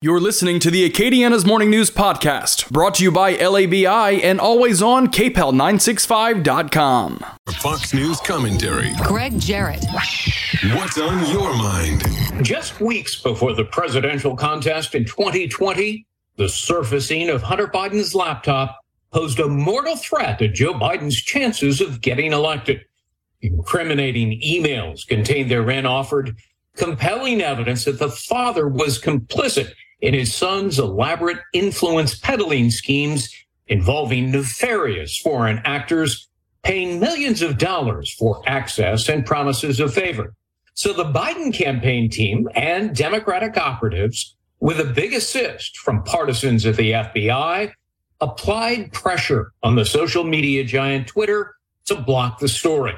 You're 0.00 0.20
listening 0.20 0.60
to 0.60 0.70
the 0.70 0.88
Acadiana's 0.88 1.44
Morning 1.44 1.70
News 1.70 1.90
Podcast, 1.90 2.70
brought 2.70 2.94
to 2.94 3.02
you 3.02 3.10
by 3.10 3.34
LABI 3.34 4.22
and 4.22 4.38
always 4.38 4.80
on 4.80 5.08
KPEL965.com. 5.08 7.24
Fox 7.54 7.92
News 7.92 8.20
commentary. 8.20 8.92
Greg 9.02 9.40
Jarrett. 9.40 9.84
What's 10.74 10.98
on 10.98 11.26
your 11.32 11.52
mind? 11.56 12.04
Just 12.44 12.80
weeks 12.80 13.20
before 13.20 13.54
the 13.54 13.64
presidential 13.64 14.36
contest 14.36 14.94
in 14.94 15.04
2020, 15.04 16.06
the 16.36 16.48
surfacing 16.48 17.28
of 17.28 17.42
Hunter 17.42 17.66
Biden's 17.66 18.14
laptop 18.14 18.78
posed 19.12 19.40
a 19.40 19.48
mortal 19.48 19.96
threat 19.96 20.38
to 20.38 20.46
Joe 20.46 20.74
Biden's 20.74 21.20
chances 21.20 21.80
of 21.80 22.00
getting 22.02 22.32
elected. 22.32 22.84
Incriminating 23.40 24.40
emails 24.42 25.04
contained 25.04 25.50
therein 25.50 25.86
offered 25.86 26.36
compelling 26.76 27.40
evidence 27.40 27.84
that 27.86 27.98
the 27.98 28.10
father 28.10 28.68
was 28.68 29.02
complicit 29.02 29.72
in 30.00 30.14
his 30.14 30.34
son's 30.34 30.78
elaborate 30.78 31.38
influence 31.52 32.18
peddling 32.18 32.70
schemes 32.70 33.34
involving 33.66 34.30
nefarious 34.30 35.18
foreign 35.18 35.60
actors 35.64 36.28
paying 36.62 37.00
millions 37.00 37.42
of 37.42 37.58
dollars 37.58 38.14
for 38.18 38.42
access 38.46 39.08
and 39.08 39.24
promises 39.24 39.80
of 39.80 39.92
favor. 39.92 40.34
So 40.74 40.92
the 40.92 41.04
Biden 41.04 41.52
campaign 41.52 42.08
team 42.10 42.48
and 42.54 42.94
Democratic 42.94 43.56
operatives, 43.56 44.36
with 44.60 44.80
a 44.80 44.84
big 44.84 45.12
assist 45.12 45.78
from 45.78 46.02
partisans 46.04 46.66
at 46.66 46.76
the 46.76 46.92
FBI, 46.92 47.72
applied 48.20 48.92
pressure 48.92 49.52
on 49.62 49.76
the 49.76 49.84
social 49.84 50.24
media 50.24 50.64
giant 50.64 51.06
Twitter 51.06 51.54
to 51.86 51.96
block 51.96 52.38
the 52.38 52.48
story. 52.48 52.94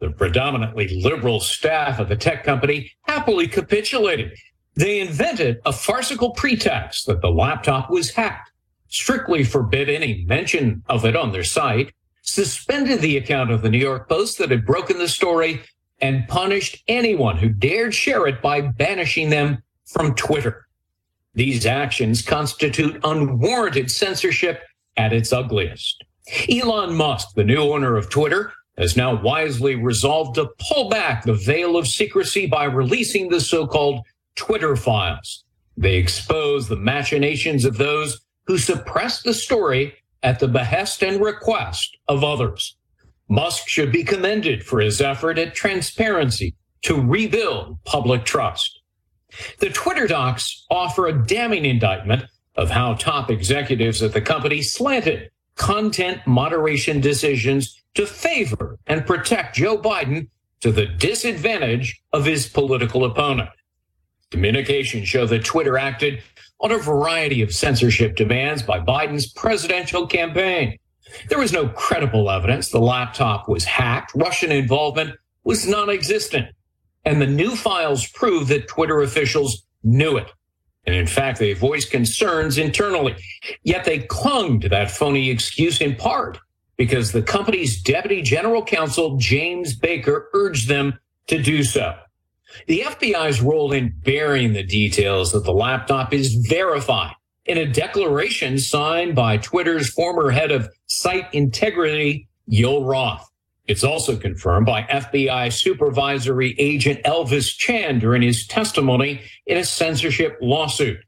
The 0.00 0.10
predominantly 0.10 1.00
liberal 1.02 1.40
staff 1.40 1.98
of 1.98 2.08
the 2.08 2.16
tech 2.16 2.44
company 2.44 2.92
happily 3.02 3.48
capitulated 3.48 4.32
they 4.78 5.00
invented 5.00 5.60
a 5.66 5.72
farcical 5.72 6.30
pretext 6.30 7.06
that 7.08 7.20
the 7.20 7.30
laptop 7.30 7.90
was 7.90 8.12
hacked, 8.12 8.52
strictly 8.86 9.42
forbid 9.42 9.88
any 9.88 10.24
mention 10.26 10.84
of 10.88 11.04
it 11.04 11.16
on 11.16 11.32
their 11.32 11.42
site, 11.42 11.92
suspended 12.22 13.00
the 13.00 13.16
account 13.16 13.50
of 13.50 13.62
the 13.62 13.70
New 13.70 13.78
York 13.78 14.08
Post 14.08 14.38
that 14.38 14.52
had 14.52 14.64
broken 14.64 14.98
the 14.98 15.08
story, 15.08 15.60
and 16.00 16.28
punished 16.28 16.84
anyone 16.86 17.36
who 17.36 17.48
dared 17.48 17.92
share 17.92 18.28
it 18.28 18.40
by 18.40 18.60
banishing 18.60 19.30
them 19.30 19.60
from 19.84 20.14
Twitter. 20.14 20.68
These 21.34 21.66
actions 21.66 22.22
constitute 22.22 23.00
unwarranted 23.02 23.90
censorship 23.90 24.62
at 24.96 25.12
its 25.12 25.32
ugliest. 25.32 26.04
Elon 26.48 26.94
Musk, 26.94 27.34
the 27.34 27.42
new 27.42 27.58
owner 27.58 27.96
of 27.96 28.10
Twitter, 28.10 28.52
has 28.76 28.96
now 28.96 29.20
wisely 29.20 29.74
resolved 29.74 30.36
to 30.36 30.48
pull 30.60 30.88
back 30.88 31.24
the 31.24 31.34
veil 31.34 31.76
of 31.76 31.88
secrecy 31.88 32.46
by 32.46 32.62
releasing 32.62 33.28
the 33.28 33.40
so-called 33.40 34.04
Twitter 34.38 34.76
files. 34.76 35.44
They 35.76 35.96
expose 35.96 36.68
the 36.68 36.76
machinations 36.76 37.64
of 37.64 37.76
those 37.76 38.20
who 38.46 38.56
suppressed 38.56 39.24
the 39.24 39.34
story 39.34 39.94
at 40.22 40.40
the 40.40 40.48
behest 40.48 41.02
and 41.02 41.20
request 41.20 41.98
of 42.08 42.24
others. 42.24 42.76
Musk 43.28 43.68
should 43.68 43.92
be 43.92 44.02
commended 44.02 44.64
for 44.64 44.80
his 44.80 45.00
effort 45.00 45.38
at 45.38 45.54
transparency 45.54 46.54
to 46.82 47.00
rebuild 47.00 47.78
public 47.84 48.24
trust. 48.24 48.80
The 49.58 49.70
Twitter 49.70 50.06
docs 50.06 50.64
offer 50.70 51.06
a 51.06 51.26
damning 51.26 51.66
indictment 51.66 52.24
of 52.56 52.70
how 52.70 52.94
top 52.94 53.30
executives 53.30 54.02
at 54.02 54.12
the 54.12 54.20
company 54.20 54.62
slanted 54.62 55.30
content 55.56 56.26
moderation 56.26 57.00
decisions 57.00 57.82
to 57.94 58.06
favor 58.06 58.78
and 58.86 59.06
protect 59.06 59.56
Joe 59.56 59.76
Biden 59.76 60.28
to 60.60 60.72
the 60.72 60.86
disadvantage 60.86 62.00
of 62.12 62.24
his 62.24 62.48
political 62.48 63.04
opponent. 63.04 63.50
Communications 64.30 65.08
show 65.08 65.26
that 65.26 65.44
Twitter 65.44 65.78
acted 65.78 66.22
on 66.60 66.72
a 66.72 66.78
variety 66.78 67.40
of 67.42 67.54
censorship 67.54 68.16
demands 68.16 68.62
by 68.62 68.80
Biden's 68.80 69.32
presidential 69.32 70.06
campaign. 70.06 70.78
There 71.28 71.38
was 71.38 71.52
no 71.52 71.68
credible 71.68 72.30
evidence 72.30 72.68
the 72.68 72.80
laptop 72.80 73.48
was 73.48 73.64
hacked. 73.64 74.12
Russian 74.14 74.52
involvement 74.52 75.16
was 75.44 75.66
non 75.66 75.88
existent. 75.88 76.48
And 77.04 77.22
the 77.22 77.26
new 77.26 77.56
files 77.56 78.06
prove 78.08 78.48
that 78.48 78.68
Twitter 78.68 79.00
officials 79.00 79.62
knew 79.82 80.18
it. 80.18 80.30
And 80.84 80.94
in 80.94 81.06
fact, 81.06 81.38
they 81.38 81.54
voiced 81.54 81.90
concerns 81.90 82.58
internally. 82.58 83.16
Yet 83.62 83.84
they 83.84 84.00
clung 84.00 84.60
to 84.60 84.68
that 84.68 84.90
phony 84.90 85.30
excuse 85.30 85.80
in 85.80 85.96
part 85.96 86.38
because 86.76 87.12
the 87.12 87.22
company's 87.22 87.80
deputy 87.80 88.20
general 88.20 88.64
counsel, 88.64 89.16
James 89.16 89.74
Baker, 89.74 90.28
urged 90.34 90.68
them 90.68 90.98
to 91.28 91.42
do 91.42 91.62
so. 91.62 91.94
The 92.66 92.80
FBI's 92.80 93.40
role 93.40 93.72
in 93.72 93.94
burying 94.04 94.52
the 94.52 94.62
details 94.62 95.34
of 95.34 95.44
the 95.44 95.52
laptop 95.52 96.12
is 96.12 96.34
verified 96.34 97.14
in 97.46 97.58
a 97.58 97.66
declaration 97.66 98.58
signed 98.58 99.14
by 99.14 99.38
Twitter's 99.38 99.90
former 99.90 100.30
head 100.30 100.50
of 100.50 100.68
site 100.86 101.32
integrity, 101.32 102.28
Yoel 102.50 102.86
Roth. 102.86 103.26
It's 103.66 103.84
also 103.84 104.16
confirmed 104.16 104.66
by 104.66 104.82
FBI 104.82 105.52
supervisory 105.52 106.54
agent 106.58 107.02
Elvis 107.04 107.54
Chan 107.56 107.98
during 107.98 108.22
his 108.22 108.46
testimony 108.46 109.20
in 109.46 109.58
a 109.58 109.64
censorship 109.64 110.38
lawsuit. 110.40 110.98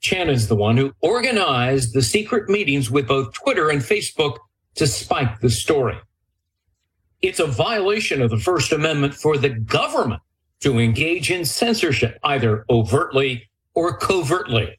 Chan 0.00 0.28
is 0.28 0.48
the 0.48 0.56
one 0.56 0.76
who 0.76 0.92
organized 1.00 1.94
the 1.94 2.02
secret 2.02 2.48
meetings 2.48 2.90
with 2.90 3.06
both 3.06 3.32
Twitter 3.32 3.70
and 3.70 3.80
Facebook 3.80 4.38
to 4.74 4.86
spike 4.86 5.40
the 5.40 5.50
story. 5.50 5.96
It's 7.22 7.38
a 7.38 7.46
violation 7.46 8.20
of 8.20 8.30
the 8.30 8.38
First 8.38 8.72
Amendment 8.72 9.14
for 9.14 9.38
the 9.38 9.50
government 9.50 10.20
to 10.64 10.78
engage 10.78 11.30
in 11.30 11.44
censorship, 11.44 12.18
either 12.24 12.64
overtly 12.70 13.48
or 13.74 13.96
covertly. 13.96 14.78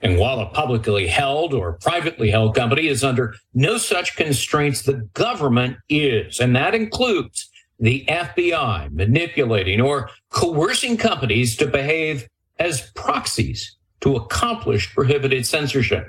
And 0.00 0.16
while 0.16 0.38
a 0.38 0.46
publicly 0.46 1.08
held 1.08 1.52
or 1.52 1.72
privately 1.72 2.30
held 2.30 2.54
company 2.54 2.86
is 2.86 3.02
under 3.02 3.34
no 3.52 3.76
such 3.76 4.14
constraints, 4.14 4.82
the 4.82 5.08
government 5.14 5.78
is, 5.88 6.38
and 6.38 6.54
that 6.54 6.74
includes 6.74 7.50
the 7.80 8.04
FBI 8.06 8.92
manipulating 8.92 9.80
or 9.80 10.08
coercing 10.30 10.96
companies 10.96 11.56
to 11.56 11.66
behave 11.66 12.28
as 12.60 12.92
proxies 12.92 13.76
to 14.02 14.14
accomplish 14.14 14.94
prohibited 14.94 15.44
censorship. 15.46 16.06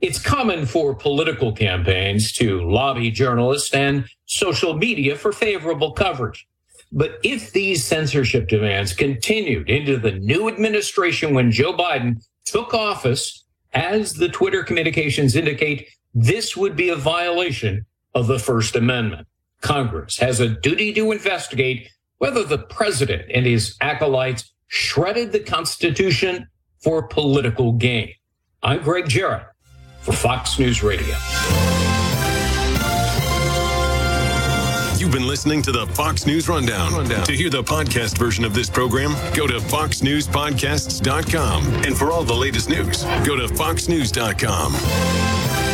It's 0.00 0.20
common 0.20 0.66
for 0.66 0.96
political 0.96 1.52
campaigns 1.52 2.32
to 2.32 2.68
lobby 2.68 3.12
journalists 3.12 3.72
and 3.72 4.06
social 4.26 4.74
media 4.74 5.14
for 5.14 5.30
favorable 5.30 5.92
coverage. 5.92 6.48
But 6.96 7.18
if 7.24 7.50
these 7.50 7.84
censorship 7.84 8.46
demands 8.46 8.94
continued 8.94 9.68
into 9.68 9.98
the 9.98 10.12
new 10.12 10.46
administration 10.48 11.34
when 11.34 11.50
Joe 11.50 11.76
Biden 11.76 12.24
took 12.44 12.72
office, 12.72 13.44
as 13.72 14.14
the 14.14 14.28
Twitter 14.28 14.62
communications 14.62 15.34
indicate, 15.34 15.88
this 16.14 16.56
would 16.56 16.76
be 16.76 16.90
a 16.90 16.96
violation 16.96 17.84
of 18.14 18.28
the 18.28 18.38
First 18.38 18.76
Amendment. 18.76 19.26
Congress 19.60 20.18
has 20.18 20.38
a 20.38 20.48
duty 20.48 20.92
to 20.92 21.10
investigate 21.10 21.88
whether 22.18 22.44
the 22.44 22.58
president 22.58 23.28
and 23.34 23.44
his 23.44 23.76
acolytes 23.80 24.52
shredded 24.68 25.32
the 25.32 25.40
Constitution 25.40 26.46
for 26.80 27.08
political 27.08 27.72
gain. 27.72 28.12
I'm 28.62 28.82
Greg 28.82 29.08
Jarrett 29.08 29.46
for 30.02 30.12
Fox 30.12 30.60
News 30.60 30.84
Radio. 30.84 31.16
You've 35.04 35.12
been 35.12 35.28
listening 35.28 35.60
to 35.64 35.70
the 35.70 35.86
Fox 35.88 36.24
News 36.24 36.48
Rundown. 36.48 36.94
Rundown. 36.94 37.26
To 37.26 37.32
hear 37.32 37.50
the 37.50 37.62
podcast 37.62 38.16
version 38.16 38.42
of 38.42 38.54
this 38.54 38.70
program, 38.70 39.12
go 39.34 39.46
to 39.46 39.58
foxnewspodcasts.com. 39.58 41.66
And 41.84 41.94
for 41.94 42.10
all 42.10 42.24
the 42.24 42.32
latest 42.32 42.70
news, 42.70 43.04
go 43.22 43.36
to 43.36 43.46
foxnews.com. 43.48 45.73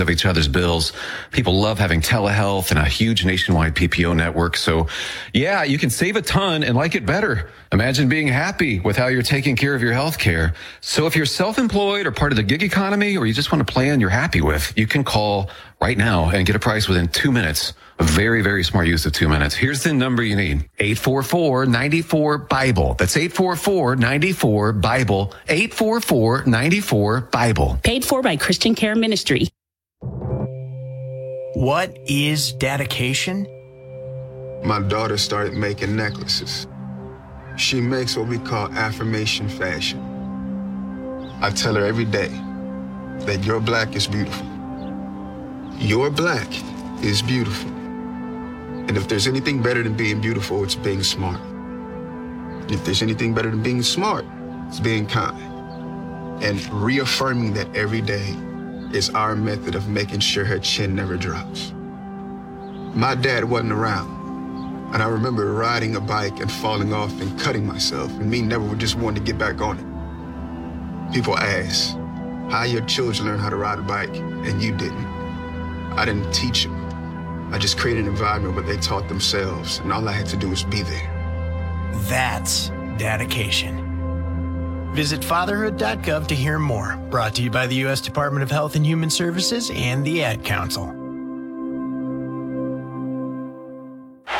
of 0.00 0.10
each 0.10 0.26
other's 0.26 0.48
bills. 0.48 0.92
People 1.30 1.60
love 1.60 1.78
having 1.78 2.00
telehealth 2.00 2.70
and 2.70 2.78
a 2.78 2.84
huge 2.84 3.24
nationwide 3.24 3.74
PPO 3.74 4.16
network. 4.16 4.56
So 4.56 4.88
yeah, 5.32 5.62
you 5.62 5.78
can 5.78 5.90
save 5.90 6.16
a 6.16 6.22
ton 6.22 6.64
and 6.64 6.76
like 6.76 6.94
it 6.94 7.06
better. 7.06 7.50
Imagine 7.72 8.08
being 8.08 8.28
happy 8.28 8.80
with 8.80 8.96
how 8.96 9.06
you're 9.06 9.22
taking 9.22 9.54
care 9.54 9.74
of 9.74 9.82
your 9.82 9.92
health 9.92 10.18
care. 10.18 10.54
So 10.80 11.06
if 11.06 11.14
you're 11.14 11.26
self-employed 11.26 12.06
or 12.06 12.12
part 12.12 12.32
of 12.32 12.36
the 12.36 12.42
gig 12.42 12.62
economy 12.62 13.16
or 13.16 13.26
you 13.26 13.34
just 13.34 13.52
want 13.52 13.62
a 13.62 13.64
plan 13.64 14.00
you're 14.00 14.10
happy 14.10 14.40
with, 14.40 14.72
you 14.76 14.86
can 14.86 15.04
call 15.04 15.50
right 15.80 15.96
now 15.96 16.30
and 16.30 16.46
get 16.46 16.56
a 16.56 16.58
price 16.58 16.88
within 16.88 17.08
two 17.08 17.32
minutes. 17.32 17.72
A 17.98 18.02
very, 18.02 18.42
very 18.42 18.64
smart 18.64 18.86
use 18.86 19.06
of 19.06 19.12
two 19.12 19.28
minutes. 19.28 19.54
Here's 19.54 19.82
the 19.82 19.92
number 19.92 20.22
you 20.22 20.34
need. 20.34 20.68
844-94-BIBLE. 20.78 22.94
That's 22.94 23.14
844-94-BIBLE. 23.14 25.34
844-94-BIBLE. 25.48 27.80
Paid 27.82 28.04
for 28.04 28.22
by 28.22 28.36
Christian 28.36 28.74
Care 28.74 28.94
Ministry. 28.94 29.48
What 31.60 31.98
is 32.06 32.54
dedication? 32.54 33.46
My 34.64 34.80
daughter 34.80 35.18
started 35.18 35.52
making 35.52 35.94
necklaces. 35.94 36.66
She 37.58 37.82
makes 37.82 38.16
what 38.16 38.28
we 38.28 38.38
call 38.38 38.72
affirmation 38.72 39.46
fashion. 39.46 40.00
I 41.42 41.50
tell 41.50 41.74
her 41.74 41.84
every 41.84 42.06
day 42.06 42.28
that 43.26 43.44
your 43.44 43.60
black 43.60 43.94
is 43.94 44.06
beautiful. 44.06 44.46
Your 45.76 46.08
black 46.08 46.48
is 47.04 47.20
beautiful. 47.20 47.68
And 47.68 48.96
if 48.96 49.06
there's 49.06 49.26
anything 49.26 49.60
better 49.60 49.82
than 49.82 49.98
being 49.98 50.18
beautiful, 50.18 50.64
it's 50.64 50.76
being 50.76 51.02
smart. 51.02 51.42
If 52.70 52.86
there's 52.86 53.02
anything 53.02 53.34
better 53.34 53.50
than 53.50 53.62
being 53.62 53.82
smart, 53.82 54.24
it's 54.68 54.80
being 54.80 55.06
kind. 55.06 55.38
And 56.42 56.58
reaffirming 56.72 57.52
that 57.52 57.76
every 57.76 58.00
day 58.00 58.34
is 58.92 59.10
our 59.10 59.36
method 59.36 59.74
of 59.74 59.88
making 59.88 60.20
sure 60.20 60.44
her 60.44 60.58
chin 60.58 60.94
never 60.94 61.16
drops. 61.16 61.72
My 62.94 63.14
dad 63.14 63.44
wasn't 63.44 63.72
around. 63.72 64.18
And 64.92 65.02
I 65.02 65.06
remember 65.06 65.52
riding 65.52 65.94
a 65.94 66.00
bike 66.00 66.40
and 66.40 66.50
falling 66.50 66.92
off 66.92 67.20
and 67.20 67.38
cutting 67.38 67.64
myself, 67.64 68.10
and 68.18 68.28
me 68.28 68.42
never 68.42 68.74
just 68.74 68.96
wanting 68.96 69.24
to 69.24 69.32
get 69.32 69.38
back 69.38 69.60
on 69.60 69.78
it. 69.78 71.14
People 71.14 71.38
ask, 71.38 71.96
how 72.50 72.64
your 72.64 72.84
children 72.86 73.28
learn 73.28 73.38
how 73.38 73.50
to 73.50 73.56
ride 73.56 73.78
a 73.78 73.82
bike, 73.82 74.14
and 74.16 74.60
you 74.60 74.76
didn't. 74.76 75.06
I 75.96 76.04
didn't 76.04 76.32
teach 76.32 76.64
them. 76.64 76.74
I 77.52 77.58
just 77.58 77.78
created 77.78 78.04
an 78.04 78.10
environment 78.10 78.56
where 78.56 78.64
they 78.64 78.76
taught 78.78 79.08
themselves, 79.08 79.78
and 79.78 79.92
all 79.92 80.08
I 80.08 80.12
had 80.12 80.26
to 80.26 80.36
do 80.36 80.48
was 80.48 80.64
be 80.64 80.82
there. 80.82 81.90
That's 82.08 82.70
dedication. 82.96 83.89
Visit 84.92 85.24
fatherhood.gov 85.24 86.26
to 86.26 86.34
hear 86.34 86.58
more. 86.58 86.96
Brought 87.10 87.34
to 87.36 87.42
you 87.42 87.50
by 87.50 87.66
the 87.66 87.76
U.S. 87.76 88.00
Department 88.00 88.42
of 88.42 88.50
Health 88.50 88.76
and 88.76 88.84
Human 88.84 89.10
Services 89.10 89.70
and 89.72 90.04
the 90.04 90.24
Ad 90.24 90.44
Council. 90.44 90.94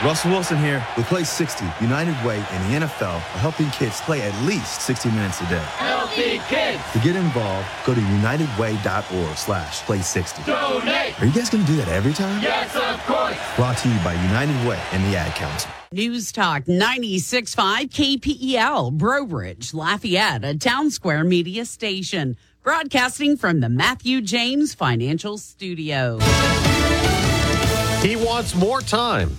Russell 0.02 0.31
Wilson 0.31 0.56
here 0.56 0.85
with 0.97 1.06
Play 1.06 1.25
60, 1.25 1.67
United 1.82 2.14
Way 2.25 2.43
and 2.50 2.82
the 2.82 2.87
NFL 2.87 3.17
are 3.17 3.38
helping 3.38 3.69
kids 3.70 4.00
play 4.00 4.23
at 4.23 4.35
least 4.47 4.81
60 4.81 5.11
minutes 5.11 5.43
a 5.43 5.47
day. 5.49 5.62
Healthy 5.76 6.41
kids! 6.49 6.82
To 6.94 6.99
get 7.00 7.17
involved, 7.17 7.69
go 7.85 7.94
to 7.94 8.00
unitedway.org 8.00 9.37
slash 9.37 9.82
play 9.82 10.00
60. 10.00 10.43
Donate! 10.44 11.20
Are 11.20 11.26
you 11.26 11.32
guys 11.32 11.50
going 11.50 11.67
to 11.67 11.70
do 11.70 11.76
that 11.76 11.88
every 11.88 12.14
time? 12.14 12.43
Yes, 12.43 12.75
of 12.76 13.05
course! 13.05 13.37
Brought 13.56 13.76
to 13.79 13.88
you 13.91 13.99
by 13.99 14.14
United 14.14 14.56
Way 14.67 14.81
and 14.93 15.05
the 15.05 15.19
Ad 15.19 15.35
Council. 15.35 15.70
News 15.92 16.31
Talk 16.31 16.66
96.5 16.66 17.90
KPEL, 17.90 18.92
Breaux 18.92 19.26
Bridge, 19.26 19.75
Lafayette, 19.75 20.44
a 20.44 20.56
Town 20.56 20.88
Square 20.88 21.25
media 21.25 21.64
station. 21.64 22.37
Broadcasting 22.62 23.37
from 23.37 23.58
the 23.58 23.69
Matthew 23.69 24.20
James 24.20 24.72
Financial 24.72 25.37
Studio. 25.37 26.20
He 28.02 28.14
wants 28.14 28.54
more 28.54 28.81
time. 28.82 29.37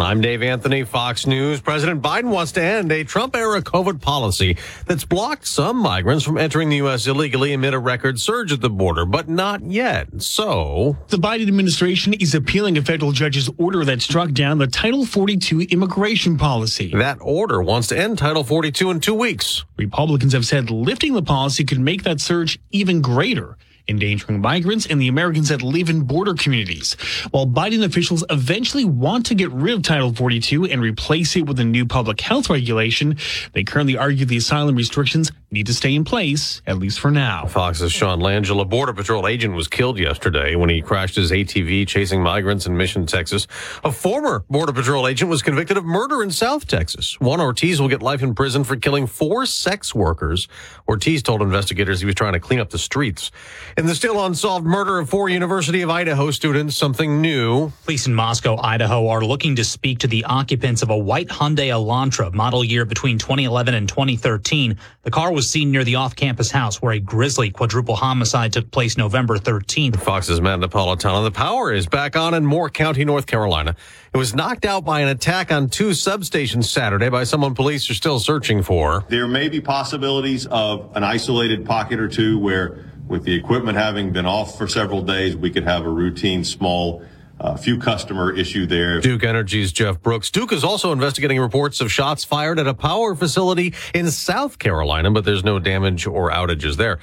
I'm 0.00 0.22
Dave 0.22 0.42
Anthony, 0.42 0.84
Fox 0.84 1.26
News. 1.26 1.60
President 1.60 2.00
Biden 2.00 2.30
wants 2.30 2.52
to 2.52 2.62
end 2.62 2.90
a 2.90 3.04
Trump 3.04 3.36
era 3.36 3.60
COVID 3.60 4.00
policy 4.00 4.56
that's 4.86 5.04
blocked 5.04 5.46
some 5.46 5.76
migrants 5.76 6.24
from 6.24 6.38
entering 6.38 6.70
the 6.70 6.76
U.S. 6.76 7.06
illegally 7.06 7.52
amid 7.52 7.74
a 7.74 7.78
record 7.78 8.18
surge 8.18 8.50
at 8.50 8.62
the 8.62 8.70
border, 8.70 9.04
but 9.04 9.28
not 9.28 9.62
yet. 9.62 10.22
So. 10.22 10.96
The 11.08 11.18
Biden 11.18 11.48
administration 11.48 12.14
is 12.14 12.34
appealing 12.34 12.78
a 12.78 12.82
federal 12.82 13.12
judge's 13.12 13.50
order 13.58 13.84
that 13.84 14.00
struck 14.00 14.32
down 14.32 14.56
the 14.56 14.66
Title 14.66 15.04
42 15.04 15.62
immigration 15.70 16.38
policy. 16.38 16.90
That 16.94 17.18
order 17.20 17.62
wants 17.62 17.88
to 17.88 17.98
end 17.98 18.16
Title 18.16 18.42
42 18.42 18.90
in 18.90 19.00
two 19.00 19.14
weeks. 19.14 19.64
Republicans 19.76 20.32
have 20.32 20.46
said 20.46 20.70
lifting 20.70 21.12
the 21.12 21.22
policy 21.22 21.64
could 21.64 21.80
make 21.80 22.04
that 22.04 22.20
surge 22.20 22.58
even 22.70 23.02
greater 23.02 23.58
endangering 23.90 24.40
migrants 24.40 24.86
and 24.86 25.00
the 25.00 25.08
Americans 25.08 25.48
that 25.48 25.62
live 25.62 25.90
in 25.90 26.02
border 26.02 26.34
communities. 26.34 26.94
While 27.30 27.46
Biden 27.46 27.84
officials 27.84 28.24
eventually 28.30 28.84
want 28.84 29.26
to 29.26 29.34
get 29.34 29.50
rid 29.50 29.74
of 29.74 29.82
Title 29.82 30.14
42 30.14 30.66
and 30.66 30.80
replace 30.80 31.36
it 31.36 31.46
with 31.46 31.60
a 31.60 31.64
new 31.64 31.84
public 31.84 32.20
health 32.20 32.48
regulation, 32.48 33.18
they 33.52 33.64
currently 33.64 33.96
argue 33.96 34.24
the 34.24 34.36
asylum 34.36 34.76
restrictions 34.76 35.32
need 35.50 35.66
to 35.66 35.74
stay 35.74 35.94
in 35.94 36.04
place, 36.04 36.62
at 36.66 36.78
least 36.78 37.00
for 37.00 37.10
now. 37.10 37.46
Fox's 37.46 37.90
Sean 37.92 38.20
Langell, 38.20 38.60
a 38.60 38.64
Border 38.64 38.92
Patrol 38.92 39.26
agent, 39.26 39.54
was 39.54 39.66
killed 39.66 39.98
yesterday 39.98 40.54
when 40.54 40.70
he 40.70 40.80
crashed 40.80 41.16
his 41.16 41.32
ATV 41.32 41.86
chasing 41.88 42.22
migrants 42.22 42.66
in 42.66 42.76
Mission, 42.76 43.04
Texas. 43.04 43.48
A 43.82 43.90
former 43.90 44.44
Border 44.48 44.72
Patrol 44.72 45.08
agent 45.08 45.28
was 45.28 45.42
convicted 45.42 45.76
of 45.76 45.84
murder 45.84 46.22
in 46.22 46.30
South 46.30 46.66
Texas. 46.68 47.18
Juan 47.20 47.40
Ortiz 47.40 47.80
will 47.80 47.88
get 47.88 48.00
life 48.00 48.22
in 48.22 48.34
prison 48.34 48.62
for 48.62 48.76
killing 48.76 49.06
four 49.06 49.44
sex 49.44 49.94
workers. 49.94 50.46
Ortiz 50.88 51.22
told 51.22 51.42
investigators 51.42 52.00
he 52.00 52.06
was 52.06 52.14
trying 52.14 52.34
to 52.34 52.40
clean 52.40 52.60
up 52.60 52.70
the 52.70 52.78
streets. 52.78 53.32
In 53.76 53.86
the 53.86 53.94
still 53.94 54.24
unsolved 54.24 54.64
murder 54.64 54.98
of 54.98 55.10
four 55.10 55.28
University 55.28 55.82
of 55.82 55.90
Idaho 55.90 56.30
students, 56.30 56.76
something 56.76 57.20
new. 57.20 57.72
Police 57.84 58.06
in 58.06 58.14
Moscow, 58.14 58.56
Idaho 58.62 59.08
are 59.08 59.24
looking 59.24 59.56
to 59.56 59.64
speak 59.64 59.98
to 60.00 60.06
the 60.06 60.24
occupants 60.24 60.82
of 60.82 60.90
a 60.90 60.96
white 60.96 61.28
Hyundai 61.28 61.68
Elantra 61.68 62.32
model 62.32 62.62
year 62.62 62.84
between 62.84 63.18
2011 63.18 63.74
and 63.74 63.88
2013. 63.88 64.78
The 65.02 65.10
car 65.10 65.32
was 65.32 65.39
seen 65.42 65.70
near 65.70 65.84
the 65.84 65.96
off-campus 65.96 66.50
house 66.50 66.80
where 66.80 66.92
a 66.92 67.00
grisly 67.00 67.50
quadruple 67.50 67.96
homicide 67.96 68.52
took 68.52 68.70
place 68.70 68.96
November 68.96 69.38
13th. 69.38 70.00
Fox's 70.00 70.40
Matt 70.40 70.60
Napolitano. 70.60 71.24
The 71.24 71.30
power 71.30 71.72
is 71.72 71.86
back 71.86 72.16
on 72.16 72.34
in 72.34 72.44
Moore 72.44 72.70
County, 72.70 73.04
North 73.04 73.26
Carolina. 73.26 73.76
It 74.12 74.16
was 74.16 74.34
knocked 74.34 74.64
out 74.64 74.84
by 74.84 75.00
an 75.00 75.08
attack 75.08 75.52
on 75.52 75.68
two 75.68 75.90
substations 75.90 76.64
Saturday 76.64 77.08
by 77.08 77.24
someone 77.24 77.54
police 77.54 77.88
are 77.90 77.94
still 77.94 78.18
searching 78.18 78.62
for. 78.62 79.04
There 79.08 79.28
may 79.28 79.48
be 79.48 79.60
possibilities 79.60 80.46
of 80.46 80.90
an 80.96 81.04
isolated 81.04 81.64
pocket 81.64 82.00
or 82.00 82.08
two 82.08 82.38
where 82.38 82.84
with 83.06 83.24
the 83.24 83.34
equipment 83.34 83.76
having 83.76 84.12
been 84.12 84.26
off 84.26 84.56
for 84.56 84.68
several 84.68 85.02
days, 85.02 85.36
we 85.36 85.50
could 85.50 85.64
have 85.64 85.84
a 85.84 85.88
routine 85.88 86.44
small 86.44 87.04
uh, 87.40 87.56
few 87.56 87.78
customer 87.78 88.32
issue 88.32 88.66
there. 88.66 89.00
Duke 89.00 89.24
Energy's 89.24 89.72
Jeff 89.72 90.00
Brooks. 90.00 90.30
Duke 90.30 90.52
is 90.52 90.62
also 90.62 90.92
investigating 90.92 91.40
reports 91.40 91.80
of 91.80 91.90
shots 91.90 92.22
fired 92.24 92.58
at 92.58 92.66
a 92.66 92.74
power 92.74 93.14
facility 93.14 93.74
in 93.94 94.10
South 94.10 94.58
Carolina, 94.58 95.10
but 95.10 95.24
there's 95.24 95.42
no 95.42 95.58
damage 95.58 96.06
or 96.06 96.30
outages 96.30 96.76
there. 96.76 96.98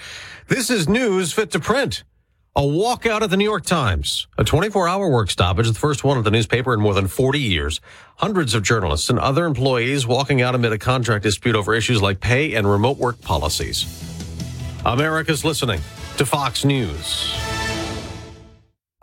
This 0.48 0.70
is 0.70 0.88
news 0.88 1.34
fit 1.34 1.52
to 1.52 1.60
print. 1.60 2.04
A 2.56 2.62
walkout 2.62 3.22
at 3.22 3.30
the 3.30 3.38
New 3.38 3.44
York 3.44 3.66
Times, 3.66 4.28
a 4.38 4.44
24 4.44 4.88
hour 4.88 5.12
work 5.12 5.30
stoppage, 5.30 5.68
the 5.68 5.76
first 5.76 6.04
one 6.04 6.18
at 6.18 6.24
the 6.24 6.32
newspaper 6.32 6.74
in 6.74 6.80
more 6.80 6.96
than 6.96 7.08
40 7.08 7.40
years. 7.40 7.80
Hundreds 8.16 8.56
of 8.56 8.64
journalists 8.64 9.12
and 9.12 9.20
other 9.20 9.46
employees 9.46 10.08
walking 10.08 10.42
out 10.42 10.56
amid 10.56 10.72
a 10.72 10.80
contract 10.80 11.24
dispute 11.24 11.56
over 11.56 11.76
issues 11.76 12.02
like 12.02 12.20
pay 12.20 12.56
and 12.56 12.70
remote 12.70 12.98
work 12.98 13.22
policies. 13.22 13.86
America's 14.86 15.46
listening 15.46 15.82
to 16.18 16.26
Fox 16.26 16.66
News. 16.66 17.47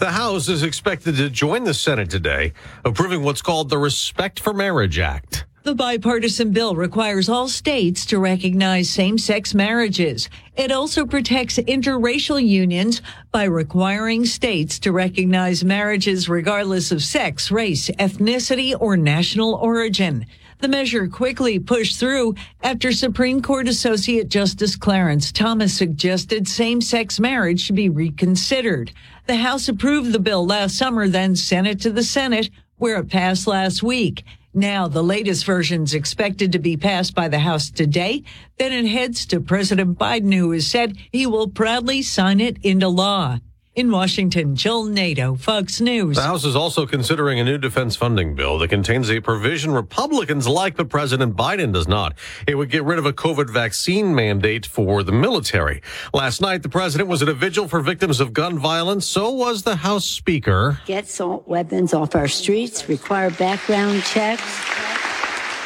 The 0.00 0.10
House 0.10 0.48
is 0.48 0.64
expected 0.64 1.16
to 1.18 1.30
join 1.30 1.62
the 1.62 1.72
Senate 1.72 2.10
today, 2.10 2.52
approving 2.84 3.22
what's 3.22 3.40
called 3.40 3.70
the 3.70 3.78
Respect 3.78 4.40
for 4.40 4.52
Marriage 4.52 4.98
Act. 4.98 5.46
The 5.62 5.74
bipartisan 5.74 6.50
bill 6.50 6.74
requires 6.74 7.28
all 7.28 7.48
states 7.48 8.04
to 8.06 8.18
recognize 8.18 8.90
same 8.90 9.16
sex 9.18 9.54
marriages. 9.54 10.28
It 10.56 10.72
also 10.72 11.06
protects 11.06 11.58
interracial 11.58 12.44
unions 12.44 13.02
by 13.30 13.44
requiring 13.44 14.26
states 14.26 14.80
to 14.80 14.90
recognize 14.90 15.64
marriages 15.64 16.28
regardless 16.28 16.90
of 16.90 17.02
sex, 17.02 17.52
race, 17.52 17.88
ethnicity, 17.98 18.76
or 18.78 18.96
national 18.96 19.54
origin. 19.54 20.26
The 20.58 20.68
measure 20.68 21.08
quickly 21.08 21.58
pushed 21.58 21.98
through 21.98 22.34
after 22.62 22.92
Supreme 22.92 23.42
Court 23.42 23.68
Associate 23.68 24.28
Justice 24.28 24.76
Clarence 24.76 25.32
Thomas 25.32 25.76
suggested 25.76 26.48
same 26.48 26.80
sex 26.80 27.20
marriage 27.20 27.60
should 27.60 27.76
be 27.76 27.88
reconsidered. 27.88 28.92
The 29.26 29.36
House 29.36 29.68
approved 29.68 30.12
the 30.12 30.18
bill 30.18 30.46
last 30.46 30.76
summer, 30.76 31.08
then 31.08 31.34
sent 31.34 31.66
it 31.66 31.80
to 31.80 31.90
the 31.90 32.02
Senate, 32.02 32.50
where 32.76 32.98
it 32.98 33.08
passed 33.08 33.46
last 33.46 33.82
week. 33.82 34.22
Now, 34.52 34.86
the 34.86 35.02
latest 35.02 35.46
version 35.46 35.82
is 35.82 35.94
expected 35.94 36.52
to 36.52 36.58
be 36.58 36.76
passed 36.76 37.14
by 37.14 37.28
the 37.28 37.38
House 37.38 37.70
today. 37.70 38.22
Then 38.58 38.72
it 38.72 38.86
heads 38.86 39.24
to 39.26 39.40
President 39.40 39.98
Biden, 39.98 40.34
who 40.34 40.50
has 40.50 40.66
said 40.66 40.98
he 41.10 41.26
will 41.26 41.48
proudly 41.48 42.02
sign 42.02 42.38
it 42.38 42.58
into 42.62 42.88
law. 42.88 43.38
In 43.76 43.90
Washington, 43.90 44.54
Jill 44.54 44.84
Nato, 44.84 45.34
Fox 45.34 45.80
News. 45.80 46.14
The 46.14 46.22
House 46.22 46.44
is 46.44 46.54
also 46.54 46.86
considering 46.86 47.40
a 47.40 47.44
new 47.44 47.58
defense 47.58 47.96
funding 47.96 48.36
bill 48.36 48.56
that 48.58 48.68
contains 48.68 49.10
a 49.10 49.18
provision 49.18 49.72
Republicans 49.72 50.46
like, 50.46 50.76
but 50.76 50.88
President 50.88 51.34
Biden 51.34 51.72
does 51.72 51.88
not. 51.88 52.14
It 52.46 52.54
would 52.54 52.70
get 52.70 52.84
rid 52.84 53.00
of 53.00 53.06
a 53.06 53.12
COVID 53.12 53.50
vaccine 53.50 54.14
mandate 54.14 54.64
for 54.64 55.02
the 55.02 55.10
military. 55.10 55.82
Last 56.12 56.40
night, 56.40 56.62
the 56.62 56.68
president 56.68 57.08
was 57.08 57.20
at 57.20 57.28
a 57.28 57.34
vigil 57.34 57.66
for 57.66 57.80
victims 57.80 58.20
of 58.20 58.32
gun 58.32 58.60
violence. 58.60 59.06
So 59.06 59.32
was 59.32 59.64
the 59.64 59.74
House 59.74 60.04
Speaker. 60.04 60.78
Get 60.86 61.04
assault 61.04 61.48
weapons 61.48 61.92
off 61.92 62.14
our 62.14 62.28
streets, 62.28 62.88
require 62.88 63.30
background 63.32 64.04
checks. 64.04 64.44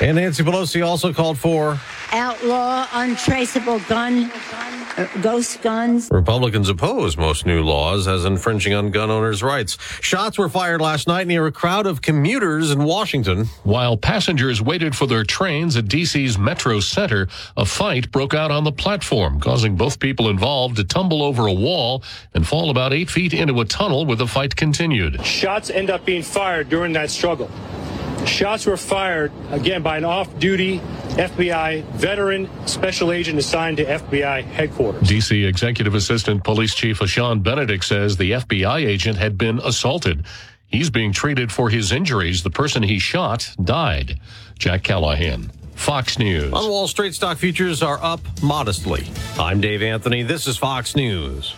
And 0.00 0.16
Nancy 0.16 0.42
Pelosi 0.42 0.82
also 0.82 1.12
called 1.12 1.36
for 1.36 1.78
outlaw 2.12 2.86
untraceable 2.92 3.80
gun, 3.80 4.30
Uh, 4.98 5.06
ghost 5.20 5.62
guns. 5.62 6.08
Republicans 6.10 6.68
oppose 6.68 7.16
most 7.16 7.46
new 7.46 7.62
laws 7.62 8.08
as 8.08 8.24
infringing 8.24 8.74
on 8.74 8.90
gun 8.90 9.12
owners' 9.12 9.44
rights. 9.44 9.78
Shots 10.00 10.36
were 10.36 10.48
fired 10.48 10.80
last 10.80 11.06
night 11.06 11.28
near 11.28 11.46
a 11.46 11.52
crowd 11.52 11.86
of 11.86 12.02
commuters 12.02 12.72
in 12.72 12.82
Washington. 12.82 13.44
While 13.62 13.96
passengers 13.96 14.60
waited 14.60 14.96
for 14.96 15.06
their 15.06 15.22
trains 15.22 15.76
at 15.76 15.84
DC's 15.84 16.36
Metro 16.36 16.80
Center, 16.80 17.28
a 17.56 17.64
fight 17.64 18.10
broke 18.10 18.34
out 18.34 18.50
on 18.50 18.64
the 18.64 18.72
platform, 18.72 19.38
causing 19.38 19.76
both 19.76 20.00
people 20.00 20.28
involved 20.30 20.76
to 20.78 20.84
tumble 20.84 21.22
over 21.22 21.46
a 21.46 21.54
wall 21.54 22.02
and 22.34 22.44
fall 22.44 22.68
about 22.68 22.92
eight 22.92 23.08
feet 23.08 23.32
into 23.32 23.60
a 23.60 23.64
tunnel 23.64 24.04
where 24.04 24.16
the 24.16 24.26
fight 24.26 24.56
continued. 24.56 25.24
Shots 25.24 25.70
end 25.70 25.90
up 25.90 26.04
being 26.04 26.24
fired 26.24 26.68
during 26.68 26.92
that 26.94 27.10
struggle. 27.10 27.48
Shots 28.26 28.66
were 28.66 28.76
fired 28.76 29.32
again 29.50 29.82
by 29.82 29.96
an 29.96 30.04
off 30.04 30.38
duty 30.38 30.80
FBI 31.18 31.84
veteran 31.92 32.48
special 32.66 33.10
agent 33.12 33.38
assigned 33.38 33.78
to 33.78 33.84
FBI 33.84 34.44
headquarters. 34.44 35.02
DC 35.02 35.46
Executive 35.46 35.94
Assistant 35.94 36.44
Police 36.44 36.74
Chief 36.74 36.98
Ashawn 36.98 37.42
Benedict 37.42 37.84
says 37.84 38.16
the 38.16 38.32
FBI 38.32 38.86
agent 38.86 39.18
had 39.18 39.36
been 39.38 39.58
assaulted. 39.60 40.24
He's 40.66 40.90
being 40.90 41.12
treated 41.12 41.50
for 41.50 41.70
his 41.70 41.92
injuries. 41.92 42.42
The 42.42 42.50
person 42.50 42.82
he 42.82 42.98
shot 42.98 43.54
died. 43.62 44.20
Jack 44.58 44.82
Callahan. 44.84 45.50
Fox 45.74 46.18
News. 46.18 46.52
On 46.52 46.68
Wall 46.68 46.88
Street, 46.88 47.14
stock 47.14 47.38
futures 47.38 47.82
are 47.82 47.98
up 48.02 48.20
modestly. 48.42 49.06
I'm 49.38 49.60
Dave 49.60 49.80
Anthony. 49.80 50.22
This 50.24 50.46
is 50.46 50.56
Fox 50.58 50.94
News. 50.96 51.54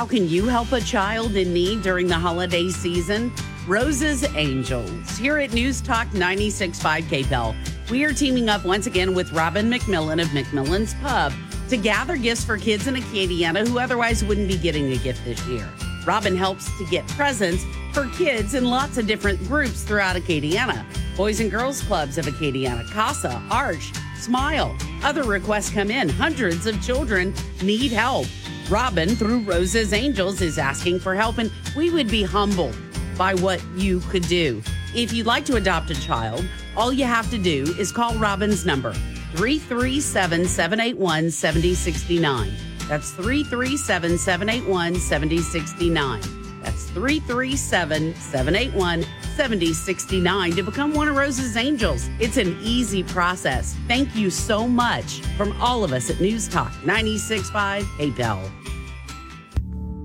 How 0.00 0.06
can 0.06 0.30
you 0.30 0.46
help 0.46 0.72
a 0.72 0.80
child 0.80 1.36
in 1.36 1.52
need 1.52 1.82
during 1.82 2.06
the 2.06 2.14
holiday 2.14 2.70
season? 2.70 3.30
Rose's 3.68 4.24
Angels. 4.34 5.18
Here 5.18 5.36
at 5.36 5.52
News 5.52 5.82
Talk 5.82 6.08
96.5 6.08 7.02
KPEL, 7.02 7.90
we 7.90 8.06
are 8.06 8.14
teaming 8.14 8.48
up 8.48 8.64
once 8.64 8.86
again 8.86 9.12
with 9.14 9.30
Robin 9.32 9.70
McMillan 9.70 10.22
of 10.22 10.28
McMillan's 10.28 10.94
Pub 11.02 11.34
to 11.68 11.76
gather 11.76 12.16
gifts 12.16 12.42
for 12.42 12.56
kids 12.56 12.86
in 12.86 12.94
Acadiana 12.94 13.68
who 13.68 13.78
otherwise 13.78 14.24
wouldn't 14.24 14.48
be 14.48 14.56
getting 14.56 14.90
a 14.90 14.96
gift 14.96 15.22
this 15.26 15.46
year. 15.46 15.68
Robin 16.06 16.34
helps 16.34 16.74
to 16.78 16.86
get 16.86 17.06
presents 17.08 17.62
for 17.92 18.06
kids 18.06 18.54
in 18.54 18.64
lots 18.64 18.96
of 18.96 19.06
different 19.06 19.38
groups 19.48 19.82
throughout 19.82 20.16
Acadiana. 20.16 20.82
Boys 21.14 21.40
and 21.40 21.50
Girls 21.50 21.82
Clubs 21.82 22.16
of 22.16 22.24
Acadiana, 22.24 22.90
CASA, 22.90 23.42
Arch, 23.50 23.92
Smile. 24.16 24.74
Other 25.02 25.24
requests 25.24 25.68
come 25.68 25.90
in. 25.90 26.08
Hundreds 26.08 26.66
of 26.66 26.80
children 26.82 27.34
need 27.62 27.92
help. 27.92 28.26
Robin, 28.70 29.08
through 29.08 29.40
Rosa's 29.40 29.92
Angels, 29.92 30.40
is 30.40 30.56
asking 30.56 31.00
for 31.00 31.16
help, 31.16 31.38
and 31.38 31.50
we 31.76 31.90
would 31.90 32.08
be 32.08 32.22
humbled 32.22 32.76
by 33.18 33.34
what 33.34 33.60
you 33.74 33.98
could 34.00 34.22
do. 34.28 34.62
If 34.94 35.12
you'd 35.12 35.26
like 35.26 35.44
to 35.46 35.56
adopt 35.56 35.90
a 35.90 36.00
child, 36.00 36.44
all 36.76 36.92
you 36.92 37.04
have 37.04 37.28
to 37.30 37.38
do 37.38 37.64
is 37.78 37.90
call 37.90 38.14
Robin's 38.14 38.64
number 38.64 38.92
337 39.34 40.46
781 40.46 41.30
7069. 41.32 42.52
That's 42.88 43.10
337 43.10 44.18
781 44.18 44.94
7069. 44.94 46.39
That's 46.62 46.84
337 46.90 48.14
781 48.14 49.02
7069 49.36 50.52
to 50.52 50.62
become 50.62 50.94
one 50.94 51.08
of 51.08 51.16
Rose's 51.16 51.56
Angels. 51.56 52.08
It's 52.18 52.36
an 52.36 52.58
easy 52.62 53.02
process. 53.02 53.76
Thank 53.88 54.14
you 54.14 54.30
so 54.30 54.68
much 54.68 55.20
from 55.36 55.58
all 55.60 55.84
of 55.84 55.92
us 55.92 56.10
at 56.10 56.20
News 56.20 56.48
Talk 56.48 56.72
965 56.84 57.84
KPEL. 57.84 58.50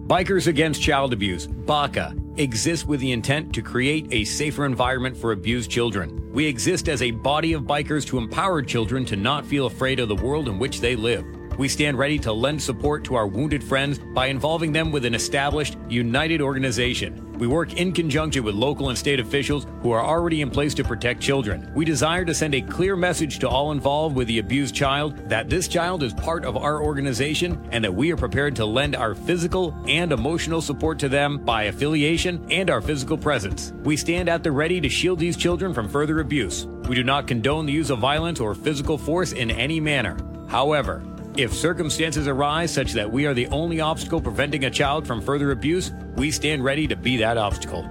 Bikers 0.07 0.45
Against 0.45 0.83
Child 0.83 1.13
Abuse, 1.13 1.47
BACA, 1.47 2.15
exists 2.37 2.85
with 2.85 2.99
the 2.99 3.11
intent 3.11 3.51
to 3.55 3.63
create 3.63 4.07
a 4.11 4.23
safer 4.23 4.65
environment 4.65 5.17
for 5.17 5.31
abused 5.31 5.71
children. 5.71 6.31
We 6.31 6.45
exist 6.45 6.89
as 6.89 7.01
a 7.01 7.09
body 7.09 7.53
of 7.53 7.63
bikers 7.63 8.05
to 8.07 8.19
empower 8.19 8.61
children 8.61 9.03
to 9.05 9.15
not 9.15 9.45
feel 9.45 9.65
afraid 9.65 9.99
of 9.99 10.07
the 10.07 10.15
world 10.15 10.47
in 10.47 10.59
which 10.59 10.79
they 10.79 10.95
live. 10.95 11.25
We 11.57 11.69
stand 11.69 11.97
ready 11.97 12.19
to 12.19 12.33
lend 12.33 12.61
support 12.61 13.03
to 13.05 13.15
our 13.15 13.27
wounded 13.27 13.63
friends 13.63 13.99
by 14.13 14.27
involving 14.27 14.73
them 14.73 14.91
with 14.91 15.05
an 15.05 15.15
established, 15.15 15.77
united 15.87 16.41
organization. 16.41 17.21
We 17.37 17.47
work 17.47 17.73
in 17.73 17.91
conjunction 17.91 18.43
with 18.43 18.55
local 18.55 18.89
and 18.89 18.97
state 18.97 19.19
officials 19.19 19.67
who 19.81 19.91
are 19.91 20.03
already 20.03 20.41
in 20.41 20.49
place 20.49 20.73
to 20.75 20.83
protect 20.83 21.21
children. 21.21 21.69
We 21.75 21.85
desire 21.85 22.25
to 22.25 22.33
send 22.33 22.55
a 22.55 22.61
clear 22.61 22.95
message 22.95 23.39
to 23.39 23.49
all 23.49 23.71
involved 23.71 24.15
with 24.15 24.27
the 24.27 24.39
abused 24.39 24.75
child 24.75 25.29
that 25.29 25.49
this 25.49 25.67
child 25.67 26.03
is 26.03 26.13
part 26.13 26.45
of 26.45 26.57
our 26.57 26.81
organization 26.81 27.67
and 27.71 27.83
that 27.83 27.93
we 27.93 28.11
are 28.11 28.17
prepared 28.17 28.55
to 28.57 28.65
lend 28.65 28.95
our 28.95 29.15
physical 29.15 29.75
and 29.87 30.11
emotional 30.11 30.61
support 30.61 30.99
to 30.99 31.09
them 31.09 31.37
by 31.43 31.63
affiliation 31.63 32.45
and 32.49 32.69
our 32.69 32.81
physical 32.81 33.17
presence. 33.17 33.73
We 33.83 33.97
stand 33.97 34.29
at 34.29 34.43
the 34.43 34.51
ready 34.51 34.79
to 34.81 34.89
shield 34.89 35.19
these 35.19 35.37
children 35.37 35.73
from 35.73 35.89
further 35.89 36.19
abuse. 36.19 36.67
We 36.87 36.95
do 36.95 37.03
not 37.03 37.27
condone 37.27 37.65
the 37.65 37.73
use 37.73 37.89
of 37.89 37.99
violence 37.99 38.39
or 38.39 38.55
physical 38.55 38.97
force 38.97 39.33
in 39.33 39.51
any 39.51 39.79
manner. 39.79 40.17
However, 40.47 41.03
if 41.37 41.53
circumstances 41.53 42.27
arise 42.27 42.73
such 42.73 42.93
that 42.93 43.11
we 43.11 43.25
are 43.25 43.33
the 43.33 43.47
only 43.47 43.81
obstacle 43.81 44.21
preventing 44.21 44.63
a 44.65 44.69
child 44.69 45.05
from 45.05 45.21
further 45.21 45.51
abuse, 45.51 45.91
we 46.15 46.31
stand 46.31 46.63
ready 46.63 46.87
to 46.87 46.95
be 46.95 47.17
that 47.17 47.37
obstacle. 47.37 47.85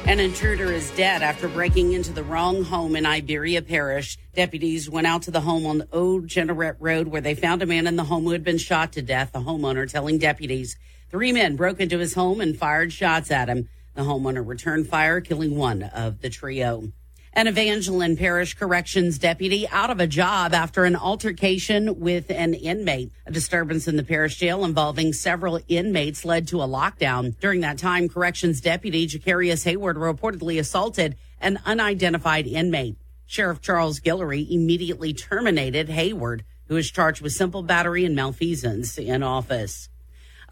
An 0.07 0.21
intruder 0.21 0.73
is 0.73 0.90
dead 0.93 1.23
after 1.23 1.49
breaking 1.49 1.93
into 1.93 2.14
the 2.14 2.23
wrong 2.23 2.64
home 2.64 2.97
in 2.97 3.04
Iberia 3.04 3.61
Parish. 3.61 4.16
Deputies 4.35 4.88
went 4.88 5.07
out 5.07 5.21
to 5.25 5.31
the 5.31 5.43
home 5.43 5.66
on 5.66 5.87
Old 5.93 6.26
Jeanerette 6.26 6.76
Road 6.81 7.09
where 7.09 7.21
they 7.21 7.35
found 7.35 7.61
a 7.61 7.66
man 7.66 7.87
in 7.87 7.97
the 7.97 8.04
home 8.04 8.25
who 8.25 8.31
had 8.31 8.43
been 8.43 8.57
shot 8.57 8.93
to 8.93 9.02
death. 9.02 9.33
The 9.33 9.40
homeowner 9.40 9.87
telling 9.87 10.16
deputies 10.16 10.78
three 11.11 11.31
men 11.31 11.57
broke 11.57 11.78
into 11.78 11.99
his 11.99 12.14
home 12.14 12.40
and 12.40 12.57
fired 12.57 12.90
shots 12.90 13.31
at 13.31 13.50
him. 13.50 13.69
The 13.95 14.02
homeowner 14.02 14.47
returned 14.47 14.88
fire, 14.88 15.21
killing 15.21 15.59
one 15.59 15.83
of 15.83 16.23
the 16.23 16.31
trio. 16.31 16.90
An 17.37 17.49
Evangeline 17.49 18.17
Parish 18.17 18.55
Corrections 18.55 19.19
deputy 19.19 19.67
out 19.69 19.91
of 19.91 19.99
a 19.99 20.07
job 20.07 20.55
after 20.55 20.85
an 20.85 20.95
altercation 20.95 21.99
with 21.99 22.31
an 22.31 22.55
inmate. 22.55 23.11
A 23.26 23.33
disturbance 23.33 23.88
in 23.88 23.97
the 23.97 24.05
parish 24.05 24.37
jail 24.37 24.64
involving 24.64 25.12
several 25.12 25.59
inmates 25.67 26.25
led 26.25 26.47
to 26.47 26.62
a 26.62 26.69
lockdown. 26.69 27.37
During 27.41 27.62
that 27.62 27.76
time, 27.76 28.09
Corrections 28.09 28.61
deputy 28.61 29.09
Jacarius 29.09 29.64
Hayward 29.64 29.97
reportedly 29.97 30.61
assaulted 30.61 31.17
an 31.41 31.59
unidentified 31.67 32.47
inmate. 32.47 32.99
Sheriff 33.26 33.61
Charles 33.61 33.99
Guillory 33.99 34.49
immediately 34.49 35.12
terminated 35.12 35.88
Hayward, 35.88 36.45
who 36.69 36.76
is 36.76 36.88
charged 36.88 37.21
with 37.21 37.33
simple 37.33 37.64
battery 37.64 38.05
and 38.05 38.14
malfeasance 38.14 38.97
in 38.97 39.25
office. 39.25 39.88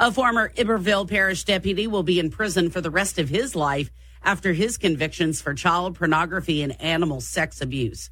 A 0.01 0.11
former 0.11 0.53
Iberville 0.59 1.07
Parish 1.07 1.45
deputy 1.45 1.87
will 1.87 2.03
be 2.03 2.19
in 2.19 2.31
prison 2.31 2.71
for 2.71 2.81
the 2.81 2.91
rest 2.91 3.21
of 3.21 3.29
his 3.29 3.55
life 3.55 3.93
after 4.25 4.52
his 4.52 4.79
convictions 4.79 5.41
for 5.41 5.55
child 5.55 5.97
pornography 5.97 6.62
and 6.62 6.81
animal 6.81 7.21
sex 7.21 7.61
abuse. 7.61 8.11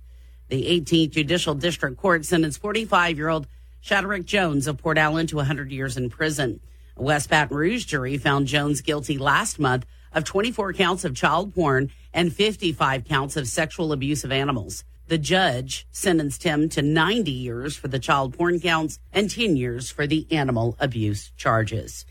The 0.48 0.80
18th 0.80 1.10
Judicial 1.10 1.54
District 1.54 1.96
Court 1.96 2.24
sentenced 2.24 2.60
45 2.60 3.16
year 3.16 3.28
old 3.28 3.46
Shadrach 3.80 4.24
Jones 4.24 4.66
of 4.66 4.78
Port 4.78 4.98
Allen 4.98 5.26
to 5.28 5.36
100 5.36 5.70
years 5.70 5.96
in 5.96 6.10
prison. 6.10 6.60
A 6.96 7.02
West 7.02 7.30
Baton 7.30 7.56
Rouge 7.56 7.84
jury 7.84 8.18
found 8.18 8.46
Jones 8.46 8.80
guilty 8.80 9.16
last 9.16 9.58
month 9.58 9.86
of 10.12 10.24
24 10.24 10.72
counts 10.72 11.04
of 11.04 11.14
child 11.14 11.54
porn 11.54 11.90
and 12.12 12.32
55 12.32 13.04
counts 13.04 13.36
of 13.36 13.46
sexual 13.46 13.92
abuse 13.92 14.24
of 14.24 14.32
animals. 14.32 14.84
The 15.06 15.18
judge 15.18 15.86
sentenced 15.90 16.42
him 16.42 16.68
to 16.70 16.82
90 16.82 17.30
years 17.30 17.76
for 17.76 17.88
the 17.88 17.98
child 17.98 18.36
porn 18.36 18.60
counts 18.60 18.98
and 19.12 19.30
10 19.30 19.56
years 19.56 19.90
for 19.90 20.06
the 20.06 20.26
animal 20.30 20.76
abuse 20.78 21.32
charges. 21.36 22.04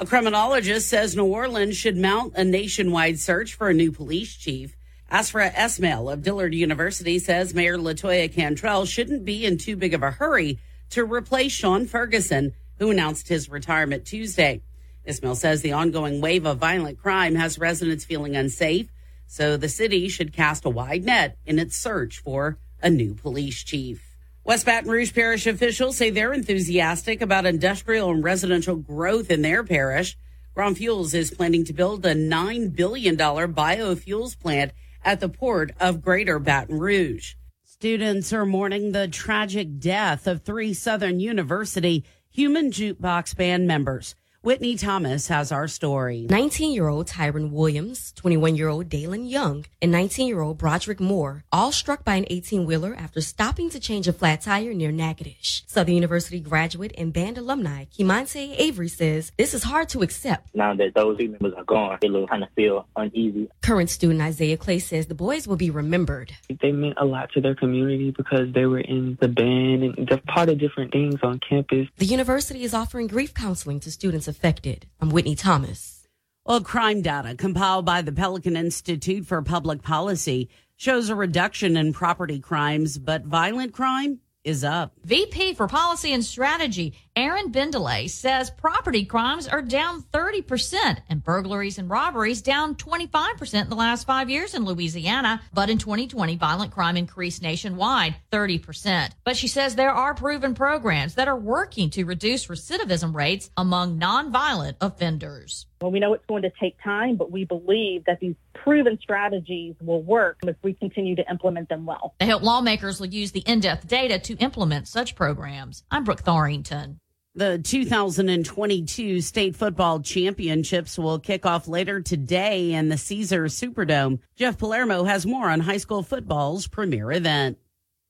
A 0.00 0.06
criminologist 0.06 0.88
says 0.88 1.16
New 1.16 1.24
Orleans 1.24 1.76
should 1.76 1.96
mount 1.96 2.34
a 2.36 2.44
nationwide 2.44 3.18
search 3.18 3.54
for 3.54 3.68
a 3.68 3.74
new 3.74 3.90
police 3.90 4.36
chief. 4.36 4.76
Ashraf 5.10 5.52
Esmail 5.56 6.12
of 6.12 6.22
Dillard 6.22 6.54
University 6.54 7.18
says 7.18 7.52
Mayor 7.52 7.76
Latoya 7.76 8.32
Cantrell 8.32 8.86
shouldn't 8.86 9.24
be 9.24 9.44
in 9.44 9.58
too 9.58 9.74
big 9.74 9.94
of 9.94 10.04
a 10.04 10.12
hurry 10.12 10.60
to 10.90 11.04
replace 11.04 11.50
Shaun 11.50 11.84
Ferguson, 11.84 12.54
who 12.78 12.92
announced 12.92 13.26
his 13.26 13.48
retirement 13.48 14.06
Tuesday. 14.06 14.62
Esmail 15.04 15.34
says 15.34 15.62
the 15.62 15.72
ongoing 15.72 16.20
wave 16.20 16.46
of 16.46 16.58
violent 16.58 17.02
crime 17.02 17.34
has 17.34 17.58
residents 17.58 18.04
feeling 18.04 18.36
unsafe, 18.36 18.92
so 19.26 19.56
the 19.56 19.68
city 19.68 20.08
should 20.08 20.32
cast 20.32 20.64
a 20.64 20.70
wide 20.70 21.04
net 21.04 21.36
in 21.44 21.58
its 21.58 21.74
search 21.74 22.20
for 22.20 22.56
a 22.80 22.88
new 22.88 23.14
police 23.14 23.64
chief. 23.64 24.07
West 24.48 24.64
Baton 24.64 24.90
Rouge 24.90 25.12
Parish 25.12 25.46
officials 25.46 25.98
say 25.98 26.08
they're 26.08 26.32
enthusiastic 26.32 27.20
about 27.20 27.44
industrial 27.44 28.10
and 28.10 28.24
residential 28.24 28.76
growth 28.76 29.30
in 29.30 29.42
their 29.42 29.62
parish. 29.62 30.16
Grön 30.56 30.74
Fuels 30.74 31.12
is 31.12 31.30
planning 31.30 31.66
to 31.66 31.74
build 31.74 32.06
a 32.06 32.14
$9 32.14 32.74
billion 32.74 33.14
biofuels 33.14 34.40
plant 34.40 34.72
at 35.04 35.20
the 35.20 35.28
port 35.28 35.72
of 35.78 36.00
Greater 36.00 36.38
Baton 36.38 36.78
Rouge. 36.78 37.34
Students 37.62 38.32
are 38.32 38.46
mourning 38.46 38.92
the 38.92 39.06
tragic 39.06 39.78
death 39.78 40.26
of 40.26 40.40
three 40.40 40.72
Southern 40.72 41.20
University 41.20 42.02
human 42.30 42.70
jukebox 42.70 43.36
band 43.36 43.66
members. 43.66 44.14
Whitney 44.40 44.76
Thomas 44.76 45.26
has 45.26 45.50
our 45.50 45.66
story. 45.66 46.24
19 46.30 46.70
year 46.72 46.86
old 46.86 47.08
Tyron 47.08 47.50
Williams, 47.50 48.12
21 48.12 48.54
year 48.54 48.68
old 48.68 48.88
Dalen 48.88 49.26
Young, 49.26 49.66
and 49.82 49.90
19 49.90 50.28
year 50.28 50.40
old 50.40 50.58
Broderick 50.58 51.00
Moore, 51.00 51.42
all 51.50 51.72
struck 51.72 52.04
by 52.04 52.14
an 52.14 52.24
18 52.30 52.64
wheeler 52.64 52.94
after 52.96 53.20
stopping 53.20 53.68
to 53.70 53.80
change 53.80 54.06
a 54.06 54.12
flat 54.12 54.40
tire 54.42 54.72
near 54.72 54.92
Natchitoches. 54.92 55.64
Southern 55.66 55.96
University 55.96 56.38
graduate 56.38 56.94
and 56.96 57.12
band 57.12 57.36
alumni 57.36 57.86
Kimante 57.86 58.54
Avery 58.56 58.86
says 58.86 59.32
this 59.36 59.54
is 59.54 59.64
hard 59.64 59.88
to 59.88 60.02
accept. 60.02 60.54
Now 60.54 60.72
that 60.72 60.94
those 60.94 61.16
three 61.16 61.26
members 61.26 61.54
are 61.56 61.64
gone, 61.64 61.98
it 62.00 62.12
will 62.12 62.28
kind 62.28 62.44
of 62.44 62.50
feel 62.54 62.86
uneasy. 62.94 63.50
Current 63.62 63.90
student 63.90 64.20
Isaiah 64.20 64.56
Clay 64.56 64.78
says 64.78 65.08
the 65.08 65.16
boys 65.16 65.48
will 65.48 65.56
be 65.56 65.70
remembered. 65.70 66.32
They 66.62 66.70
meant 66.70 66.94
a 66.98 67.04
lot 67.04 67.32
to 67.32 67.40
their 67.40 67.56
community 67.56 68.12
because 68.12 68.52
they 68.54 68.66
were 68.66 68.78
in 68.78 69.18
the 69.20 69.26
band 69.26 69.82
and 69.82 70.06
they're 70.06 70.22
part 70.28 70.48
of 70.48 70.60
different 70.60 70.92
things 70.92 71.16
on 71.24 71.40
campus. 71.40 71.88
The 71.96 72.06
university 72.06 72.62
is 72.62 72.72
offering 72.72 73.08
grief 73.08 73.34
counseling 73.34 73.80
to 73.80 73.90
students 73.90 74.27
affected. 74.28 74.86
I'm 75.00 75.10
Whitney 75.10 75.34
Thomas. 75.34 76.06
Well, 76.44 76.60
crime 76.60 77.02
data 77.02 77.34
compiled 77.34 77.84
by 77.84 78.02
the 78.02 78.12
Pelican 78.12 78.56
Institute 78.56 79.26
for 79.26 79.42
Public 79.42 79.82
Policy 79.82 80.48
shows 80.76 81.08
a 81.08 81.14
reduction 81.14 81.76
in 81.76 81.92
property 81.92 82.38
crimes, 82.38 82.98
but 82.98 83.24
violent 83.24 83.72
crime 83.72 84.20
is 84.44 84.64
up. 84.64 84.92
VP 85.04 85.54
for 85.54 85.66
Policy 85.68 86.12
and 86.12 86.24
Strategy, 86.24 86.94
Erin 87.18 87.50
Bendily, 87.50 88.06
says 88.06 88.48
property 88.48 89.04
crimes 89.04 89.48
are 89.48 89.60
down 89.60 90.02
30% 90.02 90.98
and 91.08 91.24
burglaries 91.24 91.76
and 91.76 91.90
robberies 91.90 92.42
down 92.42 92.76
25% 92.76 93.62
in 93.62 93.68
the 93.68 93.74
last 93.74 94.06
five 94.06 94.30
years 94.30 94.54
in 94.54 94.64
Louisiana. 94.64 95.42
But 95.52 95.68
in 95.68 95.78
2020, 95.78 96.36
violent 96.36 96.70
crime 96.70 96.96
increased 96.96 97.42
nationwide 97.42 98.14
30%. 98.30 99.10
But 99.24 99.36
she 99.36 99.48
says 99.48 99.74
there 99.74 99.90
are 99.90 100.14
proven 100.14 100.54
programs 100.54 101.16
that 101.16 101.26
are 101.26 101.36
working 101.36 101.90
to 101.90 102.04
reduce 102.04 102.46
recidivism 102.46 103.12
rates 103.12 103.50
among 103.56 103.98
nonviolent 103.98 104.76
offenders. 104.80 105.66
Well, 105.80 105.90
we 105.90 105.98
know 105.98 106.14
it's 106.14 106.26
going 106.26 106.42
to 106.42 106.52
take 106.60 106.80
time, 106.84 107.16
but 107.16 107.32
we 107.32 107.44
believe 107.44 108.04
that 108.04 108.20
these 108.20 108.36
proven 108.54 108.96
strategies 109.02 109.74
will 109.80 110.02
work 110.02 110.38
if 110.44 110.56
we 110.62 110.72
continue 110.72 111.16
to 111.16 111.28
implement 111.28 111.68
them 111.68 111.84
well. 111.84 112.14
They 112.20 112.28
hope 112.28 112.42
lawmakers 112.42 113.00
will 113.00 113.08
use 113.08 113.32
the 113.32 113.40
in-depth 113.40 113.88
data 113.88 114.20
to 114.20 114.36
implement 114.36 114.86
such 114.86 115.16
programs. 115.16 115.82
I'm 115.90 116.04
Brooke 116.04 116.22
Thorington. 116.22 116.98
The 117.38 117.60
2022 117.60 119.20
state 119.20 119.54
football 119.54 120.00
championships 120.00 120.98
will 120.98 121.20
kick 121.20 121.46
off 121.46 121.68
later 121.68 122.00
today 122.00 122.72
in 122.72 122.88
the 122.88 122.98
Caesar 122.98 123.44
Superdome. 123.44 124.18
Jeff 124.34 124.58
Palermo 124.58 125.04
has 125.04 125.24
more 125.24 125.48
on 125.48 125.60
high 125.60 125.76
school 125.76 126.02
football's 126.02 126.66
premier 126.66 127.12
event. 127.12 127.56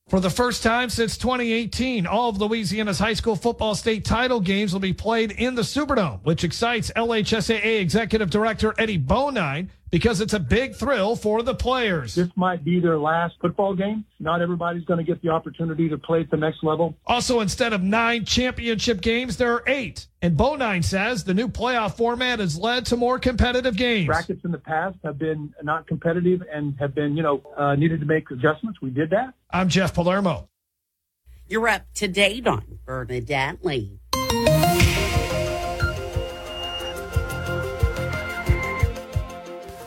For 0.09 0.19
the 0.19 0.31
first 0.31 0.63
time 0.63 0.89
since 0.89 1.19
2018, 1.19 2.07
all 2.07 2.31
of 2.31 2.41
Louisiana's 2.41 2.99
high 2.99 3.13
school 3.13 3.37
football 3.37 3.75
state 3.75 4.07
title 4.07 4.41
games 4.41 4.73
will 4.73 4.81
be 4.81 4.95
played 4.95 5.33
in 5.33 5.55
the 5.55 5.61
Superdome, 5.61 6.21
which 6.23 6.43
excites 6.43 6.91
LHSAA 6.97 7.83
Executive 7.83 8.31
Director 8.31 8.75
Eddie 8.79 8.99
Bonine 8.99 9.69
because 9.91 10.21
it's 10.21 10.33
a 10.33 10.41
big 10.41 10.75
thrill 10.75 11.17
for 11.17 11.43
the 11.43 11.55
players. 11.55 12.15
This 12.15 12.29
might 12.37 12.65
be 12.65 12.81
their 12.81 12.99
last 12.99 13.37
football 13.41 13.75
game. 13.75 14.05
Not 14.21 14.43
everybody's 14.43 14.85
going 14.85 14.99
to 14.99 15.05
get 15.05 15.23
the 15.23 15.31
opportunity 15.31 15.89
to 15.89 15.99
play 15.99 16.21
at 16.21 16.31
the 16.31 16.37
next 16.37 16.63
level. 16.63 16.97
Also, 17.07 17.41
instead 17.41 17.73
of 17.73 17.83
nine 17.83 18.25
championship 18.25 19.01
games, 19.01 19.37
there 19.37 19.55
are 19.55 19.63
eight. 19.67 20.07
And 20.21 20.37
Bonine 20.37 20.85
says 20.85 21.25
the 21.25 21.35
new 21.35 21.49
playoff 21.49 21.97
format 21.97 22.41
has 22.41 22.59
led 22.59 22.87
to 22.87 22.97
more 22.97 23.19
competitive 23.19 23.77
games. 23.77 24.07
Brackets 24.07 24.45
in 24.45 24.51
the 24.51 24.59
past 24.59 24.99
have 25.05 25.19
been 25.19 25.55
not 25.63 25.87
competitive 25.87 26.43
and 26.53 26.75
have 26.79 26.95
been, 26.95 27.17
you 27.17 27.23
know, 27.23 27.43
uh, 27.57 27.75
needed 27.77 28.01
to 28.01 28.07
make 28.07 28.31
adjustments. 28.31 28.81
We 28.83 28.91
did 28.91 29.11
that. 29.11 29.35
I'm 29.51 29.69
Jeff 29.69 29.95
Palermo. 29.95 30.49
You're 31.47 31.69
up 31.69 31.87
to 31.95 32.09
date 32.09 32.47
on 32.47 32.79
Bernadette 32.85 33.65
Lee. 33.65 34.01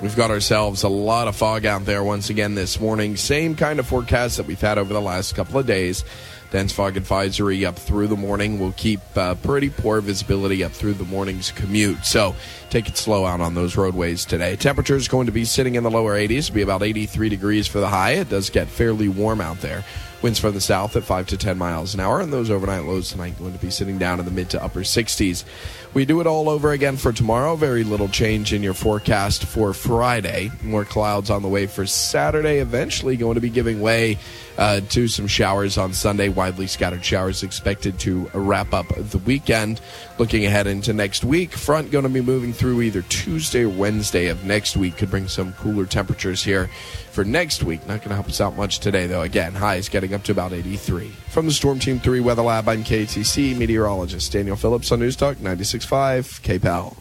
We've 0.02 0.16
got 0.16 0.32
ourselves 0.32 0.82
a 0.82 0.90
lot 0.90 1.28
of 1.28 1.36
fog 1.36 1.64
out 1.64 1.86
there 1.86 2.04
once 2.04 2.32
again 2.32 2.56
this 2.56 2.80
morning. 2.80 3.16
Same 3.18 3.56
kind 3.56 3.80
of 3.80 3.86
forecast 3.86 4.38
that 4.38 4.48
we've 4.48 4.60
had 4.60 4.80
over 4.80 4.92
the 4.92 5.02
last 5.02 5.36
couple 5.36 5.60
of 5.60 5.68
days. 5.68 6.04
Dense 6.50 6.74
fog 6.74 6.98
advisory 6.98 7.66
up 7.66 7.78
through 7.78 8.08
the 8.08 8.18
morning. 8.18 8.60
We'll 8.60 8.74
keep 8.74 9.00
uh, 9.16 9.36
pretty 9.36 9.70
poor 9.70 10.02
visibility 10.02 10.64
up 10.64 10.72
through 10.72 10.96
the 10.96 11.06
morning's 11.06 11.52
commute. 11.52 12.04
So 12.04 12.36
take 12.72 12.90
it 12.90 12.98
slow 12.98 13.26
out 13.26 13.42
on 13.42 13.54
those 13.54 13.78
roadways 13.78 14.26
today. 14.26 14.56
Temperature 14.56 14.96
is 14.96 15.08
going 15.08 15.28
to 15.28 15.32
be 15.32 15.46
sitting 15.46 15.76
in 15.76 15.84
the 15.84 15.92
lower 15.92 16.18
80s, 16.18 16.32
It'll 16.32 16.56
be 16.56 16.62
about 16.64 16.82
83 16.82 17.30
degrees 17.30 17.68
for 17.68 17.80
the 17.80 17.88
high. 17.88 18.14
It 18.14 18.30
does 18.30 18.50
get 18.50 18.68
fairly 18.70 19.08
warm 19.08 19.40
out 19.40 19.62
there. 19.62 19.86
Winds 20.22 20.40
from 20.40 20.54
the 20.54 20.62
south 20.62 20.96
at 20.96 21.04
5 21.04 21.28
to 21.28 21.38
10 21.38 21.58
miles 21.58 21.94
an 21.94 22.00
hour, 22.00 22.22
and 22.22 22.32
those 22.32 22.52
overnight 22.52 22.84
lows 22.84 23.10
tonight 23.10 23.40
going 23.40 23.54
to 23.54 23.60
be 23.60 23.72
sitting 23.72 23.98
down 23.98 24.20
in 24.20 24.26
the 24.26 24.32
mid 24.32 24.50
to 24.52 24.64
upper 24.64 24.82
60s. 24.82 25.44
We 25.93 26.06
do 26.06 26.21
it 26.21 26.27
all 26.27 26.47
over 26.47 26.71
again 26.71 26.95
for 26.95 27.12
tomorrow. 27.12 27.58
Very 27.58 27.84
little 27.84 28.08
change 28.08 28.54
in 28.54 28.63
your 28.63 28.73
forecast 28.73 29.43
for 29.43 29.73
Friday. 29.73 30.49
More 30.63 30.86
clouds 30.86 31.30
on 31.30 31.41
the 31.41 31.49
way 31.49 31.67
for 31.67 31.86
Saturday. 31.86 32.60
Eventually 32.60 33.17
going 33.17 33.36
to 33.36 33.41
be 33.41 33.49
giving 33.49 33.82
way 33.82 34.17
uh, 34.58 34.82
to 34.82 35.08
some 35.08 35.28
showers 35.28 35.78
on 35.78 35.94
Sunday. 35.94 36.30
Widely 36.30 36.68
scattered 36.68 37.04
showers 37.04 37.44
expected 37.44 38.00
to 38.00 38.30
wrap 38.34 38.74
up 38.74 38.88
the 38.96 39.18
weekend. 39.20 39.82
Looking 40.18 40.46
ahead 40.46 40.68
into 40.68 40.94
next 40.94 41.24
week, 41.24 41.52
front 41.52 41.92
going 41.92 42.04
to 42.04 42.10
be 42.10 42.22
moving 42.22 42.54
through 42.54 42.82
either 42.82 43.02
Tuesday 43.04 43.64
or 43.64 43.70
Wednesday 43.70 44.28
of 44.28 44.46
next 44.46 44.78
week. 44.78 44.98
Could 44.98 45.10
bring 45.10 45.28
some 45.28 45.54
cooler 45.54 45.86
temperatures 45.86 46.44
here 46.44 46.70
for 47.12 47.24
next 47.24 47.64
week. 47.64 47.82
Not 47.82 48.00
going 48.00 48.10
to 48.10 48.16
help 48.16 48.28
us 48.28 48.42
out 48.42 48.56
much 48.56 48.80
today, 48.80 49.08
though. 49.08 49.22
Again, 49.22 49.54
highs 49.54 49.90
getting 49.90 50.14
up 50.14 50.24
to 50.24 50.32
about 50.32 50.54
83. 50.54 51.08
From 51.30 51.46
the 51.46 51.52
Storm 51.52 51.80
Team 51.80 52.00
3 52.00 52.20
Weather 52.20 52.42
Lab, 52.42 52.68
I'm 52.68 52.84
KATC 52.84 53.58
meteorologist 53.58 54.32
Daniel 54.32 54.56
Phillips 54.56 54.92
on 54.92 55.00
News 55.00 55.16
Talk 55.16 55.38
96.5 55.38 56.42
KPEL. 56.42 57.01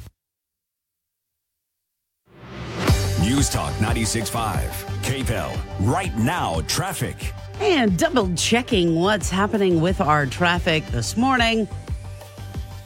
News 3.40 3.48
Talk 3.48 3.72
96.5. 3.76 4.68
KPEL. 5.00 5.58
Right 5.80 6.14
now, 6.18 6.60
traffic. 6.68 7.32
And 7.58 7.96
double 7.96 8.34
checking 8.34 8.96
what's 8.96 9.30
happening 9.30 9.80
with 9.80 10.02
our 10.02 10.26
traffic 10.26 10.86
this 10.88 11.16
morning. 11.16 11.66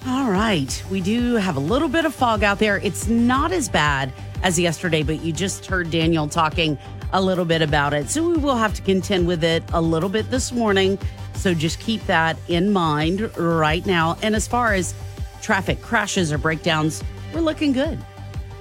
All 0.07 0.31
right, 0.31 0.85
we 0.93 1.01
do 1.01 1.35
have 1.35 1.57
a 1.57 1.61
little 1.61 1.89
bit 1.89 2.05
of 2.05 2.15
fog 2.15 2.45
out 2.45 2.61
there. 2.61 2.79
It's 2.85 3.09
not 3.09 3.51
as 3.51 3.69
bad 3.69 4.13
as 4.45 4.57
yesterday, 4.57 5.03
but 5.03 5.23
you 5.23 5.33
just 5.33 5.67
heard 5.67 5.91
Daniel 5.91 6.29
talking 6.29 6.79
a 7.13 7.21
little 7.21 7.45
bit 7.45 7.61
about 7.61 7.93
it. 7.93 8.09
So 8.09 8.23
we 8.23 8.37
will 8.37 8.55
have 8.55 8.75
to 8.75 8.83
contend 8.83 9.27
with 9.27 9.43
it 9.43 9.65
a 9.73 9.83
little 9.83 10.09
bit 10.09 10.31
this 10.31 10.53
morning. 10.53 11.01
So 11.35 11.53
just 11.53 11.81
keep 11.81 12.07
that 12.07 12.39
in 12.47 12.73
mind 12.73 13.37
right 13.37 13.85
now. 13.85 14.19
And 14.23 14.37
as 14.37 14.47
far 14.47 14.73
as 14.73 14.95
traffic 15.43 15.83
crashes 15.83 16.33
or 16.33 16.39
breakdowns, 16.39 17.03
we're 17.33 17.41
looking 17.41 17.73
good. 17.73 17.99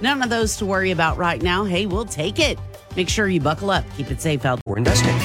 None 0.04 0.20
of 0.20 0.28
those 0.28 0.58
to 0.58 0.66
worry 0.66 0.90
about 0.90 1.16
right 1.16 1.40
now. 1.40 1.64
Hey, 1.64 1.86
we'll 1.86 2.04
take 2.04 2.38
it. 2.38 2.58
Make 2.94 3.08
sure 3.08 3.26
you 3.26 3.40
buckle 3.40 3.70
up. 3.70 3.86
Keep 3.96 4.10
it 4.10 4.20
safe 4.20 4.44
out. 4.44 4.60
We're 4.66 4.76
investing. 4.76 5.16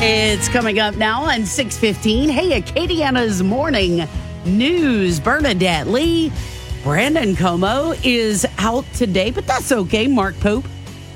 It's 0.00 0.48
coming 0.50 0.78
up 0.78 0.94
now 0.94 1.24
on 1.24 1.44
615. 1.46 2.28
Hey, 2.28 2.60
Acadiana's 2.60 3.42
morning 3.42 4.06
news. 4.44 5.18
Bernadette 5.18 5.88
Lee, 5.88 6.30
Brandon 6.84 7.34
Comeaux 7.34 7.98
is 8.04 8.46
out 8.58 8.84
today, 8.92 9.30
but 9.30 9.46
that's 9.46 9.72
okay. 9.72 10.06
Mark 10.06 10.38
Pope 10.40 10.66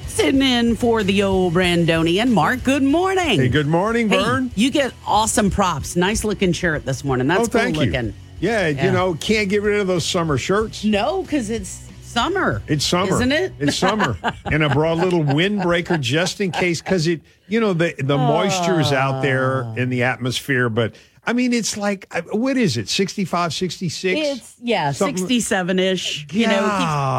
sitting 0.07 0.41
in 0.41 0.75
for 0.75 1.03
the 1.03 1.23
old 1.23 1.53
Brandonian. 1.53 2.33
Mark, 2.33 2.65
good 2.65 2.83
morning. 2.83 3.39
Hey, 3.39 3.49
good 3.49 3.67
morning, 3.67 4.09
Hey, 4.09 4.17
Vern. 4.17 4.51
you 4.55 4.71
get 4.71 4.95
awesome 5.07 5.51
props. 5.51 5.95
Nice 5.95 6.25
looking 6.25 6.53
shirt 6.53 6.87
this 6.87 7.05
morning. 7.05 7.27
That's 7.27 7.49
oh, 7.49 7.53
cool 7.53 7.61
thank 7.61 7.77
looking. 7.77 8.07
you. 8.07 8.15
Yeah, 8.41 8.69
you 8.69 8.91
know, 8.91 9.13
can't 9.13 9.51
get 9.51 9.61
rid 9.61 9.79
of 9.79 9.87
those 9.87 10.07
summer 10.07 10.39
shirts. 10.39 10.85
No, 10.85 11.21
because 11.21 11.51
it's 11.51 11.87
summer. 12.01 12.63
It's 12.67 12.87
summer, 12.87 13.13
Isn't 13.13 13.33
it? 13.33 13.53
It's 13.59 13.77
summer, 13.77 14.17
and 14.47 14.65
I 14.65 14.73
brought 14.73 14.97
a 14.97 15.05
little 15.05 15.23
windbreaker 15.23 16.01
just 16.01 16.41
in 16.41 16.51
case, 16.51 16.81
because 16.81 17.07
it, 17.07 17.21
you 17.47 17.61
know, 17.61 17.75
the 17.75 17.95
the 17.99 18.17
moisture 18.17 18.81
is 18.81 18.91
out 18.91 19.21
there 19.21 19.71
in 19.77 19.91
the 19.91 20.05
atmosphere. 20.05 20.71
But 20.71 20.95
I 21.29 21.35
mean, 21.35 21.53
it's 21.53 21.77
like, 21.77 22.11
what 22.33 22.57
is 22.57 22.79
it, 22.79 22.89
65, 22.89 23.53
66? 23.53 24.19
It's 24.19 24.57
yeah, 24.63 24.93
Something- 24.93 25.19
sixty-seven 25.19 25.79
ish. 25.79 26.27
You 26.33 26.47
know, 26.47 26.55
keeps, 26.63 26.63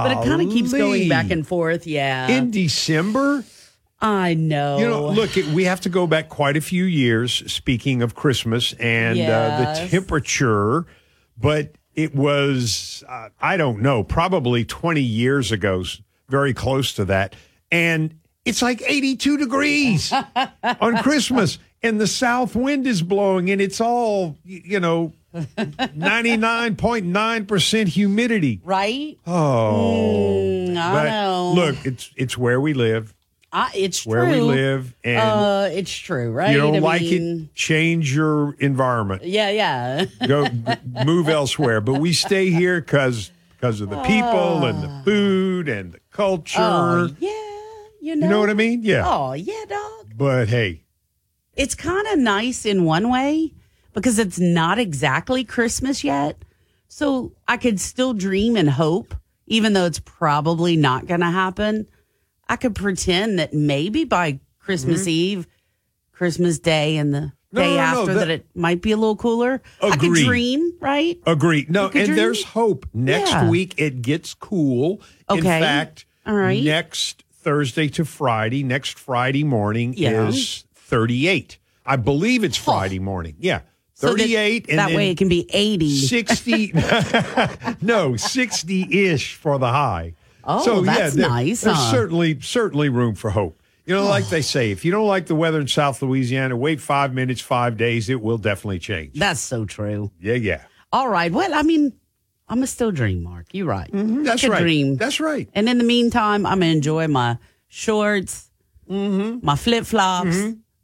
but 0.03 0.11
it 0.13 0.27
kind 0.27 0.41
of 0.41 0.51
keeps 0.51 0.71
going 0.73 1.07
back 1.07 1.29
and 1.29 1.45
forth. 1.45 1.85
Yeah, 1.85 2.27
in 2.27 2.49
December. 2.49 3.43
I 4.01 4.33
know. 4.33 4.79
You 4.79 4.87
know, 4.87 5.09
look, 5.09 5.37
it, 5.37 5.45
we 5.47 5.65
have 5.65 5.81
to 5.81 5.89
go 5.89 6.07
back 6.07 6.27
quite 6.27 6.57
a 6.57 6.61
few 6.61 6.85
years. 6.85 7.51
Speaking 7.53 8.01
of 8.01 8.15
Christmas 8.15 8.73
and 8.79 9.19
uh, 9.19 9.75
the 9.75 9.87
temperature, 9.89 10.87
but 11.37 11.73
it 11.93 12.15
was 12.15 13.03
uh, 13.07 13.29
I 13.39 13.57
don't 13.57 13.79
know, 13.79 14.03
probably 14.03 14.65
twenty 14.65 15.01
years 15.03 15.51
ago, 15.51 15.83
very 16.29 16.55
close 16.55 16.93
to 16.93 17.05
that, 17.05 17.35
and 17.71 18.15
it's 18.43 18.63
like 18.63 18.81
eighty-two 18.87 19.37
degrees 19.37 20.11
on 20.81 20.97
Christmas, 21.03 21.59
and 21.81 21.99
the 21.99 22.07
south 22.07 22.55
wind 22.55 22.85
is 22.87 23.01
blowing, 23.01 23.49
and 23.49 23.59
it's 23.61 23.81
all 23.81 24.37
you 24.43 24.79
know. 24.79 25.13
99.9% 25.35 27.87
humidity. 27.87 28.59
Right? 28.63 29.15
Oh. 29.27 30.65
Mm, 30.69 30.75
I 30.75 31.03
know. 31.07 31.53
Look, 31.55 31.85
it's 31.85 32.09
it's 32.15 32.35
where 32.35 32.59
we 32.59 32.73
live. 32.73 33.13
I, 33.51 33.71
it's 33.73 34.05
where 34.05 34.25
we 34.25 34.41
live 34.41 34.93
and 35.03 35.17
uh, 35.19 35.69
it's 35.71 35.91
true, 35.91 36.31
right? 36.31 36.51
you 36.51 36.59
don't 36.59 36.75
I 36.75 36.79
like 36.79 37.01
mean, 37.01 37.45
it, 37.45 37.55
change 37.55 38.15
your 38.15 38.53
environment. 38.59 39.23
Yeah, 39.23 39.49
yeah. 39.49 40.05
Go 40.27 40.45
move 41.03 41.29
elsewhere. 41.29 41.81
But 41.81 41.95
we 41.95 42.13
stay 42.13 42.51
here 42.51 42.79
because 42.79 43.31
because 43.55 43.81
of 43.81 43.89
the 43.89 43.99
people 44.03 44.65
and 44.65 44.83
the 44.83 45.01
food 45.03 45.67
and 45.67 45.93
the 45.93 45.99
culture. 46.11 46.59
Oh, 46.61 47.09
yeah, 47.19 47.29
you 47.99 48.15
know. 48.15 48.25
You 48.25 48.31
know 48.31 48.39
what 48.39 48.51
I 48.51 48.53
mean? 48.53 48.83
Yeah. 48.83 49.03
Oh, 49.05 49.33
yeah, 49.33 49.65
dog. 49.67 50.13
But 50.15 50.47
hey, 50.47 50.83
It's 51.59 51.75
kind 51.75 52.07
of 52.07 52.17
nice 52.19 52.65
in 52.65 52.85
one 52.85 53.09
way 53.09 53.53
because 53.93 54.17
it's 54.17 54.39
not 54.39 54.79
exactly 54.79 55.43
Christmas 55.43 56.03
yet. 56.03 56.37
So 56.87 57.33
I 57.47 57.57
could 57.57 57.79
still 57.79 58.13
dream 58.13 58.55
and 58.55 58.69
hope, 58.69 59.13
even 59.45 59.73
though 59.73 59.85
it's 59.85 59.99
probably 59.99 60.77
not 60.77 61.05
going 61.05 61.19
to 61.19 61.25
happen. 61.29 61.87
I 62.47 62.55
could 62.55 62.75
pretend 62.75 63.39
that 63.39 63.53
maybe 63.53 64.05
by 64.05 64.39
Christmas 64.59 65.05
Eve, 65.05 65.47
Christmas 66.13 66.59
Day, 66.59 66.97
and 66.97 67.13
the 67.13 67.31
Mm-hmm. 67.51 67.57
No, 67.57 67.61
day 67.63 67.69
no, 67.69 67.75
no, 67.75 67.81
after 68.01 68.13
that- 68.13 68.19
that, 68.19 68.29
it 68.29 68.45
might 68.53 68.79
be 68.79 68.91
a 68.91 68.95
little 68.97 69.15
cooler. 69.15 69.59
I 69.81 69.97
could 69.97 70.13
dream, 70.13 70.73
right? 70.79 71.17
agree. 71.25 71.65
No, 71.67 71.85
and 71.85 71.93
dream? 72.05 72.15
there's 72.15 72.43
hope. 72.43 72.85
Next 72.93 73.31
Yeah. 73.31 73.49
week 73.49 73.73
it 73.77 74.03
gets 74.03 74.35
cool. 74.35 75.01
Okay. 75.27 75.37
In 75.39 75.43
fact, 75.63 76.05
All 76.27 76.35
right. 76.35 76.63
next 76.63 77.23
Thursday 77.33 77.87
to 77.89 78.05
Friday, 78.05 78.61
next 78.61 78.99
Friday 78.99 79.43
morning 79.43 79.95
Yeah. 79.97 80.27
is 80.27 80.63
38. 80.89 81.57
I 81.85 81.95
believe 81.95 82.43
it's 82.43 82.57
Friday 82.57 82.99
morning. 82.99 83.35
Yeah. 83.39 83.61
So 83.93 84.07
that- 84.07 84.17
38 84.19 84.65
and 84.69 84.79
that 84.79 84.91
way 84.91 85.11
it 85.11 85.17
can 85.17 85.29
be 85.29 85.45
80. 85.51 85.97
60 85.99 86.67
no 87.81 88.13
60-ish 88.13 89.35
for 89.35 89.57
the 89.59 89.69
high 89.69 90.15
Oh, 90.43 90.81
that's 90.81 91.15
there- 91.15 91.29
nice, 91.29 91.61
there's 91.61 91.75
huh? 91.77 91.91
certainly 91.91 92.39
certainly 92.41 92.89
room 92.89 93.13
for 93.15 93.29
hope 93.29 93.61
you 93.85 93.93
know 93.93 94.05
like 94.05 94.27
they 94.29 94.41
say 94.41 94.71
if 94.71 94.85
you 94.85 94.91
don't 94.91 95.05
like 95.07 95.25
the 95.27 95.35
weather 95.35 95.59
in 95.59 95.67
south 95.67 96.01
louisiana 96.01 96.55
wait 96.55 96.79
five 96.79 97.13
minutes 97.13 97.41
five 97.41 97.75
days 97.77 98.09
it 98.09 98.21
will 98.21 98.37
definitely 98.37 98.79
change 98.79 99.13
That's 99.15 99.41
so 99.41 99.65
true. 99.65 100.11
yeah 100.19 100.35
yeah 100.35 100.61
All 100.93 101.09
right. 101.09 101.31
Well, 101.31 101.53
I 101.53 101.61
mean, 101.63 101.93
I'm 102.47 102.63
a 102.63 102.67
still 102.67 102.91
dream, 102.91 103.21
Mark. 103.21 103.47
You're 103.53 103.67
right. 103.67 103.91
Mm-hmm, 103.91 104.23
that's 104.23 104.47
right. 104.47 104.61
Dream. 104.61 104.95
that's 104.95 105.19
right 105.19 105.47
And 105.53 105.67
in 105.69 105.77
the 105.77 105.83
meantime, 105.83 106.45
I'm 106.47 106.59
going 106.61 106.71
to 106.71 106.77
enjoy 106.77 107.07
my 107.07 107.37
shorts, 107.67 108.49
Mm-hmm. 108.89 109.45
my 109.45 109.55
flip 109.55 109.85
flops, 109.85 110.35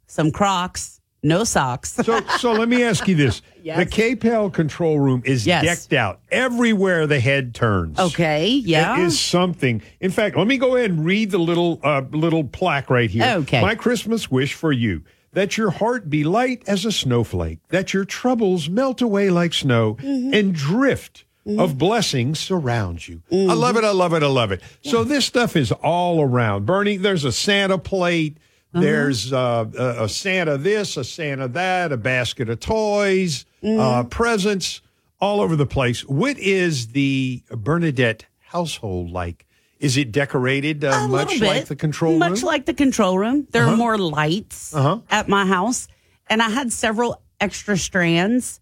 some 0.06 0.30
Crocs, 0.30 1.00
no 1.22 1.44
socks. 1.44 1.92
so 1.92 2.20
so 2.38 2.52
let 2.52 2.68
me 2.68 2.82
ask 2.82 3.06
you 3.08 3.14
this 3.14 3.42
Yes. 3.62 3.78
the 3.78 3.86
kpel 4.16 4.52
control 4.52 5.00
room 5.00 5.22
is 5.24 5.44
Yes. 5.46 5.64
decked 5.64 5.92
out 5.92 6.20
everywhere 6.30 7.06
the 7.08 7.18
head 7.18 7.52
turns 7.54 7.98
okay. 7.98 8.46
Yeah. 8.48 9.00
It 9.00 9.06
is 9.06 9.18
something. 9.18 9.82
In 10.00 10.12
fact, 10.12 10.36
let 10.36 10.46
me 10.46 10.56
go 10.56 10.76
ahead 10.76 10.90
and 10.90 11.04
read 11.04 11.30
the 11.32 11.38
little 11.38 11.80
uh, 11.82 12.02
little 12.12 12.44
plaque 12.44 12.90
right 12.90 13.10
here. 13.10 13.24
Okay. 13.38 13.60
My 13.60 13.74
Christmas 13.74 14.30
wish 14.30 14.54
for 14.54 14.70
you. 14.72 15.02
That 15.32 15.58
your 15.58 15.70
heart 15.70 16.08
be 16.08 16.24
light 16.24 16.62
as 16.66 16.84
a 16.86 16.92
snowflake, 16.92 17.58
that 17.68 17.92
your 17.92 18.04
troubles 18.06 18.70
melt 18.70 19.02
away 19.02 19.28
like 19.28 19.52
snow, 19.52 19.94
Mm-hmm. 20.00 20.32
and 20.32 20.54
drift 20.54 21.24
of 21.58 21.76
blessings 21.76 22.38
surround 22.38 23.06
you. 23.06 23.22
I 23.30 23.52
love 23.52 23.76
it, 23.76 23.84
I 23.84 23.90
love 23.90 24.14
it, 24.14 24.22
I 24.22 24.26
love 24.28 24.50
it. 24.52 24.62
So 24.82 25.04
this 25.04 25.26
stuff 25.26 25.54
is 25.56 25.72
all 25.72 26.22
around. 26.22 26.64
Bernie, 26.66 26.96
there's 26.96 27.24
a 27.24 27.32
Santa 27.32 27.76
plate, 27.78 28.38
Uh-huh. 28.74 28.82
there's 28.82 29.32
uh, 29.32 29.64
a, 29.78 30.04
a 30.04 30.08
Santa 30.08 30.58
this, 30.58 30.96
a 30.96 31.04
Santa 31.04 31.48
that, 31.48 31.92
a 31.92 31.96
basket 31.96 32.48
of 32.48 32.60
toys, 32.60 33.44
Mm-hmm. 33.62 33.80
uh, 33.80 34.04
presents 34.04 34.80
all 35.18 35.40
over 35.40 35.56
the 35.56 35.66
place. 35.66 36.02
What 36.02 36.38
is 36.38 36.88
the 36.88 37.42
Bernadette 37.50 38.26
household 38.40 39.10
like? 39.10 39.46
Is 39.80 39.96
it 39.96 40.12
decorated 40.12 40.84
uh, 40.84 41.08
much 41.08 41.40
like 41.40 41.64
the 41.66 41.74
control 41.74 42.18
Much 42.18 42.26
room? 42.26 42.32
Much 42.34 42.42
like 42.44 42.66
the 42.66 42.74
control 42.74 43.18
room. 43.18 43.46
There 43.50 43.62
are 43.64 43.68
Uh-huh. 43.68 43.76
more 43.76 43.98
lights 43.98 44.72
Uh-huh. 44.74 45.00
at 45.10 45.28
my 45.28 45.46
house. 45.46 45.88
And 46.28 46.40
I 46.42 46.48
had 46.50 46.72
several 46.72 47.20
extra 47.40 47.76
strands, 47.76 48.60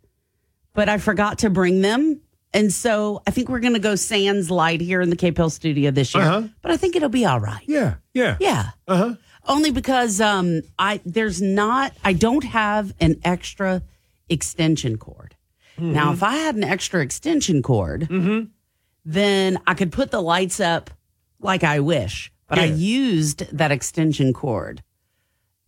but 0.74 0.88
I 0.88 0.98
forgot 0.98 1.38
to 1.40 1.50
bring 1.50 1.82
them. 1.82 2.20
And 2.54 2.72
so 2.72 3.20
I 3.26 3.30
think 3.30 3.48
we're 3.48 3.60
going 3.60 3.74
to 3.74 3.80
go 3.80 3.96
sans 3.96 4.50
light 4.50 4.80
here 4.80 5.00
in 5.00 5.10
the 5.10 5.16
KPEL 5.16 5.50
studio 5.50 5.90
this 5.90 6.14
year. 6.14 6.22
Uh-huh. 6.24 6.48
But 6.62 6.70
I 6.70 6.76
think 6.76 6.94
it'll 6.96 7.08
be 7.08 7.26
all 7.26 7.40
right. 7.40 7.64
yeah, 7.66 7.94
yeah. 8.14 8.36
Yeah. 8.40 8.70
Uh 8.88 8.96
huh. 8.96 9.14
Only 9.46 9.70
because 9.70 10.20
um 10.20 10.62
I 10.78 11.00
there's 11.04 11.40
not 11.42 11.92
I 12.04 12.12
don't 12.12 12.44
have 12.44 12.94
an 13.00 13.20
extra 13.24 13.83
extension 14.28 14.96
cord. 14.98 15.35
Now 15.76 16.12
if 16.12 16.22
I 16.22 16.37
had 16.37 16.54
an 16.54 16.64
extra 16.64 17.00
extension 17.02 17.61
cord, 17.62 18.09
then 19.04 19.59
I 19.66 19.74
could 19.74 19.92
put 19.92 20.11
the 20.11 20.22
lights 20.22 20.61
up 20.61 20.90
like 21.40 21.64
I 21.64 21.80
wish. 21.80 22.30
But 22.48 22.59
I 22.59 22.64
used 22.66 23.50
that 23.57 23.72
extension 23.72 24.33
cord 24.33 24.83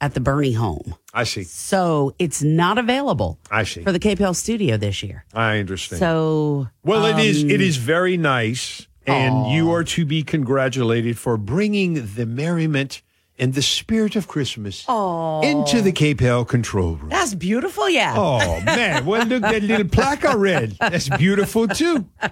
at 0.00 0.14
the 0.14 0.20
Bernie 0.20 0.52
home. 0.52 0.94
I 1.12 1.24
see. 1.24 1.42
So 1.42 2.14
it's 2.18 2.42
not 2.42 2.76
available 2.78 3.38
I 3.50 3.64
see. 3.64 3.82
for 3.82 3.92
the 3.92 3.98
KPEL 3.98 4.36
studio 4.36 4.76
this 4.76 5.02
year. 5.02 5.24
I 5.34 5.58
understand. 5.58 5.98
So 6.00 6.68
Well, 6.84 7.06
it 7.06 7.18
is. 7.18 7.42
um, 7.42 7.50
It 7.50 7.60
is 7.62 7.78
very 7.78 8.16
nice, 8.18 8.86
and 9.06 9.50
you 9.52 9.72
are 9.72 9.84
to 9.84 10.04
be 10.04 10.22
congratulated 10.22 11.18
for 11.18 11.36
bringing 11.38 12.06
the 12.14 12.26
merriment 12.26 13.00
and 13.38 13.52
the 13.54 13.62
spirit 13.62 14.16
of 14.16 14.26
Christmas 14.28 14.80
into 14.88 15.82
the 15.82 15.92
KPEL 15.92 16.48
control 16.48 16.96
room. 16.96 17.10
That's 17.10 17.34
beautiful, 17.34 17.88
yeah. 17.88 18.14
Oh 18.16 18.60
man! 18.62 19.04
Well, 19.04 19.26
look 19.26 19.42
that 19.42 19.62
little 19.62 19.88
plaque 19.88 20.24
I 20.24 20.34
read. 20.34 20.76
That's 20.80 21.08
beautiful 21.10 21.68
too. 21.68 22.08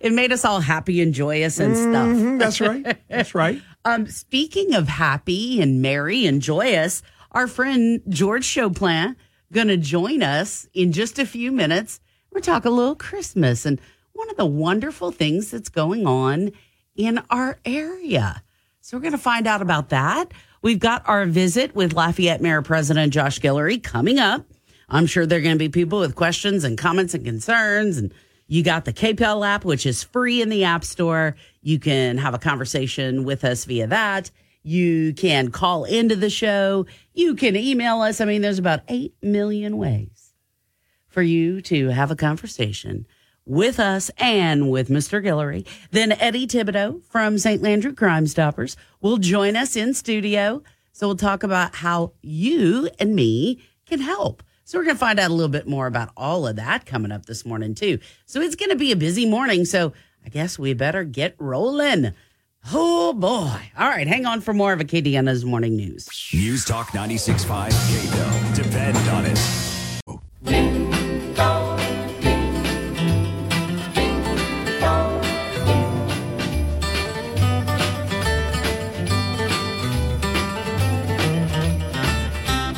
It 0.00 0.12
made 0.12 0.32
us 0.32 0.44
all 0.44 0.60
happy 0.60 1.00
and 1.00 1.14
joyous 1.14 1.58
and 1.60 1.76
stuff. 1.76 2.08
Mhm, 2.08 2.38
That's 2.40 2.60
right. 2.60 2.96
That's 3.08 3.34
right. 3.34 3.62
Um, 3.84 4.06
speaking 4.06 4.74
of 4.74 4.88
happy 4.88 5.62
and 5.62 5.80
merry 5.80 6.26
and 6.26 6.42
joyous, 6.42 7.02
our 7.30 7.46
friend 7.46 8.00
George 8.08 8.44
Chopin 8.44 9.16
going 9.52 9.68
to 9.68 9.76
join 9.76 10.22
us 10.22 10.66
in 10.74 10.92
just 10.92 11.18
a 11.20 11.24
few 11.24 11.52
minutes. 11.52 12.00
We're 12.32 12.40
talking 12.40 12.72
a 12.72 12.74
little 12.74 12.96
Christmas 12.96 13.64
and 13.64 13.80
one 14.12 14.28
of 14.28 14.36
the 14.36 14.44
wonderful 14.46 15.12
things 15.12 15.50
that's 15.52 15.68
going 15.68 16.04
on 16.06 16.50
in 16.96 17.22
our 17.30 17.58
area. 17.64 18.42
So 18.84 18.96
we're 18.96 19.02
going 19.02 19.12
to 19.12 19.18
find 19.18 19.46
out 19.46 19.62
about 19.62 19.90
that. 19.90 20.32
We've 20.60 20.80
got 20.80 21.08
our 21.08 21.24
visit 21.24 21.72
with 21.72 21.92
Lafayette 21.92 22.42
Mayor 22.42 22.62
President 22.62 23.12
Josh 23.12 23.38
Guillory 23.38 23.80
coming 23.80 24.18
up. 24.18 24.44
I'm 24.88 25.06
sure 25.06 25.24
there 25.24 25.38
are 25.38 25.42
going 25.42 25.54
to 25.54 25.58
be 25.58 25.68
people 25.68 26.00
with 26.00 26.16
questions 26.16 26.64
and 26.64 26.76
comments 26.76 27.14
and 27.14 27.24
concerns. 27.24 27.96
And 27.96 28.12
you 28.48 28.64
got 28.64 28.84
the 28.84 28.92
KPEL 28.92 29.46
app, 29.46 29.64
which 29.64 29.86
is 29.86 30.02
free 30.02 30.42
in 30.42 30.48
the 30.48 30.64
App 30.64 30.82
Store. 30.82 31.36
You 31.60 31.78
can 31.78 32.18
have 32.18 32.34
a 32.34 32.40
conversation 32.40 33.22
with 33.22 33.44
us 33.44 33.66
via 33.66 33.86
that. 33.86 34.32
You 34.64 35.14
can 35.14 35.52
call 35.52 35.84
into 35.84 36.16
the 36.16 36.28
show. 36.28 36.86
You 37.14 37.36
can 37.36 37.54
email 37.54 38.00
us. 38.00 38.20
I 38.20 38.24
mean, 38.24 38.42
there's 38.42 38.58
about 38.58 38.80
8 38.88 39.14
million 39.22 39.76
ways 39.76 40.34
for 41.06 41.22
you 41.22 41.60
to 41.62 41.90
have 41.90 42.10
a 42.10 42.16
conversation 42.16 43.06
with 43.46 43.80
us 43.80 44.10
and 44.18 44.70
with 44.70 44.88
Mr. 44.88 45.24
Guillory. 45.24 45.66
Then 45.90 46.12
Eddie 46.12 46.46
Thibodeau 46.46 47.02
from 47.04 47.38
St. 47.38 47.62
Landry 47.62 47.92
Crime 47.92 48.26
Stoppers 48.26 48.76
will 49.00 49.18
join 49.18 49.56
us 49.56 49.76
in 49.76 49.94
studio. 49.94 50.62
So 50.92 51.06
we'll 51.06 51.16
talk 51.16 51.42
about 51.42 51.74
how 51.76 52.12
you 52.22 52.88
and 52.98 53.14
me 53.14 53.62
can 53.86 54.00
help. 54.00 54.42
So 54.64 54.78
we're 54.78 54.84
going 54.84 54.96
to 54.96 55.00
find 55.00 55.18
out 55.18 55.30
a 55.30 55.34
little 55.34 55.50
bit 55.50 55.66
more 55.66 55.86
about 55.86 56.10
all 56.16 56.46
of 56.46 56.56
that 56.56 56.86
coming 56.86 57.12
up 57.12 57.26
this 57.26 57.44
morning 57.44 57.74
too. 57.74 57.98
So 58.26 58.40
it's 58.40 58.54
going 58.54 58.70
to 58.70 58.76
be 58.76 58.92
a 58.92 58.96
busy 58.96 59.26
morning. 59.26 59.64
So 59.64 59.92
I 60.24 60.28
guess 60.28 60.58
we 60.58 60.72
better 60.74 61.04
get 61.04 61.34
rolling. 61.38 62.12
Oh 62.72 63.12
boy. 63.12 63.58
All 63.76 63.88
right. 63.88 64.06
Hang 64.06 64.24
on 64.24 64.40
for 64.40 64.54
more 64.54 64.72
of 64.72 64.80
Acadiana's 64.80 65.44
morning 65.44 65.76
news. 65.76 66.08
News 66.32 66.64
Talk 66.64 66.88
96.5 66.88 67.70
KPEL. 67.70 68.54
Depend 68.54 68.96
on 69.08 69.26
it. 69.26 70.81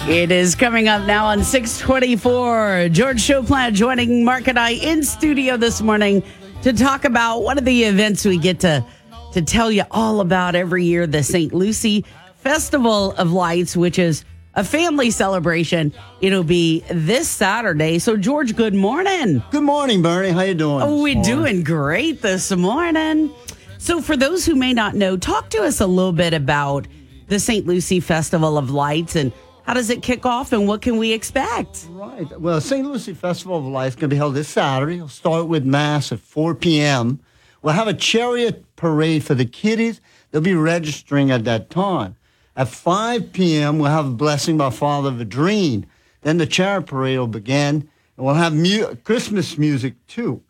It 0.07 0.31
is 0.31 0.55
coming 0.55 0.87
up 0.87 1.07
now 1.07 1.25
on 1.25 1.43
624. 1.43 2.91
George 2.91 3.23
Chopin 3.23 3.75
joining 3.75 4.23
Mark 4.23 4.47
and 4.49 4.59
I 4.59 4.73
in 4.73 5.03
studio 5.03 5.57
this 5.57 5.81
morning 5.81 6.23
to 6.61 6.75
talk 6.75 7.07
about 7.07 7.39
one 7.39 7.57
of 7.57 7.65
the 7.65 7.85
events 7.85 8.27
we 8.27 8.37
get 8.37 8.61
to, 8.61 8.85
to 9.33 9.41
tell 9.41 9.73
you 9.73 9.85
all 9.91 10.21
about 10.21 10.55
every 10.55 10.85
year, 10.85 11.07
the 11.07 11.23
St. 11.23 11.55
Lucie 11.55 12.05
Festival 12.37 13.13
of 13.13 13.33
Lights, 13.33 13.79
which 13.79 13.99
is 13.99 14.27
a 14.53 14.63
family 14.63 15.11
celebration. 15.11 15.91
It'll 16.21 16.45
be 16.45 16.85
this 16.91 17.27
Saturday. 17.27 17.99
So, 17.99 18.19
George, 18.19 18.55
good 18.57 18.75
morning. 18.75 19.43
Good 19.51 19.63
morning, 19.63 20.03
Bernie. 20.03 20.33
How 20.33 20.43
you 20.43 20.53
doing? 20.53 20.83
Oh, 20.83 21.03
we're 21.03 21.23
doing 21.23 21.63
great 21.63 22.21
this 22.21 22.53
morning. 22.55 23.33
So, 23.79 24.03
for 24.03 24.19
those 24.19 24.45
who 24.45 24.55
may 24.55 24.75
not 24.75 24.95
know, 24.95 25.17
talk 25.17 25.49
to 25.51 25.63
us 25.63 25.81
a 25.81 25.87
little 25.87 26.13
bit 26.13 26.35
about 26.35 26.89
the 27.29 27.41
St. 27.41 27.67
Lucie 27.67 28.01
Festival 28.01 28.59
of 28.59 28.71
Lights 28.71 29.17
and 29.17 29.33
how 29.65 29.75
does 29.75 29.91
it 29.91 30.03
kick 30.03 30.27
off 30.27 30.53
and 30.53 30.69
what 30.69 30.83
can 30.83 30.99
we 30.99 31.13
expect? 31.13 31.87
Right. 31.91 32.41
Well, 32.41 32.61
St. 32.61 32.87
Lucie 32.87 33.15
Festival 33.15 33.59
of 33.59 33.65
Life 33.65 33.91
is 33.91 33.97
going 33.97 34.11
to 34.11 34.15
be 34.15 34.17
held 34.17 34.35
this 34.35 34.49
Saturday. 34.49 34.97
It'll 34.97 35.09
start 35.09 35.49
with 35.49 35.65
Mass 35.65 36.13
at 36.13 36.21
4 36.21 36.55
p.m. 36.55 37.21
We'll 37.63 37.75
have 37.75 37.89
a 37.89 37.95
chariot 37.95 38.65
parade 38.77 39.25
for 39.25 39.35
the 39.35 39.47
kiddies. 39.47 40.01
They'll 40.31 40.43
be 40.43 40.55
registering 40.55 41.31
at 41.31 41.45
that 41.45 41.71
time. 41.71 42.17
At 42.57 42.69
5 42.69 43.33
p.m., 43.33 43.79
we'll 43.79 43.91
have 43.91 44.07
a 44.07 44.11
blessing 44.11 44.59
by 44.59 44.71
Father 44.71 45.11
Vadrine. 45.11 45.87
Then 46.21 46.37
the 46.39 46.47
chariot 46.47 46.83
parade 46.87 47.19
will 47.19 47.27
begin, 47.27 47.89
and 48.17 48.27
we'll 48.27 48.35
have 48.35 48.55
mu- 48.55 48.95
Christmas 48.97 49.57
music 49.59 49.95
too. 50.07 50.43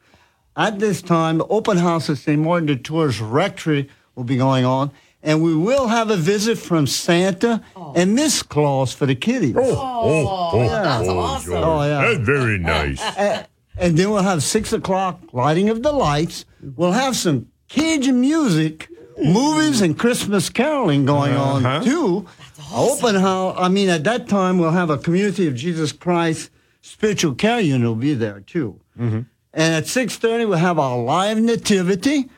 At 0.57 0.81
this 0.81 1.01
time, 1.03 1.39
the 1.39 1.47
open 1.47 1.79
house 1.79 2.11
at 2.11 2.19
St. 2.19 2.41
Martin 2.41 2.67
de 2.67 2.77
Tours 2.77 3.21
Rectory 3.21 3.89
will 4.15 4.25
be 4.25 4.37
going 4.37 4.65
on, 4.65 4.93
and 5.25 5.43
we 5.43 5.57
will 5.57 5.89
have 5.89 6.11
a 6.11 6.17
visit 6.17 6.59
from 6.59 6.87
Santa 6.87 7.61
and 7.97 8.15
Miss 8.15 8.43
Claus 8.43 8.93
for 8.93 9.07
the 9.07 9.15
kiddies. 9.17 9.57
Oh, 9.59 10.51
oh, 10.53 10.59
that's 10.69 11.09
oh, 11.09 11.19
awesome. 11.19 11.53
Oh, 11.55 11.83
yeah. 11.83 12.01
That's 12.13 12.21
very 12.25 12.59
nice. 12.59 13.01
and, 13.19 13.47
and 13.77 13.97
then 13.97 14.11
we'll 14.11 14.23
have 14.23 14.43
six 14.45 14.73
o'clock 14.73 15.21
lighting 15.33 15.69
of 15.71 15.83
the 15.83 15.93
lights. 15.93 16.45
We'll 16.77 16.93
have 16.93 17.17
some 17.17 17.49
Cajun 17.69 18.21
music, 18.21 18.89
movies, 19.19 19.81
and 19.81 19.99
Christmas 19.99 20.49
caroling 20.51 21.05
going 21.07 21.33
Uh-huh. 21.33 21.69
on 21.69 21.85
too. 21.85 22.27
Open 22.73 23.15
house. 23.17 23.57
I 23.59 23.69
mean, 23.69 23.89
at 23.89 24.05
that 24.05 24.29
time 24.29 24.59
we'll 24.59 24.71
have 24.73 24.91
a 24.91 24.99
Community 24.99 25.47
of 25.47 25.55
Jesus 25.55 25.91
Christ 25.93 26.51
spiritual 26.83 27.35
care 27.35 27.61
unit 27.61 27.89
will 27.89 27.95
be 27.97 28.15
there 28.15 28.41
too. 28.41 28.79
And 28.99 29.27
at 29.55 29.87
six 29.87 30.17
thirty 30.17 30.45
we'll 30.45 30.59
have 30.59 30.79
our 30.79 30.99
live 30.99 31.39
nativity, 31.41 32.29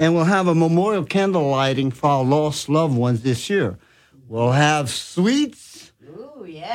and 0.00 0.14
we'll 0.14 0.24
have 0.24 0.48
a 0.48 0.54
memorial 0.54 1.04
candle 1.04 1.48
lighting 1.50 1.90
for 1.92 2.08
our 2.10 2.24
lost 2.24 2.68
loved 2.68 2.96
ones 2.96 3.22
this 3.22 3.48
year. 3.48 3.78
We'll 4.28 4.52
have 4.52 4.90
sweets. 4.90 5.92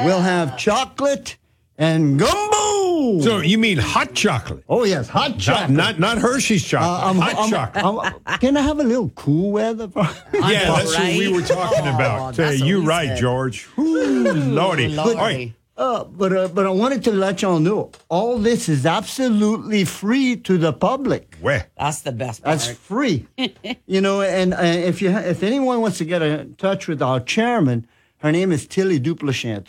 We'll 0.03 0.21
have 0.21 0.57
chocolate 0.57 1.37
and 1.77 2.17
gumbo. 2.19 3.19
So 3.21 3.39
you 3.39 3.57
mean 3.57 3.77
hot 3.77 4.13
chocolate? 4.13 4.63
Oh 4.69 4.83
yes, 4.85 5.07
hot 5.09 5.31
Not, 5.31 5.39
chocolate. 5.39 5.69
not 5.71 5.99
not 5.99 6.17
Hershey's 6.17 6.63
chocolate. 6.65 7.03
Uh, 7.03 7.05
I'm- 7.07 7.17
hot 7.17 7.35
I'm- 7.35 7.49
chocolate. 7.49 8.13
I'm- 8.25 8.39
can 8.39 8.57
I 8.57 8.61
have 8.61 8.79
a 8.79 8.83
little 8.83 9.09
cool 9.09 9.51
weather? 9.51 9.89
yeah, 9.95 10.11
that's 10.33 10.97
what 10.97 11.17
we 11.17 11.27
were 11.31 11.41
talking 11.41 11.87
about. 11.87 12.39
Uh, 12.39 12.49
you 12.51 12.81
right, 12.83 13.17
George. 13.17 13.67
Ooh, 13.77 14.31
lordy. 14.33 14.97
All 14.97 15.13
right. 15.15 15.53
Uh, 15.77 16.05
but 16.05 16.35
uh, 16.35 16.47
but 16.47 16.65
I 16.65 16.69
wanted 16.69 17.03
to 17.03 17.11
let 17.11 17.41
y'all 17.41 17.59
know 17.59 17.91
all 18.07 18.37
this 18.37 18.69
is 18.69 18.85
absolutely 18.85 19.83
free 19.83 20.37
to 20.37 20.57
the 20.57 20.71
public. 20.71 21.35
Where? 21.41 21.67
That's 21.77 21.99
the 22.01 22.13
best 22.13 22.43
part. 22.43 22.59
That's 22.59 22.71
free. 22.71 23.27
you 23.85 23.99
know, 23.99 24.21
and 24.21 24.53
uh, 24.53 24.61
if 24.61 25.01
you 25.01 25.11
ha- 25.11 25.19
if 25.19 25.43
anyone 25.43 25.81
wants 25.81 25.97
to 25.97 26.05
get 26.05 26.21
in 26.21 26.55
touch 26.55 26.87
with 26.87 27.01
our 27.01 27.19
chairman, 27.19 27.87
her 28.19 28.31
name 28.31 28.53
is 28.53 28.65
Tilly 28.65 29.01
Duplichet, 29.01 29.65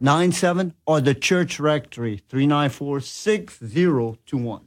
303-4097, 0.00 0.72
or 0.86 1.00
the 1.02 1.14
church 1.14 1.60
rectory, 1.60 2.22
394-6021. 2.30 4.60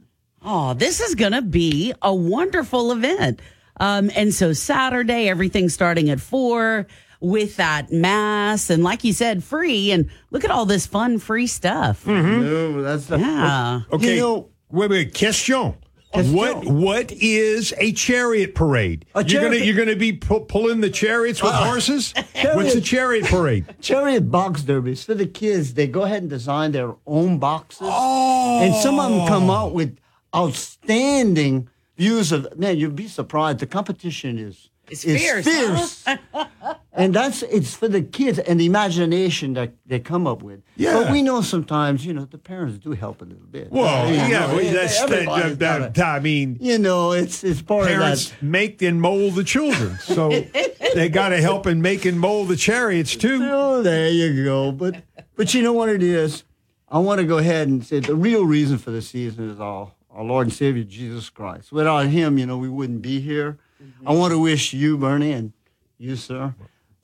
Oh, 0.44 0.74
this 0.76 1.00
is 1.02 1.16
going 1.16 1.32
to 1.34 1.42
be 1.42 1.94
a 2.02 2.14
wonderful 2.14 2.92
event. 2.92 3.42
Um, 3.80 4.12
and 4.16 4.34
so 4.34 4.54
Saturday, 4.54 5.28
everything 5.30 5.70
starting 5.70 6.10
at 6.10 6.20
four 6.22 6.88
with 7.22 7.58
that 7.58 7.92
mass 7.92 8.70
and 8.70 8.84
like 8.84 9.04
you 9.04 9.14
said, 9.14 9.44
free. 9.44 9.92
And 9.92 10.10
look 10.32 10.44
at 10.44 10.52
all 10.52 10.66
this 10.66 10.86
fun, 10.86 11.20
free 11.20 11.48
stuff. 11.48 12.06
Mm-hmm. 12.06 12.42
No, 12.42 12.82
that's 12.82 13.08
the, 13.08 13.20
Yeah. 13.20 13.82
Okay. 13.92 14.16
You 14.16 14.22
know- 14.22 14.50
wait, 14.72 14.90
wait. 14.90 15.18
Question. 15.18 15.76
Question. 16.12 16.36
What 16.36 16.66
what 16.66 17.12
is 17.12 17.72
a 17.78 17.92
chariot 17.92 18.56
parade? 18.56 19.06
A 19.14 19.24
you're 19.24 19.42
gonna 19.42 19.58
chariot- 19.58 19.66
you're 19.68 19.76
gonna 19.76 19.96
be 19.96 20.14
pu- 20.14 20.40
pulling 20.46 20.82
the 20.82 20.90
chariots 20.90 21.44
with 21.44 21.52
uh, 21.52 21.66
horses? 21.66 22.16
What's 22.42 22.74
a 22.74 22.82
chariot 22.82 23.26
parade? 23.26 23.66
Chariot 23.80 24.32
box 24.32 24.64
derbies 24.64 25.04
for 25.04 25.14
the 25.14 25.28
kids. 25.28 25.76
They 25.76 25.86
go 25.86 26.02
ahead 26.04 26.24
and 26.24 26.30
design 26.30 26.72
their 26.72 26.96
own 27.06 27.38
boxes. 27.38 27.82
Oh. 27.84 28.60
And 28.64 28.74
some 28.76 29.00
of 29.00 29.12
them 29.12 29.22
oh. 29.22 29.28
come 29.28 29.52
out 29.52 29.74
with 29.74 30.00
outstanding 30.36 31.70
views 31.96 32.32
of 32.32 32.58
man, 32.58 32.78
you'd 32.78 32.96
be 32.96 33.08
surprised. 33.08 33.60
The 33.60 33.68
competition 33.68 34.40
is 34.40 34.70
It's 34.90 35.06
is 35.06 35.22
fierce. 35.22 35.46
fierce. 35.46 36.06
and 37.00 37.16
that's 37.16 37.44
it's 37.44 37.74
for 37.76 37.88
the 37.88 38.02
kids 38.02 38.38
and 38.40 38.60
the 38.60 38.66
imagination 38.66 39.54
that 39.54 39.72
they 39.86 40.00
come 40.00 40.28
up 40.28 40.44
with. 40.44 40.62
Yeah. 40.76 40.94
But 40.94 41.12
we 41.12 41.22
know 41.22 41.42
sometimes, 41.42 42.06
you 42.06 42.14
know, 42.14 42.26
the 42.26 42.38
parents 42.38 42.78
do 42.78 42.92
help 42.92 43.22
a 43.22 43.26
little 43.26 43.48
bit. 43.50 43.72
Well, 43.72 44.08
You 44.10 44.16
yeah, 44.16 44.28
know, 44.48 44.56
well, 44.56 44.74
that's 44.74 45.00
that, 45.06 45.58
that, 45.60 45.94
gotta- 45.94 46.06
I 46.06 46.20
mean, 46.20 46.58
you 46.60 46.78
know, 46.78 47.14
it's 47.14 47.44
it's 47.44 47.62
part 47.62 47.88
parents 47.88 48.32
of 48.32 48.44
make 48.44 48.82
and 48.82 49.02
mold 49.02 49.36
the 49.36 49.44
children, 49.44 49.98
so 50.00 50.30
they 50.94 51.10
got 51.10 51.30
to 51.30 51.42
help 51.42 51.66
and 51.66 51.82
make 51.82 52.06
and 52.06 52.20
mold 52.20 52.50
the 52.50 52.56
chariots 52.58 53.16
too. 53.16 53.40
Oh, 53.50 53.82
there 53.82 54.10
you 54.10 54.44
go. 54.44 54.72
But 54.72 55.02
but 55.36 55.54
you 55.54 55.62
know 55.62 55.74
what 55.74 55.90
it 55.90 56.04
is? 56.04 56.44
I 56.92 57.00
want 57.00 57.22
to 57.22 57.26
go 57.28 57.38
ahead 57.38 57.68
and 57.68 57.86
say 57.86 58.00
the 58.02 58.16
real 58.16 58.44
reason 58.46 58.78
for 58.78 58.92
the 58.92 59.02
season 59.02 59.50
is 59.50 59.60
our, 59.60 59.92
our 60.12 60.24
Lord 60.24 60.48
and 60.48 60.54
Savior 60.54 60.84
Jesus 60.84 61.30
Christ. 61.30 61.72
Without 61.72 62.08
him, 62.08 62.38
you 62.40 62.46
know, 62.48 62.58
we 62.58 62.68
wouldn't 62.68 63.02
be 63.04 63.22
here. 63.22 63.58
I 64.06 64.12
want 64.14 64.32
to 64.34 64.40
wish 64.40 64.74
you, 64.74 64.98
Bernie, 64.98 65.32
and 65.32 65.54
you, 66.00 66.16
sir, 66.16 66.54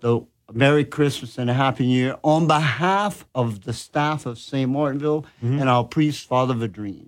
the 0.06 0.24
Merry 0.54 0.86
Christmas 0.86 1.40
and 1.40 1.50
a 1.50 1.54
Happy 1.56 1.88
New 1.88 1.98
Year 1.98 2.18
on 2.24 2.46
behalf 2.46 3.26
of 3.34 3.64
the 3.64 3.74
staff 3.74 4.28
of 4.28 4.38
St. 4.38 4.70
Martinville 4.70 5.26
mm-hmm. 5.44 5.60
and 5.60 5.68
our 5.68 5.84
priest, 5.84 6.28
Father 6.28 6.54
Vadrine. 6.54 7.08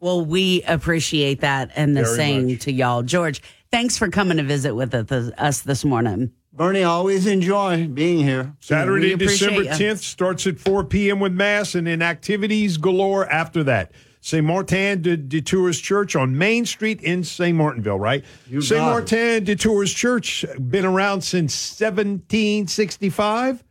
Well, 0.00 0.24
we 0.24 0.62
appreciate 0.62 1.42
that 1.42 1.70
and 1.76 1.94
the 1.94 2.04
Very 2.04 2.16
same 2.16 2.46
much. 2.48 2.60
to 2.62 2.72
y'all. 2.72 3.02
George, 3.02 3.42
thanks 3.70 3.98
for 3.98 4.08
coming 4.08 4.38
to 4.38 4.42
visit 4.42 4.74
with 4.74 4.94
us, 4.94 5.30
us 5.36 5.60
this 5.60 5.84
morning. 5.84 6.32
Bernie, 6.50 6.84
always 6.84 7.26
enjoy 7.26 7.86
being 7.86 8.24
here. 8.24 8.54
Saturday, 8.60 9.14
December 9.14 9.64
ya. 9.64 9.74
10th 9.74 9.98
starts 9.98 10.46
at 10.46 10.58
4 10.58 10.84
p.m. 10.84 11.20
with 11.20 11.34
Mass 11.34 11.74
and 11.74 11.86
then 11.86 12.00
activities 12.00 12.78
galore 12.78 13.30
after 13.30 13.62
that. 13.64 13.92
St. 14.20 14.44
Martin 14.44 15.02
de, 15.02 15.16
de 15.16 15.40
Tours 15.40 15.78
Church 15.80 16.16
on 16.16 16.36
Main 16.36 16.66
Street 16.66 17.00
in 17.02 17.22
St. 17.24 17.56
Martinville, 17.56 17.98
right? 17.98 18.24
You 18.48 18.60
St. 18.60 18.78
got 18.78 18.86
it. 18.86 18.90
Martin 18.90 19.44
de 19.44 19.56
Tours 19.56 19.92
Church 19.92 20.44
been 20.58 20.84
around 20.84 21.22
since 21.22 21.54
1765. 21.80 23.64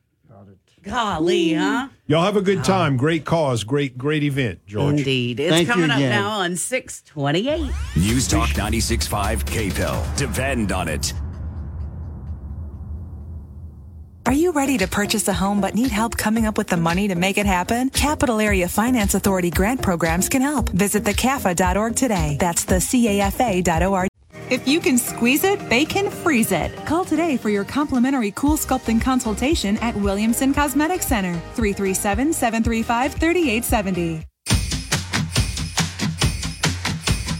Golly, 0.84 1.54
huh? 1.54 1.90
Y'all 2.06 2.24
have 2.24 2.38
a 2.38 2.42
good 2.42 2.64
time. 2.64 2.96
Great 2.96 3.26
cause, 3.26 3.66
great 3.66 3.98
great 3.98 4.24
event, 4.24 4.66
George. 4.66 5.00
Indeed. 5.00 5.40
It's 5.40 5.70
coming 5.70 5.92
up 5.92 6.00
now 6.00 6.30
on 6.30 6.56
628. 6.56 7.60
News 7.98 8.28
Talk 8.28 8.50
96.5 8.50 9.44
KPEL. 9.44 10.18
Depend 10.18 10.72
on 10.72 10.88
it. 10.88 11.14
Are 14.28 14.34
you 14.34 14.52
ready 14.52 14.78
to 14.80 14.90
purchase 14.90 15.26
a 15.30 15.34
home 15.34 15.62
but 15.62 15.74
need 15.74 15.90
help 15.90 16.18
coming 16.18 16.46
up 16.46 16.58
with 16.58 16.68
the 16.68 16.76
money 16.76 17.08
to 17.08 17.16
make 17.16 17.38
it 17.38 17.46
happen? 17.46 17.90
Capital 17.92 18.42
Area 18.42 18.68
Finance 18.68 19.14
Authority 19.14 19.50
grant 19.50 19.82
programs 19.82 20.28
can 20.28 20.42
help. 20.42 20.68
Visit 20.68 21.06
thecafa.org 21.06 21.96
today. 21.96 22.36
That's 22.38 22.66
the 22.66 22.76
CAFA.org. 22.76 24.10
If 24.50 24.68
you 24.68 24.82
can 24.82 24.98
squeeze 24.98 25.46
it, 25.46 25.70
they 25.70 25.86
can 25.86 26.12
freeze 26.12 26.52
it. 26.52 26.76
Call 26.86 27.06
today 27.06 27.38
for 27.38 27.50
your 27.50 27.64
complimentary 27.64 28.32
cool 28.32 28.58
sculpting 28.58 29.02
consultation 29.02 29.78
at 29.78 29.96
Williamson 29.96 30.54
Cosmetic 30.54 31.04
Center. 31.04 31.32
337 31.56 32.34
735 32.34 33.14
3870. 33.14 34.26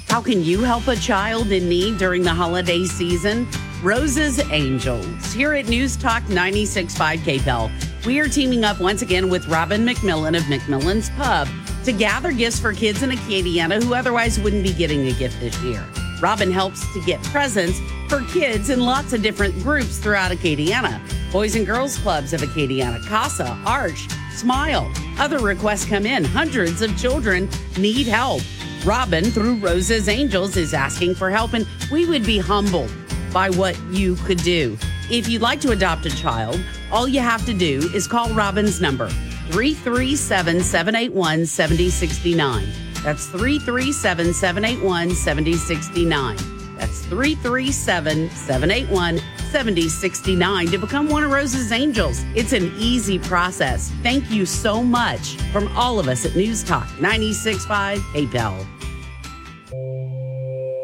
How 0.08 0.22
can 0.22 0.42
you 0.42 0.62
help 0.62 0.88
a 0.88 0.96
child 0.96 1.52
in 1.52 1.68
need 1.68 1.98
during 1.98 2.24
the 2.24 2.34
holiday 2.34 2.86
season? 2.86 3.46
Rose's 3.84 4.40
Angels. 4.52 5.34
Here 5.34 5.54
at 5.54 5.68
News 5.68 5.96
Talk 5.96 6.24
96.5 6.24 7.20
KPEL, 7.20 8.06
we 8.08 8.20
are 8.20 8.28
teaming 8.28 8.66
up 8.66 8.82
once 8.82 9.04
again 9.04 9.30
with 9.30 9.48
Robin 9.48 9.86
McMillan 9.86 10.36
of 10.36 10.42
McMillan's 10.44 11.12
Pub 11.12 11.48
to 11.86 11.92
gather 11.92 12.32
gifts 12.32 12.60
for 12.60 12.74
kids 12.74 13.04
in 13.04 13.12
Acadiana 13.12 13.82
who 13.82 13.94
otherwise 13.94 14.40
wouldn't 14.40 14.64
be 14.64 14.74
getting 14.74 15.08
a 15.08 15.12
gift 15.12 15.40
this 15.40 15.56
year. 15.62 15.86
Robin 16.20 16.50
helps 16.50 16.92
to 16.94 17.04
get 17.06 17.22
presents 17.26 17.80
for 18.10 18.24
kids 18.24 18.72
in 18.72 18.80
lots 18.80 19.14
of 19.14 19.22
different 19.22 19.54
groups 19.62 20.00
throughout 20.00 20.32
Acadiana. 20.32 21.00
Boys 21.32 21.56
and 21.56 21.66
Girls 21.66 22.00
Clubs 22.00 22.34
of 22.34 22.42
Acadiana, 22.42 23.06
CASA, 23.06 23.62
Arch, 23.64 24.08
Smile. 24.32 24.92
Other 25.20 25.38
requests 25.38 25.86
come 25.86 26.08
in. 26.08 26.24
Hundreds 26.24 26.82
of 26.82 26.98
children 26.98 27.48
need 27.78 28.08
help. 28.08 28.42
Robin, 28.84 29.26
through 29.26 29.58
Rose's 29.58 30.10
Angels, 30.10 30.58
is 30.58 30.74
asking 30.74 31.14
for 31.14 31.30
help, 31.30 31.54
and 31.54 31.68
we 31.92 32.08
would 32.08 32.26
be 32.26 32.40
humbled 32.40 32.92
by 33.32 33.50
what 33.52 33.78
you 33.90 34.16
could 34.16 34.40
do. 34.40 34.78
If 35.10 35.28
you'd 35.28 35.42
like 35.42 35.62
to 35.62 35.72
adopt 35.72 36.06
a 36.06 36.16
child, 36.16 36.60
all 36.92 37.08
you 37.08 37.20
have 37.20 37.46
to 37.46 37.54
do 37.54 37.90
is 37.94 38.08
call 38.08 38.30
Robin's 38.34 38.82
number 38.82 39.10
337 39.50 40.62
781 40.62 41.46
7069. 41.46 42.68
That's 43.04 43.28
337 43.28 44.34
781 44.34 45.12
7069. 45.12 46.36
That's 46.78 47.06
337 47.06 48.30
781 48.30 49.20
7069 49.52 50.68
to 50.68 50.78
become 50.78 51.10
one 51.10 51.24
of 51.24 51.32
Rose's 51.32 51.72
Angels. 51.72 52.24
It's 52.36 52.54
an 52.54 52.72
easy 52.78 53.18
process. 53.18 53.92
Thank 54.04 54.30
you 54.30 54.46
so 54.46 54.84
much 54.84 55.38
from 55.52 55.70
all 55.76 56.00
of 56.00 56.08
us 56.08 56.26
at 56.26 56.36
News 56.36 56.64
Talk 56.64 56.88
965 57.00 58.00
KPEL. 58.00 58.66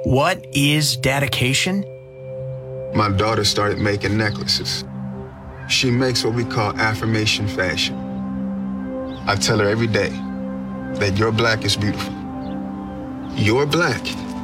What 0.05 0.45
is 0.53 0.97
dedication? 0.97 1.83
My 2.95 3.09
daughter 3.09 3.43
started 3.43 3.79
making 3.79 4.15
necklaces. 4.17 4.85
She 5.67 5.89
makes 5.89 6.23
what 6.23 6.35
we 6.35 6.45
call 6.45 6.77
affirmation 6.79 7.47
fashion. 7.47 7.95
I 9.25 9.35
tell 9.35 9.57
her 9.57 9.67
every 9.67 9.87
day 9.87 10.09
that 10.99 11.17
your 11.17 11.31
black 11.31 11.65
is 11.65 11.75
beautiful. 11.75 12.13
Your 13.35 13.65
black 13.65 14.01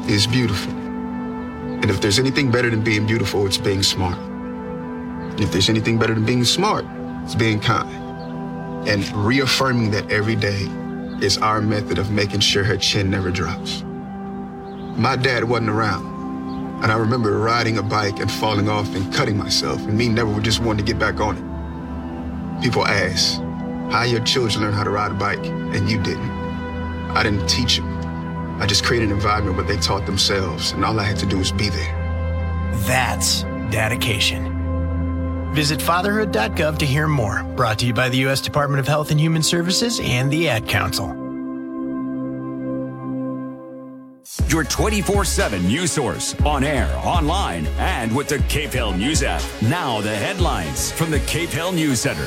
is 0.10 0.26
beautiful. 0.26 0.74
And 0.74 1.92
if 1.92 2.02
there's 2.02 2.18
anything 2.18 2.50
better 2.50 2.72
than 2.72 2.84
being 2.84 3.06
beautiful, 3.06 3.46
it's 3.46 3.60
being 3.60 3.84
smart. 3.84 4.18
If 5.40 5.52
there's 5.52 5.70
anything 5.70 6.00
better 6.00 6.16
than 6.16 6.26
being 6.26 6.44
smart, 6.44 6.86
it's 7.24 7.36
being 7.36 7.60
kind. 7.60 7.88
And 8.90 9.08
reaffirming 9.16 9.92
that 9.92 10.10
every 10.12 10.36
day 10.36 10.66
is 11.22 11.38
our 11.38 11.62
method 11.62 12.00
of 12.00 12.10
making 12.10 12.40
sure 12.40 12.64
her 12.64 12.78
chin 12.78 13.12
never 13.12 13.30
drops. 13.30 13.84
My 14.98 15.16
dad 15.16 15.44
wasn't 15.44 15.70
around. 15.70 16.09
And 16.82 16.92
I 16.92 16.96
remember 16.96 17.38
riding 17.38 17.78
a 17.78 17.84
bike 17.84 18.20
and 18.20 18.32
falling 18.32 18.70
off 18.70 18.96
and 18.96 19.13
cutting 19.13 19.38
myself, 19.38 19.82
and 19.82 19.98
me 19.98 20.08
never 20.08 20.39
just 20.39 20.62
wanting 20.62 20.86
to 20.86 20.92
get 20.92 21.00
back 21.00 21.20
on 21.20 21.38
it. 21.38 22.63
People 22.63 22.86
ask, 22.86 23.39
how 23.92 24.04
your 24.04 24.24
children 24.24 24.63
learn 24.63 24.74
how 24.74 24.84
to 24.84 24.89
ride 24.89 25.12
a 25.12 25.15
bike, 25.15 25.46
and 25.46 25.89
you 25.89 26.02
didn't. 26.02 26.30
I 27.12 27.24
didn't 27.24 27.48
teach 27.48 27.78
them. 27.78 28.62
I 28.62 28.65
just 28.65 28.84
created 28.84 29.10
an 29.10 29.15
environment 29.15 29.58
where 29.58 29.65
they 29.65 29.78
taught 29.78 30.06
themselves, 30.06 30.72
and 30.72 30.86
all 30.86 31.00
I 31.00 31.04
had 31.04 31.18
to 31.18 31.26
do 31.26 31.38
was 31.38 31.52
be 31.52 31.70
there. 31.70 32.72
That's 32.88 33.44
dedication. 33.72 34.56
Visit 35.54 35.82
fatherhood.gov 35.82 36.78
to 36.78 36.86
hear 36.86 37.08
more. 37.08 37.44
Brought 37.56 37.80
to 37.80 37.88
you 37.88 37.94
by 37.94 38.10
the 38.10 38.18
U.S. 38.20 38.39
Department 38.42 38.80
of 38.80 38.88
Health 38.88 39.12
and 39.12 39.20
Human 39.20 39.42
Services 39.42 40.00
and 40.02 40.32
the 40.32 40.48
Ad 40.48 40.68
Council. 40.68 41.19
Your 44.48 44.63
24 44.63 45.26
7 45.26 45.68
news 45.68 45.92
source 45.92 46.36
on 46.42 46.63
air, 46.63 46.88
online, 47.04 47.65
and 47.78 48.15
with 48.15 48.28
the 48.28 48.38
KPEL 48.38 48.96
News 48.96 49.24
app. 49.24 49.42
Now, 49.63 50.02
the 50.02 50.15
headlines 50.15 50.92
from 50.92 51.10
the 51.10 51.18
KPEL 51.22 51.74
News 51.74 52.02
Center. 52.02 52.26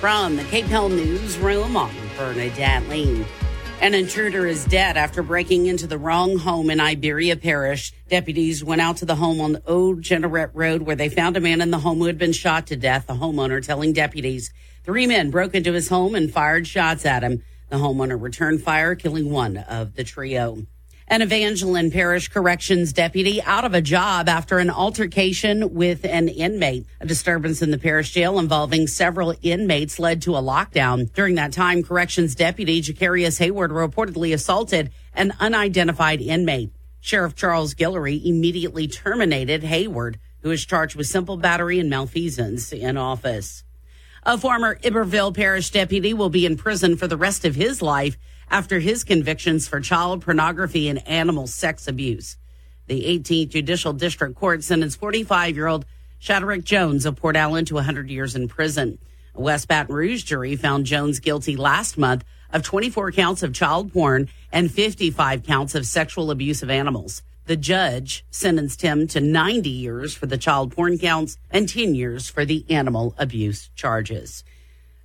From 0.00 0.36
the 0.36 0.44
KPEL 0.44 0.90
Newsroom, 0.90 1.76
I'm 1.76 1.94
Bernadette 2.16 2.88
Lane. 2.88 3.26
An 3.82 3.92
intruder 3.92 4.46
is 4.46 4.64
dead 4.64 4.96
after 4.96 5.22
breaking 5.22 5.66
into 5.66 5.86
the 5.86 5.98
wrong 5.98 6.38
home 6.38 6.70
in 6.70 6.80
Iberia 6.80 7.36
Parish. 7.36 7.92
Deputies 8.08 8.64
went 8.64 8.80
out 8.80 8.96
to 8.98 9.04
the 9.04 9.16
home 9.16 9.42
on 9.42 9.58
Old 9.66 10.00
Jeanerette 10.00 10.52
Road 10.54 10.82
where 10.82 10.96
they 10.96 11.10
found 11.10 11.36
a 11.36 11.40
man 11.40 11.60
in 11.60 11.70
the 11.70 11.80
home 11.80 11.98
who 11.98 12.06
had 12.06 12.16
been 12.16 12.32
shot 12.32 12.66
to 12.68 12.76
death. 12.76 13.06
The 13.06 13.14
homeowner 13.14 13.62
telling 13.62 13.92
deputies 13.92 14.50
three 14.84 15.06
men 15.06 15.30
broke 15.30 15.54
into 15.54 15.74
his 15.74 15.90
home 15.90 16.14
and 16.14 16.32
fired 16.32 16.66
shots 16.66 17.04
at 17.04 17.22
him. 17.22 17.42
The 17.68 17.76
homeowner 17.76 18.20
returned 18.20 18.62
fire, 18.62 18.94
killing 18.94 19.30
one 19.30 19.56
of 19.56 19.94
the 19.94 20.04
trio. 20.04 20.66
An 21.08 21.22
Evangeline 21.22 21.92
Parish 21.92 22.28
Corrections 22.28 22.92
deputy 22.92 23.40
out 23.42 23.64
of 23.64 23.74
a 23.74 23.80
job 23.80 24.28
after 24.28 24.58
an 24.58 24.70
altercation 24.70 25.72
with 25.72 26.04
an 26.04 26.28
inmate. 26.28 26.86
A 27.00 27.06
disturbance 27.06 27.62
in 27.62 27.70
the 27.70 27.78
parish 27.78 28.12
jail 28.12 28.40
involving 28.40 28.88
several 28.88 29.34
inmates 29.40 30.00
led 30.00 30.22
to 30.22 30.36
a 30.36 30.42
lockdown. 30.42 31.12
During 31.12 31.36
that 31.36 31.52
time, 31.52 31.84
Corrections 31.84 32.34
deputy 32.34 32.82
Jacarius 32.82 33.38
Hayward 33.38 33.70
reportedly 33.70 34.34
assaulted 34.34 34.90
an 35.14 35.32
unidentified 35.38 36.20
inmate. 36.20 36.72
Sheriff 37.00 37.36
Charles 37.36 37.74
Guillory 37.74 38.24
immediately 38.24 38.88
terminated 38.88 39.62
Hayward, 39.62 40.18
who 40.42 40.50
is 40.50 40.66
charged 40.66 40.96
with 40.96 41.06
simple 41.06 41.36
battery 41.36 41.78
and 41.78 41.88
malfeasance 41.88 42.72
in 42.72 42.96
office. 42.96 43.62
A 44.28 44.36
former 44.36 44.76
Iberville 44.84 45.30
Parish 45.30 45.70
deputy 45.70 46.12
will 46.12 46.30
be 46.30 46.46
in 46.46 46.56
prison 46.56 46.96
for 46.96 47.06
the 47.06 47.16
rest 47.16 47.44
of 47.44 47.54
his 47.54 47.80
life 47.80 48.18
after 48.50 48.80
his 48.80 49.04
convictions 49.04 49.68
for 49.68 49.78
child 49.78 50.22
pornography 50.22 50.88
and 50.88 51.06
animal 51.06 51.46
sex 51.46 51.86
abuse. 51.86 52.36
The 52.88 53.04
18th 53.04 53.50
Judicial 53.50 53.92
District 53.92 54.34
Court 54.34 54.64
sentenced 54.64 54.98
45 54.98 55.54
year 55.54 55.68
old 55.68 55.86
Shadrack 56.18 56.64
Jones 56.64 57.06
of 57.06 57.14
Port 57.14 57.36
Allen 57.36 57.66
to 57.66 57.74
100 57.74 58.10
years 58.10 58.34
in 58.34 58.48
prison. 58.48 58.98
A 59.36 59.40
West 59.40 59.68
Baton 59.68 59.94
Rouge 59.94 60.24
jury 60.24 60.56
found 60.56 60.86
Jones 60.86 61.20
guilty 61.20 61.54
last 61.54 61.96
month 61.96 62.24
of 62.52 62.64
24 62.64 63.12
counts 63.12 63.44
of 63.44 63.54
child 63.54 63.92
porn 63.92 64.28
and 64.50 64.72
55 64.72 65.44
counts 65.44 65.76
of 65.76 65.86
sexual 65.86 66.32
abuse 66.32 66.64
of 66.64 66.70
animals. 66.70 67.22
The 67.46 67.56
judge 67.56 68.24
sentenced 68.28 68.82
him 68.82 69.06
to 69.08 69.20
90 69.20 69.70
years 69.70 70.14
for 70.14 70.26
the 70.26 70.36
child 70.36 70.72
porn 70.72 70.98
counts 70.98 71.38
and 71.48 71.68
10 71.68 71.94
years 71.94 72.28
for 72.28 72.44
the 72.44 72.64
animal 72.68 73.14
abuse 73.18 73.70
charges. 73.76 74.42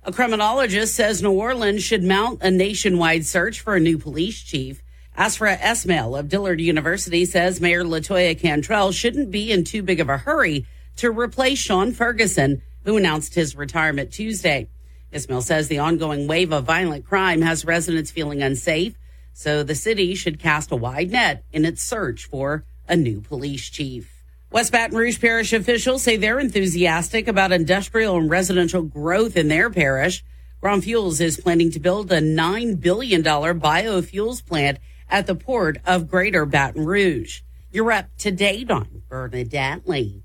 A 0.02 0.12
criminologist 0.12 0.96
says 0.96 1.22
New 1.22 1.30
Orleans 1.30 1.84
should 1.84 2.02
mount 2.02 2.42
a 2.42 2.50
nationwide 2.50 3.24
search 3.24 3.60
for 3.60 3.76
a 3.76 3.80
new 3.80 3.96
police 3.96 4.42
chief. 4.42 4.82
Ashraf 5.16 5.60
Esmail 5.60 6.18
of 6.18 6.28
Dillard 6.28 6.60
University 6.60 7.24
says 7.26 7.60
Mayor 7.60 7.84
Latoya 7.84 8.36
Cantrell 8.36 8.90
shouldn't 8.90 9.30
be 9.30 9.52
in 9.52 9.62
too 9.62 9.82
big 9.82 10.00
of 10.00 10.08
a 10.08 10.16
hurry 10.16 10.66
to 10.96 11.12
replace 11.12 11.60
Shaun 11.60 11.92
Ferguson, 11.92 12.60
who 12.84 12.96
announced 12.96 13.36
his 13.36 13.54
retirement 13.54 14.12
Tuesday. 14.12 14.68
Esmail 15.12 15.42
says 15.42 15.68
the 15.68 15.78
ongoing 15.78 16.26
wave 16.26 16.52
of 16.52 16.64
violent 16.64 17.06
crime 17.06 17.42
has 17.42 17.64
residents 17.64 18.10
feeling 18.10 18.42
unsafe, 18.42 18.96
so 19.32 19.62
the 19.62 19.74
city 19.74 20.14
should 20.14 20.38
cast 20.38 20.70
a 20.70 20.76
wide 20.76 21.10
net 21.10 21.44
in 21.52 21.64
its 21.64 21.82
search 21.82 22.26
for 22.26 22.64
a 22.88 22.96
new 22.96 23.20
police 23.20 23.68
chief. 23.70 24.22
West 24.50 24.72
Baton 24.72 24.96
Rouge 24.96 25.18
Parish 25.18 25.52
officials 25.52 26.02
say 26.02 26.16
they're 26.16 26.38
enthusiastic 26.38 27.26
about 27.26 27.52
industrial 27.52 28.18
and 28.18 28.28
residential 28.28 28.82
growth 28.82 29.36
in 29.36 29.48
their 29.48 29.70
parish. 29.70 30.22
Grön 30.62 30.82
Fuels 30.82 31.20
is 31.20 31.40
planning 31.40 31.70
to 31.70 31.80
build 31.80 32.12
a 32.12 32.20
$9 32.20 32.78
billion 32.78 33.22
biofuels 33.22 34.44
plant 34.44 34.78
at 35.08 35.26
the 35.26 35.34
port 35.34 35.78
of 35.86 36.08
Greater 36.08 36.44
Baton 36.44 36.84
Rouge. 36.84 37.40
You're 37.70 37.92
up 37.92 38.14
to 38.18 38.30
date 38.30 38.70
on 38.70 39.02
Bernadette 39.08 39.88
Lee. 39.88 40.21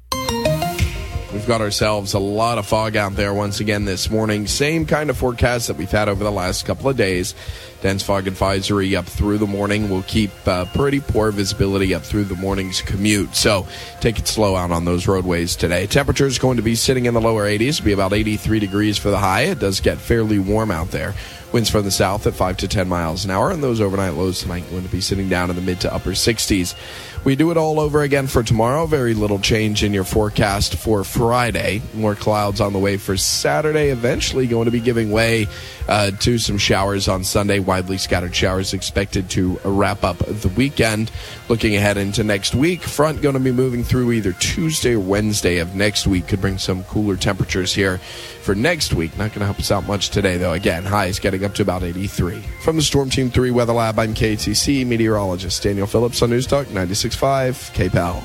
We've 1.38 1.46
got 1.46 1.62
ourselves 1.62 2.16
a 2.16 2.20
lot 2.20 2.58
of 2.58 2.66
fog 2.66 2.96
out 2.96 3.14
there 3.14 3.32
once 3.32 3.60
again 3.60 3.86
this 3.86 4.10
morning. 4.10 4.48
Same 4.48 4.88
kind 4.88 5.12
of 5.12 5.18
forecast 5.18 5.68
that 5.68 5.78
we've 5.78 5.92
had 5.92 6.10
over 6.10 6.24
the 6.24 6.32
last 6.32 6.66
couple 6.66 6.90
of 6.90 6.98
days. 6.98 7.36
Dense 7.84 8.02
fog 8.02 8.26
advisory 8.26 8.96
up 8.96 9.06
through 9.06 9.38
the 9.38 9.46
morning. 9.46 9.88
We'll 9.88 10.02
keep 10.02 10.32
uh, 10.48 10.66
pretty 10.66 11.00
poor 11.00 11.30
visibility 11.32 11.94
up 11.94 12.02
through 12.02 12.24
the 12.24 12.36
morning's 12.36 12.82
commute. 12.82 13.36
So 13.36 13.68
take 14.00 14.18
it 14.18 14.28
slow 14.28 14.56
out 14.56 14.72
on 14.72 14.86
those 14.86 15.08
roadways 15.08 15.56
today. 15.56 15.86
Temperature 15.86 16.26
is 16.26 16.40
going 16.40 16.58
to 16.58 16.64
be 16.64 16.74
sitting 16.74 17.06
in 17.06 17.14
the 17.14 17.22
lower 17.22 17.46
80s. 17.46 17.84
Be 17.84 17.92
about 17.92 18.14
83 18.14 18.58
degrees 18.58 18.98
for 18.98 19.12
the 19.12 19.20
high. 19.20 19.42
It 19.42 19.60
does 19.60 19.80
get 19.80 20.00
fairly 20.00 20.40
warm 20.40 20.72
out 20.72 20.90
there. 20.90 21.14
Winds 21.54 21.70
from 21.70 21.84
the 21.84 21.92
south 21.92 22.26
at 22.28 22.34
5 22.34 22.58
to 22.58 22.68
10 22.68 22.90
miles 22.90 23.24
an 23.24 23.32
hour, 23.32 23.52
and 23.52 23.64
those 23.64 23.80
overnight 23.80 24.16
lows 24.16 24.42
tonight 24.42 24.70
going 24.70 24.84
to 24.84 24.90
be 24.90 25.00
sitting 25.00 25.30
down 25.30 25.50
in 25.50 25.56
the 25.56 25.62
mid 25.62 25.80
to 25.82 25.94
upper 25.94 26.12
60s. 26.12 26.76
We 27.24 27.36
do 27.36 27.52
it 27.52 27.58
all 27.58 27.80
over 27.80 28.02
again 28.04 28.28
for 28.28 28.42
tomorrow. 28.42 28.86
Very 28.86 29.14
little 29.14 29.40
change 29.40 29.84
in 29.84 29.94
your 29.94 30.04
forecast 30.04 30.76
for 30.76 31.04
Friday. 31.04 31.82
More 31.94 32.16
clouds 32.16 32.62
on 32.62 32.74
the 32.74 32.80
way 32.80 32.98
for 32.98 33.18
Saturday. 33.18 33.90
Eventually 33.90 34.48
going 34.48 34.66
to 34.66 34.72
be 34.72 34.80
giving 34.80 35.12
way 35.12 35.48
uh, 35.90 36.12
to 36.12 36.38
some 36.38 36.58
showers 36.58 37.08
on 37.08 37.24
Sunday. 37.24 37.60
Widely 37.60 37.98
scattered 37.98 38.36
showers 38.36 38.74
expected 38.74 39.30
to 39.32 39.60
wrap 39.66 40.04
up 40.04 40.18
the 40.20 40.50
weekend. 40.56 41.12
Looking 41.50 41.76
ahead 41.76 41.98
into 41.98 42.24
next 42.24 42.56
week, 42.56 42.82
front 42.82 43.22
going 43.22 43.34
to 43.34 43.40
be 43.40 43.52
moving 43.52 43.84
through 43.84 44.14
either 44.14 44.34
Tuesday 44.34 44.94
or 44.94 45.00
Wednesday 45.00 45.58
of 45.58 45.76
next 45.76 46.08
week. 46.08 46.28
Could 46.28 46.42
bring 46.42 46.58
some 46.58 46.84
cooler 46.86 47.18
temperatures 47.18 47.74
here 47.74 48.00
for 48.48 48.56
next 48.56 48.94
week. 48.94 49.12
Not 49.18 49.32
going 49.32 49.42
to 49.42 49.46
help 49.46 49.60
us 49.60 49.72
out 49.72 49.86
much 49.88 50.10
today, 50.10 50.38
though. 50.38 50.54
Again, 50.54 50.86
highs 50.86 51.20
getting 51.20 51.44
up 51.44 51.54
to 51.56 51.62
about 51.62 51.84
83. 51.84 52.40
From 52.62 52.78
the 52.78 52.82
Storm 52.82 53.10
Team 53.10 53.30
3 53.30 53.52
Weather 53.52 53.74
Lab, 53.74 54.00
I'm 54.00 54.14
KATC 54.14 54.88
meteorologist 54.88 55.62
Daniel 55.62 55.86
Phillips 55.86 56.22
on 56.22 56.30
News 56.30 56.48
Talk 56.48 56.66
96.5 56.68 57.90
KPEL. 57.90 58.24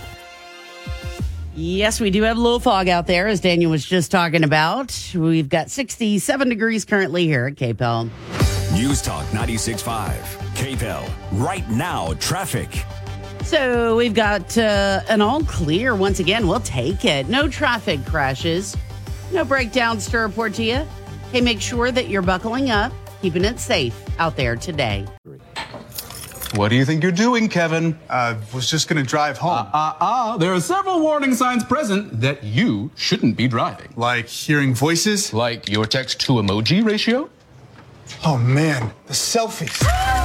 Yes, 1.57 2.01
we 2.01 2.11
do 2.11 2.23
have 2.23 2.37
a 2.37 2.41
little 2.41 2.61
fog 2.61 2.89
out 2.89 3.09
there, 3.09 3.27
as 3.27 3.41
Daniel 3.41 3.73
was 3.73 3.85
just 3.85 4.13
talking 4.13 4.45
about. 4.45 5.13
We've 5.13 5.49
got 5.49 5.71
67 5.71 6.49
degrees 6.49 6.85
currently 6.85 7.27
here 7.27 7.47
at 7.47 7.57
KPEL. 7.57 8.09
News 8.75 9.03
Talk 9.03 9.27
96.5. 9.27 10.15
KPEL. 10.55 11.11
Right 11.33 11.69
now, 11.69 12.15
traffic. 12.15 12.71
So 13.43 13.97
we've 13.97 14.15
got 14.15 14.57
uh, 14.57 15.01
an 15.09 15.21
all 15.21 15.43
clear 15.43 15.97
once 15.97 16.21
again. 16.21 16.47
We'll 16.47 16.61
take 16.61 17.05
it. 17.05 17.29
No 17.29 17.49
traffic 17.49 18.05
crashes, 18.07 18.77
no 19.33 19.45
breakdowns 19.45 20.09
to 20.11 20.19
report 20.19 20.55
to 20.55 20.63
you. 20.63 20.87
Hey, 21.33 21.41
make 21.41 21.61
sure 21.61 21.91
that 21.91 22.09
you're 22.09 22.23
buckling 22.23 22.71
up, 22.71 22.93
keeping 23.21 23.45
it 23.45 23.59
safe 23.59 23.95
out 24.19 24.37
there 24.37 24.57
today. 24.57 25.07
What 26.55 26.69
do 26.69 26.77
you 26.77 26.85
think 26.85 27.03
you're 27.03 27.13
doing, 27.13 27.49
Kevin? 27.49 27.99
I 28.11 28.37
was 28.53 28.69
just 28.69 28.87
going 28.87 29.03
to 29.03 29.09
drive 29.09 29.39
home. 29.39 29.53
Uh, 29.53 29.71
uh, 29.73 29.95
uh, 30.01 30.37
there 30.37 30.53
are 30.53 30.61
several 30.61 31.01
warning 31.01 31.35
signs 31.35 31.65
present 31.65 32.21
that 32.21 32.45
you 32.45 32.91
shouldn't 32.95 33.39
be 33.39 33.49
driving. 33.49 33.91
Like 33.97 34.29
hearing 34.29 34.75
voices? 34.75 35.33
Like 35.33 35.71
your 35.71 35.87
text 35.87 36.21
to 36.23 36.35
emoji 36.35 36.85
ratio? 36.85 37.31
Oh 38.23 38.37
man, 38.37 38.93
the 39.07 39.15
selfies. 39.15 39.83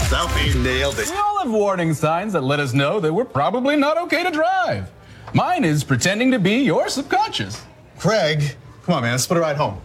Selfies 0.10 0.62
nailed 0.62 1.00
it. 1.00 1.10
We 1.10 1.16
all 1.16 1.40
have 1.40 1.52
warning 1.52 1.94
signs 1.94 2.34
that 2.34 2.44
let 2.44 2.60
us 2.60 2.74
know 2.74 3.00
that 3.00 3.14
we're 3.14 3.24
probably 3.24 3.78
not 3.78 3.98
okay 3.98 4.24
to 4.24 4.32
drive. 4.32 4.92
Mine 5.34 5.64
is 5.64 5.86
pretending 5.86 6.32
to 6.32 6.40
be 6.40 6.58
your 6.58 6.90
subconscious. 6.90 7.64
Craig, 8.00 8.58
come 8.88 8.96
on, 8.96 9.02
man, 9.04 9.12
let's 9.12 9.28
put 9.28 9.38
a 9.38 9.42
ride 9.42 9.58
home. 9.58 9.80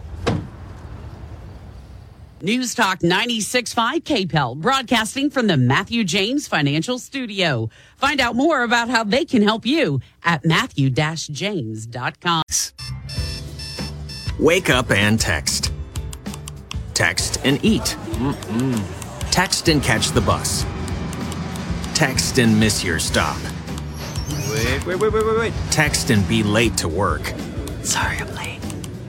News 2.41 2.73
Talk 2.73 2.99
96.5 2.99 4.01
KPEL, 4.03 4.57
broadcasting 4.57 5.29
from 5.29 5.47
the 5.47 5.55
Matthew 5.57 6.03
James 6.03 6.47
Financial 6.47 6.97
Studio. 6.99 7.69
Find 7.97 8.19
out 8.19 8.35
more 8.35 8.63
about 8.63 8.89
how 8.89 9.03
they 9.03 9.23
can 9.25 9.41
help 9.41 9.65
you 9.65 10.01
at 10.23 10.45
matthew-james.com. 10.45 12.43
Wake 14.39 14.69
up 14.69 14.91
and 14.91 15.19
text. 15.19 15.71
Text 16.93 17.39
and 17.45 17.63
eat. 17.63 17.97
Mm-mm. 18.11 19.31
Text 19.31 19.67
and 19.67 19.81
catch 19.83 20.11
the 20.11 20.21
bus. 20.21 20.65
Text 21.93 22.39
and 22.39 22.59
miss 22.59 22.83
your 22.83 22.99
stop. 22.99 23.37
Wait, 24.49 24.85
wait, 24.85 24.99
wait, 24.99 25.13
wait, 25.13 25.25
wait, 25.25 25.37
wait. 25.37 25.53
Text 25.71 26.09
and 26.09 26.27
be 26.27 26.43
late 26.43 26.77
to 26.77 26.87
work. 26.87 27.33
Sorry, 27.83 28.17
I'm 28.17 28.35
late. 28.35 28.62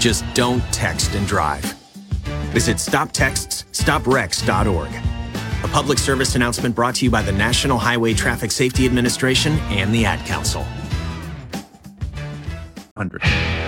Just 0.00 0.24
don't 0.32 0.62
text 0.72 1.14
and 1.14 1.26
drive. 1.26 1.62
Visit 2.52 2.78
stoptextsstopwrecks.org. 2.78 4.90
A 5.62 5.68
public 5.68 5.98
service 5.98 6.34
announcement 6.34 6.74
brought 6.74 6.94
to 6.96 7.04
you 7.04 7.10
by 7.10 7.20
the 7.20 7.32
National 7.32 7.76
Highway 7.76 8.14
Traffic 8.14 8.50
Safety 8.50 8.86
Administration 8.86 9.58
and 9.68 9.94
the 9.94 10.06
Ad 10.06 10.26
Council. 10.26 10.62
100. 12.94 13.59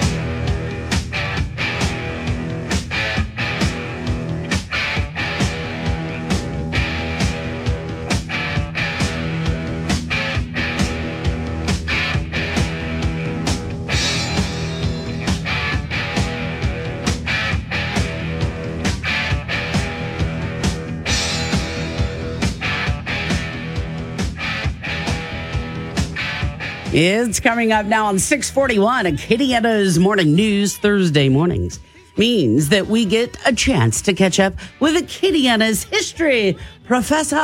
It's 26.94 27.40
coming 27.40 27.72
up 27.72 27.86
now 27.86 28.06
on 28.06 28.18
641 28.18 29.06
Acadiana's 29.06 29.98
Morning 29.98 30.34
News 30.34 30.76
Thursday 30.76 31.28
mornings. 31.30 31.80
Means 32.18 32.68
that 32.68 32.88
we 32.88 33.06
get 33.06 33.34
a 33.46 33.54
chance 33.54 34.02
to 34.02 34.12
catch 34.12 34.38
up 34.38 34.52
with 34.80 34.94
a 34.96 35.00
Acadiana's 35.00 35.84
history 35.84 36.58
professor, 36.84 37.36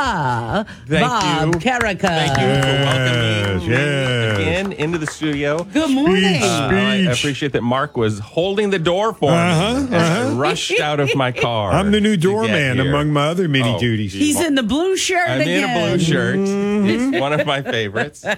Thank 0.87 1.01
Bob 1.01 1.47
you. 1.55 1.59
Carriker. 1.59 2.01
Thank 2.01 2.37
you 2.37 2.61
for 2.61 2.83
welcoming 2.83 3.67
me 3.67 3.73
yes. 3.75 4.37
again 4.37 4.71
into 4.73 4.99
the 4.99 5.07
studio. 5.07 5.63
Good 5.63 5.89
morning. 5.89 6.43
Uh, 6.43 6.69
I 6.71 6.95
appreciate 7.11 7.53
that 7.53 7.63
Mark 7.63 7.97
was 7.97 8.19
holding 8.19 8.69
the 8.69 8.77
door 8.77 9.11
for 9.15 9.31
Uh-huh, 9.31 9.79
me 9.79 9.95
as 9.95 10.27
I 10.27 10.33
rushed 10.35 10.79
out 10.79 10.99
of 10.99 11.15
my 11.15 11.31
car. 11.31 11.71
I'm 11.71 11.89
the 11.89 11.99
new 12.01 12.15
doorman 12.15 12.79
among 12.79 13.11
my 13.11 13.29
other 13.29 13.47
many 13.47 13.73
Oh, 13.73 13.79
duties. 13.79 14.13
He's 14.13 14.39
in 14.39 14.53
the 14.53 14.61
blue 14.61 14.95
shirt 14.95 15.27
I'm 15.27 15.41
again. 15.41 15.63
in 15.63 15.69
a 15.71 15.73
blue 15.89 15.97
shirt. 15.99 16.35
Mm-hmm. 16.37 17.13
It's 17.15 17.19
one 17.19 17.33
of 17.33 17.47
my 17.47 17.63
favorites. 17.63 18.23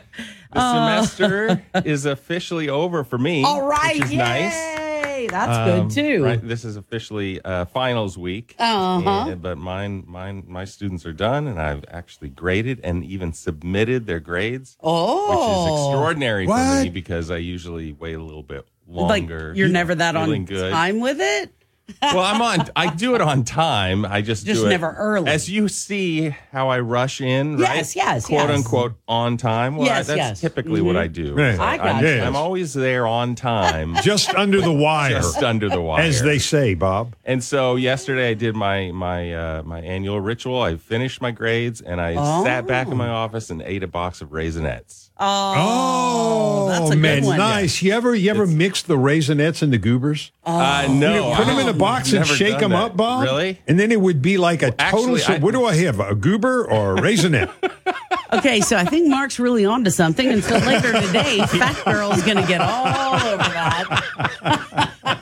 The 0.54 0.60
Oh. 0.62 1.06
semester 1.06 1.64
is 1.86 2.06
officially 2.06 2.70
over 2.70 3.04
for 3.04 3.18
me. 3.18 3.44
All 3.44 3.62
right, 3.66 3.96
which 3.96 4.04
is 4.06 4.12
yay! 4.14 4.18
nice. 4.18 4.82
That's 5.30 5.58
Um, 5.58 5.88
good 5.88 5.92
too. 5.92 6.24
Right, 6.24 6.42
this 6.48 6.66
is 6.66 6.78
officially 6.78 7.40
uh, 7.46 7.66
finals 7.66 8.18
week. 8.18 8.56
Uh-huh. 8.58 9.30
And- 9.30 9.42
but 9.42 9.58
mine, 9.58 10.04
mine, 10.08 10.44
my 10.48 10.66
students 10.66 11.06
are 11.06 11.14
done, 11.14 11.48
and 11.48 11.62
I've 11.62 11.86
actually 11.90 12.30
graded 12.30 12.80
and 12.84 13.04
even 13.06 13.32
submitted 13.34 14.08
their 14.08 14.20
grades. 14.20 14.78
Oh. 14.82 15.30
which 15.30 15.40
is 15.40 15.86
extraordinary 15.86 16.48
for 16.48 16.84
me 16.84 16.90
because 16.90 17.30
I 17.32 17.38
usually 17.38 17.94
wait 17.94 18.14
a 18.16 18.24
little 18.24 18.44
bit 18.44 18.66
like 18.88 19.22
longer. 19.30 19.54
you're 19.56 19.70
never 19.70 19.96
that 19.96 20.16
on 20.16 20.26
feeling 20.26 20.46
good. 20.46 20.72
time 20.72 21.00
with 21.00 21.20
it. 21.22 21.54
Well, 22.02 22.20
I'm 22.20 22.42
on. 22.42 22.68
I 22.76 22.94
do 22.94 23.16
it 23.16 23.22
on 23.22 23.44
time. 23.44 24.06
I 24.06 24.22
just 24.22 24.46
Just 24.46 24.62
do 24.62 24.68
it 24.68 24.70
never 24.70 24.92
early. 24.94 25.30
As 25.30 25.50
you 25.50 25.68
see 25.68 26.30
how 26.52 26.70
I 26.70 26.80
rush 26.80 27.22
in, 27.22 27.58
right? 27.58 27.76
Yes, 27.78 27.96
yes, 27.96 28.26
quote 28.26 28.50
yes. 28.50 28.58
unquote 28.58 28.94
on 29.08 29.38
time. 29.38 29.76
Well, 29.76 29.88
I- 29.88 29.92
Yes, 29.92 30.08
that's 30.08 30.18
yes. 30.18 30.42
typically 30.42 30.82
what 30.82 30.96
Mhm. 30.96 31.00
I 31.02 31.08
do. 31.08 31.34
Right. 31.36 31.60
I 31.60 31.78
got 31.78 31.88
I'm, 31.96 32.06
you. 32.06 32.22
I'm 32.22 32.36
always 32.36 32.74
there 32.74 33.06
on 33.08 33.36
time, 33.36 33.96
Just 34.04 34.34
under 34.36 34.62
the 34.62 34.72
wire. 34.72 35.12
just 35.12 35.44
under 35.44 35.70
the 35.70 35.82
wire, 35.82 36.02
As 36.04 36.22
they 36.22 36.40
say, 36.40 36.74
Bob. 36.74 37.16
And 37.26 37.44
so 37.44 37.76
yesterday 37.76 38.30
I 38.30 38.34
did 38.34 38.56
my 38.56 38.92
my 38.92 39.34
uh, 39.34 39.64
my 39.64 39.82
annual 39.82 40.20
ritual. 40.20 40.62
I 40.62 40.76
finished 40.78 41.22
my 41.22 41.32
grades 41.32 41.82
and 41.82 42.00
I 42.02 42.16
Oh. 42.18 42.44
sat 42.44 42.68
back 42.68 42.88
in 42.88 42.98
my 42.98 43.10
office 43.10 43.50
and 43.50 43.62
ate 43.62 43.84
a 43.84 43.88
box 43.88 44.22
of 44.22 44.30
raisinets. 44.30 45.10
Oh, 45.24 46.68
that's 46.70 46.90
a 46.92 46.96
man, 46.96 47.20
good 47.22 47.28
one. 47.28 47.38
nice. 47.38 47.82
You 47.82 47.94
ever 47.94 48.16
you 48.16 48.30
ever 48.32 48.48
mix 48.48 48.82
the 48.82 48.96
raisinets 48.98 49.62
and 49.62 49.72
the 49.72 49.78
goobers? 49.78 50.32
Uh, 50.44 50.88
no, 50.90 51.30
You 51.30 51.36
put 51.36 51.46
them 51.46 51.60
in 51.60 51.68
a 51.68 51.70
I've 51.70 51.78
box 51.78 52.12
and 52.14 52.26
shake 52.26 52.60
them 52.60 52.72
that. 52.72 52.84
up, 52.84 52.98
Bob. 52.98 53.24
Really? 53.24 53.62
And 53.68 53.80
then 53.80 53.92
it 53.92 54.02
would 54.02 54.22
be 54.22 54.38
like 54.38 54.64
a 54.64 54.72
total. 54.72 54.86
actually, 55.16 55.20
so 55.20 55.34
I- 55.34 55.38
what 55.40 55.52
do 55.54 55.66
I 55.66 55.76
have? 55.76 56.00
A 56.00 56.16
goober 56.16 56.66
or 56.66 56.98
a 56.98 57.02
raisinet? 57.02 57.50
Okay, 58.34 58.62
so 58.62 58.78
I 58.78 58.86
think 58.86 59.10
Mark's 59.10 59.40
really 59.42 59.66
onto 59.66 59.90
something. 59.92 60.26
And 60.26 60.42
so 60.42 60.56
later 60.60 60.94
today, 61.02 61.40
Fat 61.48 61.76
Girl's 61.84 62.24
going 62.24 62.38
to 62.38 62.48
get 62.48 62.62
all 62.62 63.14
over 63.28 63.44
that. 63.44 65.22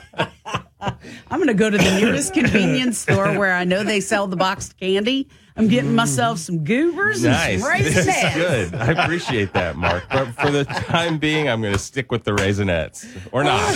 I'm 1.28 1.38
going 1.38 1.48
to 1.48 1.54
go 1.54 1.68
to 1.70 1.76
the 1.76 1.98
nearest 2.00 2.32
convenience 2.34 2.98
store 2.98 3.36
where 3.36 3.52
I 3.52 3.64
know 3.64 3.82
they 3.82 3.98
sell 4.00 4.28
the 4.28 4.36
boxed 4.36 4.78
candy. 4.78 5.28
I'm 5.60 5.68
getting 5.68 5.94
myself 5.94 6.38
some 6.38 6.64
goobers 6.64 7.22
Nice. 7.22 7.62
and 7.62 7.84
This 7.84 7.96
is 7.98 8.06
raisinets. 8.06 8.34
good. 8.34 8.74
I 8.74 8.92
appreciate 9.02 9.52
that, 9.52 9.76
Mark. 9.76 10.04
But 10.10 10.28
for 10.32 10.50
the 10.50 10.64
time 10.64 11.18
being, 11.18 11.48
I'm 11.50 11.60
going 11.60 11.74
to 11.74 11.78
stick 11.78 12.10
with 12.10 12.24
the 12.24 12.32
raisinets 12.32 13.06
or 13.30 13.44
not. 13.44 13.74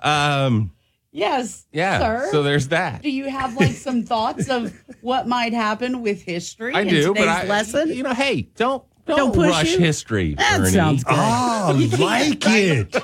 um, 0.02 0.70
Yes. 1.12 1.66
Yeah, 1.72 1.98
Sir. 1.98 2.28
so 2.30 2.44
there's 2.44 2.68
that. 2.68 3.02
Do 3.02 3.10
you 3.10 3.28
have 3.28 3.56
like 3.56 3.72
some 3.72 4.04
thoughts 4.04 4.48
of 4.48 4.72
what 5.00 5.26
might 5.26 5.52
happen 5.52 6.02
with 6.02 6.22
history 6.22 6.72
I 6.72 6.82
in 6.82 6.88
do, 6.88 7.08
but 7.12 7.20
today's 7.20 7.28
I- 7.34 7.46
lesson? 7.46 7.88
You 7.88 8.04
know, 8.04 8.14
hey, 8.14 8.42
don't 8.54 8.84
don't, 9.06 9.16
Don't 9.18 9.34
push 9.34 9.50
rush 9.50 9.72
you? 9.72 9.78
history. 9.80 10.34
That 10.34 10.60
Ernie. 10.60 10.70
sounds 10.70 11.02
good. 11.02 11.16
Oh, 11.18 11.88
like 11.98 12.38
it. 12.46 12.94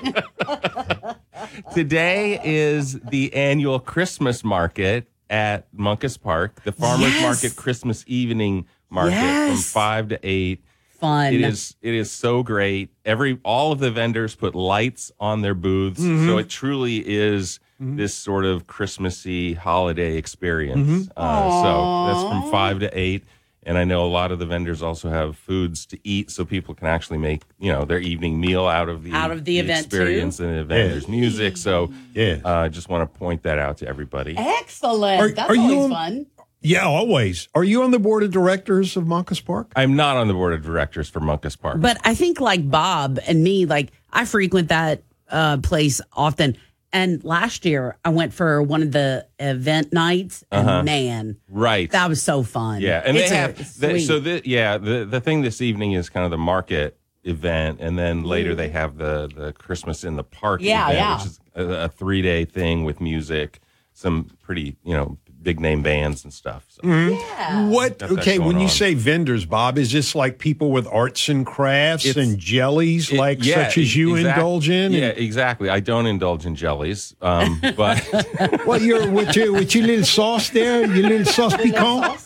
Today 1.74 2.38
is 2.44 3.00
the 3.00 3.34
annual 3.34 3.80
Christmas 3.80 4.44
market 4.44 5.08
at 5.30 5.66
Moncus 5.74 6.20
Park, 6.20 6.62
the 6.64 6.72
Farmers 6.72 7.12
Yes. 7.12 7.22
Market 7.22 7.56
Christmas 7.56 8.04
Evening 8.06 8.66
Market 8.90 9.48
from 9.48 9.56
five 9.58 10.08
to 10.08 10.18
eight. 10.22 10.62
Fun. 11.00 11.34
It 11.34 11.40
is 11.42 11.74
it 11.82 11.92
is 11.94 12.10
so 12.10 12.42
great. 12.42 12.90
Every 13.04 13.38
all 13.44 13.72
of 13.72 13.80
the 13.80 13.90
vendors 13.90 14.34
put 14.34 14.54
lights 14.54 15.12
on 15.20 15.42
their 15.42 15.54
booths, 15.54 16.00
Mhm. 16.00 16.26
so 16.26 16.38
it 16.38 16.48
truly 16.48 17.02
is 17.06 17.60
this 17.78 18.14
sort 18.14 18.46
of 18.46 18.66
Christmassy 18.66 19.52
holiday 19.52 20.16
experience. 20.16 20.88
Mhm. 21.08 21.10
Uh, 21.14 21.62
so 21.62 22.06
that's 22.06 22.28
from 22.32 22.50
five 22.50 22.80
to 22.80 22.98
eight. 22.98 23.24
And 23.66 23.76
I 23.76 23.84
know 23.84 24.06
a 24.06 24.08
lot 24.08 24.30
of 24.30 24.38
the 24.38 24.46
vendors 24.46 24.80
also 24.80 25.10
have 25.10 25.36
foods 25.36 25.84
to 25.86 25.98
eat, 26.04 26.30
so 26.30 26.44
people 26.44 26.72
can 26.72 26.86
actually 26.86 27.18
make 27.18 27.42
you 27.58 27.72
know 27.72 27.84
their 27.84 27.98
evening 27.98 28.40
meal 28.40 28.66
out 28.66 28.88
of 28.88 29.02
the 29.02 29.12
Out 29.12 29.32
of 29.32 29.44
the 29.44 29.58
event, 29.58 29.90
too? 29.90 29.96
experience 29.96 30.38
and 30.40 30.50
the 30.54 30.60
event. 30.60 30.80
Yeah. 30.84 30.88
There's 30.92 31.08
music, 31.08 31.56
so 31.56 31.92
Yeah. 32.14 32.38
uh, 32.44 32.50
I 32.50 32.68
just 32.68 32.88
want 32.88 33.12
to 33.12 33.18
point 33.18 33.42
that 33.42 33.58
out 33.58 33.78
to 33.78 33.88
everybody. 33.88 34.36
Excellent. 34.38 35.20
Are- 35.20 35.28
That's 35.30 35.50
are 35.50 35.54
you 35.56 35.62
always 35.62 35.84
on- 35.84 35.90
fun. 35.90 36.26
Yeah, 36.62 36.84
always. 36.86 37.48
Are 37.54 37.62
you 37.64 37.82
on 37.82 37.90
the 37.90 37.98
board 37.98 38.22
of 38.22 38.30
directors 38.32 38.96
of 38.96 39.04
Moncus 39.04 39.44
Park? 39.44 39.70
I'm 39.76 39.94
not 39.94 40.16
on 40.16 40.26
the 40.26 40.34
board 40.34 40.52
of 40.54 40.62
directors 40.64 41.08
for 41.08 41.20
Moncus 41.20 41.56
Park. 41.60 41.80
But 41.80 41.98
I 42.04 42.14
think 42.14 42.40
like 42.40 42.68
Bob 42.68 43.18
and 43.26 43.44
me, 43.44 43.66
like 43.66 43.92
I 44.12 44.24
frequent 44.24 44.68
that 44.68 45.02
uh, 45.30 45.58
place 45.58 46.00
often. 46.12 46.56
And 46.92 47.22
last 47.24 47.64
year 47.64 47.96
I 48.04 48.08
went 48.10 48.32
for 48.32 48.62
one 48.62 48.82
of 48.82 48.92
the 48.92 49.26
event 49.38 49.92
nights, 49.92 50.44
and 50.50 50.68
Uh-huh. 50.68 50.82
man, 50.82 51.36
right. 51.48 51.90
that 51.90 52.08
was 52.08 52.22
so 52.22 52.42
fun. 52.42 52.80
Yeah, 52.80 53.02
and 53.04 53.16
It's 53.16 53.30
they 53.30 53.36
a- 53.36 53.40
have 53.40 53.60
it's 53.60 53.74
the, 53.76 53.90
sweet. 53.90 54.06
so 54.06 54.20
the, 54.20 54.42
yeah 54.44 54.78
the 54.78 55.04
the 55.04 55.20
thing 55.20 55.42
this 55.42 55.60
evening 55.60 55.92
is 55.92 56.08
kind 56.08 56.24
of 56.24 56.30
the 56.30 56.38
market 56.38 56.98
event, 57.24 57.78
and 57.80 57.98
then 57.98 58.22
later 58.22 58.54
they 58.54 58.68
have 58.70 58.96
the 58.98 59.28
the 59.34 59.52
Christmas 59.52 60.04
in 60.04 60.16
the 60.16 60.24
park 60.24 60.60
Yeah, 60.62 60.84
event, 60.90 60.98
yeah. 60.98 61.16
which 61.16 61.26
is 61.26 61.40
a, 61.54 61.64
a 61.84 61.88
three 61.88 62.22
day 62.22 62.44
thing 62.44 62.84
with 62.84 63.00
music, 63.00 63.60
some 63.92 64.30
pretty 64.42 64.76
you 64.84 64.94
know 64.94 65.18
big 65.46 65.60
name 65.60 65.80
bands 65.80 66.24
and 66.24 66.32
stuff. 66.32 66.64
So. 66.68 66.82
Mhm. 66.82 67.68
What? 67.70 68.02
Okay, 68.02 68.38
when 68.40 68.48
going 68.48 68.58
you 68.58 68.64
on. 68.64 68.68
say 68.82 68.94
vendors, 68.94 69.44
Bob, 69.44 69.78
is 69.78 69.92
this 69.92 70.14
like 70.16 70.38
people 70.38 70.72
with 70.72 70.86
arts 70.88 71.28
and 71.28 71.46
crafts 71.46 72.04
It's- 72.04 72.22
and 72.26 72.36
jellies, 72.36 73.12
It- 73.12 73.16
like 73.16 73.38
yeah, 73.44 73.54
such 73.68 73.78
as 73.78 73.94
you 73.94 74.16
exact- 74.16 74.36
indulge 74.38 74.68
in? 74.68 74.92
Yeah, 74.92 75.06
exactly. 75.26 75.68
I 75.70 75.78
don't 75.80 76.06
indulge 76.06 76.44
in 76.46 76.56
jellies, 76.56 77.14
um, 77.22 77.60
but 77.76 77.98
What 78.66 78.82
your 78.82 79.08
with 79.08 79.36
your 79.36 79.52
with 79.52 79.72
your 79.74 79.86
little 79.86 80.04
sauce 80.04 80.50
there, 80.50 80.84
your 80.84 81.08
little 81.08 81.32
sauce 81.38 81.56
piquant? 81.56 82.18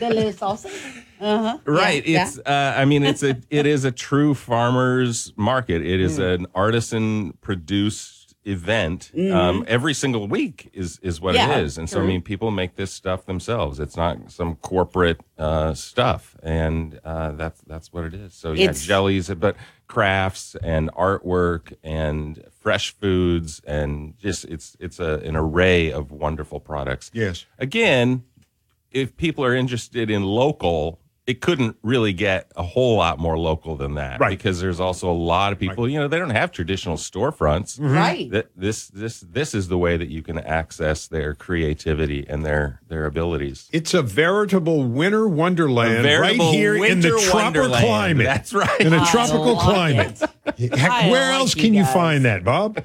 the 0.00 0.08
little 0.14 0.32
sausage. 0.32 0.72
Uh-huh. 1.20 1.58
right 1.66 2.06
Yeah, 2.06 2.22
it's 2.28 2.38
uh, 2.38 2.74
i 2.78 2.86
mean 2.86 3.02
it's 3.04 3.22
a 3.22 3.36
it 3.50 3.66
is 3.66 3.84
a 3.84 3.90
true 3.92 4.32
farmers 4.34 5.34
market 5.36 5.82
it 5.84 6.00
is 6.00 6.18
Mm. 6.18 6.34
an 6.34 6.46
artisan 6.54 7.34
produced 7.42 8.19
event 8.44 9.10
Mhm. 9.14 9.34
um, 9.34 9.64
every 9.68 9.92
single 9.92 10.26
week 10.26 10.70
is 10.72 10.98
is 11.02 11.20
what 11.20 11.34
Yeah, 11.34 11.58
it 11.58 11.64
is. 11.64 11.76
And 11.78 11.88
so 11.90 12.00
i 12.00 12.06
mean 12.06 12.22
people 12.22 12.50
make 12.50 12.76
this 12.76 12.90
stuff 12.92 13.26
themselves. 13.26 13.78
It's 13.78 13.96
not 13.96 14.30
some 14.32 14.56
corporate 14.56 15.20
uh, 15.38 15.74
stuff. 15.74 16.36
And 16.42 16.98
uh, 17.04 17.32
that's 17.32 17.60
that's 17.66 17.92
what 17.92 18.04
it 18.04 18.14
is. 18.14 18.32
So 18.34 18.52
yeah 18.52 18.64
It's- 18.64 18.84
jellies 18.86 19.28
but 19.34 19.56
crafts 19.88 20.56
and 20.62 20.90
artwork 20.92 21.74
and 21.82 22.42
fresh 22.60 22.94
foods 22.94 23.60
and 23.66 24.16
just 24.18 24.44
it's 24.46 24.76
it's 24.80 24.98
a, 25.00 25.18
an 25.18 25.36
array 25.36 25.92
of 25.92 26.10
wonderful 26.10 26.60
products. 26.60 27.10
Yes. 27.12 27.44
again 27.58 28.22
if 28.90 29.16
people 29.16 29.44
are 29.44 29.54
interested 29.54 30.10
in 30.10 30.24
local, 30.24 30.98
it 31.30 31.40
couldn't 31.40 31.76
really 31.82 32.12
get 32.12 32.50
a 32.56 32.62
whole 32.62 32.96
lot 32.96 33.18
more 33.18 33.38
local 33.38 33.76
than 33.76 33.94
that, 33.94 34.18
Right. 34.18 34.30
Because 34.36 34.60
there's 34.60 34.80
also 34.80 35.08
a 35.10 35.14
lot 35.34 35.52
of 35.52 35.58
people, 35.60 35.88
you 35.88 35.98
know, 35.98 36.08
they 36.08 36.18
don't 36.18 36.30
have 36.30 36.50
traditional 36.50 36.96
storefronts, 36.96 37.78
Mhm. 37.78 37.94
Right. 37.94 38.30
That 38.30 38.46
this 38.56 38.88
this 38.88 39.20
this 39.20 39.54
is 39.54 39.68
the 39.68 39.78
way 39.78 39.96
that 39.96 40.08
you 40.08 40.22
can 40.22 40.38
access 40.38 41.06
their 41.06 41.34
creativity 41.34 42.26
and 42.28 42.44
their 42.44 42.80
their 42.88 43.06
abilities. 43.06 43.68
It's 43.72 43.94
a 43.94 44.02
veritable 44.02 44.82
winter 44.84 45.28
wonderland 45.28 46.02
veritable 46.02 46.46
right 46.46 46.54
here 46.54 46.84
in 46.84 47.00
the 47.00 47.10
tropical 47.10 47.38
wonderland. 47.40 47.84
climate. 47.84 48.26
That's 48.26 48.52
right. 48.52 48.80
In 48.80 48.92
a 48.92 49.02
I 49.02 49.10
tropical 49.10 49.56
climate. 49.56 50.18
Heck, 50.58 51.10
where 51.12 51.30
else 51.32 51.54
you 51.54 51.62
can 51.62 51.74
you 51.74 51.84
guys. 51.84 51.92
find 51.94 52.24
that, 52.24 52.42
Bob? 52.44 52.82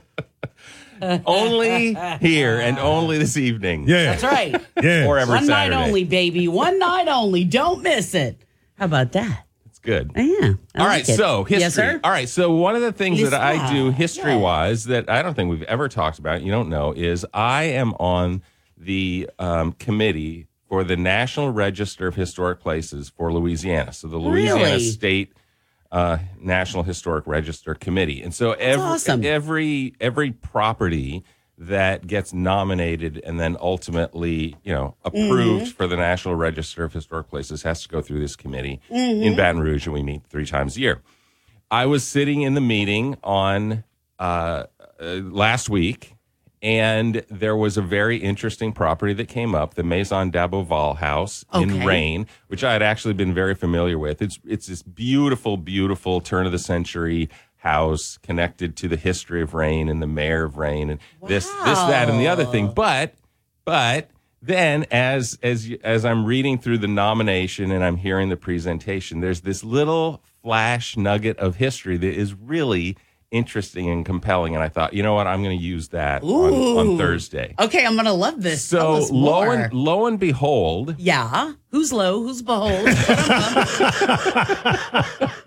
only 1.25 1.95
here 2.19 2.59
and 2.59 2.77
only 2.79 3.17
this 3.17 3.37
evening. 3.37 3.87
Yeah. 3.87 4.15
That's 4.15 4.23
right. 4.23 4.61
Yeah. 4.81 5.07
Or 5.07 5.17
every 5.17 5.35
One 5.35 5.45
Saturday. 5.45 5.75
night 5.75 5.87
only, 5.87 6.03
baby. 6.03 6.47
One 6.47 6.79
night 6.79 7.07
only. 7.07 7.43
Don't 7.43 7.81
miss 7.83 8.13
it. 8.13 8.41
How 8.77 8.85
about 8.85 9.11
that? 9.13 9.43
It's 9.65 9.79
good. 9.79 10.11
Yeah. 10.15 10.23
I 10.23 10.47
All 10.47 10.47
like 10.47 10.87
right, 10.87 11.09
it. 11.09 11.15
so 11.15 11.43
history. 11.43 11.59
Yes, 11.61 11.73
sir. 11.75 11.99
All 12.03 12.11
right, 12.11 12.27
so 12.29 12.51
one 12.55 12.75
of 12.75 12.81
the 12.81 12.91
things 12.91 13.21
that 13.29 13.33
I 13.41 13.71
do 13.71 13.91
history 13.91 14.35
wise 14.35 14.85
that 14.85 15.09
I 15.09 15.21
don't 15.21 15.33
think 15.33 15.49
we've 15.49 15.63
ever 15.63 15.87
talked 15.89 16.19
about, 16.19 16.41
you 16.41 16.51
don't 16.51 16.69
know, 16.69 16.91
is 16.93 17.25
I 17.33 17.63
am 17.63 17.93
on 17.93 18.41
the 18.77 19.29
um, 19.39 19.71
committee 19.73 20.47
for 20.67 20.83
the 20.83 20.97
National 20.97 21.51
Register 21.51 22.07
of 22.07 22.15
Historic 22.15 22.59
Places 22.59 23.09
for 23.09 23.31
Louisiana. 23.31 23.93
So 23.93 24.07
the 24.07 24.17
Louisiana 24.17 24.61
Really? 24.63 24.79
State 24.79 25.33
uh, 25.95 26.17
National 26.39 26.83
Historic 26.83 27.25
Register 27.25 27.73
Committee, 27.73 28.21
and 28.21 28.33
so 28.33 28.51
every 28.53 28.83
awesome. 28.83 29.23
every 29.25 29.93
every 30.01 30.31
property 30.31 31.23
that 31.57 32.05
gets 32.05 32.33
nominated 32.33 33.17
and 33.25 33.39
then 33.39 33.55
ultimately, 33.61 34.57
you 34.65 34.73
know, 34.73 34.95
approved 35.05 35.63
Mm-hmm. 35.67 35.71
for 35.77 35.87
the 35.87 35.95
National 35.95 36.35
Register 36.35 36.83
of 36.83 36.91
Historic 36.91 37.29
Places 37.29 37.63
has 37.63 37.81
to 37.83 37.87
go 37.89 38.01
through 38.01 38.19
this 38.19 38.35
committee 38.35 38.81
Mm-hmm. 38.91 39.23
in 39.23 39.35
Baton 39.37 39.61
Rouge, 39.61 39.85
and 39.87 39.93
we 39.93 40.03
meet 40.03 40.23
three 40.27 40.45
times 40.45 40.75
a 40.75 40.81
year. 40.81 41.01
I 41.71 41.85
was 41.85 42.03
sitting 42.03 42.41
in 42.41 42.55
the 42.55 42.61
meeting 42.61 43.15
on 43.23 43.83
uh, 44.19 44.63
uh, 44.99 45.05
last 45.23 45.69
week, 45.69 46.14
and 46.65 47.23
there 47.29 47.55
was 47.55 47.77
a 47.77 47.81
very 47.83 48.17
interesting 48.17 48.73
property 48.73 49.13
that 49.13 49.27
came 49.27 49.53
up, 49.53 49.75
the 49.75 49.83
Maison 49.83 50.31
Daboval 50.31 50.97
House 50.97 51.45
in 51.53 51.85
Rayne, 51.85 52.25
which 52.47 52.63
I 52.63 52.73
had 52.73 52.81
actually 52.81 53.13
been 53.13 53.35
very 53.35 53.53
familiar 53.53 53.99
with. 53.99 54.19
It's 54.19 54.39
it's 54.43 54.65
this 54.65 54.81
beautiful, 54.81 55.57
beautiful 55.57 56.21
turn 56.21 56.47
of 56.47 56.51
the 56.51 56.57
century 56.57 57.29
house 57.57 58.17
connected 58.23 58.75
to 58.77 58.87
the 58.87 58.97
history 58.97 59.43
of 59.43 59.53
Rayne 59.53 59.89
and 59.89 60.01
the 60.01 60.07
mayor 60.07 60.43
of 60.43 60.57
Rayne 60.57 60.89
and 60.89 60.99
this 61.27 61.45
this 61.45 61.79
that 61.79 62.09
and 62.09 62.19
the 62.19 62.27
other 62.27 62.45
thing. 62.45 62.71
But 62.73 63.13
but 63.63 64.09
then 64.41 64.87
as 64.89 65.37
as 65.43 65.71
as 65.83 66.03
I'm 66.03 66.25
reading 66.25 66.57
through 66.57 66.79
the 66.79 66.87
nomination 66.87 67.69
and 67.69 67.83
I'm 67.83 67.97
hearing 67.97 68.29
the 68.29 68.37
presentation, 68.37 69.19
there's 69.19 69.41
this 69.41 69.63
little 69.63 70.23
flash 70.41 70.97
nugget 70.97 71.37
of 71.37 71.57
history 71.57 71.97
that 71.97 72.13
is 72.15 72.33
really 72.33 72.97
interesting 73.31 73.89
and 73.89 74.05
compelling. 74.05 74.55
And 74.55 74.63
I 74.63 74.69
thought, 74.69 74.93
you 74.93 75.03
know 75.03 75.13
what, 75.13 75.27
I'm 75.27 75.43
going 75.43 75.57
to 75.57 75.63
use 75.63 75.89
that 75.89 76.23
on, 76.23 76.53
on 76.53 76.97
Thursday. 76.97 77.53
Okay, 77.59 77.85
I'm 77.85 77.95
gonna 77.95 78.13
love 78.13 78.41
this. 78.41 78.63
So 78.63 79.05
lo 79.11 79.41
and 79.51 79.73
lo 79.73 80.05
and 80.05 80.19
behold, 80.19 80.95
yeah. 80.97 81.53
Who's 81.71 81.91
low? 81.91 82.21
Who's 82.23 82.41
behold? 82.41 82.87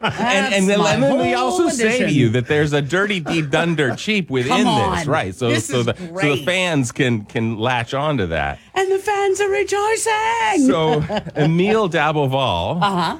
and, 0.00 0.54
and 0.54 0.68
then, 0.68 0.78
my 0.80 0.92
and 0.94 1.02
then 1.02 1.18
we 1.18 1.32
whole 1.32 1.52
also 1.52 1.68
say 1.70 1.98
to 2.00 2.10
you 2.10 2.28
that 2.30 2.46
there's 2.46 2.72
a 2.72 2.82
dirty 2.82 3.20
deed 3.20 3.50
dunder 3.50 3.94
cheap 3.96 4.28
within 4.38 4.64
this, 4.66 5.06
right? 5.06 5.34
So 5.34 5.48
This 5.48 5.66
so 5.66 5.82
the 5.82 5.94
so 5.96 6.34
the 6.36 6.44
fans 6.44 6.92
can 6.92 7.24
can 7.24 7.56
latch 7.58 7.94
onto 7.94 8.26
that. 8.26 8.58
and 8.74 8.90
the 8.90 8.98
fans 8.98 9.40
are 9.40 9.48
rejoicing. 9.50 10.66
So 10.66 11.02
Emil 11.36 11.88
Daboval 11.88 12.76
uh 12.82 12.90
huh. 12.90 13.18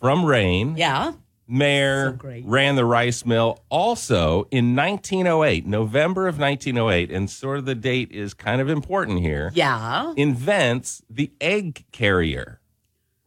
from 0.00 0.24
Rayne, 0.24 0.76
Yeah. 0.76 1.12
Mayor, 1.48 2.18
So 2.22 2.40
ran 2.44 2.76
the 2.76 2.84
rice 2.84 3.24
mill. 3.24 3.60
Also 3.70 4.46
in 4.50 4.76
1908, 4.76 5.66
November 5.66 6.28
of 6.28 6.38
1908, 6.38 7.10
and 7.10 7.30
sort 7.30 7.58
of 7.58 7.64
the 7.64 7.74
date 7.74 8.12
is 8.12 8.34
kind 8.34 8.60
of 8.60 8.68
important 8.68 9.20
here. 9.20 9.50
Yeah. 9.54 10.12
Invents 10.16 11.02
the 11.08 11.32
egg 11.40 11.84
carrier, 11.90 12.60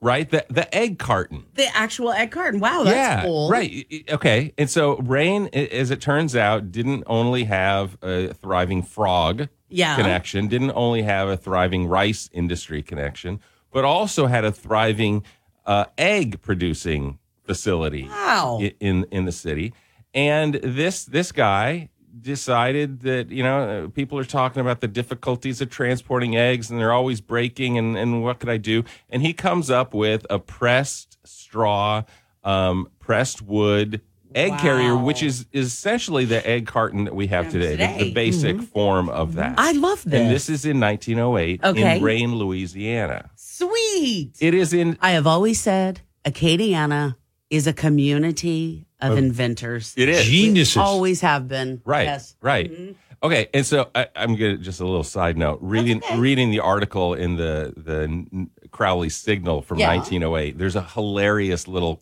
right? 0.01 0.29
The 0.29 0.45
the 0.49 0.73
egg 0.75 0.99
carton. 0.99 1.45
The 1.55 1.67
actual 1.75 2.11
egg 2.11 2.31
carton. 2.31 2.59
Wow, 2.59 2.83
that's 2.83 2.95
yeah, 2.95 3.23
cool. 3.23 3.49
right. 3.49 3.85
Okay, 4.11 4.53
and 4.57 4.69
so 4.69 4.97
Rayne, 4.97 5.47
as 5.47 5.89
it 5.91 5.99
turns 6.01 6.35
out, 6.35 6.71
didn't 6.71 7.03
only 7.07 7.45
have 7.45 7.97
a 8.03 8.33
thriving 8.33 8.83
frog 8.83 9.49
Yeah. 9.69 9.95
connection, 9.95 10.47
didn't 10.47 10.73
only 10.75 11.01
have 11.01 11.27
a 11.27 11.37
thriving 11.37 11.87
rice 11.87 12.29
industry 12.33 12.83
connection, 12.83 13.39
but 13.71 13.83
also 13.83 14.27
had 14.27 14.45
a 14.45 14.51
thriving 14.51 15.23
uh, 15.65 15.85
egg 15.97 16.41
producing 16.41 17.17
facility 17.51 18.05
Wow. 18.09 18.59
in 18.79 19.05
in 19.11 19.25
the 19.25 19.31
city. 19.31 19.73
And 20.13 20.55
this 20.55 21.05
this 21.05 21.31
guy 21.31 21.89
decided 22.21 23.01
that 23.01 23.29
you 23.31 23.43
know 23.43 23.59
uh, 23.85 23.87
people 23.89 24.17
are 24.19 24.25
talking 24.39 24.61
about 24.61 24.79
the 24.81 24.87
difficulties 24.87 25.61
of 25.61 25.69
transporting 25.69 26.35
eggs 26.35 26.69
and 26.69 26.79
they're 26.79 26.93
always 27.01 27.19
breaking 27.21 27.77
and 27.77 27.97
and 27.97 28.23
what 28.23 28.39
could 28.39 28.49
I 28.49 28.57
do? 28.57 28.83
And 29.09 29.21
he 29.21 29.33
comes 29.33 29.69
up 29.69 29.93
with 29.93 30.25
a 30.29 30.37
pressed 30.39 31.17
straw, 31.25 32.03
um, 32.43 32.87
pressed 32.99 33.41
wood 33.41 34.01
egg 34.33 34.57
carrier, 34.59 34.95
which 34.95 35.21
is, 35.21 35.45
is 35.51 35.67
essentially 35.67 36.23
the 36.23 36.41
egg 36.47 36.65
carton 36.65 37.03
that 37.03 37.13
we 37.13 37.27
have 37.27 37.49
today, 37.51 37.75
the- 37.75 37.85
The, 37.85 37.97
today. 37.97 38.13
basic 38.13 38.55
Mhm. 38.57 38.67
form 38.67 39.09
of 39.09 39.33
that. 39.35 39.55
I 39.57 39.73
love 39.73 40.03
this. 40.05 40.21
And 40.21 40.31
this. 40.31 40.47
this 40.47 40.59
is 40.59 40.65
in 40.65 40.79
1908 40.79 41.59
Okay. 41.61 41.97
in 41.97 42.01
Rayne, 42.01 42.35
Louisiana. 42.35 43.29
Sweet. 43.35 44.31
It 44.39 44.53
is 44.53 44.71
in. 44.73 44.97
I 45.01 45.11
have 45.17 45.27
always 45.27 45.59
said 45.59 45.99
Acadiana 46.23 47.15
is 47.51 47.67
a 47.67 47.73
community 47.73 48.87
of 48.99 49.11
Of- 49.11 49.17
inventors. 49.19 49.93
It 49.97 50.09
is. 50.09 50.25
We 50.27 50.31
Geniuses. 50.45 50.77
always 50.77 51.21
have 51.21 51.47
been. 51.47 51.81
Right. 51.85 52.05
Yes. 52.05 52.35
Right. 52.41 52.71
Mm-hmm. 52.71 52.91
Okay, 53.23 53.49
and 53.53 53.63
so 53.63 53.87
I, 53.93 54.07
I'm 54.15 54.35
gonna 54.35 54.57
just 54.57 54.79
a 54.81 54.85
little 54.85 55.03
side 55.03 55.37
note. 55.37 55.59
Reading 55.61 56.01
reading 56.15 56.49
the 56.49 56.59
article 56.61 57.13
in 57.13 57.35
the 57.35 57.71
the 57.77 58.47
Crowley 58.71 59.09
Signal 59.09 59.61
from 59.61 59.77
Yeah. 59.77 59.89
1908. 59.95 60.57
There's 60.57 60.75
a 60.75 60.81
hilarious 60.81 61.67
little 61.67 62.01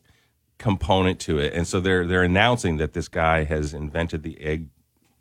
component 0.59 1.19
to 1.21 1.37
it, 1.39 1.53
and 1.53 1.67
so 1.67 1.81
they're 1.81 2.07
they're 2.07 2.23
announcing 2.23 2.77
that 2.77 2.93
this 2.93 3.09
guy 3.09 3.43
has 3.43 3.73
invented 3.73 4.23
the 4.23 4.39
egg 4.39 4.67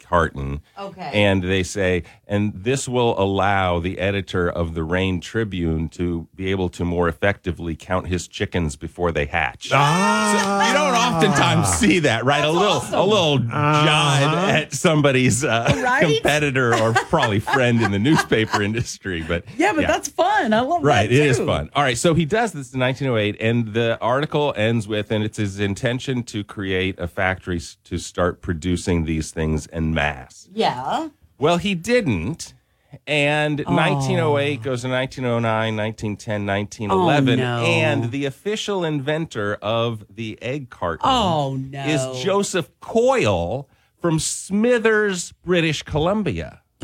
carton. 0.09 0.61
Okay. 0.79 1.11
And 1.13 1.43
they 1.43 1.63
say, 1.63 2.03
and 2.27 2.53
this 2.55 2.89
will 2.89 3.19
allow 3.21 3.79
the 3.79 3.99
editor 3.99 4.49
of 4.49 4.75
the 4.75 4.83
Rayne 4.83 5.21
Tribune 5.21 5.89
to 5.91 6.29
be 6.35 6.51
able 6.51 6.69
to 6.71 6.85
more 6.85 7.09
effectively 7.09 7.77
count 7.77 8.07
his 8.09 8.27
chickens 8.27 8.77
before 8.77 9.13
they 9.13 9.27
hatch. 9.27 9.71
Ah. 9.73 10.63
So 10.63 10.69
you 10.69 10.75
don't 10.75 10.95
oftentimes 10.95 11.69
see 11.69 11.99
that, 12.01 12.25
right? 12.25 12.45
a 12.45 12.51
little, 12.51 12.83
a 12.93 13.05
little 13.05 13.39
jibe 13.39 14.39
at 14.55 14.73
somebody's 14.73 15.45
uh, 15.45 15.73
Right? 15.83 16.05
competitor 16.05 16.75
or 16.75 16.93
probably 17.11 17.41
friend 17.41 17.83
in 17.83 17.91
the 17.91 17.99
newspaper 17.99 18.63
industry, 18.63 19.23
but 19.27 19.45
Yeah, 19.57 19.73
but 19.75 19.87
that's 19.87 20.09
fun. 20.09 20.53
I 20.53 20.61
love 20.61 20.83
that. 20.83 20.89
Right, 20.89 21.11
that. 21.11 21.15
it 21.15 21.27
is 21.27 21.39
fun. 21.39 21.71
All 21.75 21.83
right, 21.83 21.99
so 21.99 22.15
he 22.15 22.25
does 22.25 22.53
this 22.53 22.73
in 22.73 22.81
1908, 22.81 23.37
and 23.41 23.75
the 23.75 23.99
article 24.01 24.55
ends 24.57 24.89
with, 24.89 25.11
and 25.11 25.23
it's 25.25 25.37
his 25.37 25.61
intention 25.61 26.23
to 26.25 26.45
create 26.45 26.99
a 26.99 27.09
factory 27.09 27.61
to 27.85 27.99
start 27.99 28.41
producing 28.41 29.05
these 29.05 29.31
things 29.31 29.69
en 29.73 29.93
masse. 30.03 30.49
Yeah. 30.53 31.09
Well, 31.39 31.57
he 31.59 31.75
didn't. 31.75 32.55
And 33.07 33.61
Oh. 33.67 33.75
1908 33.75 34.63
goes 34.63 34.83
to 34.83 34.89
1909, 34.89 35.77
1910, 35.77 36.47
1911. 36.47 37.41
Oh, 37.41 37.43
no. 37.43 37.65
And 37.67 38.11
the 38.11 38.25
official 38.25 38.85
inventor 38.85 39.57
of 39.61 40.05
the 40.15 40.39
egg 40.41 40.71
carton 40.71 41.03
Oh, 41.09 41.57
no. 41.57 41.85
is 41.85 42.23
Joseph 42.25 42.71
Coyle 42.81 43.69
from 44.01 44.19
Smithers, 44.19 45.33
British 45.45 45.83
Columbia, 45.83 46.63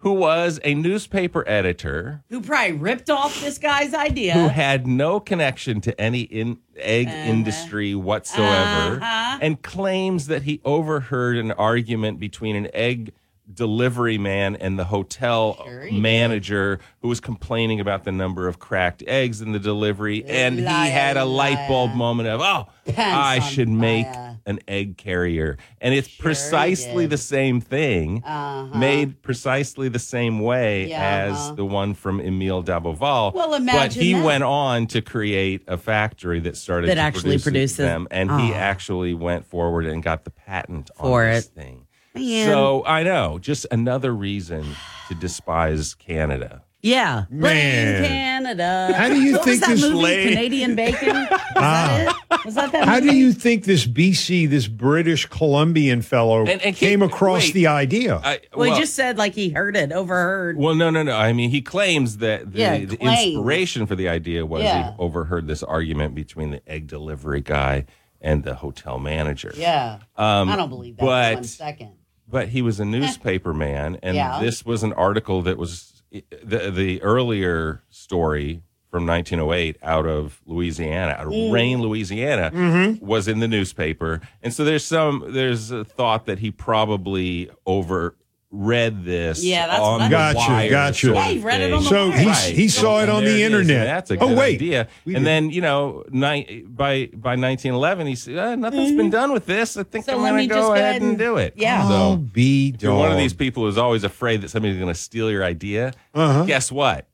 who 0.00 0.12
was 0.12 0.58
a 0.64 0.74
newspaper 0.74 1.44
editor 1.48 2.22
Who 2.30 2.40
probably 2.40 2.72
ripped 2.72 3.08
off 3.10 3.40
this 3.40 3.58
guy's 3.58 3.94
idea. 3.94 4.32
who 4.34 4.48
had 4.48 4.86
no 4.86 5.20
connection 5.20 5.80
to 5.82 5.98
any 6.00 6.22
in, 6.22 6.58
egg 6.76 7.08
industry 7.08 7.94
whatsoever 7.94 8.96
Uh-huh. 9.02 9.38
and 9.40 9.62
claims 9.62 10.26
that 10.26 10.42
he 10.42 10.60
overheard 10.64 11.36
an 11.36 11.52
argument 11.52 12.18
between 12.18 12.56
an 12.56 12.68
egg 12.74 13.12
delivery 13.52 14.16
man 14.16 14.54
and 14.56 14.78
the 14.78 14.84
hotel 14.84 15.66
manager 15.90 16.78
who 17.02 17.08
was 17.08 17.18
complaining 17.20 17.80
about 17.80 18.04
the 18.04 18.12
number 18.12 18.46
of 18.46 18.60
cracked 18.60 19.02
eggs 19.08 19.40
in 19.40 19.50
the 19.50 19.58
delivery 19.58 20.24
and 20.24 20.58
he 20.60 20.64
had 20.64 21.16
a 21.16 21.24
light 21.24 21.66
bulb 21.68 21.90
liar. 21.90 21.96
moment 21.98 22.28
of 22.28 22.40
oh 22.40 22.68
Pants 22.86 23.00
i 23.00 23.38
should 23.40 23.68
make 23.68 24.06
fire. 24.06 24.29
An 24.50 24.58
egg 24.68 24.96
carrier 24.98 25.56
and 25.80 25.94
it's 25.94 26.08
precisely 26.08 27.04
did. 27.04 27.10
the 27.10 27.16
same 27.16 27.60
thing 27.60 28.22
Uh-huh. 28.26 28.78
made 28.78 29.22
precisely 29.22 29.88
the 29.88 29.98
same 29.98 30.40
way 30.40 30.88
Yeah, 30.90 31.26
as 31.30 31.36
uh-huh. 31.36 31.54
the 31.54 31.64
one 31.64 31.94
from 31.94 32.20
Emile 32.20 32.62
Daboval. 32.62 33.32
Well, 33.32 33.54
imagine 33.54 33.80
but 33.80 33.92
he 33.94 34.12
that. 34.12 34.24
went 34.24 34.44
on 34.44 34.86
to 34.88 35.00
create 35.00 35.62
a 35.66 35.78
factory 35.78 36.40
that 36.40 36.56
started 36.56 36.90
That 36.90 36.96
to 36.96 37.00
actually 37.00 37.38
produce 37.38 37.42
produces- 37.44 37.76
them, 37.78 38.06
and 38.10 38.30
he 38.30 38.52
Oh. 38.52 38.56
actually 38.56 39.14
went 39.14 39.46
forward 39.46 39.86
and 39.86 40.02
got 40.02 40.24
the 40.24 40.30
patent 40.30 40.90
For 40.98 41.24
on 41.24 41.30
this 41.32 41.46
it. 41.46 41.52
thing. 41.54 41.86
Man. 42.14 42.48
So 42.48 42.84
I 42.86 43.02
know, 43.04 43.38
just 43.38 43.66
another 43.70 44.12
reason 44.12 44.64
to 45.08 45.14
despise 45.14 45.94
Canada. 45.94 46.62
Yeah. 46.82 47.24
Man. 47.30 47.98
Blame 48.00 48.10
Canada. 48.10 48.92
How 48.96 49.08
do 49.08 49.20
you 49.20 49.32
what 49.32 49.44
think 49.44 49.60
was 49.60 49.60
that 49.60 49.68
this 49.70 49.82
movie? 49.82 49.94
lady- 50.02 50.34
Canadian 50.34 50.74
Bacon? 50.74 51.14
Was 51.60 51.64
Ah. 51.64 52.16
that 52.30 52.38
it? 52.40 52.44
Was 52.46 52.54
that 52.54 52.72
that 52.72 52.88
How 52.88 53.00
do 53.00 53.06
movie? 53.06 53.18
you 53.18 53.32
think 53.34 53.64
this 53.64 53.86
BC, 53.86 54.48
this 54.48 54.66
British 54.66 55.26
Columbian 55.26 56.00
fellow, 56.00 56.46
And- 56.46 56.62
and 56.62 56.74
came 56.74 57.00
keep- 57.00 57.10
across 57.10 57.42
wait. 57.42 57.54
the 57.54 57.66
idea? 57.66 58.18
I, 58.24 58.40
Well, 58.54 58.72
he 58.72 58.80
just 58.80 58.94
said 58.94 59.18
like 59.18 59.34
he 59.34 59.50
heard 59.50 59.76
it, 59.76 59.92
overheard. 59.92 60.56
Well, 60.56 60.74
no, 60.74 60.88
no, 60.88 61.02
no. 61.02 61.14
I 61.14 61.32
mean, 61.34 61.50
he 61.50 61.60
claims 61.60 62.16
that 62.18 62.50
the, 62.52 62.58
Yeah, 62.58 62.78
the 62.78 62.96
claims. 62.96 63.24
inspiration 63.34 63.84
for 63.86 63.94
the 63.94 64.08
idea 64.08 64.46
was 64.46 64.62
Yeah. 64.62 64.92
he 64.92 64.96
overheard 64.98 65.48
this 65.48 65.62
argument 65.62 66.14
between 66.14 66.50
the 66.50 66.62
egg 66.66 66.86
delivery 66.86 67.42
guy 67.42 67.84
and 68.22 68.42
the 68.42 68.54
hotel 68.54 68.98
manager. 68.98 69.52
Yeah. 69.54 69.98
Um, 70.16 70.48
I 70.48 70.56
don't 70.56 70.70
believe 70.70 70.96
that 70.96 71.04
but, 71.04 71.34
one 71.34 71.44
second. 71.44 71.90
But 72.26 72.48
he 72.48 72.62
was 72.62 72.80
a 72.80 72.84
newspaper 72.86 73.52
man, 73.52 73.98
and 74.02 74.16
Yeah. 74.16 74.40
this 74.40 74.64
was 74.64 74.82
an 74.82 74.92
article 74.94 75.42
that 75.42 75.58
was 75.58 75.99
the 76.10 76.70
the 76.70 77.02
earlier 77.02 77.82
story 77.90 78.62
from 78.90 79.06
1908 79.06 79.76
out 79.84 80.04
of 80.06 80.40
Louisiana, 80.46 81.12
out 81.12 81.26
of 81.28 81.32
Mm. 81.32 81.52
Rayne, 81.52 81.80
Louisiana, 81.80 82.50
Mm-hmm. 82.52 83.06
was 83.06 83.28
in 83.28 83.38
the 83.38 83.46
newspaper, 83.46 84.20
and 84.42 84.52
so 84.52 84.64
there's 84.64 84.84
some 84.84 85.24
there's 85.28 85.70
a 85.70 85.84
thought 85.84 86.26
that 86.26 86.40
he 86.40 86.50
probably 86.50 87.48
over 87.66 88.16
read 88.52 89.04
this. 89.04 89.44
Yeah, 89.44 89.68
that's 89.68 89.80
on 89.80 89.92
what 89.92 90.00
I 90.02 90.08
the 90.08 90.10
Gotcha, 90.10 90.38
wire 90.38 90.70
gotcha. 90.70 91.06
sort 91.06 91.16
Yeah, 91.16 91.28
he 91.28 91.38
read 91.38 91.60
it 91.60 91.64
thing. 91.66 91.74
on 91.74 91.82
the 91.84 91.88
So 91.88 92.08
wire. 92.08 92.18
he's- 92.18 92.46
he 92.48 92.68
saw 92.68 92.98
it 92.98 93.02
And 93.02 93.10
on 93.12 93.24
there 93.24 93.32
the 93.34 93.42
is, 93.42 93.46
internet. 93.46 93.76
and 93.76 93.86
That's 93.88 94.10
a 94.10 94.14
Oh, 94.18 94.28
good 94.28 94.38
wait. 94.38 94.54
idea. 94.56 94.88
We 95.04 95.14
And 95.14 95.24
did- 95.24 95.28
then 95.28 95.50
you 95.50 95.60
know, 95.60 96.02
ni- 96.10 96.64
by 96.66 97.10
by 97.14 97.36
1911, 97.36 98.06
he 98.08 98.16
said, 98.16 98.36
uh, 98.38 98.56
"Nothing's 98.56 98.92
been 98.92 99.10
done 99.10 99.32
with 99.32 99.46
this. 99.46 99.76
I 99.76 99.84
think 99.84 100.04
Mm-hmm. 100.04 100.10
So 100.10 100.16
I'm 100.16 100.22
let 100.22 100.30
going 100.30 100.40
me 100.42 100.48
to 100.48 100.54
just 100.54 100.62
go 100.62 100.66
go 100.68 100.74
ahead 100.74 100.84
ahead 100.90 101.02
and 101.02 101.10
and- 101.10 101.18
do 101.18 101.36
it." 101.36 101.54
Yeah. 101.56 101.82
Oh, 101.84 102.14
So 102.14 102.16
be 102.16 102.72
if 102.74 102.82
you're 102.82 102.92
one 102.94 103.06
of 103.06 103.12
dog. 103.12 103.18
these 103.20 103.34
people 103.34 103.64
who's 103.64 103.78
always 103.78 104.02
afraid 104.04 104.42
that 104.42 104.48
somebody's 104.50 104.78
going 104.78 104.92
to 104.92 104.98
steal 104.98 105.30
your 105.30 105.44
idea. 105.44 105.92
Uh-huh. 106.14 106.44
Guess 106.44 106.72
what? 106.72 107.06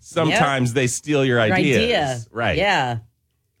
Sometimes 0.00 0.72
they 0.72 0.86
steal 0.88 1.24
your 1.24 1.44
Your 1.44 1.54
ideas. 1.56 1.76
idea. 1.84 2.18
Right. 2.32 2.56
Yeah. 2.58 2.98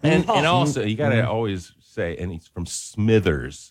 And, 0.02 0.24
Oh. 0.28 0.34
and 0.34 0.46
also, 0.46 0.82
you 0.82 0.96
got 0.96 1.10
to 1.10 1.28
always 1.28 1.72
say, 1.80 2.16
and 2.16 2.32
he's 2.32 2.48
from 2.48 2.64
Smithers, 2.66 3.69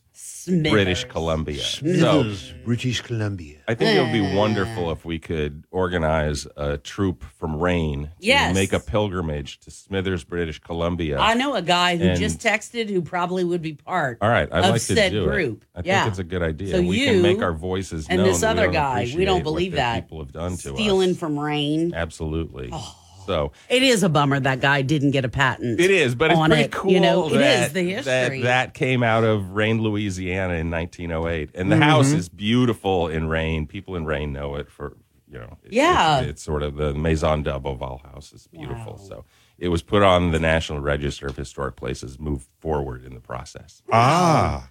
Smithers. 0.49 0.71
British 0.71 1.03
Columbia. 1.05 1.59
So 1.61 1.79
Smithers, 2.23 2.53
British 2.65 3.01
Columbia. 3.01 3.57
I 3.67 3.75
think 3.75 3.95
it 3.97 4.01
would 4.01 4.11
be 4.11 4.25
eh. 4.25 4.35
wonderful 4.35 4.91
if 4.91 5.05
we 5.05 5.19
could 5.19 5.63
organize 5.71 6.47
a 6.57 6.77
troop 6.77 7.23
from 7.37 7.57
Rayne 7.59 8.03
to 8.05 8.09
Yes. 8.19 8.53
make 8.53 8.73
a 8.73 8.79
pilgrimage 8.79 9.59
to 9.61 9.71
Smithers, 9.71 10.23
British 10.23 10.59
Columbia. 10.59 11.17
I 11.19 11.35
know 11.35 11.55
a 11.55 11.61
guy 11.61 11.97
who 11.97 12.05
And- 12.05 12.19
just 12.19 12.39
texted 12.39 12.89
who 12.89 13.01
probably 13.01 13.43
would 13.43 13.61
be 13.61 13.73
part 13.73 14.17
All 14.21 14.29
right, 14.29 14.49
I'd 14.51 14.63
of 14.65 14.71
like 14.71 14.81
to 14.81 14.95
said 14.95 15.11
do 15.11 15.25
group. 15.25 15.63
it. 15.75 15.79
I 15.79 15.81
yeah. 15.85 16.01
think 16.03 16.11
it's 16.11 16.19
a 16.19 16.23
good 16.23 16.41
idea. 16.43 16.75
So 16.75 16.81
we 16.81 16.99
you 16.99 17.05
can 17.13 17.21
make 17.21 17.41
our 17.41 17.53
voices 17.53 18.07
and 18.09 18.17
known. 18.19 18.27
this 18.27 18.41
we 18.41 18.47
other 18.47 18.63
don't 18.65 18.73
guy, 18.73 19.13
we 19.15 19.25
don't 19.25 19.35
what 19.37 19.43
believe 19.43 19.71
the 19.71 19.77
that. 19.77 20.03
people 20.03 20.19
have 20.19 20.31
done 20.33 20.51
to 20.57 20.73
Stealing 20.75 21.11
us. 21.11 21.17
from 21.17 21.39
Rayne. 21.39 21.93
Absolutely. 21.93 22.69
Oh. 22.73 22.95
So 23.29 23.51
It 23.69 23.83
is 23.83 24.01
a 24.01 24.09
bummer 24.09 24.39
that 24.39 24.59
guy 24.59 24.81
didn't 24.81 25.11
get 25.11 25.23
a 25.23 25.29
patent. 25.29 25.79
it 25.79 25.91
is, 25.91 26.15
but 26.15 26.31
it's 26.31 26.39
pretty 26.47 26.63
it. 26.63 26.71
cool. 26.71 26.91
You 26.91 26.99
know, 26.99 27.29
that, 27.29 27.35
it 27.39 27.65
is 27.67 27.73
the 27.73 27.93
that 27.93 28.21
history. 28.31 28.41
that 28.41 28.73
came 28.73 29.03
out 29.03 29.23
of 29.23 29.51
Rayne, 29.51 29.81
Louisiana, 29.81 30.55
in 30.55 30.71
1908, 30.71 31.51
and 31.53 31.71
the 31.71 31.75
Mm-hmm. 31.75 31.83
house 31.83 32.11
is 32.11 32.27
beautiful 32.27 33.07
in 33.07 33.27
Rayne. 33.27 33.67
People 33.67 33.95
in 33.95 34.05
Rayne 34.05 34.33
know 34.33 34.55
it 34.55 34.69
for 34.71 34.97
you 35.31 35.37
know. 35.37 35.57
It's, 35.63 35.75
Yeah. 35.75 36.21
it's, 36.21 36.29
it's 36.29 36.41
sort 36.41 36.63
of 36.63 36.75
the 36.75 36.93
Maison 36.95 37.43
Daboval 37.43 38.01
house 38.11 38.33
is 38.33 38.47
beautiful. 38.47 38.97
So 38.97 39.25
it 39.59 39.67
was 39.67 39.83
put 39.83 40.01
on 40.01 40.31
the 40.31 40.39
National 40.39 40.79
Register 40.79 41.27
of 41.27 41.37
Historic 41.37 41.75
Places. 41.75 42.17
Moved 42.19 42.47
forward 42.59 43.05
in 43.05 43.13
the 43.13 43.19
process. 43.21 43.83
Ah. 43.91 44.69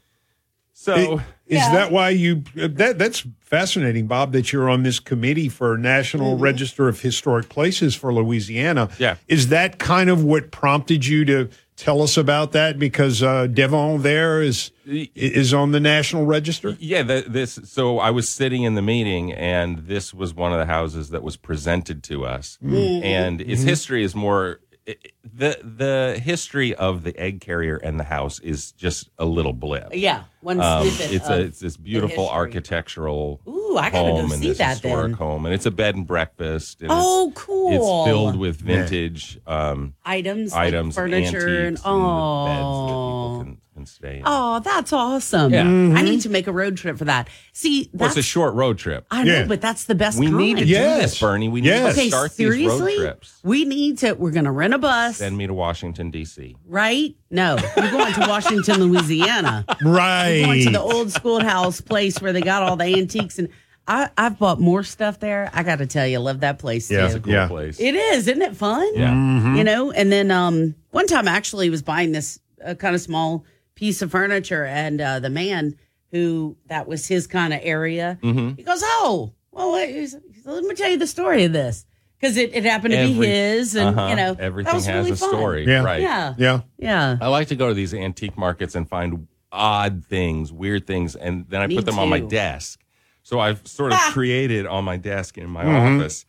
So 0.81 1.19
I- 1.19 1.25
is 1.49 1.61
that 1.73 1.91
why 1.91 2.11
you 2.11 2.45
that 2.55 2.99
that's 2.99 3.27
fascinating 3.41 4.07
bob 4.07 4.33
that 4.33 4.53
you're 4.53 4.69
on 4.71 4.85
this 4.85 5.01
committee 5.01 5.49
for 5.49 5.77
national 5.77 6.35
Mm-hmm. 6.35 6.43
register 6.43 6.89
of 6.89 7.01
historic 7.01 7.49
places 7.49 7.95
for 7.97 8.13
louisiana 8.15 8.89
Yeah. 8.99 9.17
is 9.27 9.49
that 9.49 9.79
kind 9.79 10.09
of 10.11 10.23
what 10.23 10.51
prompted 10.53 11.05
you 11.07 11.25
to 11.25 11.49
tell 11.77 12.01
us 12.03 12.17
about 12.17 12.53
that 12.53 12.79
because 12.79 13.23
uh, 13.23 13.47
devon 13.49 14.03
there 14.03 14.41
is 14.43 14.71
is 14.87 15.53
on 15.55 15.73
the 15.73 15.81
national 15.81 16.27
register 16.27 16.77
Yeah, 16.79 17.03
the, 17.03 17.25
this. 17.27 17.59
So 17.65 17.99
I 17.99 18.11
was 18.11 18.29
sitting 18.29 18.63
in 18.63 18.75
the 18.75 18.83
meeting, 18.83 19.33
and 19.33 19.79
this 19.87 20.15
was 20.15 20.33
one 20.35 20.53
of 20.53 20.59
the 20.59 20.67
houses 20.67 21.11
that 21.11 21.23
was 21.23 21.37
presented 21.37 22.03
to 22.05 22.25
us, 22.25 22.57
Mm-hmm. 22.65 23.05
and 23.05 23.41
its 23.41 23.63
history 23.63 24.03
is 24.05 24.15
more 24.15 24.61
it, 24.89 25.13
the 25.23 25.59
the 25.63 26.21
history 26.23 26.75
of 26.75 27.05
the 27.05 27.17
egg 27.19 27.41
carrier 27.41 27.77
and 27.77 27.99
the 28.01 28.05
house 28.05 28.39
is 28.41 28.73
just 28.73 29.11
a 29.19 29.25
little 29.25 29.53
blip. 29.53 29.89
Yeah, 29.93 30.25
one 30.41 30.61
Um, 30.61 30.89
snippet 30.89 31.15
it's 31.15 31.29
of 31.29 31.39
a 31.39 31.41
it's 31.43 31.61
this 31.61 31.77
beautiful 31.77 32.29
architectural 32.29 33.41
Ooh, 33.47 33.77
I 33.77 33.91
gotta 33.91 34.09
go 34.09 34.17
home 34.17 34.33
and 34.33 34.41
see 34.43 34.49
this 34.49 34.59
that 34.59 34.71
historic 34.79 35.09
then. 35.09 35.13
home, 35.13 35.45
and 35.47 35.55
it's 35.55 35.67
a 35.67 35.71
bed 35.71 35.95
and 35.95 36.07
breakfast. 36.07 36.81
And 36.83 36.91
Oh, 36.93 37.29
it's, 37.29 37.41
cool. 37.41 37.73
It's 37.73 38.09
filled 38.09 38.37
with 38.37 38.57
vintage 38.57 39.39
um, 39.47 39.95
Items, 40.05 40.53
like 40.53 40.69
items, 40.69 40.95
furniture, 40.95 41.47
and 41.47 41.67
antiques, 41.77 41.83
oh, 41.85 43.41
and 43.41 43.59
the 43.85 43.85
beds 43.85 43.99
that 43.99 44.01
people 44.01 44.11
can, 44.11 44.13
can 44.13 44.15
stay 44.15 44.17
in. 44.19 44.23
oh, 44.27 44.61
that's 44.61 44.93
awesome. 44.93 45.53
Yeah. 45.53 45.63
I 45.99 46.03
need 46.03 46.21
to 46.23 46.29
make 46.29 46.47
a 46.47 46.53
road 46.53 46.77
trip 46.77 46.99
for 46.99 47.05
that. 47.05 47.29
See, 47.53 47.91
Well, 47.93 48.09
that's 48.09 48.17
it's 48.17 48.27
a 48.27 48.29
short 48.29 48.55
road 48.55 48.79
trip. 48.79 49.07
I 49.11 49.25
know, 49.25 49.47
but 49.47 49.61
that's 49.61 49.85
the 49.85 49.95
best. 49.95 50.19
We 50.19 50.27
kind. 50.27 50.39
need 50.39 50.59
to 50.59 50.65
do 50.65 50.75
this, 50.75 51.19
Bernie. 51.21 51.49
We 51.49 51.61
need 51.61 51.71
to 51.71 51.89
okay, 51.91 52.09
start 52.09 52.33
seriously? 52.33 52.93
these 52.93 53.01
road 53.01 53.05
trips. 53.07 53.41
We 53.43 53.65
need 53.65 53.99
to. 53.99 54.13
We're 54.15 54.31
going 54.31 54.45
to 54.45 54.51
rent 54.53 54.75
a 54.75 54.79
bus, 54.79 55.19
Send 55.19 55.37
me 55.37 55.47
to 55.47 55.55
Washington 55.55 56.11
D.C. 56.11 56.57
right? 56.67 57.15
No, 57.31 57.57
you're 57.77 57.91
going 57.91 58.13
to 58.15 58.21
Washington, 58.29 58.81
Louisiana. 58.85 59.65
Right. 59.83 60.29
You're 60.39 60.47
going 60.47 60.65
to 60.65 60.71
the 60.71 60.81
old 60.81 61.11
schoolhouse 61.13 61.81
place 61.81 62.21
where 62.21 62.33
they 62.33 62.41
got 62.41 62.63
all 62.63 62.77
the 62.77 62.85
antiques 62.85 63.39
and. 63.39 63.49
I, 63.91 64.11
I've 64.19 64.39
bought 64.39 64.61
more 64.61 64.83
stuff 64.83 65.19
there. 65.19 65.49
I 65.55 65.63
got 65.63 65.77
to 65.79 65.87
tell 65.87 66.07
you, 66.07 66.19
I 66.19 66.21
love 66.21 66.41
that 66.41 66.59
place 66.59 66.91
Yeah, 66.91 66.99
too. 67.01 67.07
it's 67.07 67.15
a 67.15 67.21
cool 67.21 67.33
Yeah. 67.33 67.49
place. 67.49 67.81
It 67.81 67.95
is, 67.95 68.29
isn't 68.29 68.43
it 68.43 68.55
fun? 68.55 68.87
Yeah. 68.95 69.13
Mhm. 69.15 69.57
You 69.57 69.65
know, 69.65 69.91
and 69.93 70.13
then 70.13 70.31
um, 70.31 70.75
one 70.91 71.07
time 71.07 71.27
I 71.27 71.31
actually 71.31 71.71
was 71.71 71.81
buying 71.81 72.13
this 72.13 72.39
uh, 72.63 72.75
kind 72.75 72.95
of 72.95 73.01
small 73.01 73.47
piece 73.79 74.03
of 74.03 74.11
furniture, 74.11 74.65
and 74.65 75.01
uh, 75.01 75.21
the 75.21 75.31
man 75.31 75.77
who 76.11 76.57
that 76.67 76.89
was 76.89 77.07
his 77.07 77.29
kind 77.29 77.55
of 77.55 77.61
area, 77.63 78.19
Mhm. 78.23 78.57
he 78.57 78.65
goes, 78.65 78.81
"Oh, 78.83 79.33
well, 79.53 79.73
wait, 79.73 79.95
he's- 79.95 80.17
he's- 80.33 80.45
let 80.47 80.65
me 80.65 80.75
tell 80.75 80.91
you 80.91 80.97
the 80.99 81.07
story 81.07 81.45
of 81.45 81.53
this." 81.53 81.87
Because 82.21 82.37
it, 82.37 82.53
it 82.53 82.65
happened 82.65 82.95
to 82.95 83.07
be 83.07 83.13
his, 83.13 83.77
and 83.77 83.97
uh-huh. 83.97 84.09
you 84.11 84.17
know, 84.17 84.37
everything 84.41 84.75
has 84.75 84.89
really 84.89 85.11
a 85.13 85.17
fun. 85.17 85.29
story, 85.31 85.65
Yeah. 85.65 85.85
right? 85.85 86.03
Yeah, 86.03 86.35
Yeah. 86.37 86.61
yeah. 86.77 87.17
I 87.21 87.29
like 87.29 87.47
to 87.49 87.55
go 87.57 87.69
to 87.69 87.75
these 87.75 87.95
antique 87.95 88.37
markets 88.37 88.75
and 88.75 88.89
find 88.89 89.29
odd 89.53 90.05
things, 90.05 90.53
weird 90.53 90.85
things, 90.87 91.15
and 91.15 91.47
then 91.49 91.61
I 91.61 91.69
Me 91.69 91.77
put 91.77 91.87
them 91.87 91.99
on 92.01 92.09
my 92.09 92.19
desk. 92.19 92.81
So 93.23 93.39
I've 93.39 93.65
sort 93.69 93.93
of 93.93 93.99
Ah. 94.01 94.11
created 94.13 94.67
on 94.67 94.85
my 94.85 94.97
desk 94.97 95.39
in 95.39 95.49
my 95.49 95.65
Mhm. 95.65 96.01
office 96.01 96.25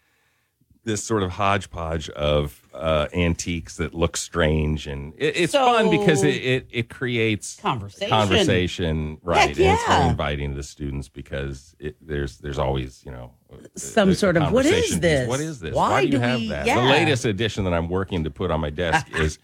this 0.86 1.03
sort 1.03 1.23
of 1.23 1.32
hodgepodge 1.32 2.09
of 2.11 2.61
uh, 2.73 3.07
antiques 3.13 3.75
that 3.77 3.93
look 3.93 4.15
strange, 4.17 4.88
and 4.88 5.13
it, 5.17 5.36
it's 5.38 5.53
fun 5.53 5.89
because 5.89 6.23
it, 6.23 6.36
it 6.36 6.67
it 6.71 6.89
creates 6.89 7.57
Conversation. 7.57 8.09
conversation, 8.09 9.17
right? 9.23 9.38
Heck 9.38 9.47
And 9.49 9.59
it's 9.59 9.84
very 9.86 9.99
yeah. 9.99 10.09
inviting 10.09 10.51
to 10.51 10.55
the 10.55 10.63
students 10.63 11.09
because 11.09 11.75
it, 11.80 11.95
there's 12.01 12.38
there's 12.38 12.57
always 12.59 13.03
you 13.05 13.11
know 13.11 13.34
Some 13.75 14.09
the- 14.09 14.15
sort 14.15 14.38
of, 14.38 14.51
"What 14.51 14.65
is 14.65 14.71
conversation 14.71 15.01
this? 15.01 15.27
What 15.27 15.39
is 15.41 15.59
this? 15.59 15.75
Why 15.75 16.05
do 16.05 16.11
you 16.11 16.19
have 16.19 16.39
we- 16.39 16.49
that? 16.49 16.65
yeah. 16.65 16.75
The 16.82 16.88
latest 16.89 17.25
edition 17.25 17.65
that 17.65 17.73
I'm 17.73 17.89
working 17.89 18.23
to 18.23 18.32
put 18.32 18.49
on 18.51 18.59
my 18.61 18.69
desk 18.69 19.07
is. 19.15 19.38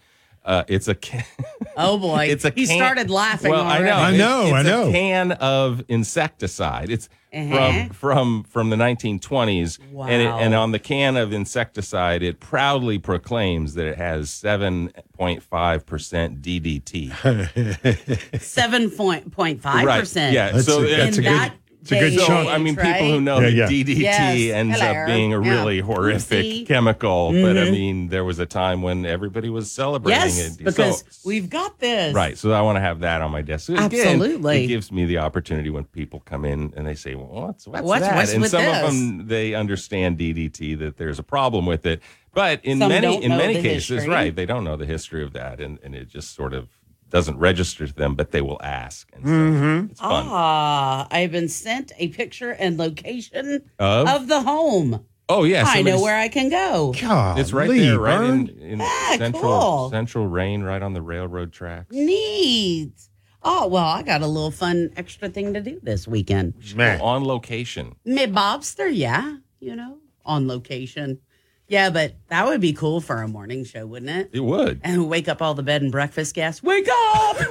Uh, 0.44 0.62
it's 0.68 0.86
a 0.86 0.94
can- 0.94 1.24
Oh 1.76 1.98
boy, 1.98 2.26
It's 2.30 2.44
a 2.44 2.50
he 2.50 2.66
can- 2.68 2.76
started 2.76 3.10
laughing. 3.10 3.50
well, 3.50 3.62
I 3.64 3.78
already. 3.80 3.84
know. 3.88 3.96
I 3.96 4.12
It's- 4.12 4.18
know, 4.18 4.54
I 4.54 4.60
it's 4.60 4.68
know. 4.68 4.88
A 4.88 4.92
can 4.92 5.32
of 5.32 5.84
insecticide. 5.88 6.88
It's 6.88 7.08
Uh-huh. 7.36 7.88
from 7.88 7.90
from 7.90 8.44
from 8.44 8.70
the 8.70 8.76
1920s, 8.76 9.78
and 10.08 10.22
it, 10.22 10.26
and 10.26 10.54
on 10.54 10.72
the 10.72 10.78
can 10.78 11.16
of 11.18 11.32
insecticide, 11.32 12.22
it 12.22 12.40
proudly 12.40 12.98
proclaims 12.98 13.74
that 13.74 13.86
it 13.86 13.98
has 13.98 14.30
7.5 14.30 15.86
percent 15.86 16.40
DDT. 16.42 18.40
seven 18.40 18.90
point 18.90 19.30
point 19.32 19.60
five 19.62 19.84
Right. 19.84 20.00
percent. 20.00 20.34
Yeah. 20.34 20.52
That's 20.52 20.66
so 20.66 20.82
a- 20.82 20.88
that's 20.88 21.18
it- 21.18 21.20
a 21.20 21.22
good- 21.22 21.32
that 21.32 21.54
it's 21.92 21.92
a 21.92 21.98
good 22.00 22.10
day 22.10 22.26
chunk. 22.26 22.48
so, 22.48 22.52
I 22.52 22.58
mean, 22.58 22.78
age, 22.78 22.84
people 22.84 23.10
who 23.12 23.20
know 23.20 23.38
Yeah, 23.40 23.46
that 23.50 23.52
yeah. 23.52 23.66
DDT 23.84 23.96
Yes. 24.00 24.54
ends 24.54 24.80
Hello. 24.80 25.00
up 25.02 25.06
being 25.06 25.32
a 25.34 25.42
Yeah. 25.42 25.50
really 25.50 25.80
horrific 25.80 26.44
Oopsie. 26.44 26.66
chemical, 26.66 27.32
but 27.32 27.56
I 27.56 27.66
Mhm. 27.66 27.70
mean, 27.72 28.08
there 28.08 28.24
was 28.24 28.38
a 28.38 28.46
time 28.46 28.82
when 28.82 29.06
everybody 29.06 29.48
was 29.48 29.70
celebrating 29.70 30.20
Yes, 30.22 30.58
it. 30.58 30.64
because 30.64 31.04
So- 31.08 31.28
we've 31.28 31.48
got 31.48 31.78
this. 31.78 32.14
Right. 32.14 32.36
So 32.36 32.52
I 32.52 32.60
want 32.62 32.76
to 32.76 32.80
have 32.80 33.00
that 33.00 33.22
on 33.22 33.30
my 33.30 33.42
desk. 33.42 33.66
So 33.66 33.74
again, 33.74 33.84
Absolutely. 34.20 34.64
it 34.64 34.66
gives 34.68 34.90
me 34.90 35.04
the 35.04 35.18
opportunity 35.18 35.70
when 35.70 35.84
people 35.84 36.20
come 36.24 36.44
in 36.44 36.72
and 36.76 36.86
they 36.86 36.94
say, 36.94 37.14
well, 37.14 37.26
what's, 37.30 37.66
what's, 37.66 37.82
What's- 37.84 38.06
that? 38.06 38.16
what's 38.16 38.32
and 38.32 38.42
with 38.42 38.50
some 38.50 38.62
this? 38.62 38.76
of 38.84 38.86
them, 38.92 39.26
they 39.28 39.54
understand 39.54 40.18
DDT, 40.18 40.74
that 40.78 40.96
there's 40.96 41.18
a 41.18 41.22
problem 41.22 41.66
with 41.66 41.86
it. 41.86 42.00
But 42.34 42.60
in 42.64 42.78
Some 42.80 42.90
many, 42.90 43.22
in 43.24 43.30
many 43.30 43.54
cases, 43.62 43.88
history. 43.88 44.12
right, 44.12 44.36
they 44.36 44.44
don't 44.44 44.62
know 44.62 44.76
the 44.76 44.84
history 44.84 45.22
of 45.22 45.32
that. 45.32 45.58
And, 45.58 45.78
and 45.82 45.94
it 45.94 46.08
just 46.08 46.34
sort 46.34 46.52
of 46.52 46.68
doesn't 47.10 47.38
register 47.38 47.86
to 47.86 47.92
them, 47.94 48.14
but 48.14 48.30
they 48.32 48.40
will 48.42 48.60
ask. 48.62 49.08
And 49.12 49.24
so 49.24 49.30
Mm-hmm. 49.30 49.90
it's 49.92 50.00
fun. 50.00 50.26
Ah, 50.28 51.06
I've 51.10 51.32
been 51.32 51.48
sent 51.48 51.92
a 51.98 52.08
picture 52.08 52.50
and 52.50 52.76
location 52.78 53.62
Of? 53.78 54.08
of 54.08 54.28
the 54.28 54.42
home. 54.42 55.04
oh, 55.28 55.44
yeah. 55.44 55.64
I 55.66 55.82
know 55.82 56.00
where 56.00 56.16
I 56.18 56.28
can 56.28 56.48
go. 56.48 56.92
It's 56.94 57.52
right 57.52 57.66
Golly, 57.66 57.80
there, 57.80 57.98
right 57.98 58.20
in, 58.28 58.48
in 58.58 58.80
Ah, 58.82 59.14
central 59.18 59.42
cool. 59.42 59.90
central 59.90 60.26
Rayne, 60.26 60.62
right 60.62 60.82
on 60.82 60.92
the 60.94 61.02
railroad 61.02 61.52
tracks. 61.52 61.94
Neat. 61.94 62.92
Oh 63.48 63.68
well, 63.68 63.84
I 63.84 64.02
got 64.02 64.22
a 64.22 64.26
little 64.26 64.50
fun 64.50 64.90
extra 64.96 65.28
thing 65.28 65.54
to 65.54 65.60
do 65.60 65.78
this 65.82 66.08
weekend. 66.08 66.54
Man. 66.74 67.00
On 67.00 67.24
location. 67.24 67.94
Mid 68.04 68.32
Bobster, 68.34 68.90
yeah, 68.92 69.36
you 69.60 69.76
know, 69.76 69.98
on 70.24 70.48
location. 70.48 71.20
Yeah, 71.68 71.90
but 71.90 72.14
that 72.28 72.46
would 72.46 72.60
be 72.60 72.72
cool 72.72 73.00
for 73.00 73.22
a 73.22 73.26
morning 73.26 73.64
show, 73.64 73.84
wouldn't 73.86 74.10
it? 74.10 74.30
It 74.32 74.38
would. 74.40 74.80
And 74.84 75.08
wake 75.08 75.26
up 75.28 75.42
all 75.42 75.54
the 75.54 75.64
bed 75.64 75.82
and 75.82 75.90
breakfast 75.90 76.32
guests. 76.34 76.62
Wake 76.62 76.86
up! 76.88 77.36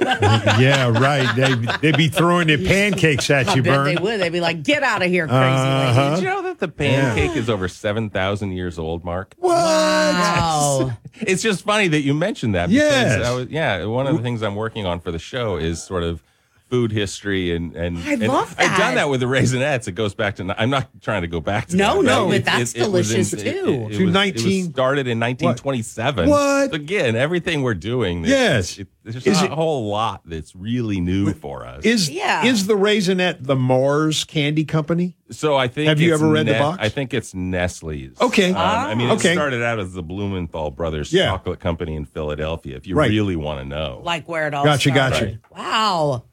yeah, 0.58 0.88
right. 0.88 1.36
They 1.36 1.54
they'd 1.82 1.98
be 1.98 2.08
throwing 2.08 2.46
their 2.46 2.56
pancakes 2.56 3.28
at 3.28 3.54
you, 3.54 3.62
bet 3.62 3.74
Bern. 3.74 3.94
they 3.94 4.00
would. 4.00 4.18
They'd 4.20 4.32
be 4.32 4.40
like, 4.40 4.62
"Get 4.62 4.82
out 4.82 5.02
of 5.02 5.08
here, 5.10 5.26
crazy 5.26 5.38
Uh-huh. 5.42 6.14
Did 6.16 6.22
you 6.22 6.28
know 6.30 6.42
that 6.44 6.60
the 6.60 6.68
pancake 6.68 7.36
is 7.36 7.50
over 7.50 7.68
7,000 7.68 8.52
years 8.52 8.78
old, 8.78 9.04
Mark? 9.04 9.34
What? 9.38 9.52
Wow. 9.52 10.92
It's 11.20 11.42
just 11.42 11.64
funny 11.64 11.88
that 11.88 12.00
you 12.02 12.12
mentioned 12.12 12.54
that. 12.54 12.68
Because 12.68 12.90
Yes. 12.90 13.26
I 13.26 13.32
was, 13.34 13.48
yeah, 13.48 13.84
one 13.86 14.06
of 14.06 14.14
the 14.16 14.22
things 14.22 14.42
I'm 14.42 14.54
working 14.54 14.84
on 14.84 15.00
for 15.00 15.10
the 15.10 15.18
show 15.18 15.56
is 15.56 15.82
sort 15.82 16.02
of 16.02 16.22
food 16.68 16.90
history 16.90 17.54
and 17.54 17.76
and 17.76 17.96
I 17.98 18.14
and 18.14 18.26
love 18.26 18.54
I've 18.58 18.76
done 18.76 18.96
that 18.96 19.08
with 19.08 19.20
the 19.20 19.26
raisinets. 19.26 19.86
It 19.86 19.92
goes 19.92 20.14
back 20.14 20.36
to 20.36 20.54
I'm 20.60 20.68
not 20.70 20.88
trying 21.00 21.22
to 21.22 21.28
go 21.28 21.40
back 21.40 21.68
to 21.68 21.76
No, 21.76 22.02
that, 22.02 22.08
no, 22.08 22.32
it- 22.32 22.44
but 22.44 22.44
that's 22.44 22.74
it- 22.74 22.82
it 22.82 22.90
was 22.90 23.08
delicious, 23.10 23.32
in- 23.34 23.38
too. 23.40 23.86
It, 23.90 23.94
it, 23.94 23.98
To 23.98 24.04
was, 24.06 24.12
19 24.14 24.46
it 24.52 24.56
was 24.66 24.72
started 24.74 25.06
in 25.06 25.20
1927. 25.20 26.28
What? 26.28 26.70
So 26.70 26.74
again, 26.74 27.14
everything 27.16 27.62
we're 27.62 27.74
doing. 27.74 28.24
it's- 28.24 28.30
Yes. 28.30 28.78
it, 28.78 28.88
there's 29.04 29.16
Is 29.24 29.36
not 29.36 29.44
it- 29.46 29.52
a 29.52 29.54
whole 29.54 29.88
lot 29.88 30.22
that's 30.24 30.56
really 30.56 31.00
new 31.00 31.32
for 31.34 31.64
us. 31.64 31.84
Is 31.84 32.10
Yeah. 32.10 32.44
is 32.44 32.66
the 32.66 32.74
raisinet 32.76 33.44
the 33.44 33.54
Mars 33.54 34.24
Candy 34.24 34.64
Company? 34.64 35.16
So 35.30 35.56
I 35.56 35.68
think. 35.68 35.88
Have 35.88 36.00
you 36.00 36.12
ever 36.14 36.28
read 36.28 36.46
the 36.46 36.54
box? 36.54 36.78
I 36.80 36.88
think 36.88 37.14
it's 37.14 37.32
Nestle's. 37.32 38.20
Okay. 38.20 38.50
Um, 38.50 38.56
I 38.56 38.94
mean, 38.96 39.08
it 39.08 39.12
Okay. 39.14 39.32
started 39.34 39.62
out 39.62 39.78
as 39.78 39.92
the 39.92 40.02
Blumenthal 40.02 40.72
Brothers 40.72 41.12
Yeah. 41.12 41.26
Chocolate 41.26 41.60
Company 41.60 41.94
in 41.94 42.04
Philadelphia. 42.04 42.76
If 42.76 42.86
you 42.88 42.96
Right. 42.96 43.10
really 43.10 43.36
want 43.36 43.60
to 43.60 43.64
know, 43.64 44.00
like 44.04 44.28
where 44.28 44.48
it 44.48 44.54
all 44.54 44.64
Gotcha, 44.64 44.90
started. 44.90 45.40
gotcha. 45.52 45.60
Wow. 45.62 46.24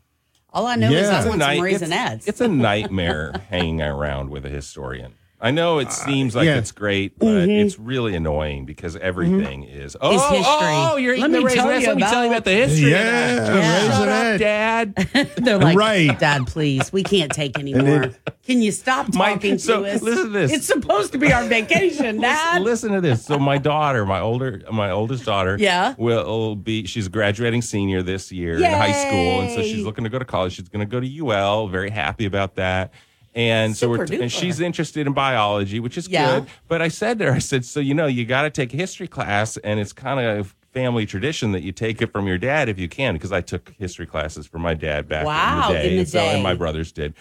All 0.54 0.68
I 0.68 0.76
know 0.76 0.88
is 0.92 0.94
Yeah. 1.08 1.16
I 1.16 1.18
It's 1.18 1.26
a 1.26 1.30
want 1.30 1.42
some 1.42 1.50
night- 1.50 1.62
raisinets. 1.62 2.14
It's, 2.16 2.28
it's 2.28 2.42
a 2.42 2.48
nightmare 2.48 3.34
hanging 3.50 3.82
around 3.82 4.30
with 4.30 4.46
a 4.46 4.50
historian. 4.50 5.16
I 5.44 5.52
know 5.52 5.80
it 5.80 5.92
seems 5.92 6.36
like 6.38 6.48
Uh, 6.48 6.52
yeah. 6.52 6.58
it's 6.58 6.72
great, 6.72 7.20
but 7.20 7.50
it's 7.50 7.78
really 7.78 8.16
annoying 8.16 8.66
because 8.66 8.96
everything 8.96 9.64
is. 9.64 9.98
Oh, 10.00 10.12
Mm-hmm. 10.18 10.36
history. 10.36 10.68
oh, 10.70 10.96
you're 10.96 11.18
Let 11.18 11.30
eating 11.30 11.42
the 11.44 11.48
me 11.50 11.54
tell 11.54 11.68
raisinets. 11.68 11.86
Let 11.88 11.96
me 11.98 12.04
tell 12.04 12.12
you 12.24 12.28
about- 12.30 12.32
about 12.32 12.46
the 12.46 12.52
history 12.52 12.92
Yeah, 12.92 13.30
of 13.30 13.48
that. 13.48 13.56
Yeah. 13.56 13.98
Shut 13.98 14.08
up, 14.08 14.40
Dad. 14.40 15.36
They're 15.46 15.58
like, 15.58 15.78
Right. 15.78 16.18
Dad, 16.18 16.48
please, 16.48 16.94
we 16.94 17.04
can't 17.04 17.30
take 17.32 17.60
anymore. 17.60 17.84
then- 17.84 18.16
Can 18.48 18.62
you 18.62 18.72
stop 18.72 19.14
My- 19.14 19.34
talking 19.34 19.58
so, 19.60 19.84
to 19.84 19.90
us? 19.92 20.02
listen 20.02 20.24
to 20.24 20.30
this. 20.30 20.52
It's 20.54 20.66
supposed 20.66 21.12
to 21.12 21.18
be 21.18 21.34
our 21.34 21.44
vacation, 21.44 22.22
Dad. 22.22 22.62
Listen 22.62 22.94
to 22.94 23.02
this. 23.02 23.26
So 23.26 23.38
my 23.38 23.58
daughter, 23.58 24.06
my 24.06 24.22
older, 24.22 24.62
my 24.72 24.92
oldest 24.92 25.26
daughter, 25.26 25.58
Yeah. 25.60 25.94
will 25.98 26.56
be. 26.56 26.86
She's 26.86 27.10
graduating 27.10 27.64
senior 27.64 28.02
this 28.02 28.32
year 28.32 28.56
in 28.56 28.64
high 28.64 28.94
school, 28.94 29.42
and 29.42 29.52
so 29.52 29.62
she's 29.62 29.84
looking 29.84 30.06
to 30.06 30.10
go 30.10 30.20
to 30.20 30.26
college. 30.26 30.54
She's 30.54 30.70
going 30.70 30.88
to 30.88 30.90
go 30.90 31.02
to 31.02 31.08
UL. 31.28 31.68
Very 31.68 31.90
happy 31.90 32.26
about 32.26 32.56
that. 32.56 32.94
And 33.36 33.76
so 33.76 33.90
we're, 33.90 34.06
Super 34.06 34.22
and 34.22 34.32
she's 34.32 34.60
interested 34.60 35.08
in 35.08 35.14
biology, 35.14 35.80
which 35.80 35.98
is 35.98 36.08
Yeah. 36.08 36.40
good. 36.40 36.50
But 36.68 36.82
I 36.82 36.88
said 36.88 37.18
to 37.20 37.26
her, 37.26 37.32
I 37.34 37.40
said, 37.40 37.66
so 37.66 37.80
you 37.80 37.94
know, 37.94 38.06
you 38.06 38.26
got 38.26 38.44
to 38.44 38.50
take 38.50 38.74
a 38.74 38.78
history 38.78 39.08
class, 39.08 39.58
and 39.58 39.80
it's 39.80 39.92
kind 39.94 40.20
of 40.20 40.56
family 40.72 41.06
tradition 41.06 41.52
that 41.52 41.62
you 41.64 41.72
take 41.72 42.02
it 42.02 42.12
from 42.12 42.28
your 42.28 42.38
dad 42.38 42.70
if 42.70 42.78
you 42.80 42.88
can, 42.88 43.14
because 43.16 43.32
I 43.32 43.42
took 43.42 43.74
history 43.78 44.06
classes 44.06 44.46
from 44.46 44.62
my 44.62 44.74
dad 44.74 45.08
back 45.08 45.26
Wow, 45.26 45.68
in 45.68 45.74
the 45.74 45.74
day, 45.74 45.90
in 45.90 45.94
the 45.96 46.00
and, 46.02 46.10
so, 46.10 46.30
and 46.30 46.44
my 46.44 46.54
brothers 46.54 46.92
did. 46.92 47.14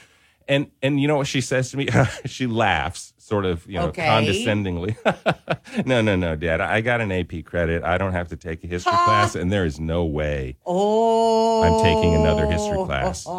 And 0.49 0.71
and 0.83 1.01
you 1.01 1.07
know 1.09 1.17
what 1.17 1.29
she 1.29 1.41
says 1.41 1.71
to 1.71 1.77
me? 1.77 1.89
she 2.27 2.47
laughs, 2.47 3.12
sort 3.23 3.45
of, 3.45 3.65
you 3.67 3.79
know, 3.79 3.87
Okay. 3.87 4.05
condescendingly. 4.05 4.97
no, 5.87 6.03
no, 6.03 6.17
no, 6.17 6.35
Dad. 6.35 6.61
I 6.61 6.81
got 6.81 7.01
an 7.01 7.13
AP 7.13 7.45
credit. 7.45 7.85
I 7.85 7.97
don't 7.97 8.13
have 8.13 8.29
to 8.29 8.37
take 8.37 8.65
a 8.65 8.67
history 8.67 8.93
class, 8.93 9.37
and 9.37 9.53
there 9.53 9.65
is 9.65 9.79
no 9.79 10.05
way 10.05 10.57
oh, 10.67 11.63
I'm 11.63 11.85
taking 11.85 12.15
another 12.17 12.47
history 12.47 12.77
oh. 12.79 12.87
class. 12.87 13.27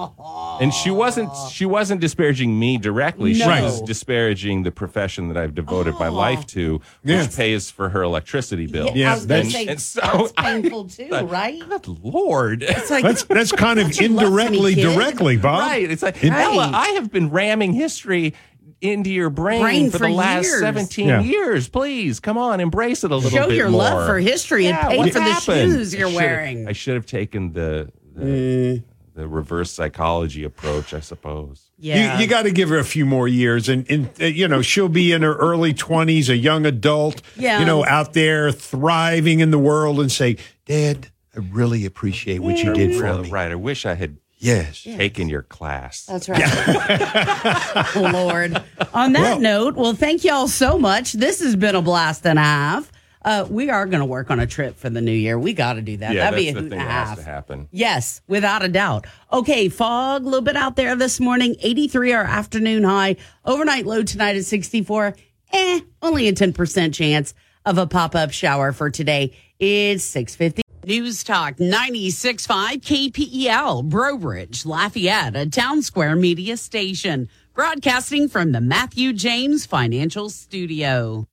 And 0.61 0.71
she 0.71 0.91
wasn't 0.91 1.31
she 1.51 1.65
wasn't 1.65 1.99
disparaging 1.99 2.57
me 2.57 2.77
directly. 2.77 3.33
She 3.33 3.39
No. 3.45 3.63
was 3.63 3.81
disparaging 3.81 4.61
the 4.61 4.71
profession 4.71 5.27
that 5.29 5.37
I've 5.37 5.55
devoted 5.55 5.95
my 5.95 6.07
ah. 6.07 6.11
life 6.11 6.45
to, 6.47 6.73
which 7.01 7.15
Yeah. 7.15 7.27
pays 7.35 7.71
for 7.71 7.89
her 7.89 8.03
electricity 8.03 8.67
bill. 8.67 8.91
Yeah, 8.93 9.11
I 9.11 9.15
was 9.15 9.25
going 9.25 9.41
And- 9.41 9.49
to 9.49 9.57
say, 9.57 9.67
and 9.67 9.81
so 9.81 10.01
that's 10.01 10.31
painful 10.33 10.89
too, 10.89 11.09
right? 11.09 11.59
Good 11.67 11.87
Lord. 12.03 12.61
It's 12.61 12.91
like, 12.91 13.03
That's 13.03 13.23
that's 13.23 13.51
kind 13.51 13.79
of 13.79 13.87
Don't 13.87 13.99
you 13.99 14.09
love 14.09 14.31
me, 14.31 14.31
indirectly 14.31 14.75
directly, 14.75 15.37
Bob. 15.37 15.61
Right. 15.61 15.89
It's 15.89 16.03
like, 16.03 16.23
It- 16.23 16.31
Ella, 16.31 16.69
I 16.71 16.89
have 16.89 17.11
been 17.11 17.29
ramming 17.31 17.73
history 17.73 18.35
into 18.83 19.09
your 19.09 19.29
brain, 19.29 19.61
Brain 19.61 19.91
for, 19.91 19.99
for 19.99 20.07
the 20.07 20.13
last 20.13 20.43
years. 20.45 20.59
17 20.59 21.07
Yeah. 21.07 21.21
years. 21.21 21.69
Please, 21.69 22.19
come 22.19 22.37
on, 22.37 22.59
embrace 22.59 23.03
it 23.03 23.11
a 23.11 23.15
little 23.15 23.29
Show 23.29 23.47
bit 23.47 23.51
Show 23.51 23.55
your 23.55 23.69
more. 23.69 23.81
love 23.81 24.07
for 24.07 24.19
history 24.19 24.65
and 24.67 24.75
Yeah, 24.75 24.89
pay 24.89 24.97
what 24.97 25.07
for 25.13 25.19
the 25.19 25.21
happened? 25.23 25.71
shoes 25.71 25.93
you're 25.95 26.07
I 26.07 26.11
should've- 26.11 26.15
wearing. 26.23 26.67
I 26.67 26.73
should 26.73 26.95
have 26.95 27.05
taken 27.05 27.53
the 27.53 27.89
the, 28.15 28.23
Mm. 28.25 28.83
the 29.15 29.27
reverse 29.27 29.71
psychology 29.71 30.43
approach, 30.43 30.93
I 30.93 30.99
suppose. 30.99 31.71
Yeah. 31.79 32.17
You, 32.17 32.21
you 32.23 32.27
got 32.29 32.43
to 32.43 32.51
give 32.51 32.69
her 32.69 32.77
a 32.77 32.83
few 32.83 33.05
more 33.07 33.27
years, 33.27 33.67
and, 33.69 33.89
and 33.89 34.09
uh, 34.21 34.25
you 34.25 34.47
know 34.47 34.61
she'll 34.61 34.87
be 34.89 35.11
in 35.11 35.23
her 35.23 35.33
early 35.35 35.73
twenties, 35.73 36.29
a 36.29 36.37
young 36.37 36.65
adult. 36.67 37.21
Yeah. 37.35 37.59
You 37.59 37.65
know, 37.65 37.83
out 37.85 38.13
there 38.13 38.51
thriving 38.51 39.39
in 39.39 39.49
the 39.51 39.57
world, 39.57 39.99
and 39.99 40.11
say, 40.11 40.37
"Dad, 40.65 41.07
I 41.35 41.39
really 41.39 41.85
appreciate 41.85 42.39
what 42.41 42.57
you 42.59 42.71
did 42.73 42.95
for 42.97 43.03
Really, 43.05 43.23
me." 43.23 43.29
Right. 43.31 43.51
I 43.51 43.55
wish 43.55 43.85
I 43.87 43.95
had 43.95 44.17
Yes. 44.43 44.83
taking 44.83 45.29
your 45.29 45.43
class. 45.43 46.05
That's 46.05 46.27
right. 46.29 46.41
oh, 47.95 48.09
Lord. 48.13 48.61
On 48.93 49.13
that 49.13 49.39
note, 49.41 49.75
well, 49.75 49.93
thank 49.93 50.23
y'all 50.23 50.47
so 50.47 50.77
much. 50.77 51.13
This 51.13 51.41
has 51.41 51.55
been 51.55 51.75
a 51.75 51.81
blast 51.81 52.25
and 52.25 52.37
a 52.37 52.41
half. 52.41 52.91
Uh, 53.25 53.47
we 53.49 53.69
are 53.69 53.85
going 53.85 54.01
to 54.01 54.05
work 54.05 54.29
on 54.29 54.39
a 54.41 54.45
trip 54.45 54.75
for 54.75 54.89
the 54.89 54.99
new 54.99 55.13
year. 55.13 55.39
We 55.39 55.53
got 55.53 55.73
to 55.73 55.81
do 55.81 55.95
that. 55.97 56.13
yeah, 56.13 56.29
That'd 56.29 56.37
be 56.37 56.49
a 56.49 56.53
that's 56.53 56.55
the 56.55 56.61
hoot 56.63 56.69
thing 56.71 56.79
and 56.81 56.89
a 56.89 56.91
that 56.91 56.91
has 56.91 57.07
half. 57.09 57.17
to 57.19 57.23
happen. 57.23 57.67
Yes, 57.71 58.21
without 58.27 58.65
a 58.65 58.67
doubt. 58.67 59.05
Okay, 59.31 59.69
fog 59.69 60.23
a 60.23 60.25
little 60.25 60.41
bit 60.41 60.57
out 60.57 60.75
there 60.75 60.95
this 60.97 61.21
morning. 61.21 61.55
83 61.61 62.11
our 62.13 62.23
afternoon 62.25 62.83
high. 62.83 63.15
Overnight 63.45 63.85
low 63.85 64.03
tonight 64.03 64.35
at 64.35 64.43
64. 64.43 65.15
Eh, 65.53 65.79
only 66.01 66.27
a 66.27 66.33
10% 66.33 66.93
chance 66.93 67.33
of 67.65 67.77
a 67.77 67.87
pop-up 67.87 68.31
shower 68.31 68.73
for 68.73 68.89
today. 68.89 69.33
It's 69.57 70.03
650. 70.03 70.62
News 70.85 71.23
Talk 71.23 71.55
96.5 71.55 72.81
KPEL, 72.81 73.85
Breaux 73.85 74.17
Bridge, 74.17 74.65
Lafayette, 74.65 75.33
a 75.33 75.49
town 75.49 75.81
square 75.81 76.13
media 76.13 76.57
station. 76.57 77.29
Broadcasting 77.53 78.27
from 78.27 78.51
the 78.51 78.59
Matthew 78.59 79.13
James 79.13 79.65
Financial 79.65 80.29
Studio. 80.29 81.25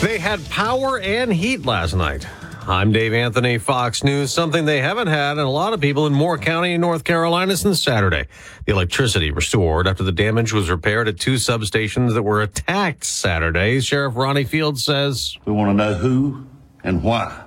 They 0.00 0.18
had 0.20 0.48
power 0.50 1.00
and 1.00 1.32
heat 1.32 1.66
last 1.66 1.94
night. 1.94 2.28
I'm 2.68 2.92
Dave 2.92 3.12
Anthony, 3.12 3.58
Fox 3.58 4.04
News. 4.04 4.32
Something 4.32 4.64
they 4.64 4.80
haven't 4.80 5.08
had, 5.08 5.32
and 5.32 5.40
a 5.40 5.48
lot 5.48 5.72
of 5.72 5.80
people 5.80 6.06
in 6.06 6.12
Moore 6.12 6.38
County, 6.38 6.78
North 6.78 7.02
Carolina, 7.02 7.56
since 7.56 7.82
Saturday. 7.82 8.28
The 8.66 8.72
electricity 8.72 9.32
restored 9.32 9.88
after 9.88 10.04
the 10.04 10.12
damage 10.12 10.52
was 10.52 10.70
repaired 10.70 11.08
at 11.08 11.18
two 11.18 11.34
substations 11.34 12.14
that 12.14 12.22
were 12.22 12.40
attacked 12.40 13.02
Saturday. 13.02 13.80
Sheriff 13.80 14.14
Ronnie 14.14 14.44
Fields 14.44 14.84
says 14.84 15.36
We 15.44 15.52
want 15.52 15.70
to 15.70 15.74
know 15.74 15.94
who 15.94 16.46
and 16.84 17.02
why. 17.02 17.44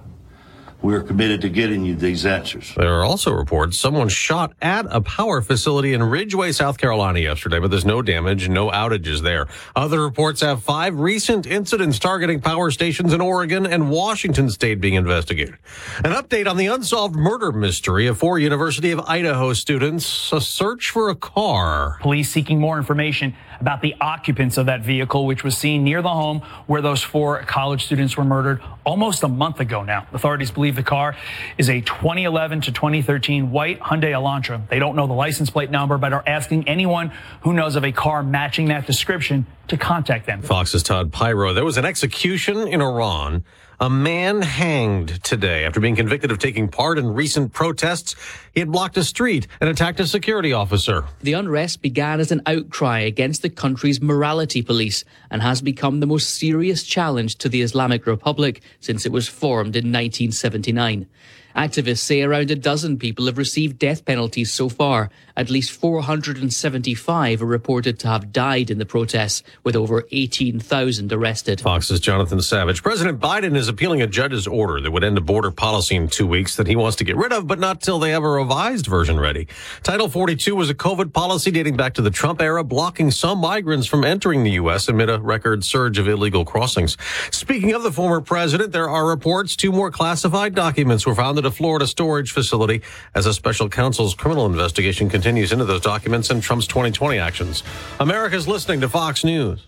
We're 0.82 1.02
committed 1.02 1.42
to 1.42 1.50
getting 1.50 1.84
you 1.84 1.96
these 1.96 2.28
answers. 2.28 2.76
There 2.76 2.94
are 3.00 3.04
also 3.04 3.32
reports 3.32 3.80
someone 3.80 4.08
shot 4.08 4.54
at 4.62 4.86
a 4.92 5.02
power 5.02 5.42
facility 5.42 5.94
in 5.94 6.04
Ridgeway, 6.04 6.52
South 6.52 6.78
Carolina 6.78 7.20
yesterday, 7.20 7.58
but 7.58 7.72
there's 7.72 7.86
no 7.86 8.04
damage, 8.04 8.50
no 8.50 8.70
outages 8.70 9.22
there. 9.24 9.48
Other 9.76 10.00
reports 10.00 10.42
have 10.42 10.62
five 10.62 11.00
recent 11.00 11.48
incidents 11.48 11.98
targeting 11.98 12.40
power 12.40 12.70
stations 12.70 13.14
in 13.14 13.22
Oregon 13.22 13.66
and 13.66 13.90
Washington 13.90 14.52
state 14.52 14.80
being 14.80 14.94
investigated. 14.94 15.56
An 16.04 16.12
update 16.12 16.48
on 16.48 16.56
the 16.56 16.68
unsolved 16.68 17.16
murder 17.16 17.52
mystery 17.52 18.06
of 18.06 18.20
four 18.20 18.38
University 18.38 18.92
of 18.92 19.00
Idaho 19.00 19.54
students, 19.54 20.32
a 20.32 20.40
search 20.40 20.92
for 20.92 21.10
a 21.10 21.16
car. 21.16 21.98
Police 22.02 22.30
seeking 22.30 22.60
more 22.60 22.78
information 22.78 23.36
about 23.60 23.82
the 23.82 23.96
occupants 24.02 24.58
of 24.58 24.66
that 24.68 24.82
vehicle, 24.82 25.26
which 25.26 25.44
was 25.44 25.58
seen 25.58 25.84
near 25.84 26.02
the 26.02 26.10
home 26.10 26.42
where 26.68 26.82
those 26.82 27.02
four 27.02 27.42
college 27.44 27.86
students 27.86 28.18
were 28.18 28.24
murdered 28.24 28.62
almost 28.86 29.24
a 29.24 29.28
month 29.28 29.60
ago 29.60 29.84
now. 29.84 30.08
Authorities 30.14 30.52
believe 30.52 30.76
the 30.76 30.84
car 30.84 31.16
is 31.58 31.70
a 31.70 31.82
2011 31.82 32.62
to 32.62 32.72
2013 32.72 33.52
white 33.52 33.80
Hyundai 33.80 34.12
Elantra. 34.12 34.68
They 34.70 34.80
don't 34.80 34.96
know 34.96 35.08
the 35.08 35.14
license 35.14 35.50
plate 35.50 35.72
number, 35.72 35.98
but 35.98 36.14
are 36.14 36.24
asking 36.26 36.68
anyone 36.68 37.12
who 37.42 37.54
knows 37.54 37.76
of 37.76 37.84
a 37.84 37.92
car 37.92 38.24
matching 38.24 38.68
that 38.68 38.86
description 38.86 39.46
to 39.68 39.78
contact 39.78 40.26
them. 40.26 40.42
Fox's 40.42 40.84
Todd 40.84 41.12
Piro. 41.12 41.54
There 41.54 41.66
was 41.66 41.78
an 41.78 41.86
execution 41.86 42.68
in 42.68 42.82
Iran. 42.82 43.44
A 43.78 43.90
man 43.90 44.42
hanged 44.42 45.22
today 45.22 45.66
after 45.66 45.82
being 45.82 45.98
convicted 45.98 46.32
of 46.32 46.40
taking 46.40 46.70
part 46.70 46.98
in 46.98 47.14
recent 47.14 47.52
protests. 47.52 48.16
He 48.54 48.62
had 48.62 48.72
blocked 48.72 48.96
a 48.96 49.04
street 49.04 49.48
and 49.60 49.70
attacked 49.70 50.00
a 50.00 50.08
security 50.08 50.54
officer. 50.54 51.04
The 51.22 51.34
unrest 51.34 51.82
began 51.82 52.22
as 52.22 52.32
an 52.32 52.42
outcry 52.46 53.00
against 53.00 53.42
the 53.42 53.50
country's 53.50 54.02
morality 54.02 54.62
police 54.62 55.04
and 55.30 55.42
has 55.42 55.62
become 55.62 56.00
the 56.00 56.08
most 56.08 56.30
serious 56.36 56.84
challenge 56.84 57.36
to 57.40 57.50
the 57.50 57.62
Islamic 57.62 58.06
Republic 58.08 58.62
since 58.80 59.06
it 59.06 59.12
was 59.12 59.28
formed 59.28 59.76
in 59.76 59.92
1979. 59.92 61.08
Activists 61.56 62.00
say 62.00 62.22
around 62.22 62.52
a 62.52 62.56
dozen 62.56 62.98
people 62.98 63.28
have 63.28 63.38
received 63.38 63.80
death 63.80 64.04
penalties 64.04 64.52
so 64.52 64.68
far. 64.68 65.10
At 65.38 65.50
least 65.50 65.72
475 65.72 67.42
are 67.42 67.46
reported 67.46 67.98
to 68.00 68.08
have 68.10 68.34
died 68.34 68.70
in 68.70 68.78
the 68.78 68.86
protests, 68.86 69.42
with 69.64 69.76
over 69.76 70.06
18,000 70.12 71.14
arrested. 71.14 71.62
Fox's 71.62 72.02
Jonathan 72.02 72.42
Savage. 72.42 72.84
President 72.84 73.22
Biden 73.22 73.56
is 73.56 73.70
appealing 73.70 74.02
a 74.02 74.08
judge's 74.08 74.48
order 74.48 74.82
that 74.82 74.92
would 74.92 75.04
end 75.04 75.18
a 75.18 75.22
border 75.22 75.52
policy 75.52 75.96
in 75.96 76.10
two 76.10 76.28
weeks 76.28 76.58
that 76.58 76.68
he 76.68 76.76
wants 76.76 76.98
to 76.98 77.06
get 77.06 77.16
rid 77.16 77.32
of, 77.32 77.48
but 77.48 77.60
not 77.60 77.82
till 77.82 78.00
they 78.00 78.12
have 78.12 78.24
a 78.24 78.30
revised 78.30 78.88
version 78.88 79.18
ready. 79.18 79.48
Title 79.84 80.10
42 80.10 80.56
was 80.56 80.70
a 80.70 80.76
COVID 80.76 81.14
policy 81.14 81.52
dating 81.52 81.78
back 81.78 81.94
to 81.94 82.02
the 82.02 82.12
Trump 82.12 82.42
era, 82.42 82.64
blocking 82.64 83.12
some 83.12 83.40
migrants 83.40 83.88
from 83.88 84.04
entering 84.04 84.44
the 84.44 84.52
U.S. 84.52 84.90
amid 84.90 85.10
a 85.10 85.20
record 85.20 85.64
surge 85.64 85.98
of 85.98 86.08
illegal 86.08 86.44
crossings. 86.44 86.98
Speaking 87.32 87.74
of 87.74 87.84
the 87.84 87.92
former 87.92 88.20
president, 88.20 88.74
there 88.74 88.90
are 88.90 89.08
reports 89.08 89.56
two 89.56 89.72
more 89.72 89.92
classified 89.92 90.54
documents 90.54 91.06
were 91.06 91.16
found 91.16 91.45
a 91.46 91.52
Florida 91.52 91.88
storage 91.88 92.32
facility 92.32 92.82
as 93.14 93.26
a 93.26 93.34
special 93.34 93.70
counsel's 93.70 94.14
criminal 94.14 94.46
investigation 94.46 95.10
continues 95.10 95.52
into 95.52 95.66
those 95.66 95.82
documents 95.82 96.30
and 96.30 96.42
Trump's 96.42 96.68
2020 96.68 97.18
actions. 97.20 97.64
America's 98.00 98.48
listening 98.48 98.82
to 98.82 98.90
Fox 98.90 99.24
News. 99.24 99.68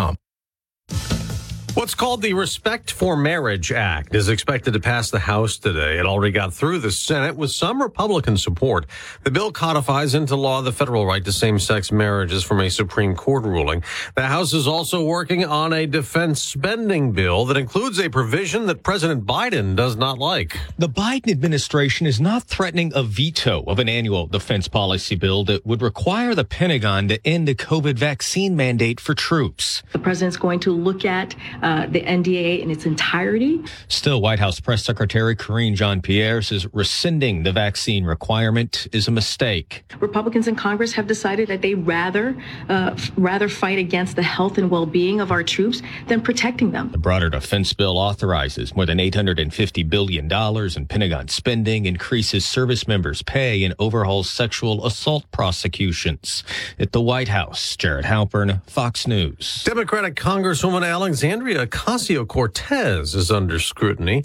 com. 0.01 0.30
What's 1.73 1.95
called 1.95 2.21
the 2.21 2.33
Respect 2.33 2.91
for 2.91 3.15
Marriage 3.15 3.71
Act 3.71 4.13
is 4.13 4.27
expected 4.27 4.73
to 4.73 4.81
pass 4.81 5.09
the 5.09 5.19
House 5.19 5.57
today. 5.57 5.99
It 5.99 6.05
already 6.05 6.33
got 6.33 6.53
through 6.53 6.79
the 6.79 6.91
Senate 6.91 7.37
with 7.37 7.51
some 7.51 7.81
Republican 7.81 8.35
support. 8.35 8.85
The 9.23 9.31
bill 9.31 9.53
codifies 9.53 10.13
into 10.13 10.35
law 10.35 10.61
the 10.61 10.73
federal 10.73 11.05
right 11.05 11.23
to 11.23 11.31
same-sex 11.31 11.89
marriages 11.89 12.43
from 12.43 12.59
a 12.59 12.69
Supreme 12.69 13.15
Court 13.15 13.45
ruling. 13.45 13.83
The 14.15 14.23
House 14.23 14.51
is 14.51 14.67
also 14.67 15.05
working 15.05 15.45
on 15.45 15.71
a 15.71 15.85
defense 15.85 16.41
spending 16.41 17.13
bill 17.13 17.45
that 17.45 17.55
includes 17.55 18.01
a 18.01 18.09
provision 18.09 18.65
that 18.65 18.83
President 18.83 19.25
Biden 19.25 19.73
does 19.77 19.95
not 19.95 20.17
like. 20.19 20.57
The 20.77 20.89
Biden 20.89 21.31
administration 21.31 22.05
is 22.05 22.19
not 22.19 22.43
threatening 22.43 22.91
a 22.93 23.01
veto 23.01 23.63
of 23.63 23.79
an 23.79 23.87
annual 23.87 24.27
defense 24.27 24.67
policy 24.67 25.15
bill 25.15 25.45
that 25.45 25.65
would 25.65 25.81
require 25.81 26.35
the 26.35 26.43
Pentagon 26.43 27.07
to 27.07 27.25
end 27.25 27.47
the 27.47 27.55
COVID 27.55 27.97
vaccine 27.97 28.57
mandate 28.57 28.99
for 28.99 29.13
troops. 29.13 29.83
The 29.93 29.99
president's 29.99 30.35
going 30.35 30.59
to 30.61 30.71
look 30.71 31.05
at 31.05 31.33
uh, 31.61 31.85
the 31.87 32.01
NDA 32.01 32.61
in 32.61 32.71
its 32.71 32.85
entirety. 32.85 33.61
Still, 33.87 34.21
White 34.21 34.39
House 34.39 34.59
Press 34.59 34.83
Secretary 34.83 35.35
Karine 35.35 35.75
Jean 35.75 36.01
Pierre 36.01 36.41
says 36.41 36.67
rescinding 36.73 37.43
the 37.43 37.51
vaccine 37.51 38.03
requirement 38.03 38.87
is 38.91 39.07
a 39.07 39.11
mistake. 39.11 39.83
Republicans 39.99 40.47
in 40.47 40.55
Congress 40.55 40.93
have 40.93 41.07
decided 41.07 41.47
that 41.49 41.61
they 41.61 41.75
rather 41.75 42.35
uh, 42.69 42.95
rather 43.17 43.49
fight 43.49 43.77
against 43.77 44.15
the 44.15 44.23
health 44.23 44.57
and 44.57 44.69
well-being 44.69 45.19
of 45.19 45.31
our 45.31 45.43
troops 45.43 45.81
than 46.07 46.21
protecting 46.21 46.71
them. 46.71 46.91
The 46.91 46.97
broader 46.97 47.29
defense 47.29 47.73
bill 47.73 47.97
authorizes 47.97 48.75
more 48.75 48.85
than 48.85 48.97
$850 48.97 49.89
billion 49.89 50.31
in 50.31 50.85
Pentagon 50.87 51.27
spending, 51.27 51.85
increases 51.85 52.45
service 52.45 52.87
members' 52.87 53.21
pay, 53.21 53.63
and 53.63 53.73
overhauls 53.79 54.29
sexual 54.29 54.85
assault 54.85 55.29
prosecutions. 55.31 56.43
At 56.79 56.91
the 56.91 57.01
White 57.01 57.27
House, 57.27 57.75
Jared 57.75 58.05
Halpern, 58.05 58.63
Fox 58.67 59.07
News. 59.07 59.63
Democratic 59.65 60.15
Congresswoman 60.15 60.87
Alexandria 60.87 61.50
Ocasio 61.57 62.27
Cortez 62.27 63.15
is 63.15 63.31
under 63.31 63.59
scrutiny 63.59 64.23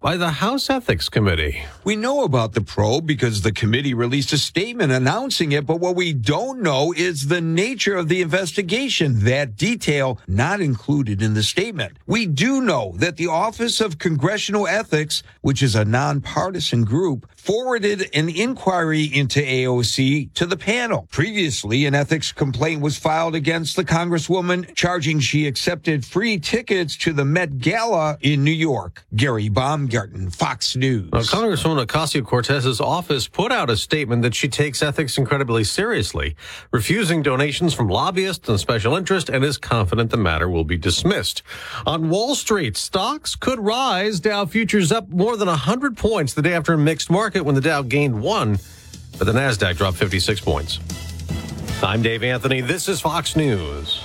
by 0.00 0.16
the 0.16 0.30
House 0.30 0.70
Ethics 0.70 1.08
Committee. 1.08 1.60
We 1.82 1.96
know 1.96 2.22
about 2.22 2.52
the 2.52 2.60
probe 2.60 3.04
because 3.04 3.42
the 3.42 3.50
committee 3.50 3.94
released 3.94 4.32
a 4.32 4.38
statement 4.38 4.92
announcing 4.92 5.50
it, 5.50 5.66
but 5.66 5.80
what 5.80 5.96
we 5.96 6.12
don't 6.12 6.62
know 6.62 6.94
is 6.96 7.26
the 7.26 7.40
nature 7.40 7.96
of 7.96 8.08
the 8.08 8.22
investigation, 8.22 9.24
that 9.24 9.56
detail 9.56 10.20
not 10.28 10.60
included 10.60 11.20
in 11.20 11.34
the 11.34 11.42
statement. 11.42 11.96
We 12.06 12.26
do 12.26 12.60
know 12.60 12.92
that 12.96 13.16
the 13.16 13.26
Office 13.26 13.80
of 13.80 13.98
Congressional 13.98 14.68
Ethics, 14.68 15.24
which 15.40 15.64
is 15.64 15.74
a 15.74 15.84
nonpartisan 15.84 16.84
group, 16.84 17.28
forwarded 17.38 18.10
an 18.14 18.28
inquiry 18.28 19.04
into 19.04 19.40
AOC 19.40 20.34
to 20.34 20.44
the 20.44 20.56
panel. 20.56 21.08
Previously, 21.10 21.86
an 21.86 21.94
ethics 21.94 22.32
complaint 22.32 22.82
was 22.82 22.98
filed 22.98 23.34
against 23.34 23.76
the 23.76 23.84
Congresswoman, 23.84 24.74
charging 24.74 25.20
she 25.20 25.46
accepted 25.46 26.04
free 26.04 26.38
tickets 26.38 26.96
to 26.98 27.12
the 27.12 27.24
Met 27.24 27.58
Gala 27.58 28.18
in 28.20 28.44
New 28.44 28.50
York. 28.50 29.04
Gary 29.16 29.48
Baumgarten, 29.48 30.30
Fox 30.30 30.76
News. 30.76 31.10
Now, 31.12 31.20
Congresswoman 31.20 31.86
Ocasio 31.86 32.24
Cortez's 32.24 32.80
office 32.80 33.28
put 33.28 33.50
out 33.50 33.70
a 33.70 33.76
statement 33.76 34.22
that 34.22 34.34
she 34.34 34.48
takes 34.48 34.82
ethics 34.82 35.16
incredibly 35.16 35.64
seriously, 35.64 36.36
refusing 36.70 37.22
donations 37.22 37.72
from 37.72 37.88
lobbyists 37.88 38.48
and 38.48 38.60
special 38.60 38.96
interest, 38.96 39.30
and 39.30 39.44
is 39.44 39.56
confident 39.56 40.10
the 40.10 40.16
matter 40.16 40.50
will 40.50 40.64
be 40.64 40.76
dismissed. 40.76 41.42
On 41.86 42.10
Wall 42.10 42.34
Street, 42.34 42.76
stocks 42.76 43.36
could 43.36 43.60
rise. 43.60 44.20
Dow 44.20 44.44
futures 44.44 44.92
up 44.92 45.08
more 45.08 45.36
than 45.36 45.48
100 45.48 45.96
points 45.96 46.34
the 46.34 46.42
day 46.42 46.52
after 46.52 46.74
a 46.74 46.78
mixed 46.78 47.10
market 47.10 47.37
when 47.44 47.54
the 47.54 47.60
Dow 47.60 47.82
gained 47.82 48.20
one, 48.20 48.58
but 49.18 49.24
the 49.24 49.32
NASDAQ 49.32 49.76
dropped 49.76 49.96
56 49.96 50.40
points. 50.40 50.78
I'm 51.82 52.02
Dave 52.02 52.22
Anthony. 52.22 52.60
This 52.60 52.88
is 52.88 53.00
Fox 53.00 53.36
News. 53.36 54.02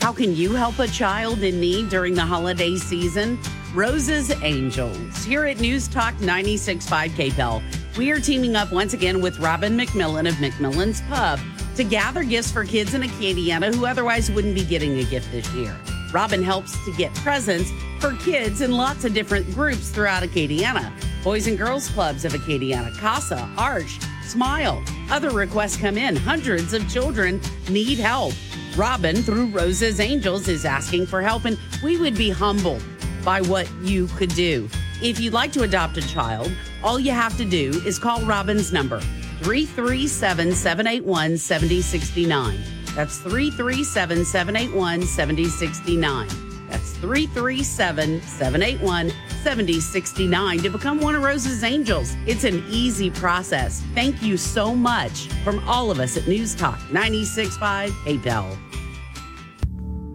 How 0.00 0.12
can 0.12 0.34
you 0.34 0.54
help 0.54 0.78
a 0.78 0.88
child 0.88 1.42
in 1.42 1.60
need 1.60 1.88
during 1.88 2.14
the 2.14 2.24
holiday 2.24 2.76
season? 2.76 3.38
Rose's 3.74 4.32
Angels. 4.42 5.24
Here 5.24 5.44
at 5.44 5.60
News 5.60 5.86
Talk 5.86 6.14
96.5 6.14 7.10
KPEL, 7.10 7.62
we 7.96 8.10
are 8.10 8.18
teaming 8.18 8.56
up 8.56 8.72
once 8.72 8.94
again 8.94 9.20
with 9.20 9.38
Robin 9.38 9.76
McMillan 9.76 10.28
of 10.28 10.34
McMillan's 10.36 11.02
Pub 11.02 11.38
to 11.76 11.84
gather 11.84 12.24
gifts 12.24 12.50
for 12.50 12.64
kids 12.64 12.94
in 12.94 13.02
Acadiana 13.02 13.72
who 13.74 13.86
otherwise 13.86 14.30
wouldn't 14.30 14.54
be 14.54 14.64
getting 14.64 14.98
a 14.98 15.04
gift 15.04 15.30
this 15.30 15.48
year. 15.52 15.76
Robin 16.12 16.42
helps 16.42 16.82
to 16.84 16.92
get 16.92 17.14
presents 17.16 17.70
for 18.00 18.14
kids 18.16 18.60
in 18.60 18.72
lots 18.72 19.04
of 19.04 19.14
different 19.14 19.46
groups 19.54 19.90
throughout 19.90 20.22
Acadiana. 20.22 20.92
Boys 21.22 21.46
and 21.46 21.58
Girls 21.58 21.88
Clubs 21.88 22.24
of 22.24 22.32
Acadiana, 22.32 22.96
CASA, 22.98 23.48
Arch, 23.56 23.98
Smile. 24.22 24.82
Other 25.10 25.30
requests 25.30 25.76
come 25.76 25.98
in. 25.98 26.16
Hundreds 26.16 26.72
of 26.72 26.88
children 26.88 27.40
need 27.68 27.98
help. 27.98 28.32
Robin, 28.76 29.16
through 29.16 29.46
Rose's 29.46 30.00
Angels, 30.00 30.48
is 30.48 30.64
asking 30.64 31.06
for 31.06 31.20
help, 31.20 31.44
and 31.44 31.58
we 31.82 31.98
would 31.98 32.16
be 32.16 32.30
humbled 32.30 32.82
by 33.24 33.40
what 33.40 33.68
you 33.82 34.06
could 34.08 34.32
do. 34.34 34.68
If 35.02 35.18
you'd 35.18 35.32
like 35.32 35.52
to 35.52 35.62
adopt 35.62 35.96
a 35.96 36.08
child, 36.08 36.52
all 36.82 36.98
you 36.98 37.12
have 37.12 37.36
to 37.38 37.44
do 37.44 37.70
is 37.84 37.98
call 37.98 38.22
Robin's 38.22 38.72
number 38.72 39.00
337 39.42 40.52
781 40.52 41.36
7069. 41.38 42.79
That's 42.94 43.18
337 43.18 44.24
781 44.24 45.02
7069. 45.02 46.28
That's 46.68 46.92
337 46.98 48.22
781 48.22 49.12
7069 49.42 50.58
to 50.58 50.70
become 50.70 51.00
one 51.00 51.14
of 51.14 51.22
Rose's 51.22 51.64
Angels. 51.64 52.16
It's 52.26 52.44
an 52.44 52.64
easy 52.68 53.10
process. 53.10 53.82
Thank 53.94 54.22
you 54.22 54.36
so 54.36 54.74
much 54.74 55.26
from 55.44 55.66
all 55.68 55.90
of 55.90 55.98
us 55.98 56.16
at 56.16 56.28
News 56.28 56.54
Talk 56.54 56.78
965 56.92 57.90
KPEL. 57.90 58.56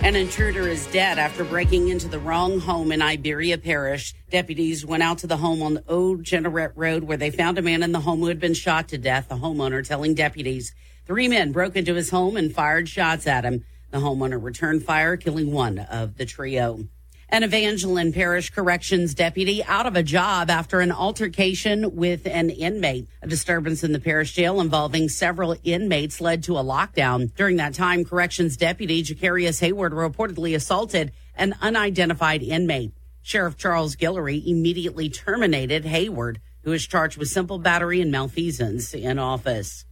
An 0.00 0.16
intruder 0.16 0.66
is 0.66 0.86
dead 0.86 1.18
after 1.18 1.44
breaking 1.44 1.88
into 1.88 2.08
the 2.08 2.18
wrong 2.18 2.60
home 2.60 2.92
in 2.92 3.02
Iberia 3.02 3.58
Parish. 3.58 4.14
Deputies 4.30 4.86
went 4.86 5.02
out 5.02 5.18
to 5.18 5.26
the 5.26 5.36
home 5.36 5.60
on 5.60 5.80
Old 5.86 6.22
Jeanerette 6.22 6.72
Road 6.76 7.04
where 7.04 7.18
they 7.18 7.30
found 7.30 7.58
a 7.58 7.62
man 7.62 7.82
in 7.82 7.92
the 7.92 8.00
home 8.00 8.20
who 8.20 8.28
had 8.28 8.40
been 8.40 8.54
shot 8.54 8.88
to 8.88 8.96
death. 8.96 9.28
The 9.28 9.34
homeowner 9.34 9.86
telling 9.86 10.14
deputies 10.14 10.74
three 11.04 11.28
men 11.28 11.52
broke 11.52 11.76
into 11.76 11.92
his 11.92 12.08
home 12.08 12.38
and 12.38 12.54
fired 12.54 12.88
shots 12.88 13.26
at 13.26 13.44
him. 13.44 13.62
The 13.90 13.98
homeowner 13.98 14.42
returned 14.42 14.82
fire, 14.82 15.18
killing 15.18 15.52
one 15.52 15.78
of 15.78 16.16
the 16.16 16.24
trio. 16.24 16.88
An 17.30 17.42
Evangeline 17.42 18.12
Parish 18.12 18.50
Corrections 18.50 19.14
deputy 19.14 19.64
out 19.64 19.86
of 19.86 19.96
a 19.96 20.02
job 20.02 20.50
after 20.50 20.80
an 20.80 20.92
altercation 20.92 21.96
with 21.96 22.26
an 22.26 22.50
inmate. 22.50 23.08
A 23.22 23.26
disturbance 23.26 23.82
in 23.82 23.92
the 23.92 23.98
parish 23.98 24.34
jail 24.34 24.60
involving 24.60 25.08
several 25.08 25.56
inmates 25.64 26.20
led 26.20 26.44
to 26.44 26.58
a 26.58 26.62
lockdown. 26.62 27.34
During 27.34 27.56
that 27.56 27.74
time, 27.74 28.04
Corrections 28.04 28.56
Deputy 28.56 29.02
Jacarius 29.02 29.60
Hayward 29.60 29.92
reportedly 29.92 30.54
assaulted 30.54 31.12
an 31.34 31.54
unidentified 31.62 32.42
inmate. 32.42 32.92
Sheriff 33.22 33.56
Charles 33.56 33.96
Guillory 33.96 34.46
immediately 34.46 35.08
terminated 35.08 35.86
Hayward, 35.86 36.40
who 36.62 36.72
is 36.72 36.86
charged 36.86 37.16
with 37.16 37.28
simple 37.28 37.58
battery 37.58 38.02
and 38.02 38.12
malfeasance 38.12 38.92
in 38.92 39.18
office. 39.18 39.86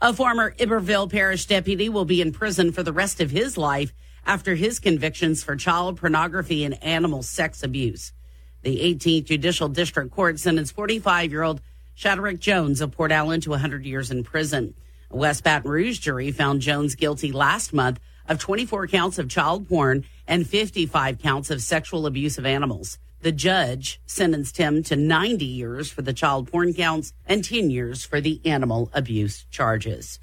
A 0.00 0.12
former 0.12 0.54
Iberville 0.60 1.08
Parish 1.08 1.46
deputy 1.46 1.88
will 1.88 2.04
be 2.04 2.20
in 2.20 2.30
prison 2.30 2.70
for 2.70 2.84
the 2.84 2.92
rest 2.92 3.20
of 3.20 3.32
his 3.32 3.58
life 3.58 3.92
after 4.28 4.54
his 4.54 4.78
convictions 4.78 5.42
for 5.42 5.56
child 5.56 5.96
pornography 5.96 6.62
and 6.62 6.80
animal 6.84 7.22
sex 7.22 7.62
abuse. 7.62 8.12
The 8.60 8.78
18th 8.94 9.24
Judicial 9.24 9.68
District 9.68 10.10
Court 10.12 10.38
sentenced 10.38 10.74
45 10.74 11.32
year 11.32 11.42
old 11.42 11.62
Shadrack 11.94 12.38
Jones 12.38 12.82
of 12.82 12.92
Port 12.92 13.10
Allen 13.10 13.40
to 13.40 13.50
100 13.50 13.86
years 13.86 14.10
in 14.10 14.22
prison. 14.22 14.74
A 15.10 15.16
West 15.16 15.42
Baton 15.42 15.70
Rouge 15.70 15.98
jury 15.98 16.30
found 16.30 16.60
Jones 16.60 16.94
guilty 16.94 17.32
last 17.32 17.72
month 17.72 18.00
of 18.28 18.38
24 18.38 18.86
counts 18.88 19.18
of 19.18 19.30
child 19.30 19.66
porn 19.66 20.04
and 20.26 20.46
55 20.46 21.18
counts 21.18 21.50
of 21.50 21.62
sexual 21.62 22.04
abuse 22.04 22.36
of 22.36 22.44
animals. 22.44 22.98
The 23.22 23.32
judge 23.32 23.98
sentenced 24.04 24.58
him 24.58 24.82
to 24.84 24.94
90 24.94 25.44
years 25.46 25.90
for 25.90 26.02
the 26.02 26.12
child 26.12 26.52
porn 26.52 26.74
counts 26.74 27.14
and 27.24 27.42
10 27.42 27.70
years 27.70 28.04
for 28.04 28.20
the 28.20 28.42
animal 28.44 28.90
abuse 28.92 29.46
charges. 29.50 30.20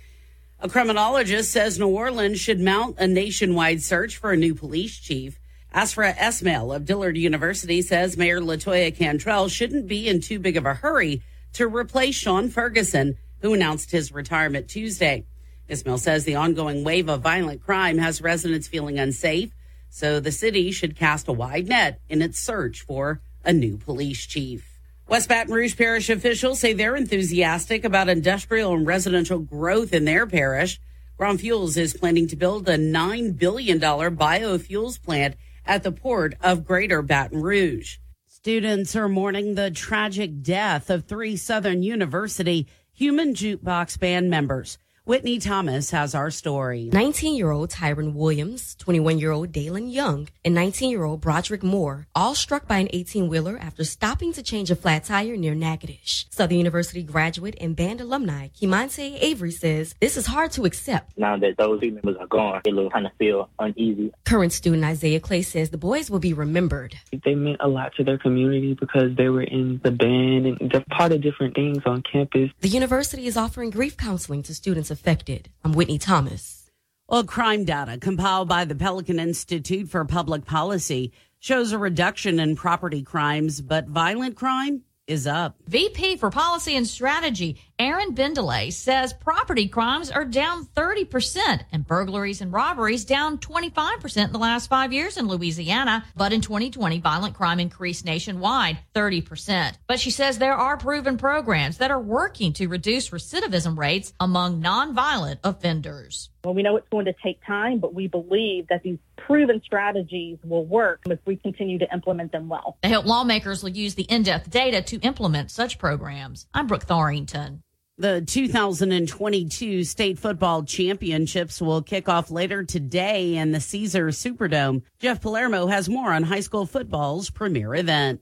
A 0.66 0.68
criminologist 0.68 1.52
says 1.52 1.78
New 1.78 1.90
Orleans 1.90 2.40
should 2.40 2.60
mount 2.60 2.98
a 2.98 3.06
nationwide 3.06 3.84
search 3.84 4.18
for 4.18 4.32
a 4.32 4.36
new 4.36 4.56
police 4.56 4.98
chief. 4.98 5.40
Ashraf 5.72 6.18
Esmail 6.18 6.76
of 6.76 6.86
Dillard 6.86 7.18
University 7.18 7.84
says 7.84 8.18
Mayor 8.18 8.42
Latoya 8.42 8.90
Cantrell 8.90 9.48
shouldn't 9.48 9.88
be 9.88 10.10
in 10.10 10.22
too 10.22 10.40
big 10.40 10.58
of 10.58 10.66
a 10.66 10.74
hurry 10.74 11.22
to 11.54 11.68
replace 11.68 12.16
Shaun 12.16 12.50
Ferguson, 12.50 13.16
who 13.44 13.54
announced 13.54 13.92
his 13.92 14.12
retirement 14.12 14.68
Tuesday. 14.68 15.26
Esmail 15.70 16.00
says 16.00 16.24
the 16.24 16.34
ongoing 16.34 16.84
wave 16.84 17.10
of 17.10 17.22
violent 17.22 17.64
crime 17.64 18.00
has 18.00 18.20
residents 18.20 18.68
feeling 18.68 18.98
unsafe, 18.98 19.52
so 19.92 20.20
the 20.20 20.32
city 20.32 20.72
should 20.72 20.96
cast 20.96 21.28
a 21.28 21.32
wide 21.32 21.68
net 21.68 22.02
in 22.10 22.24
its 22.24 22.40
search 22.40 22.82
for 22.82 23.22
a 23.44 23.54
new 23.54 23.78
police 23.78 24.26
chief. 24.26 24.75
West 25.08 25.30
Baton 25.30 25.54
Rouge 25.54 25.78
Parish 25.78 26.10
officials 26.10 26.60
say 26.60 26.74
they're 26.74 26.96
enthusiastic 26.96 27.86
about 27.86 28.10
industrial 28.10 28.74
and 28.74 28.88
residential 28.88 29.38
growth 29.38 29.94
in 29.94 30.06
their 30.06 30.26
parish. 30.26 30.82
Grön 31.20 31.40
Fuels 31.40 31.78
is 31.78 31.94
planning 31.94 32.28
to 32.28 32.36
build 32.36 32.68
a 32.68 32.76
$9 32.76 33.38
billion 33.38 33.80
biofuels 33.80 35.00
plant 35.00 35.36
at 35.64 35.84
the 35.84 35.92
port 35.92 36.34
of 36.42 36.66
Greater 36.66 37.04
Baton 37.04 37.44
Rouge. 37.44 37.98
Students 38.28 38.96
are 38.96 39.08
mourning 39.08 39.54
the 39.54 39.70
tragic 39.70 40.42
death 40.42 40.90
of 40.90 41.06
three 41.06 41.36
Southern 41.36 41.84
University 41.84 42.66
human 42.92 43.36
jukebox 43.36 44.00
band 44.00 44.32
members. 44.32 44.80
Whitney 45.08 45.38
Thomas 45.38 45.92
has 45.92 46.16
our 46.16 46.32
story. 46.32 46.90
19 46.92 47.36
year 47.36 47.52
old 47.52 47.70
Tyron 47.70 48.16
Williams, 48.16 48.74
21 48.80 49.20
year 49.20 49.30
old 49.30 49.52
Dalen 49.52 49.88
Young, 49.88 50.28
and 50.44 50.56
19 50.56 50.90
year 50.90 51.04
old 51.04 51.22
Broderick 51.22 51.62
Moore, 51.62 52.08
all 52.16 52.34
struck 52.34 52.68
by 52.68 52.80
an 52.80 52.88
18 52.92 53.28
wheeler 53.28 53.56
after 53.60 53.84
stopping 53.84 54.34
to 54.34 54.42
change 54.42 54.72
a 54.72 54.76
flat 54.76 55.04
tire 55.04 55.38
near 55.38 55.54
Natchitoches. 55.54 56.26
Southern 56.32 56.58
University 56.58 57.04
graduate 57.04 57.56
and 57.62 57.76
band 57.76 58.02
alumni 58.02 58.48
Kimante 58.60 59.22
Avery 59.22 59.52
says 59.52 59.94
this 60.00 60.18
is 60.18 60.26
hard 60.26 60.52
to 60.54 60.66
accept. 60.66 61.16
Now 61.20 61.38
that 61.38 61.56
those 61.56 61.82
team 61.82 61.94
members 61.94 62.18
are 62.20 62.26
gone, 62.26 62.62
it 62.66 62.74
will 62.74 62.90
kind 62.90 63.06
of 63.06 63.12
feel 63.20 63.48
uneasy. 63.60 64.12
Current 64.24 64.54
student 64.54 64.84
Isaiah 64.84 65.20
Clay 65.20 65.44
says 65.44 65.70
the 65.70 65.78
boys 65.78 66.10
will 66.10 66.18
be 66.18 66.34
remembered. 66.34 66.98
They 67.24 67.36
meant 67.36 67.58
a 67.60 67.68
lot 67.68 67.94
to 67.98 68.04
their 68.04 68.18
community 68.18 68.74
because 68.74 69.16
they 69.16 69.30
were 69.30 69.44
in 69.44 69.82
the 69.84 69.92
band 69.92 70.48
and 70.48 70.72
they're 70.72 70.84
part 70.90 71.12
of 71.12 71.22
different 71.22 71.54
things 71.54 71.84
on 71.86 72.02
campus. 72.02 72.50
The 72.62 72.70
university 72.70 73.28
is 73.28 73.38
offering 73.38 73.70
grief 73.70 73.98
counseling 73.98 74.42
to 74.42 74.56
students 74.56 74.95
affected. 74.96 75.50
I'm 75.62 75.74
Whitney 75.74 75.98
Thomas. 75.98 76.72
Well, 77.10 77.26
crime 77.26 77.66
data 77.66 77.98
compiled 77.98 78.48
by 78.48 78.64
the 78.64 78.76
Pelican 78.76 79.20
Institute 79.20 79.90
for 79.90 80.06
Public 80.06 80.46
Policy 80.46 81.12
shows 81.38 81.74
a 81.74 81.78
reduction 81.78 82.40
in 82.40 82.56
property 82.56 83.04
crimes, 83.04 83.60
but 83.60 83.90
violent 83.90 84.38
crime 84.38 84.84
is 85.06 85.28
up. 85.28 85.58
VP 85.68 86.16
for 86.16 86.30
Policy 86.30 86.78
and 86.78 86.88
Strategy, 86.88 87.58
Erin 87.78 88.14
Bendily, 88.14 88.72
says 88.72 89.12
property 89.12 89.68
crimes 89.68 90.10
are 90.10 90.24
down 90.24 90.66
30% 90.66 91.66
and 91.74 91.86
burglaries 91.86 92.40
and 92.40 92.54
robberies 92.54 93.04
down 93.04 93.38
25% 93.38 94.26
in 94.26 94.32
the 94.32 94.40
last 94.40 94.70
five 94.70 94.94
years 94.94 95.18
in 95.18 95.28
Louisiana. 95.28 96.06
But 96.16 96.32
in 96.32 96.40
2020, 96.40 97.00
violent 97.02 97.36
crime 97.36 97.60
increased 97.60 98.06
nationwide 98.06 98.80
30%. 98.96 99.74
But 99.88 100.00
she 100.00 100.10
says 100.10 100.38
there 100.38 100.56
are 100.56 100.78
proven 100.78 101.18
programs 101.18 101.80
that 101.80 101.92
are 101.92 102.00
working 102.00 102.54
to 102.54 102.68
reduce 102.68 103.10
recidivism 103.10 103.78
rates 103.78 104.14
among 104.22 104.62
nonviolent 104.64 105.40
offenders. 105.44 106.30
Well, 106.46 106.54
we 106.54 106.64
know 106.64 106.78
it's 106.78 106.88
going 106.90 107.06
to 107.06 107.16
take 107.24 107.44
time, 107.46 107.80
but 107.80 107.94
we 107.94 108.08
believe 108.08 108.68
that 108.70 108.84
these 108.84 109.00
proven 109.18 109.62
strategies 109.66 110.38
will 110.44 110.66
work 110.66 111.02
if 111.08 111.20
we 111.26 111.36
continue 111.36 111.80
to 111.80 111.92
implement 111.92 112.32
them 112.32 112.48
well. 112.48 112.78
They 112.84 112.92
hope 112.92 113.06
lawmakers 113.06 113.64
will 113.64 113.72
use 113.72 113.96
the 113.96 114.04
in-depth 114.04 114.50
data 114.50 114.82
to 114.84 115.00
implement 115.00 115.52
such 115.52 115.80
programs. 115.80 116.46
I'm 116.54 116.68
Brooke 116.68 116.86
Thorington. 116.86 117.62
The 117.98 118.20
2022 118.28 119.86
state 119.86 120.20
football 120.20 120.64
championships 120.64 121.62
will 121.62 121.82
kick 121.82 122.10
off 122.10 122.30
later 122.30 122.62
today 122.62 123.38
in 123.38 123.54
the 123.54 123.62
Caesar 123.62 124.08
Superdome. 124.08 124.82
Jeff 125.00 125.22
Palermo 125.22 125.68
has 125.68 125.88
more 125.88 126.12
on 126.12 126.24
high 126.24 126.42
school 126.42 126.66
football's 126.66 127.30
premier 127.30 127.74
event. 127.74 128.20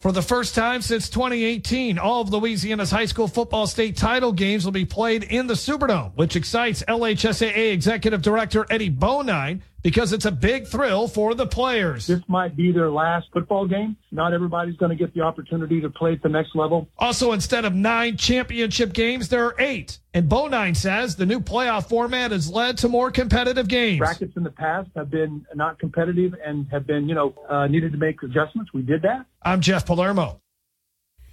For 0.00 0.10
the 0.10 0.20
first 0.20 0.56
time 0.56 0.82
since 0.82 1.08
2018, 1.08 1.96
all 1.96 2.22
of 2.22 2.30
Louisiana's 2.30 2.90
high 2.90 3.04
school 3.04 3.28
football 3.28 3.68
state 3.68 3.96
title 3.96 4.32
games 4.32 4.64
will 4.64 4.72
be 4.72 4.84
played 4.84 5.22
in 5.22 5.46
the 5.46 5.54
Superdome, 5.54 6.10
which 6.16 6.34
excites 6.34 6.82
LHSAA 6.88 7.72
Executive 7.72 8.20
Director 8.20 8.66
Eddie 8.68 8.90
Bonine 8.90 9.62
because 9.84 10.14
it's 10.14 10.24
a 10.24 10.32
big 10.32 10.66
thrill 10.66 11.06
for 11.06 11.34
the 11.34 11.46
players. 11.46 12.06
This 12.06 12.22
might 12.26 12.56
be 12.56 12.72
their 12.72 12.90
last 12.90 13.28
football 13.32 13.68
game. 13.68 13.96
Not 14.10 14.32
everybody's 14.32 14.76
going 14.76 14.88
to 14.88 14.96
get 14.96 15.14
the 15.14 15.20
opportunity 15.20 15.80
to 15.82 15.90
play 15.90 16.14
at 16.14 16.22
the 16.22 16.28
next 16.30 16.56
level. 16.56 16.88
Also, 16.98 17.32
instead 17.32 17.66
of 17.66 17.74
nine 17.74 18.16
championship 18.16 18.94
games, 18.94 19.28
there 19.28 19.44
are 19.44 19.54
eight. 19.58 19.98
And 20.14 20.28
Bonine 20.28 20.74
says 20.74 21.16
the 21.16 21.26
new 21.26 21.38
playoff 21.38 21.88
format 21.88 22.30
has 22.30 22.50
led 22.50 22.78
to 22.78 22.88
more 22.88 23.10
competitive 23.10 23.68
games. 23.68 23.98
Brackets 23.98 24.36
in 24.36 24.42
the 24.42 24.50
past 24.50 24.88
have 24.96 25.10
been 25.10 25.44
not 25.54 25.78
competitive 25.78 26.34
and 26.44 26.66
have 26.70 26.86
been, 26.86 27.06
you 27.06 27.14
know, 27.14 27.34
uh, 27.48 27.66
needed 27.66 27.92
to 27.92 27.98
make 27.98 28.22
adjustments. 28.22 28.72
We 28.72 28.82
did 28.82 29.02
that. 29.02 29.26
I'm 29.42 29.60
Jeff 29.60 29.84
Palermo. 29.84 30.40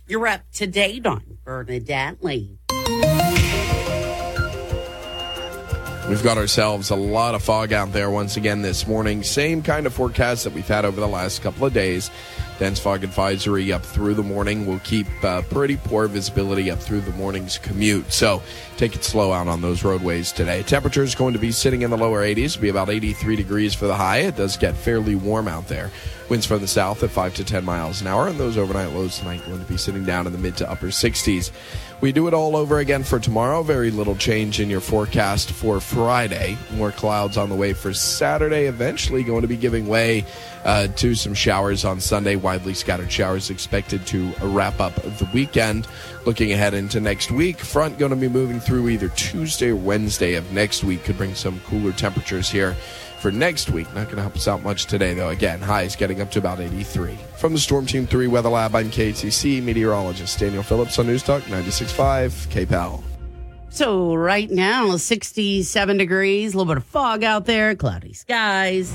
You're 0.07 0.27
up 0.27 0.41
to 0.55 0.67
date 0.67 1.05
on 1.05 1.37
Bernadette 1.45 2.21
Lee. 2.21 2.59
We've 6.11 6.21
got 6.21 6.37
ourselves 6.37 6.89
a 6.89 6.95
lot 6.97 7.35
of 7.35 7.41
fog 7.41 7.71
out 7.71 7.93
there 7.93 8.11
once 8.11 8.35
again 8.35 8.61
this 8.61 8.85
morning. 8.85 9.23
Same 9.23 9.63
kind 9.63 9.87
of 9.87 9.93
forecast 9.93 10.43
that 10.43 10.51
we've 10.51 10.67
had 10.67 10.83
over 10.83 10.99
the 10.99 11.07
last 11.07 11.41
couple 11.41 11.65
of 11.65 11.71
days. 11.71 12.11
Dense 12.59 12.81
fog 12.81 13.05
advisory 13.05 13.71
up 13.71 13.81
through 13.81 14.15
the 14.15 14.21
morning. 14.21 14.65
We'll 14.65 14.79
keep 14.79 15.07
uh, 15.23 15.41
pretty 15.43 15.77
poor 15.77 16.09
visibility 16.09 16.69
up 16.69 16.79
through 16.79 16.99
the 16.99 17.13
morning's 17.13 17.57
commute. 17.57 18.11
So 18.11 18.43
take 18.75 18.93
it 18.93 19.05
slow 19.05 19.31
out 19.31 19.47
on 19.47 19.61
those 19.61 19.85
roadways 19.85 20.33
today. 20.33 20.63
Temperature 20.63 21.03
is 21.03 21.15
going 21.15 21.31
to 21.31 21.39
be 21.39 21.53
sitting 21.53 21.81
in 21.81 21.91
the 21.91 21.97
lower 21.97 22.21
80s, 22.21 22.59
be 22.59 22.67
about 22.67 22.89
83 22.89 23.37
degrees 23.37 23.73
for 23.73 23.87
the 23.87 23.95
high. 23.95 24.17
It 24.17 24.35
does 24.35 24.57
get 24.57 24.75
fairly 24.75 25.15
warm 25.15 25.47
out 25.47 25.69
there. 25.69 25.91
Winds 26.31 26.45
from 26.45 26.61
the 26.61 26.67
south 26.67 27.03
at 27.03 27.09
5 27.09 27.33
to 27.35 27.43
10 27.43 27.65
miles 27.65 27.99
an 27.99 28.07
hour, 28.07 28.29
and 28.29 28.39
those 28.39 28.55
overnight 28.55 28.93
lows 28.93 29.19
tonight 29.19 29.45
going 29.45 29.59
to 29.59 29.65
be 29.65 29.75
sitting 29.75 30.05
down 30.05 30.27
in 30.27 30.31
the 30.31 30.39
mid 30.39 30.55
to 30.55 30.71
upper 30.71 30.87
60s. 30.87 31.51
We 31.99 32.13
do 32.13 32.29
it 32.29 32.33
all 32.33 32.55
over 32.55 32.79
again 32.79 33.03
for 33.03 33.19
tomorrow. 33.19 33.63
Very 33.63 33.91
little 33.91 34.15
change 34.15 34.61
in 34.61 34.69
your 34.69 34.79
forecast 34.79 35.51
for 35.51 35.81
Friday. 35.81 36.57
More 36.75 36.93
clouds 36.93 37.35
on 37.35 37.49
the 37.49 37.55
way 37.55 37.73
for 37.73 37.93
Saturday. 37.93 38.67
Eventually 38.67 39.23
going 39.23 39.41
to 39.41 39.47
be 39.49 39.57
giving 39.57 39.87
way 39.87 40.25
uh, 40.63 40.87
to 40.87 41.15
some 41.15 41.33
showers 41.33 41.83
on 41.83 41.99
Sunday. 41.99 42.37
Widely 42.37 42.75
scattered 42.75 43.11
showers 43.11 43.49
expected 43.49 44.07
to 44.07 44.31
wrap 44.41 44.79
up 44.79 44.95
the 44.95 45.29
weekend. 45.33 45.85
Looking 46.25 46.53
ahead 46.53 46.73
into 46.73 47.01
next 47.01 47.29
week, 47.29 47.59
front 47.59 47.97
going 47.99 48.11
to 48.11 48.15
be 48.15 48.29
moving 48.29 48.61
through 48.61 48.87
either 48.87 49.09
Tuesday 49.09 49.71
or 49.71 49.75
Wednesday 49.75 50.35
of 50.35 50.49
next 50.53 50.85
week. 50.85 51.03
Could 51.03 51.17
bring 51.17 51.35
some 51.35 51.59
cooler 51.61 51.91
temperatures 51.91 52.49
here 52.49 52.77
for 53.21 53.31
next 53.31 53.69
week. 53.69 53.87
Not 53.93 54.05
going 54.05 54.15
to 54.15 54.23
help 54.23 54.35
us 54.35 54.47
out 54.47 54.63
much 54.63 54.87
today, 54.87 55.13
though. 55.13 55.29
Again, 55.29 55.61
highs 55.61 55.95
getting 55.95 56.21
up 56.21 56.31
to 56.31 56.39
about 56.39 56.59
83. 56.59 57.17
From 57.37 57.53
the 57.53 57.59
Storm 57.59 57.85
Team 57.85 58.07
3 58.07 58.27
Weather 58.27 58.49
Lab, 58.49 58.75
I'm 58.75 58.89
KATC 58.89 59.61
meteorologist 59.61 60.39
Daniel 60.39 60.63
Phillips 60.63 60.97
on 60.99 61.07
News 61.07 61.23
Talk 61.23 61.43
96.5 61.43 62.47
KPEL. 62.47 63.03
So 63.69 64.15
right 64.15 64.49
now, 64.49 64.97
67 64.97 65.97
degrees, 65.97 66.53
a 66.53 66.57
little 66.57 66.73
bit 66.73 66.77
of 66.77 66.83
fog 66.83 67.23
out 67.23 67.45
there, 67.45 67.73
cloudy 67.75 68.11
skies. 68.11 68.93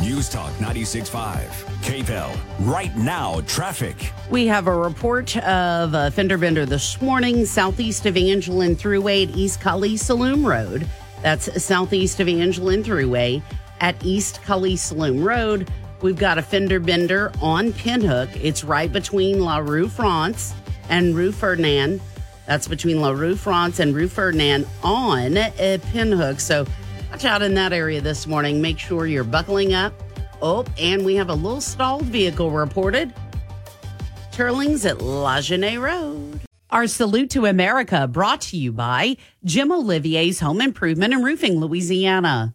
News 0.00 0.28
Talk 0.28 0.52
96.5 0.54 1.46
KPEL. 1.82 2.36
Right 2.60 2.94
now, 2.96 3.40
traffic. 3.42 4.12
We 4.30 4.46
have 4.46 4.66
a 4.66 4.74
report 4.74 5.36
of 5.38 5.94
a 5.94 6.10
fender 6.10 6.36
bender 6.36 6.66
this 6.66 7.00
morning, 7.00 7.46
southeast 7.46 8.04
Evangeline 8.04 8.76
Thruway 8.76 9.28
at 9.28 9.36
East 9.36 9.60
Kaliste 9.60 10.04
Saloom 10.04 10.44
Road. 10.44 10.86
That's 11.22 11.62
southeast 11.62 12.20
Evangeline 12.20 12.82
Thruway 12.82 13.42
at 13.80 14.02
East 14.04 14.40
Kaliste 14.42 14.94
Saloom 14.94 15.24
Road. 15.24 15.70
We've 16.02 16.16
got 16.16 16.38
a 16.38 16.42
fender 16.42 16.80
bender 16.80 17.32
on 17.42 17.72
Pinhook. 17.72 18.28
It's 18.42 18.64
right 18.64 18.90
between 18.90 19.40
La 19.40 19.58
Rue 19.58 19.88
France 19.88 20.54
and 20.88 21.14
Rue 21.14 21.32
Ferdinand. 21.32 22.00
That's 22.46 22.66
between 22.66 23.00
La 23.00 23.10
Rue 23.10 23.36
France 23.36 23.80
and 23.80 23.94
Rue 23.94 24.08
Ferdinand 24.08 24.66
on 24.82 25.34
Pinhook. 25.34 26.40
So 26.40 26.66
watch 27.10 27.24
out 27.24 27.42
in 27.42 27.54
that 27.54 27.72
area 27.72 28.00
this 28.00 28.26
morning. 28.26 28.60
Make 28.60 28.78
sure 28.78 29.06
you're 29.06 29.24
buckling 29.24 29.74
up. 29.74 29.92
Oh, 30.42 30.64
and 30.78 31.04
we 31.04 31.16
have 31.16 31.28
a 31.28 31.34
little 31.34 31.60
stalled 31.60 32.04
vehicle 32.04 32.50
reported. 32.50 33.12
Turlings 34.32 34.88
at 34.88 35.02
La 35.02 35.40
Genet 35.40 35.78
Road. 35.78 36.40
Our 36.70 36.86
salute 36.86 37.30
to 37.30 37.46
America 37.46 38.06
brought 38.06 38.40
to 38.42 38.56
you 38.56 38.72
by 38.72 39.16
Jim 39.44 39.70
Olivier's 39.70 40.40
Home 40.40 40.60
Improvement 40.60 41.12
and 41.12 41.24
Roofing, 41.24 41.60
Louisiana. 41.60 42.54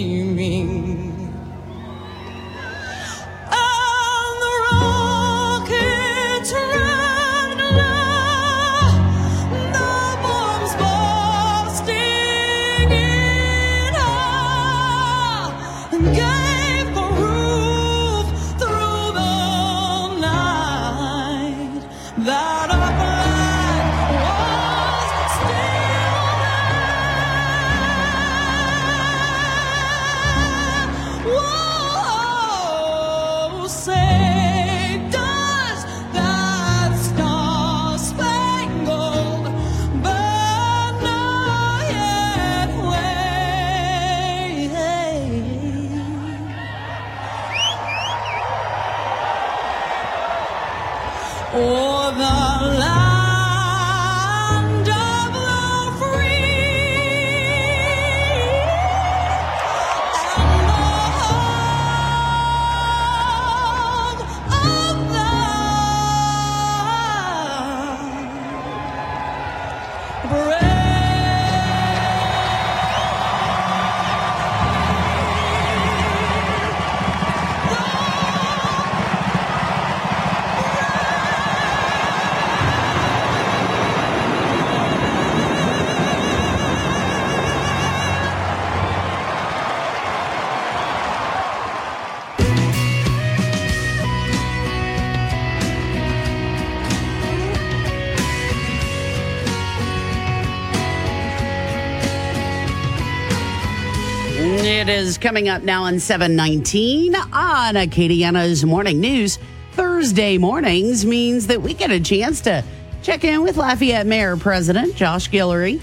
It 104.73 104.89
is 104.89 105.19
coming 105.19 105.49
up 105.49 105.61
now 105.61 105.83
on 105.83 105.99
719 105.99 107.13
on 107.15 107.75
Acadiana's 107.75 108.65
Morning 108.65 108.99
News. 108.99 109.37
Thursday 109.73 110.39
mornings 110.39 111.05
means 111.05 111.45
that 111.45 111.61
we 111.61 111.75
get 111.75 111.91
a 111.91 111.99
chance 111.99 112.41
to 112.41 112.63
check 113.03 113.23
in 113.23 113.43
with 113.43 113.55
Lafayette 113.55 114.07
Mayor 114.07 114.35
President 114.35 114.95
Josh 114.95 115.29
Guillory. 115.29 115.79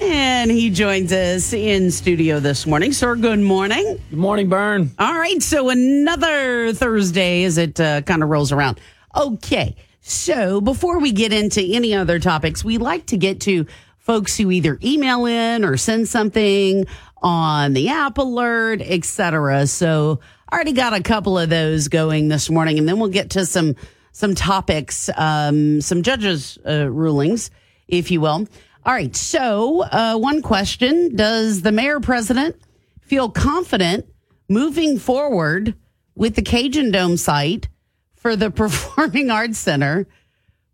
And 0.00 0.50
he 0.50 0.70
joins 0.70 1.12
us 1.12 1.52
in 1.52 1.90
studio 1.90 2.40
this 2.40 2.66
morning. 2.66 2.94
Sir, 2.94 3.14
good 3.14 3.40
morning. 3.40 4.00
Good 4.08 4.18
morning, 4.18 4.48
Bern. 4.48 4.90
All 4.98 5.14
right, 5.14 5.42
so 5.42 5.68
another 5.68 6.72
Thursday 6.72 7.44
as 7.44 7.58
it 7.58 7.78
uh, 7.78 8.00
kind 8.00 8.22
of 8.22 8.30
rolls 8.30 8.52
around. 8.52 8.80
Okay, 9.14 9.76
so 10.00 10.62
before 10.62 10.98
we 10.98 11.12
get 11.12 11.34
into 11.34 11.60
any 11.62 11.94
other 11.94 12.18
topics, 12.18 12.64
we 12.64 12.78
like 12.78 13.04
to 13.06 13.18
get 13.18 13.42
to 13.42 13.66
folks 13.98 14.36
who 14.36 14.50
either 14.50 14.78
email 14.82 15.26
in 15.26 15.64
or 15.64 15.76
send 15.76 16.08
something 16.08 16.86
on 17.20 17.72
the 17.72 17.88
app 17.88 18.18
alert, 18.18 18.80
etc. 18.82 19.66
So 19.66 20.20
I 20.48 20.54
already 20.54 20.72
got 20.72 20.94
a 20.94 21.02
couple 21.02 21.38
of 21.38 21.48
those 21.50 21.88
going 21.88 22.28
this 22.28 22.50
morning, 22.50 22.78
and 22.78 22.88
then 22.88 22.98
we'll 22.98 23.10
get 23.10 23.30
to 23.30 23.46
some 23.46 23.76
some 24.12 24.34
topics, 24.34 25.08
um, 25.16 25.80
some 25.80 26.02
judges' 26.02 26.58
uh, 26.66 26.90
rulings, 26.90 27.50
if 27.86 28.10
you 28.10 28.20
will. 28.20 28.48
All 28.84 28.92
right. 28.92 29.14
So 29.14 29.82
uh, 29.82 30.16
one 30.16 30.42
question: 30.42 31.14
Does 31.14 31.62
the 31.62 31.72
mayor 31.72 32.00
president 32.00 32.56
feel 33.00 33.28
confident 33.28 34.06
moving 34.48 34.98
forward 34.98 35.74
with 36.14 36.34
the 36.34 36.42
Cajun 36.42 36.90
Dome 36.90 37.16
site 37.16 37.68
for 38.14 38.36
the 38.36 38.50
Performing 38.50 39.30
Arts 39.30 39.58
Center 39.58 40.06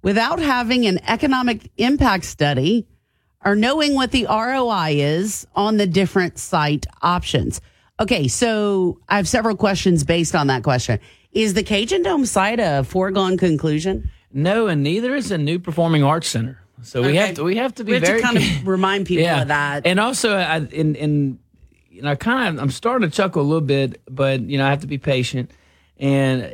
without 0.03 0.39
having 0.39 0.87
an 0.87 1.01
economic 1.07 1.71
impact 1.77 2.25
study 2.25 2.87
or 3.47 3.55
knowing 3.55 3.95
what 3.95 4.11
the 4.11 4.27
ROI 4.29 4.97
is 4.97 5.47
on 5.55 5.77
the 5.77 5.87
different 5.87 6.37
site 6.37 6.85
options. 7.01 7.61
Okay, 8.01 8.27
so 8.27 8.99
I 9.09 9.17
have 9.17 9.29
several 9.29 9.57
questions 9.57 10.03
based 10.05 10.35
on 10.35 10.49
that 10.49 10.65
question. 10.65 10.99
Is 11.33 11.55
the 11.55 11.63
Cajun 11.63 12.03
Dome 12.03 12.27
site 12.27 12.59
a 12.61 12.83
foregone 12.83 13.39
conclusion? 13.39 14.11
No, 14.33 14.67
and 14.67 14.83
neither 14.83 15.15
is 15.15 15.31
a 15.31 15.39
new 15.39 15.59
performing 15.61 16.03
arts 16.03 16.29
center. 16.29 16.61
So 16.83 17.03
we 17.03 17.09
Okay. 17.09 17.17
have 17.19 17.35
to 17.37 17.45
we 17.45 17.57
have 17.57 17.75
to 17.77 17.85
be 17.85 17.93
We 17.93 17.95
have 18.01 18.05
to 18.05 18.09
very 18.11 18.23
kind 18.23 18.37
of 18.37 18.67
remind 18.67 19.07
people 19.07 19.25
yeah. 19.25 19.43
of 19.43 19.49
that. 19.49 19.87
And 19.87 20.01
also, 20.01 20.37
I, 20.37 20.59
in 20.59 20.95
in 20.97 21.39
you 21.91 22.03
know, 22.03 22.17
kind 22.17 22.57
of 22.59 22.63
I'm 22.63 22.71
starting 22.71 23.09
to 23.09 23.17
chuckle 23.17 23.43
a 23.43 23.45
little 23.45 23.63
bit, 23.63 24.01
but 24.11 24.41
you 24.41 24.59
know, 24.59 24.67
I 24.67 24.71
have 24.71 24.81
to 24.81 24.87
be 24.87 24.99
patient. 24.99 25.53
And 25.99 26.53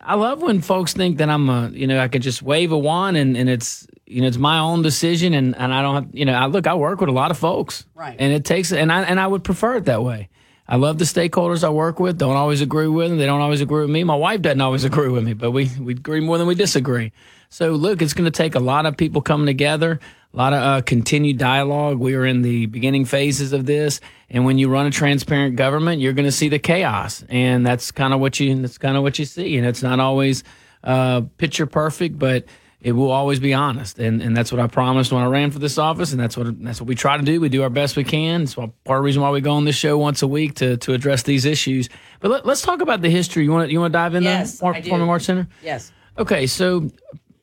I 0.00 0.14
love 0.14 0.40
when 0.42 0.60
folks 0.60 0.92
think 0.92 1.18
that 1.18 1.28
I'm 1.28 1.48
a 1.48 1.70
you 1.70 1.86
know 1.86 1.98
I 1.98 2.08
can 2.08 2.22
just 2.22 2.42
wave 2.42 2.70
a 2.72 2.78
wand 2.78 3.16
and 3.16 3.36
and 3.36 3.48
it's 3.48 3.86
you 4.06 4.20
know 4.22 4.28
it's 4.28 4.36
my 4.38 4.58
own 4.58 4.82
decision 4.82 5.34
and 5.34 5.56
and 5.56 5.72
I 5.74 5.82
don't 5.82 5.94
have 5.96 6.14
you 6.14 6.24
know 6.24 6.32
I 6.34 6.46
look 6.46 6.66
I 6.66 6.74
work 6.74 7.00
with 7.00 7.08
a 7.08 7.12
lot 7.12 7.30
of 7.30 7.38
folks 7.38 7.84
Right. 7.94 8.16
and 8.18 8.32
it 8.32 8.44
takes 8.44 8.72
and 8.72 8.92
I 8.92 9.02
and 9.02 9.18
I 9.20 9.26
would 9.26 9.44
prefer 9.44 9.76
it 9.76 9.84
that 9.86 10.02
way. 10.02 10.28
I 10.68 10.76
love 10.76 10.98
the 10.98 11.04
stakeholders 11.04 11.62
I 11.62 11.68
work 11.70 12.00
with. 12.00 12.18
Don't 12.18 12.34
always 12.34 12.60
agree 12.60 12.88
with 12.88 13.08
them. 13.10 13.18
They 13.18 13.26
don't 13.26 13.40
always 13.40 13.60
agree 13.60 13.82
with 13.82 13.90
me. 13.90 14.02
My 14.02 14.16
wife 14.16 14.42
doesn't 14.42 14.60
always 14.60 14.82
agree 14.84 15.08
with 15.08 15.24
me, 15.24 15.32
but 15.32 15.52
we 15.52 15.70
we 15.80 15.92
agree 15.92 16.20
more 16.20 16.38
than 16.38 16.46
we 16.48 16.54
disagree. 16.56 17.12
So 17.50 17.70
look, 17.72 18.02
it's 18.02 18.14
going 18.14 18.24
to 18.24 18.32
take 18.32 18.56
a 18.56 18.60
lot 18.60 18.84
of 18.86 18.96
people 18.96 19.22
coming 19.22 19.46
together, 19.46 20.00
a 20.34 20.36
lot 20.36 20.52
of 20.52 20.60
uh, 20.62 20.82
continued 20.82 21.38
dialogue. 21.38 21.98
We 21.98 22.14
are 22.16 22.26
in 22.26 22.42
the 22.42 22.66
beginning 22.66 23.04
phases 23.04 23.52
of 23.52 23.66
this, 23.66 24.00
and 24.28 24.44
when 24.44 24.58
you 24.58 24.68
run 24.68 24.86
a 24.86 24.90
transparent 24.90 25.54
government, 25.54 26.00
you're 26.00 26.12
going 26.12 26.24
to 26.26 26.32
see 26.32 26.48
the 26.48 26.58
chaos, 26.58 27.22
and 27.28 27.64
that's 27.64 27.92
kind 27.92 28.12
of 28.12 28.18
what 28.18 28.40
you 28.40 28.52
that's 28.60 28.78
kind 28.78 28.96
of 28.96 29.04
what 29.04 29.20
you 29.20 29.24
see. 29.24 29.56
And 29.56 29.64
it's 29.66 29.82
not 29.84 30.00
always 30.00 30.42
uh, 30.82 31.20
picture 31.38 31.66
perfect, 31.66 32.18
but 32.18 32.44
it 32.86 32.92
will 32.92 33.10
always 33.10 33.40
be 33.40 33.52
honest, 33.52 33.98
and 33.98 34.22
and 34.22 34.36
that's 34.36 34.52
what 34.52 34.60
I 34.60 34.68
promised 34.68 35.10
when 35.10 35.20
I 35.22 35.26
ran 35.26 35.50
for 35.50 35.58
this 35.58 35.76
office, 35.76 36.12
and 36.12 36.20
that's 36.20 36.36
what 36.36 36.62
that's 36.62 36.80
what 36.80 36.86
we 36.86 36.94
try 36.94 37.16
to 37.16 37.22
do. 37.24 37.40
We 37.40 37.48
do 37.48 37.62
our 37.64 37.68
best 37.70 37.96
we 37.96 38.04
can. 38.04 38.42
It's 38.42 38.54
part 38.54 38.68
of 38.68 38.84
the 38.86 39.00
reason 39.00 39.22
why 39.22 39.30
we 39.30 39.40
go 39.40 39.52
on 39.52 39.64
this 39.64 39.74
show 39.74 39.98
once 39.98 40.22
a 40.22 40.26
week 40.28 40.54
to 40.56 40.76
to 40.76 40.92
address 40.92 41.24
these 41.24 41.44
issues. 41.44 41.88
But 42.20 42.30
let, 42.30 42.46
let's 42.46 42.62
talk 42.62 42.80
about 42.80 43.02
the 43.02 43.10
history. 43.10 43.42
You 43.42 43.50
want 43.50 43.66
to 43.68 43.72
you 43.72 43.80
want 43.80 43.92
to 43.92 43.98
dive 43.98 44.14
in 44.14 44.22
Yes. 44.22 44.60
Performing 44.60 45.08
Arts 45.08 45.24
Center? 45.24 45.48
Yes. 45.64 45.90
Okay, 46.16 46.46
so 46.46 46.88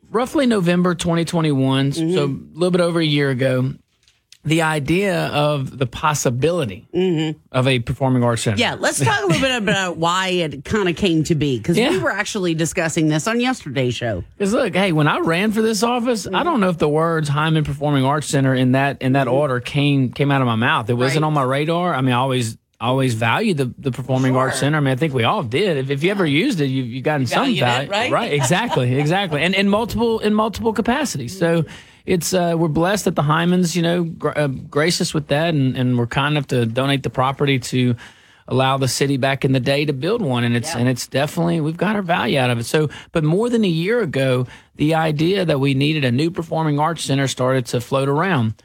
roughly 0.09 0.45
November 0.45 0.95
2021, 0.95 1.91
Mm-hmm. 1.91 2.13
so 2.13 2.23
a 2.23 2.27
little 2.57 2.71
bit 2.71 2.81
over 2.81 2.99
a 3.01 3.05
year 3.05 3.29
ago, 3.29 3.73
the 4.45 4.61
idea 4.61 5.27
of 5.27 5.77
the 5.77 5.85
possibility 5.87 6.85
of 7.51 7.67
a 7.67 7.79
performing 7.79 8.23
arts 8.23 8.41
center. 8.41 8.55
Mm-hmm. 8.55 8.61
Yeah, 8.61 8.75
let's 8.79 8.99
talk 8.99 9.23
a 9.23 9.25
little 9.27 9.41
bit 9.41 9.55
about 9.55 9.95
why 10.05 10.27
it 10.29 10.65
kind 10.65 10.89
of 10.89 10.95
came 10.97 11.23
to 11.25 11.35
be 11.35 11.57
because 11.57 11.77
we 11.77 11.97
were 11.97 12.11
actually 12.11 12.53
discussing 12.53 13.07
this 13.07 13.25
on 13.27 13.39
yesterday's 13.39 13.95
show. 13.95 14.23
Because 14.37 14.53
look, 14.53 14.73
hey, 14.75 14.91
when 14.91 15.07
I 15.07 15.19
ran 15.19 15.51
for 15.53 15.61
this 15.61 15.81
office, 15.81 16.27
I 16.27 16.43
don't 16.43 16.59
know 16.59 16.69
if 16.69 16.77
the 16.77 16.89
words 16.89 17.29
Heymann 17.29 17.63
Performing 17.63 18.03
Arts 18.03 18.27
Center 18.27 18.53
in 18.53 18.73
that 18.73 19.01
in 19.01 19.13
that 19.13 19.27
order 19.29 19.59
came 19.61 20.11
came 20.11 20.29
out 20.31 20.41
of 20.41 20.47
my 20.47 20.55
mouth. 20.55 20.89
It 20.89 20.93
wasn't 20.95 21.23
Mm-hmm. 21.23 21.23
Right. 21.23 21.27
on 21.27 21.33
my 21.33 21.43
radar. 21.43 21.93
I 21.93 22.01
mean, 22.01 22.13
I 22.13 22.17
always 22.17 22.57
I 22.81 22.87
always 22.87 23.13
valued 23.13 23.55
the, 23.57 23.73
the 23.77 23.91
Performing 23.91 24.35
Arts 24.35 24.59
Center. 24.59 24.77
I 24.77 24.81
mean, 24.81 24.91
I 24.91 24.95
think 24.97 25.13
we 25.13 25.23
all 25.23 25.43
did. 25.43 25.77
If, 25.77 25.89
if 25.89 26.03
you 26.03 26.11
ever 26.11 26.25
used 26.25 26.59
it, 26.59 26.65
you 26.65 26.83
you 26.83 27.01
gotten 27.01 27.27
some 27.27 27.43
Valued 27.43 27.59
it, 27.59 27.61
value, 27.61 27.89
right? 27.89 28.11
Right, 28.11 28.33
exactly, 28.33 28.95
exactly, 28.99 29.41
and 29.41 29.55
in 29.55 29.69
multiple 29.69 30.19
in 30.19 30.33
multiple 30.33 30.73
capacities. 30.73 31.37
So. 31.37 31.63
It's 32.05 32.33
uh, 32.33 32.55
we're 32.57 32.67
blessed 32.67 33.05
that 33.05 33.15
the 33.15 33.21
Heymanns, 33.21 33.75
you 33.75 33.81
know, 33.81 34.03
gr- 34.03 34.31
uh, 34.35 34.47
grace 34.47 34.99
us 34.99 35.13
with 35.13 35.27
that, 35.27 35.53
and, 35.53 35.77
and 35.77 35.97
we're 35.97 36.07
kind 36.07 36.33
enough 36.33 36.47
to 36.47 36.65
donate 36.65 37.03
the 37.03 37.09
property 37.09 37.59
to 37.59 37.95
allow 38.47 38.77
the 38.77 38.89
city 38.89 39.15
back 39.15 39.45
in 39.45 39.53
the 39.53 39.59
day 39.59 39.85
to 39.85 39.93
build 39.93 40.21
one, 40.21 40.43
and 40.43 40.55
it's 40.55 40.75
and 40.75 40.89
it's 40.89 41.07
definitely 41.07 41.61
we've 41.61 41.77
got 41.77 41.95
our 41.95 42.01
value 42.01 42.37
out 42.39 42.49
of 42.49 42.59
it. 42.59 42.65
So, 42.65 42.89
but 43.11 43.23
more 43.23 43.49
than 43.49 43.63
a 43.63 43.69
year 43.69 44.01
ago, 44.01 44.47
the 44.75 44.95
idea 44.95 45.45
that 45.45 45.59
we 45.59 45.73
needed 45.73 46.03
a 46.03 46.11
new 46.11 46.29
performing 46.29 46.79
arts 46.79 47.03
center 47.03 47.27
started 47.27 47.65
to 47.67 47.79
float 47.79 48.09
around. 48.09 48.61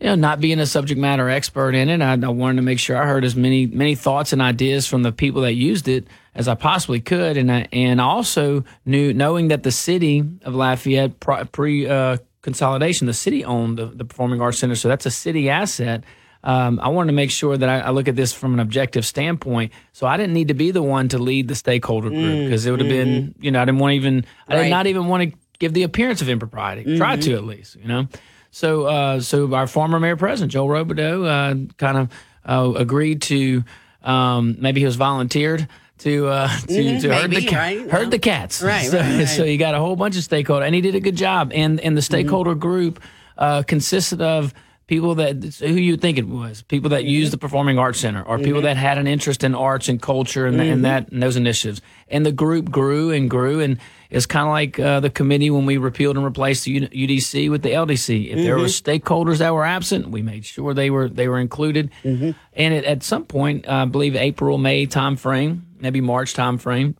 You 0.00 0.06
know, 0.06 0.14
not 0.14 0.38
being 0.40 0.60
a 0.60 0.66
subject 0.66 1.00
matter 1.00 1.28
expert 1.28 1.74
in 1.74 1.88
it, 1.88 2.00
I, 2.00 2.12
I 2.12 2.28
wanted 2.28 2.56
to 2.56 2.62
make 2.62 2.78
sure 2.78 2.96
I 2.96 3.06
heard 3.06 3.24
as 3.24 3.34
many 3.34 3.66
many 3.66 3.94
thoughts 3.94 4.32
and 4.32 4.42
ideas 4.42 4.86
from 4.86 5.02
the 5.02 5.10
people 5.10 5.42
that 5.42 5.54
used 5.54 5.88
it 5.88 6.06
as 6.34 6.46
I 6.46 6.54
possibly 6.54 7.00
could, 7.00 7.36
and 7.36 7.50
I, 7.50 7.66
and 7.72 8.00
I 8.00 8.04
also 8.04 8.62
knew 8.84 9.12
knowing 9.12 9.48
that 9.48 9.64
the 9.64 9.72
city 9.72 10.22
of 10.42 10.54
Lafayette 10.54 11.18
pre 11.18 11.88
uh, 11.88 12.18
consolidation, 12.42 13.06
the 13.06 13.14
city 13.14 13.44
owned 13.44 13.78
the, 13.78 13.86
the 13.86 14.04
Performing 14.04 14.40
Arts 14.40 14.58
Center, 14.58 14.74
so 14.74 14.88
that's 14.88 15.06
a 15.06 15.10
city 15.10 15.50
asset. 15.50 16.04
Um, 16.44 16.78
I 16.80 16.88
wanted 16.88 17.08
to 17.08 17.14
make 17.14 17.30
sure 17.32 17.56
that 17.56 17.68
I, 17.68 17.80
I 17.80 17.90
look 17.90 18.06
at 18.06 18.14
this 18.14 18.32
from 18.32 18.54
an 18.54 18.60
objective 18.60 19.04
standpoint. 19.04 19.72
So 19.92 20.06
I 20.06 20.16
didn't 20.16 20.34
need 20.34 20.48
to 20.48 20.54
be 20.54 20.70
the 20.70 20.82
one 20.82 21.08
to 21.08 21.18
lead 21.18 21.48
the 21.48 21.56
stakeholder 21.56 22.10
group 22.10 22.38
Mm, 22.38 22.44
because 22.44 22.64
it 22.64 22.70
would 22.70 22.78
have 22.80 22.88
been, 22.88 23.34
you 23.40 23.50
know, 23.50 23.60
I 23.60 23.64
didn't 23.64 23.80
want 23.80 23.90
to 23.92 23.96
even, 23.96 24.24
I 24.46 24.54
Right. 24.54 24.62
did 24.64 24.70
not 24.70 24.86
even 24.86 25.08
want 25.08 25.30
to 25.32 25.38
give 25.58 25.74
the 25.74 25.82
appearance 25.82 26.22
of 26.22 26.28
impropriety. 26.28 26.96
Try 26.96 27.16
Mhm. 27.16 27.22
to 27.22 27.34
at 27.34 27.44
least, 27.44 27.74
you 27.74 27.88
know. 27.88 28.06
So, 28.52 28.84
uh, 28.84 29.20
so 29.20 29.52
our 29.52 29.66
former 29.66 29.98
mayor 29.98 30.16
president 30.16 30.52
Joel 30.52 30.68
Robideaux 30.68 31.26
uh, 31.26 31.72
kind 31.76 31.98
of 31.98 32.08
uh, 32.46 32.72
agreed 32.78 33.20
to, 33.22 33.64
um, 34.04 34.56
maybe 34.60 34.78
he 34.80 34.86
was 34.86 34.96
volunteered 34.96 35.66
to 35.98 36.26
uh, 36.28 36.48
to, 36.48 36.66
Mhm, 36.66 37.00
to 37.02 37.14
herd 37.14 37.30
the 37.30 37.40
maybe, 37.40 37.54
right? 37.54 37.90
herd 37.90 38.10
the 38.10 38.18
cats. 38.18 38.62
Right, 38.62 38.86
So, 38.90 38.98
right, 39.00 39.24
so 39.26 39.44
you 39.44 39.58
got 39.58 39.74
a 39.74 39.78
whole 39.78 39.96
bunch 39.96 40.16
of 40.16 40.22
stakeholders, 40.22 40.66
and 40.66 40.74
he 40.74 40.80
did 40.80 40.94
a 40.94 41.00
good 41.00 41.16
job. 41.16 41.52
And 41.54 41.80
and 41.80 41.96
the 41.96 42.02
stakeholder 42.02 42.54
group 42.54 43.00
uh, 43.36 43.62
consisted 43.62 44.20
of 44.20 44.52
people 44.88 45.14
that 45.16 45.44
who 45.60 45.74
you 45.74 45.98
think 45.98 46.16
it 46.16 46.26
was 46.26 46.62
people 46.62 46.88
that 46.90 47.04
use 47.04 47.30
the 47.30 47.36
performing 47.36 47.78
arts 47.78 48.00
center 48.00 48.22
or 48.22 48.38
people 48.38 48.60
Mhm. 48.60 48.64
that 48.64 48.76
had 48.78 48.96
an 48.96 49.06
interest 49.06 49.44
in 49.44 49.54
arts 49.54 49.86
and 49.90 50.00
culture 50.00 50.46
and, 50.46 50.56
Mhm. 50.58 50.72
and 50.72 50.84
that 50.86 51.12
and 51.12 51.22
those 51.22 51.36
initiatives 51.36 51.82
and 52.08 52.24
the 52.24 52.32
group 52.32 52.70
grew 52.70 53.10
and 53.10 53.28
grew 53.28 53.60
and 53.60 53.76
it's 54.08 54.24
kind 54.24 54.46
of 54.46 54.50
like 54.52 54.80
uh, 54.80 54.98
the 55.00 55.10
committee 55.10 55.50
when 55.50 55.66
we 55.66 55.76
repealed 55.76 56.16
and 56.16 56.24
replaced 56.24 56.64
the 56.64 56.70
U- 56.70 56.88
UDC 57.06 57.50
with 57.50 57.60
the 57.60 57.68
LDC 57.74 58.30
if 58.30 58.38
there 58.38 58.56
were 58.56 58.64
Mhm. 58.64 58.82
stakeholders 59.02 59.36
that 59.40 59.52
were 59.52 59.66
absent 59.66 60.08
we 60.10 60.22
made 60.22 60.46
sure 60.46 60.72
they 60.72 60.88
were 60.88 61.06
they 61.10 61.28
were 61.28 61.38
included 61.38 61.90
and 62.02 62.34
it, 62.56 62.84
at 62.86 63.02
some 63.02 63.24
point 63.24 63.68
uh, 63.68 63.72
I 63.72 63.84
believe 63.84 64.16
April 64.16 64.56
May 64.56 64.86
time 64.86 65.16
frame 65.16 65.64
maybe 65.80 66.00
March 66.00 66.34
timeframe, 66.34 66.94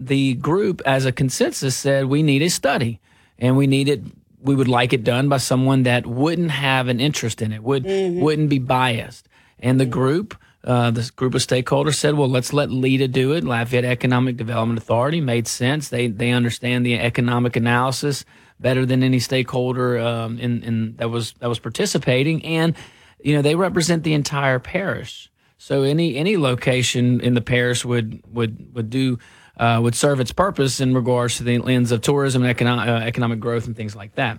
the 0.00 0.34
group 0.34 0.82
as 0.84 1.04
a 1.04 1.12
consensus 1.12 1.76
said 1.76 2.06
we 2.06 2.22
need 2.22 2.42
a 2.42 2.50
study 2.50 3.00
and 3.38 3.56
we 3.56 3.66
need 3.66 3.88
it 3.88 4.02
we 4.40 4.54
would 4.54 4.68
like 4.68 4.92
it 4.92 5.04
done 5.04 5.28
by 5.28 5.38
someone 5.38 5.84
that 5.84 6.06
wouldn't 6.06 6.50
have 6.50 6.88
an 6.88 7.00
interest 7.00 7.40
in 7.40 7.52
it 7.52 7.62
would 7.62 7.84
wouldn't 7.84 8.50
be 8.50 8.58
biased. 8.58 9.28
And 9.58 9.80
the 9.80 9.86
group 9.86 10.36
uh, 10.64 10.90
this 10.90 11.10
group 11.10 11.34
of 11.34 11.42
stakeholders 11.42 11.94
said 11.94 12.14
well 12.14 12.28
let's 12.28 12.52
let 12.52 12.70
LEDA 12.70 13.08
do 13.08 13.32
it. 13.32 13.44
Lafayette 13.44 13.84
economic 13.84 14.36
development 14.36 14.78
authority 14.78 15.20
made 15.20 15.46
sense. 15.46 15.88
They 15.88 16.08
they 16.08 16.30
understand 16.30 16.84
the 16.84 16.98
economic 16.98 17.56
analysis 17.56 18.24
better 18.60 18.86
than 18.86 19.02
any 19.02 19.18
stakeholder 19.18 19.98
um, 19.98 20.38
in, 20.38 20.62
in 20.62 20.96
that 20.96 21.10
was 21.10 21.32
that 21.34 21.48
was 21.48 21.58
participating. 21.58 22.44
And 22.44 22.76
you 23.22 23.34
know 23.34 23.42
they 23.42 23.54
represent 23.54 24.02
the 24.02 24.14
entire 24.14 24.58
parish 24.58 25.30
so 25.58 25.82
any 25.82 26.16
any 26.16 26.36
location 26.36 27.20
in 27.20 27.34
the 27.34 27.40
parish 27.40 27.84
would 27.84 28.22
would 28.32 28.74
would 28.74 28.90
do 28.90 29.18
uh, 29.56 29.80
would 29.82 29.94
serve 29.94 30.20
its 30.20 30.32
purpose 30.32 30.80
in 30.80 30.94
regards 30.94 31.36
to 31.38 31.44
the 31.44 31.58
lens 31.58 31.92
of 31.92 32.00
tourism 32.00 32.42
and 32.42 32.50
economic 32.50 32.88
uh, 32.88 33.06
economic 33.06 33.40
growth 33.40 33.66
and 33.66 33.76
things 33.76 33.94
like 33.94 34.14
that. 34.14 34.38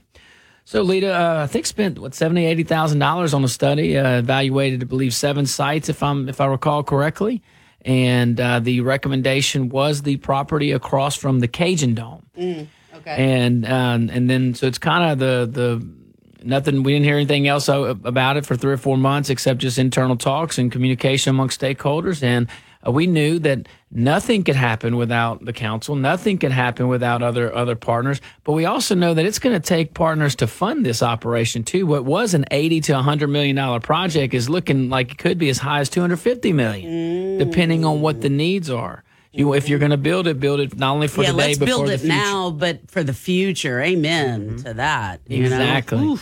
So 0.66 0.82
LEDA, 0.82 1.14
uh, 1.14 1.44
I 1.44 1.48
think 1.48 1.68
spent 1.68 2.00
what 2.00 2.16
seventy 2.16 2.46
eighty 2.46 2.64
thousand 2.64 3.00
dollars 3.00 3.34
on 3.34 3.44
a 3.44 3.48
study, 3.48 3.98
uh, 3.98 4.20
evaluated 4.20 4.82
I 4.82 4.86
believe 4.86 5.14
seven 5.14 5.46
sites 5.46 5.90
if 5.90 6.02
I'm 6.02 6.28
if 6.28 6.42
I 6.42 6.48
recall 6.48 6.84
correctly, 6.84 7.44
and 7.82 8.40
uh, 8.40 8.60
the 8.60 8.82
recommendation 8.82 9.70
was 9.70 10.02
the 10.02 10.18
property 10.18 10.72
across 10.72 11.16
from 11.16 11.40
the 11.40 11.48
Cajun 11.48 11.94
Dome. 11.94 12.26
Mm, 12.36 12.68
okay. 12.96 13.16
And 13.16 13.66
um, 13.66 14.10
and 14.12 14.28
then 14.28 14.56
so 14.56 14.66
it's 14.66 14.80
kind 14.80 15.12
of 15.12 15.20
the 15.20 15.48
the 15.50 16.05
nothing. 16.46 16.84
We 16.84 16.94
didn't 16.94 17.06
hear 17.06 17.16
anything 17.16 17.48
else 17.48 17.68
about 17.68 18.38
it 18.38 18.46
for 18.46 18.56
three 18.56 18.74
or 18.74 18.78
four 18.78 18.98
months 18.98 19.30
except 19.30 19.60
just 19.60 19.78
internal 19.78 20.16
talks 20.16 20.58
and 20.58 20.72
communication 20.72 21.32
amongst 21.32 21.60
stakeholders. 21.60 22.24
And 22.24 22.48
uh, 22.86 22.92
we 22.92 23.08
knew 23.08 23.40
that 23.40 23.68
nothing 23.92 24.44
could 24.44 24.56
happen 24.56 24.96
without 24.96 25.44
the 25.44 25.54
council. 25.54 25.96
Nothing 25.96 26.38
could 26.38 26.52
happen 26.52 26.88
without 26.88 27.24
other 27.24 27.54
other 27.54 27.76
partners. 27.76 28.22
But 28.44 28.54
we 28.54 28.66
also 28.66 28.96
know 28.96 29.14
that 29.14 29.26
it's 29.26 29.40
going 29.40 29.60
to 29.60 29.66
take 29.66 29.94
partners 29.94 30.36
to 30.36 30.48
fund 30.48 30.86
this 30.86 31.02
operation 31.02 31.64
too. 31.64 31.88
What 31.88 32.06
was 32.06 32.34
an 32.34 32.46
eighty 32.52 32.82
to 32.82 32.98
hundred 33.02 33.30
million 33.30 33.56
dollar 33.56 33.80
project 33.80 34.34
is 34.34 34.50
looking 34.50 34.90
like 34.90 35.12
it 35.12 35.18
could 35.18 35.38
be 35.38 35.50
as 35.50 35.58
high 35.58 35.80
as 35.80 35.90
two 35.90 36.02
hundred 36.02 36.18
fifty 36.18 36.54
million, 36.54 37.38
depending 37.38 37.86
on 37.86 38.02
what 38.02 38.22
the 38.22 38.30
needs 38.30 38.70
are. 38.70 39.04
You, 39.32 39.54
if 39.54 39.68
you're 39.68 39.80
going 39.80 39.92
to 39.92 39.98
build 39.98 40.28
it, 40.28 40.40
build 40.40 40.62
it 40.62 40.78
not 40.78 40.94
only 40.94 41.10
for 41.10 41.22
yeah, 41.22 41.32
today 41.32 41.48
let's 41.48 41.60
but 41.60 41.66
build 41.66 41.88
for 41.88 41.92
it 41.92 42.06
now, 42.06 42.52
but 42.52 42.90
for 42.90 43.04
the 43.04 43.12
future. 43.12 43.82
Amen 43.82 44.56
to 44.64 44.76
that. 44.76 45.20
Exactly. 45.26 46.18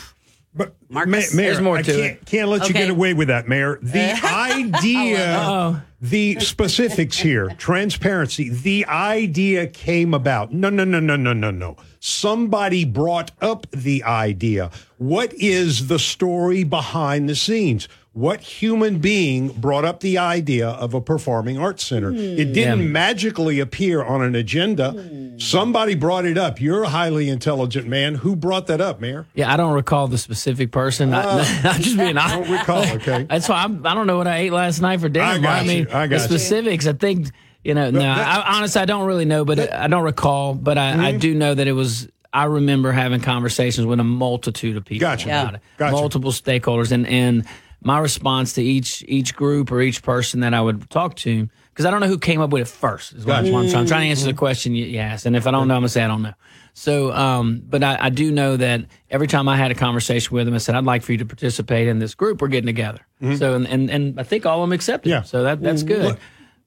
Oof. 0.53 0.57
But 0.67 0.75
Marcus? 0.89 1.33
Ma- 1.33 1.37
Mayor, 1.37 1.49
There's 1.51 1.61
more 1.61 1.77
I 1.77 1.81
to 1.81 1.91
can't, 1.93 2.25
can't 2.25 2.49
let 2.49 2.61
you 2.61 2.65
Okay. 2.75 2.79
get 2.85 2.89
away 2.89 3.13
with 3.13 3.27
that, 3.29 3.47
Mayor. 3.47 3.79
The 3.81 4.11
idea, 4.23 5.83
the 6.01 6.39
specifics 6.39 7.17
here, 7.17 7.49
transparency. 7.57 8.49
The 8.49 8.85
idea 8.87 9.67
came 9.67 10.13
about. 10.13 10.53
No, 10.53 10.69
no, 10.69 10.83
no, 10.83 10.99
no, 10.99 11.15
no, 11.15 11.33
no, 11.33 11.51
no. 11.51 11.77
Somebody 11.99 12.85
brought 12.85 13.31
up 13.41 13.65
the 13.71 14.03
idea. 14.03 14.69
What 14.97 15.33
is 15.33 15.87
the 15.87 15.99
story 15.99 16.63
behind 16.63 17.29
the 17.29 17.35
scenes? 17.35 17.87
What 18.13 18.41
human 18.41 18.99
being 18.99 19.47
brought 19.49 19.85
up 19.85 20.01
the 20.01 20.19
idea 20.19 20.69
of 20.69 20.93
a 20.93 21.01
performing 21.01 21.57
arts 21.57 21.83
center? 21.83 22.11
It 22.11 22.53
didn't 22.53 22.79
Yeah. 22.81 22.87
magically 22.87 23.59
appear 23.59 24.03
on 24.03 24.21
an 24.21 24.35
agenda. 24.35 25.33
Somebody 25.39 25.95
brought 25.95 26.23
it 26.25 26.37
up. 26.37 26.61
You're 26.61 26.83
a 26.83 26.89
highly 26.89 27.27
intelligent 27.27 27.87
man. 27.87 28.13
Who 28.15 28.35
brought 28.35 28.67
that 28.67 28.79
up, 28.79 29.01
Mayor? 29.01 29.25
Yeah, 29.33 29.51
I 29.51 29.57
don't 29.57 29.73
recall 29.73 30.07
the 30.07 30.19
specific 30.19 30.71
person. 30.71 31.11
I, 31.11 31.39
I'm 31.63 31.81
just 31.81 31.97
being 31.97 32.15
honest. 32.15 32.35
Uh, 32.35 32.37
don't 32.43 32.51
recall, 32.51 32.87
okay. 32.97 33.23
That's 33.27 33.49
why 33.49 33.63
I'm, 33.63 33.83
I 33.83 33.95
don't 33.95 34.05
know 34.05 34.17
what 34.17 34.27
I 34.27 34.37
ate 34.37 34.53
last 34.53 34.79
night 34.79 34.99
for 34.99 35.09
dinner. 35.09 35.25
I 35.25 35.39
got 35.39 35.65
mean, 35.65 35.79
you, 35.79 35.87
I 35.89 36.05
got 36.05 36.09
the 36.09 36.15
you. 36.17 36.19
specifics. 36.39 36.85
I 36.85 36.93
think 36.93 37.29
you 37.63 37.73
know. 37.73 37.89
No, 37.89 37.97
that- 37.99 38.45
I, 38.47 38.57
honestly, 38.57 38.79
I 38.79 38.85
don't 38.85 39.07
really 39.07 39.25
know, 39.25 39.43
but 39.43 39.73
I 39.73 39.87
don't 39.87 40.03
recall. 40.03 40.53
But 40.53 40.77
I, 40.77 40.91
Mm-hmm. 40.91 41.01
I 41.01 41.11
do 41.13 41.33
know 41.33 41.55
that 41.55 41.67
it 41.67 41.73
was. 41.73 42.07
I 42.31 42.45
remember 42.45 42.91
having 42.91 43.21
conversations 43.21 43.85
with 43.87 43.99
a 43.99 44.03
multitude 44.03 44.75
of 44.77 44.85
people 44.85 45.01
Gotcha. 45.01 45.29
about 45.29 45.51
Yeah. 45.51 45.55
it, 45.57 45.61
Gotcha. 45.77 45.91
multiple 45.95 46.31
stakeholders, 46.31 46.91
and 46.91 47.07
and 47.07 47.45
my 47.83 47.99
response 47.99 48.53
to 48.53 48.63
each 48.63 49.03
each 49.07 49.35
group 49.35 49.71
or 49.71 49.81
each 49.81 50.01
person 50.01 50.41
that 50.41 50.53
I 50.53 50.61
would 50.61 50.89
talk 50.89 51.15
to, 51.17 51.49
because 51.69 51.85
I 51.85 51.91
don't 51.91 51.99
know 51.99 52.07
who 52.07 52.17
came 52.17 52.41
up 52.41 52.51
with 52.51 52.61
it 52.63 52.67
first. 52.67 53.13
Is 53.13 53.25
what 53.25 53.37
I'm, 53.37 53.55
I'm 53.55 53.69
trying, 53.69 53.87
to 53.87 53.95
answer 53.95 54.25
the 54.25 54.33
question 54.33 54.75
you, 54.75 54.85
you 54.85 54.99
asked, 54.99 55.25
and 55.25 55.35
if 55.35 55.47
I 55.47 55.51
don't 55.51 55.67
know, 55.67 55.75
I'm 55.75 55.81
gonna 55.81 55.89
say 55.89 56.03
I 56.03 56.07
don't 56.07 56.21
know. 56.21 56.33
So, 56.75 57.11
um, 57.13 57.61
but 57.67 57.83
I, 57.83 57.97
I 58.01 58.09
do 58.09 58.31
know 58.31 58.57
that 58.57 58.85
every 59.11 59.27
time 59.27 59.47
I 59.47 59.57
had 59.57 59.69
a 59.69 59.75
conversation 59.75 60.35
with 60.35 60.45
them, 60.45 60.55
I 60.55 60.59
said, 60.59 60.75
"I'd 60.75 60.85
like 60.85 61.03
for 61.03 61.11
you 61.11 61.19
to 61.19 61.25
participate 61.25 61.87
in 61.87 61.99
this 61.99 62.15
group. 62.15 62.41
We're 62.41 62.47
getting 62.47 62.67
together." 62.67 63.01
So, 63.37 63.53
and, 63.53 63.67
and 63.67 63.89
and 63.89 64.19
I 64.19 64.23
think 64.23 64.45
all 64.45 64.63
of 64.63 64.69
them 64.69 64.73
accepted. 64.73 65.09
Yeah. 65.09 65.21
So 65.21 65.43
that 65.43 65.61
that's 65.61 65.83
good. 65.83 66.03
Let, 66.03 66.19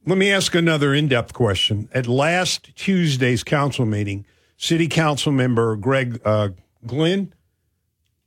let 0.06 0.18
me 0.18 0.30
ask 0.30 0.55
another 0.55 0.94
in 0.94 1.09
depth 1.09 1.34
question. 1.34 1.88
At 1.93 2.06
last 2.06 2.74
Tuesday's 2.76 3.43
council 3.43 3.84
meeting, 3.84 4.24
City 4.56 4.88
Council 4.88 5.32
member 5.32 5.76
Greg 5.76 6.20
uh, 6.24 6.51
Glenn 6.86 7.34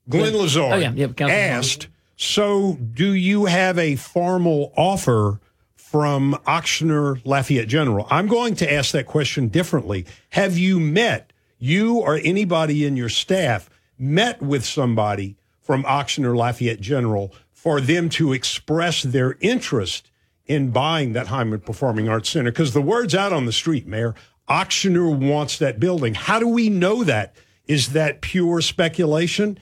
Glenn 0.09 0.35
Lazard 0.35 0.73
Oh, 0.73 0.77
yeah. 0.77 0.91
Yep, 0.91 1.21
asked, 1.21 1.87
"So, 2.21 2.77
do 2.93 3.13
you 3.13 3.45
have 3.45 3.77
a 3.79 3.95
formal 3.95 4.73
offer?" 4.75 5.39
From 5.75 6.37
Ochsner 6.45 7.19
Lafayette 7.25 7.67
General. 7.67 8.05
I'm 8.11 8.27
going 8.27 8.53
to 8.57 8.71
ask 8.71 8.91
that 8.91 9.07
question 9.07 9.47
differently. 9.47 10.05
Have 10.29 10.55
you 10.55 10.79
met, 10.79 11.33
you 11.57 11.95
or 11.95 12.19
anybody 12.23 12.85
in 12.85 12.95
your 12.95 13.09
staff, 13.09 13.71
met 13.97 14.39
with 14.39 14.63
somebody 14.63 15.35
from 15.59 15.83
Ochsner 15.85 16.37
Lafayette 16.37 16.79
General 16.79 17.33
for 17.51 17.81
them 17.81 18.07
to 18.09 18.33
express 18.33 19.01
their 19.01 19.35
interest 19.39 20.11
in 20.45 20.69
buying 20.69 21.13
that 21.13 21.25
Heymann 21.25 21.65
Performing 21.65 22.07
Arts 22.07 22.29
Center? 22.29 22.51
Because 22.51 22.73
the 22.73 22.83
word's 22.83 23.15
out 23.15 23.33
on 23.33 23.47
the 23.47 23.51
street, 23.51 23.87
Mayor. 23.87 24.13
Ochsner 24.47 25.09
wants 25.11 25.57
that 25.57 25.79
building. 25.79 26.13
How 26.13 26.39
do 26.39 26.47
we 26.47 26.69
know 26.69 27.03
that? 27.03 27.35
Is 27.67 27.93
that 27.93 28.21
pure 28.21 28.61
speculation 28.61 29.57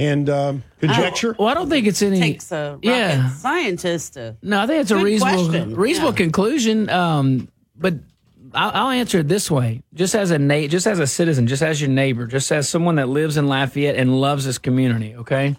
and 0.00 0.30
um, 0.30 0.64
conjecture? 0.80 1.36
Well, 1.38 1.48
I 1.48 1.54
don't 1.54 1.68
think 1.68 1.86
it's 1.86 2.00
any. 2.02 2.18
Takes 2.18 2.50
a 2.50 2.72
rocket 2.72 2.86
yeah. 2.86 3.28
scientist 3.30 4.14
to. 4.14 4.36
No, 4.42 4.60
I 4.60 4.66
think 4.66 4.80
it's 4.80 4.90
a 4.90 4.96
reasonable 4.96 5.44
question. 5.48 5.76
reasonable 5.76 6.12
Yeah. 6.12 6.16
conclusion. 6.16 6.88
Um, 6.90 7.48
but 7.76 7.94
I'll, 8.54 8.70
I'll 8.86 8.90
answer 8.90 9.18
it 9.18 9.28
this 9.28 9.50
way: 9.50 9.82
just 9.94 10.14
as 10.14 10.30
a 10.30 10.38
na- 10.38 10.66
just 10.66 10.86
as 10.86 10.98
a 10.98 11.06
citizen, 11.06 11.46
just 11.46 11.62
as 11.62 11.80
your 11.80 11.90
neighbor, 11.90 12.26
just 12.26 12.50
as 12.50 12.68
someone 12.68 12.96
that 12.96 13.08
lives 13.08 13.36
in 13.36 13.46
Lafayette 13.46 13.96
and 13.96 14.20
loves 14.20 14.44
this 14.46 14.58
community. 14.58 15.14
Okay, 15.16 15.54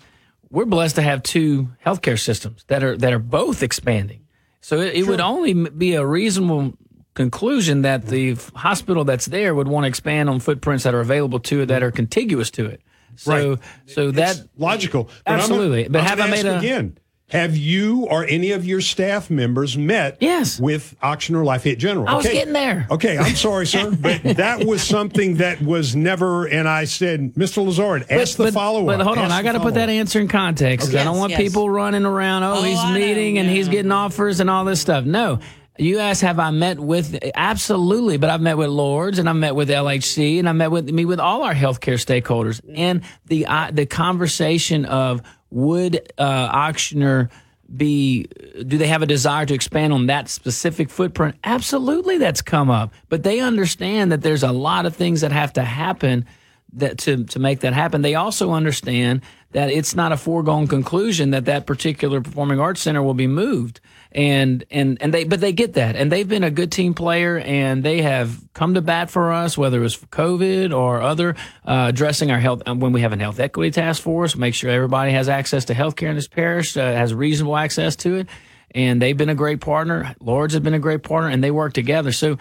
we're 0.50 0.66
blessed 0.66 0.96
to 0.96 1.02
have 1.02 1.22
two 1.22 1.70
healthcare 1.86 2.20
systems 2.20 2.66
that 2.68 2.84
are 2.84 2.98
that 2.98 3.14
are 3.14 3.20
both 3.20 3.62
expanding. 3.64 4.26
So 4.62 4.80
it, 4.80 4.96
it 4.96 5.08
would 5.08 5.22
only 5.22 5.54
be 5.54 5.94
a 5.94 6.06
reasonable 6.06 6.74
conclusion 7.14 7.82
that 7.82 8.06
the 8.08 8.36
hospital 8.56 9.04
that's 9.04 9.26
there 9.26 9.54
would 9.54 9.68
want 9.68 9.84
to 9.84 9.88
expand 9.88 10.30
on 10.30 10.40
footprints 10.40 10.84
that 10.86 10.94
are 10.94 11.02
available 11.02 11.40
to 11.40 11.62
it 11.62 11.66
that 11.68 11.84
are 11.84 11.92
contiguous 11.92 12.50
to 12.52 12.66
it. 12.68 12.82
So 13.16 13.50
Right. 13.52 13.60
so 13.86 14.12
that 14.12 14.38
It's 14.38 14.48
logical. 14.58 15.04
But 15.04 15.14
I'm 15.26 15.34
gonna- 15.34 15.42
absolutely. 15.44 15.88
but 15.90 16.02
I'm 16.02 16.08
have 16.08 16.20
I 16.22 16.28
made 16.28 16.46
ask 16.46 16.46
a 16.46 16.58
again? 16.58 16.98
Have 17.30 17.56
you 17.56 18.08
or 18.10 18.26
any 18.26 18.52
of 18.52 18.66
your 18.66 18.82
staff 18.82 19.30
members 19.30 19.78
met 19.78 20.18
yes. 20.20 20.60
with 20.60 20.96
Ochsner 21.02 21.46
Lafayette 21.46 21.78
General? 21.78 22.10
I 22.10 22.16
was 22.16 22.26
getting 22.28 22.52
there. 22.52 22.88
Okay, 22.92 23.18
I'm 23.18 23.38
sorry, 23.38 23.66
sir, 23.68 23.90
but 24.02 24.22
that 24.36 24.66
was 24.66 24.82
something 24.84 25.36
that 25.38 25.62
was 25.62 25.96
never. 25.96 26.44
And 26.44 26.68
I 26.68 26.84
said, 26.84 27.34
Mr. 27.36 27.66
Lazard, 27.66 28.06
ask 28.10 28.36
the 28.36 28.52
follow 28.52 28.82
up. 28.90 28.98
But 28.98 29.06
hold 29.06 29.18
on, 29.18 29.32
I 29.32 29.44
got 29.44 29.54
to 29.54 29.62
put 29.62 29.76
that 29.76 29.88
answer 29.88 30.20
in 30.20 30.28
context. 30.28 30.88
'cause 30.88 30.96
I 30.96 31.06
don't 31.06 31.18
want 31.18 31.30
yes. 31.32 31.40
people 31.40 31.70
running 31.70 32.04
around. 32.04 32.44
Oh, 32.44 32.56
Oh, 32.58 32.64
he's 32.64 32.78
I 32.78 32.94
meeting 32.94 33.38
and 33.38 33.50
he's 33.50 33.70
getting 33.70 33.94
offers 33.94 34.42
and 34.42 34.50
all 34.50 34.66
this 34.66 34.82
stuff. 34.82 35.06
No. 35.06 35.40
You 35.82 35.98
asked, 35.98 36.22
have 36.22 36.38
I 36.38 36.52
met 36.52 36.80
with 36.80 37.18
absolutely? 37.34 38.18
But 38.18 38.30
I've 38.30 38.40
met 38.40 38.56
with 38.56 38.70
Lourdes 38.70 39.18
and 39.18 39.28
I've 39.28 39.36
met 39.36 39.56
with 39.56 39.68
LHC 39.68 40.38
and 40.38 40.48
I 40.48 40.52
met 40.52 40.70
with 40.70 40.88
me 40.88 41.06
with 41.06 41.20
all 41.20 41.42
our 41.42 41.56
healthcare 41.56 41.96
stakeholders. 41.96 42.62
And 42.76 43.02
the 43.26 43.48
uh, 43.48 43.72
the 43.72 43.88
conversation 43.88 44.86
of 44.86 45.24
would 45.50 46.14
uh, 46.20 46.56
Ochsner 46.56 47.32
be 47.76 48.28
do 48.68 48.78
they 48.78 48.88
have 48.88 49.02
a 49.02 49.08
desire 49.08 49.48
to 49.48 49.56
expand 49.56 49.92
on 49.92 50.06
that 50.06 50.30
specific 50.30 50.90
footprint 50.90 51.36
absolutely 51.46 52.18
that's 52.18 52.42
come 52.42 52.70
up 52.70 52.94
but 53.08 53.24
they 53.24 53.40
understand 53.40 54.12
that 54.12 54.22
there's 54.22 54.44
a 54.44 54.52
lot 54.52 54.86
of 54.86 54.94
things 54.94 55.22
that 55.22 55.32
have 55.32 55.54
to 55.54 55.64
happen 55.64 56.26
that 56.74 56.98
to 56.98 57.24
to 57.24 57.40
make 57.40 57.62
that 57.62 57.72
happen 57.72 58.02
they 58.02 58.14
also 58.14 58.52
understand 58.52 59.22
that 59.52 59.70
it's 59.70 59.96
not 59.96 60.12
a 60.12 60.18
foregone 60.18 60.68
conclusion 60.68 61.32
that 61.32 61.46
that 61.46 61.66
particular 61.66 62.20
performing 62.20 62.60
arts 62.60 62.82
center 62.82 63.02
will 63.02 63.14
be 63.14 63.28
moved 63.28 63.80
and 64.12 64.66
and 64.70 65.02
and 65.02 65.14
they 65.14 65.24
but 65.24 65.40
they 65.40 65.54
get 65.54 65.74
that. 65.74 65.96
And 65.96 66.12
they've 66.12 66.28
been 66.28 66.44
a 66.44 66.52
good 66.52 66.72
team 66.72 66.94
player 66.94 67.38
and 67.38 67.84
they 67.84 68.02
have 68.02 68.42
come 68.54 68.74
to 68.74 68.82
bat 68.82 69.10
for 69.10 69.32
us 69.32 69.58
whether 69.58 69.80
it 69.80 69.84
was 69.84 69.94
for 69.94 70.08
covid 70.08 70.76
or 70.76 71.02
other 71.02 71.36
uh, 71.66 71.86
addressing 71.90 72.32
our 72.32 72.40
health 72.40 72.62
uh, 72.68 72.76
when 72.76 72.92
we 72.92 73.02
have 73.02 73.14
a 73.14 73.18
health 73.18 73.40
equity 73.40 73.72
task 73.72 74.02
force 74.02 74.36
make 74.36 74.54
sure 74.54 74.70
everybody 74.70 75.12
has 75.12 75.30
access 75.30 75.66
to 75.66 75.74
health 75.74 75.96
care 75.96 76.10
in 76.10 76.16
this 76.16 76.28
parish 76.28 76.76
uh, 76.76 76.82
has 76.82 77.14
reasonable 77.14 77.56
access 77.56 77.96
to 77.96 78.16
it. 78.16 78.28
And 78.74 79.02
they've 79.02 79.18
been 79.18 79.30
a 79.30 79.36
great 79.36 79.60
partner. 79.60 80.16
Lourdes 80.22 80.54
have 80.54 80.64
been 80.64 80.74
a 80.74 80.80
great 80.80 81.04
partner 81.04 81.30
and 81.30 81.44
they 81.44 81.52
work 81.52 81.74
together. 81.74 82.14
So 82.14 82.38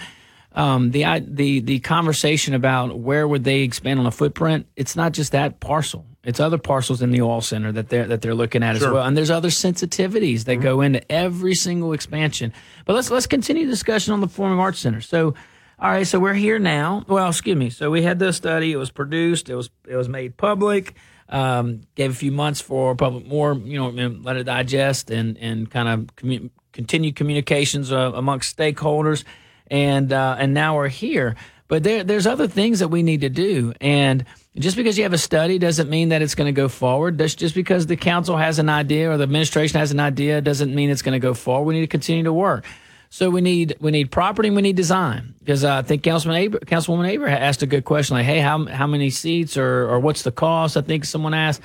um, 0.53 0.91
the 0.91 1.05
the 1.27 1.61
the 1.61 1.79
conversation 1.81 2.55
about 2.55 2.99
where 2.99 3.27
would 3.27 3.45
they 3.45 3.61
expand 3.61 4.01
on 4.01 4.07
a 4.07 4.11
footprint 4.11 4.67
it's 4.75 4.97
not 4.97 5.13
just 5.13 5.33
that 5.33 5.61
parcel 5.61 6.07
it's 6.23 6.41
other 6.41 6.59
parcels 6.59 7.01
in 7.03 7.11
the 7.11 7.23
oil 7.23 7.41
center 7.41 7.73
that 7.73 7.89
they're 7.89 8.07
that 8.07 8.23
they're 8.23 8.35
looking 8.35 8.63
at 8.63 8.77
as 8.77 8.83
well. 8.83 9.05
And 9.05 9.17
there's 9.17 9.31
other 9.31 9.49
sensitivities 9.49 10.45
that 10.45 10.57
go 10.57 10.81
into 10.81 11.11
every 11.11 11.55
single 11.55 11.93
expansion. 11.93 12.53
But 12.85 12.95
let's 12.95 13.11
let's 13.11 13.27
continue 13.27 13.67
the 13.67 13.73
discussion 13.73 14.13
on 14.13 14.21
the 14.21 14.27
performing 14.27 14.59
arts 14.59 14.81
center. 14.81 15.01
So 15.01 15.35
all 15.79 15.91
right 15.91 16.07
so 16.07 16.19
we're 16.19 16.35
here 16.35 16.59
now. 16.59 17.05
Well 17.09 17.29
excuse 17.29 17.57
me. 17.57 17.71
So 17.71 17.91
we 17.91 18.03
had 18.03 18.19
this 18.19 18.37
study. 18.37 18.73
It 18.73 18.77
was 18.77 18.91
produced. 18.91 19.49
It 19.49 19.55
was 19.55 19.71
it 19.89 19.97
was 19.97 20.09
made 20.09 20.37
public 20.37 20.95
um, 21.31 21.83
gave 21.95 22.11
a 22.11 22.15
few 22.15 22.33
months 22.33 22.61
for 22.61 22.95
public 22.95 23.27
more 23.27 23.55
you 23.55 23.79
know 23.79 23.89
let 24.23 24.37
it 24.37 24.45
digest 24.45 25.11
and 25.11 25.39
and 25.39 25.71
kind 25.71 25.89
of 25.89 26.17
commu- 26.17 26.51
continue 26.73 27.13
communications 27.13 27.93
uh, 27.93 28.13
amongst 28.15 28.57
stakeholders. 28.57 29.25
And 29.69 30.13
uh, 30.13 30.37
and 30.39 30.53
now 30.53 30.77
we're 30.77 30.89
here. 30.89 31.37
But 31.71 31.85
there 31.85 32.03
there's 32.03 32.27
other 32.27 32.49
things 32.49 32.81
that 32.81 32.89
we 32.89 33.05
need 33.05 33.21
to 33.21 33.29
do, 33.29 33.73
and 33.81 34.25
just 34.59 34.77
because 34.77 34.99
you 34.99 35.05
have 35.05 35.13
a 35.13 35.19
study 35.19 35.57
doesn't 35.57 35.89
mean 35.89 36.09
that 36.09 36.21
it's 36.21 36.35
going 36.35 36.53
to 36.53 36.61
go 36.61 36.67
forward. 36.67 37.17
Just 37.17 37.55
because 37.55 37.87
the 37.87 37.97
council 37.97 38.37
has 38.37 38.59
an 38.59 38.69
idea 38.69 39.09
or 39.09 39.17
the 39.17 39.23
administration 39.23 39.79
has 39.79 39.93
an 39.93 40.01
idea 40.01 40.41
doesn't 40.41 40.75
mean 40.75 40.91
it's 40.91 41.03
going 41.03 41.13
to 41.13 41.25
go 41.25 41.33
forward. 41.33 41.67
We 41.67 41.75
need 41.75 41.83
to 41.83 41.87
continue 41.87 42.25
to 42.25 42.33
work. 42.33 42.67
So 43.09 43.31
we 43.31 43.41
need 43.41 43.77
we 43.79 43.93
need 43.93 44.11
property 44.11 44.49
and 44.49 44.57
we 44.57 44.63
need 44.63 44.75
design 44.75 45.35
because 45.39 45.63
uh, 45.63 45.77
I 45.77 45.83
think 45.83 46.03
Councilman 46.03 46.51
Councilwoman 46.51 47.09
Hebert 47.09 47.29
asked 47.29 47.63
a 47.63 47.67
good 47.67 47.85
question 47.85 48.17
like, 48.17 48.27
hey, 48.27 48.41
how 48.41 48.67
how 48.67 48.89
many 48.89 49.09
seats 49.09 49.57
or 49.57 49.89
or 49.89 50.01
what's 50.01 50.23
the 50.23 50.33
cost? 50.33 50.77
I 50.77 50.81
think 50.81 51.05
someone 51.05 51.35
asked. 51.35 51.63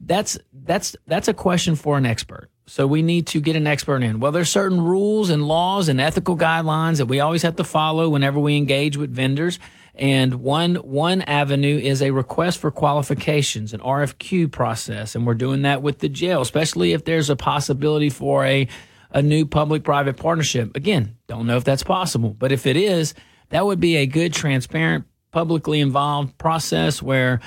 That's 0.00 0.38
that's 0.64 0.96
that's 1.06 1.28
a 1.28 1.34
question 1.34 1.76
for 1.76 1.98
an 1.98 2.06
expert. 2.06 2.48
So 2.66 2.86
we 2.86 3.02
need 3.02 3.26
to 3.28 3.40
get 3.40 3.56
an 3.56 3.66
expert 3.66 4.02
in. 4.02 4.20
Well, 4.20 4.32
there's 4.32 4.50
certain 4.50 4.80
rules 4.80 5.30
and 5.30 5.46
laws 5.46 5.88
and 5.88 6.00
ethical 6.00 6.36
guidelines 6.36 6.98
that 6.98 7.06
we 7.06 7.20
always 7.20 7.42
have 7.42 7.56
to 7.56 7.64
follow 7.64 8.08
whenever 8.08 8.38
we 8.38 8.56
engage 8.56 8.96
with 8.96 9.12
vendors. 9.12 9.58
And 9.94 10.36
one 10.36 10.76
one 10.76 11.20
avenue 11.22 11.78
is 11.78 12.00
a 12.00 12.12
request 12.12 12.58
for 12.58 12.70
qualifications, 12.70 13.74
an 13.74 13.80
RFQ 13.80 14.50
process, 14.50 15.14
and 15.14 15.26
we're 15.26 15.34
doing 15.34 15.62
that 15.62 15.82
with 15.82 15.98
the 15.98 16.08
jail, 16.08 16.40
especially 16.40 16.92
if 16.92 17.04
there's 17.04 17.28
a 17.28 17.36
possibility 17.36 18.08
for 18.08 18.44
a 18.46 18.68
a 19.10 19.20
new 19.20 19.44
public-private 19.44 20.16
partnership. 20.16 20.74
Again, 20.74 21.16
don't 21.26 21.46
know 21.46 21.58
if 21.58 21.64
that's 21.64 21.82
possible, 21.82 22.30
but 22.30 22.50
if 22.50 22.66
it 22.66 22.78
is, 22.78 23.12
that 23.50 23.66
would 23.66 23.78
be 23.78 23.96
a 23.96 24.06
good, 24.06 24.32
transparent, 24.32 25.04
publicly 25.32 25.80
involved 25.80 26.38
process 26.38 27.02
where 27.02 27.40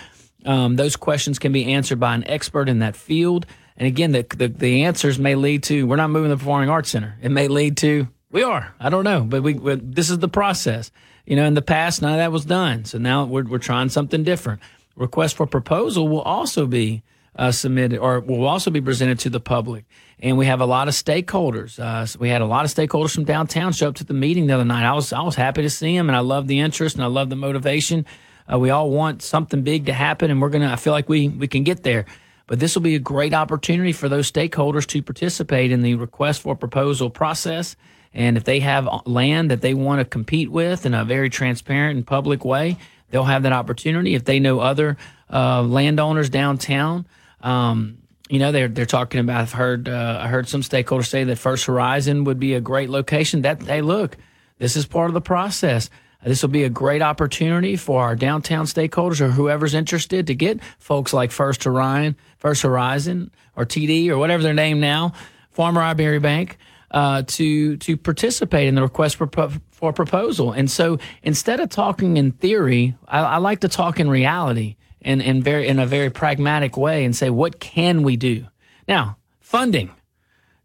um, 0.45 0.75
those 0.75 0.95
questions 0.95 1.39
can 1.39 1.51
be 1.51 1.73
answered 1.73 1.99
by 1.99 2.13
an 2.13 2.27
expert 2.27 2.69
in 2.69 2.79
that 2.79 2.95
field. 2.95 3.47
And 3.77 3.87
again, 3.87 4.11
the, 4.11 4.25
the 4.35 4.47
the 4.47 4.83
answers 4.83 5.19
may 5.19 5.35
lead 5.35 5.63
to 5.63 5.85
we're 5.85 5.95
not 5.95 6.09
moving 6.09 6.29
the 6.29 6.37
Performing 6.37 6.69
Arts 6.69 6.89
Center. 6.89 7.17
It 7.21 7.29
may 7.29 7.47
lead 7.47 7.77
to 7.77 8.07
we 8.31 8.43
are. 8.43 8.73
I 8.79 8.89
don't 8.89 9.03
know, 9.03 9.23
but 9.23 9.43
we, 9.43 9.53
we 9.53 9.75
this 9.75 10.09
is 10.09 10.19
the 10.19 10.27
process. 10.27 10.91
You 11.25 11.35
know, 11.35 11.45
in 11.45 11.53
the 11.53 11.61
past, 11.61 12.01
none 12.01 12.11
of 12.11 12.17
that 12.17 12.31
was 12.31 12.45
done. 12.45 12.85
So 12.85 12.97
now 12.97 13.25
we're 13.25 13.45
we're 13.45 13.57
trying 13.57 13.89
something 13.89 14.23
different. 14.23 14.61
Request 14.95 15.35
for 15.35 15.45
proposal 15.45 16.07
will 16.07 16.21
also 16.21 16.67
be 16.67 17.03
uh, 17.35 17.51
submitted 17.51 17.99
or 17.99 18.21
will 18.21 18.47
also 18.47 18.71
be 18.71 18.81
presented 18.81 19.19
to 19.19 19.29
the 19.29 19.39
public. 19.39 19.85
And 20.19 20.37
we 20.37 20.45
have 20.45 20.61
a 20.61 20.65
lot 20.65 20.87
of 20.87 20.93
stakeholders. 20.93 21.77
Uh, 21.77 22.05
so 22.05 22.19
we 22.19 22.29
had 22.29 22.41
a 22.41 22.45
lot 22.45 22.63
of 22.63 22.73
stakeholders 22.73 23.13
from 23.13 23.25
downtown 23.25 23.73
show 23.73 23.89
up 23.89 23.95
to 23.95 24.05
the 24.05 24.13
meeting 24.13 24.47
the 24.47 24.53
other 24.53 24.65
night. 24.65 24.85
I 24.85 24.93
was 24.93 25.11
I 25.11 25.21
was 25.21 25.35
happy 25.35 25.61
to 25.63 25.69
see 25.69 25.95
them, 25.95 26.09
and 26.09 26.15
I 26.15 26.21
love 26.21 26.47
the 26.47 26.59
interest 26.59 26.95
and 26.95 27.03
I 27.03 27.07
love 27.07 27.29
the 27.29 27.35
motivation. 27.35 28.05
Uh, 28.51 28.59
we 28.59 28.69
all 28.69 28.89
want 28.89 29.21
something 29.21 29.63
big 29.63 29.87
to 29.87 29.93
happen, 29.93 30.29
and 30.31 30.41
we're 30.41 30.49
gonna. 30.49 30.71
I 30.71 30.75
feel 30.75 30.93
like 30.93 31.09
we 31.09 31.27
we 31.27 31.47
can 31.47 31.63
get 31.63 31.83
there. 31.83 32.05
But 32.47 32.59
this 32.59 32.75
will 32.75 32.81
be 32.81 32.95
a 32.95 32.99
great 32.99 33.33
opportunity 33.33 33.91
for 33.91 34.07
those 34.07 34.31
stakeholders 34.31 34.85
to 34.87 35.01
participate 35.01 35.71
in 35.71 35.81
the 35.81 35.95
request 35.95 36.41
for 36.41 36.55
proposal 36.55 37.09
process. 37.09 37.75
And 38.13 38.37
if 38.37 38.43
they 38.43 38.59
have 38.61 38.87
land 39.05 39.51
that 39.51 39.61
they 39.61 39.73
want 39.73 39.99
to 39.99 40.05
compete 40.05 40.51
with 40.51 40.85
in 40.85 40.93
a 40.93 41.03
very 41.03 41.29
transparent 41.29 41.97
and 41.97 42.07
public 42.07 42.45
way, 42.45 42.77
they'll 43.09 43.23
have 43.23 43.43
that 43.43 43.53
opportunity. 43.53 44.15
If 44.15 44.25
they 44.25 44.39
know 44.39 44.59
other 44.59 44.97
uh, 45.31 45.63
landowners 45.63 46.29
downtown, 46.29 47.07
um, 47.41 47.97
you 48.29 48.39
know 48.39 48.51
they're 48.51 48.67
they're 48.67 48.85
talking 48.85 49.19
about. 49.19 49.41
I've 49.41 49.51
heard 49.51 49.87
uh, 49.87 50.19
I 50.21 50.27
heard 50.27 50.47
some 50.47 50.61
stakeholders 50.61 51.07
say 51.07 51.23
that 51.25 51.37
First 51.37 51.65
Horizon 51.65 52.23
would 52.23 52.39
be 52.39 52.53
a 52.55 52.61
great 52.61 52.89
location. 52.89 53.43
That 53.43 53.61
hey, 53.61 53.81
look, 53.81 54.17
this 54.57 54.75
is 54.75 54.85
part 54.85 55.09
of 55.09 55.13
the 55.13 55.21
process. 55.21 55.89
This 56.23 56.41
will 56.41 56.49
be 56.49 56.63
a 56.63 56.69
great 56.69 57.03
opportunity 57.03 57.75
for 57.75 58.01
our 58.01 58.15
downtown 58.15 58.65
stakeholders 58.65 59.21
or 59.21 59.29
whoever's 59.29 59.75
interested 59.75 60.25
to 60.25 60.33
get 60.33 60.59
folks 60.79 61.13
like 61.13 61.31
First 61.31 61.65
Horizon, 61.65 62.15
First 62.45 62.61
Horizon, 62.61 63.31
or 63.55 63.65
TD 63.65 64.07
or 64.09 64.19
whatever 64.19 64.43
their 64.43 64.53
name 64.53 64.79
now, 64.79 65.13
Farmer 65.49 65.81
Iberia 65.81 66.19
Bank, 66.19 66.59
uh, 66.91 67.23
to 67.25 67.75
to 67.77 67.97
participate 67.97 68.67
in 68.67 68.75
the 68.75 68.83
request 68.83 69.15
for, 69.15 69.27
for 69.71 69.91
proposal. 69.91 70.51
And 70.51 70.69
so 70.69 70.99
instead 71.23 71.59
of 71.59 71.69
talking 71.69 72.17
in 72.17 72.33
theory, 72.33 72.95
I, 73.07 73.21
I 73.21 73.37
like 73.37 73.61
to 73.61 73.67
talk 73.67 73.99
in 73.99 74.11
reality 74.11 74.75
and 75.01 75.23
in 75.23 75.41
very 75.41 75.67
in 75.67 75.79
a 75.79 75.87
very 75.87 76.11
pragmatic 76.11 76.77
way 76.77 77.03
and 77.03 77.15
say 77.15 77.31
what 77.31 77.59
can 77.59 78.03
we 78.03 78.15
do 78.15 78.45
now 78.87 79.17
funding. 79.39 79.89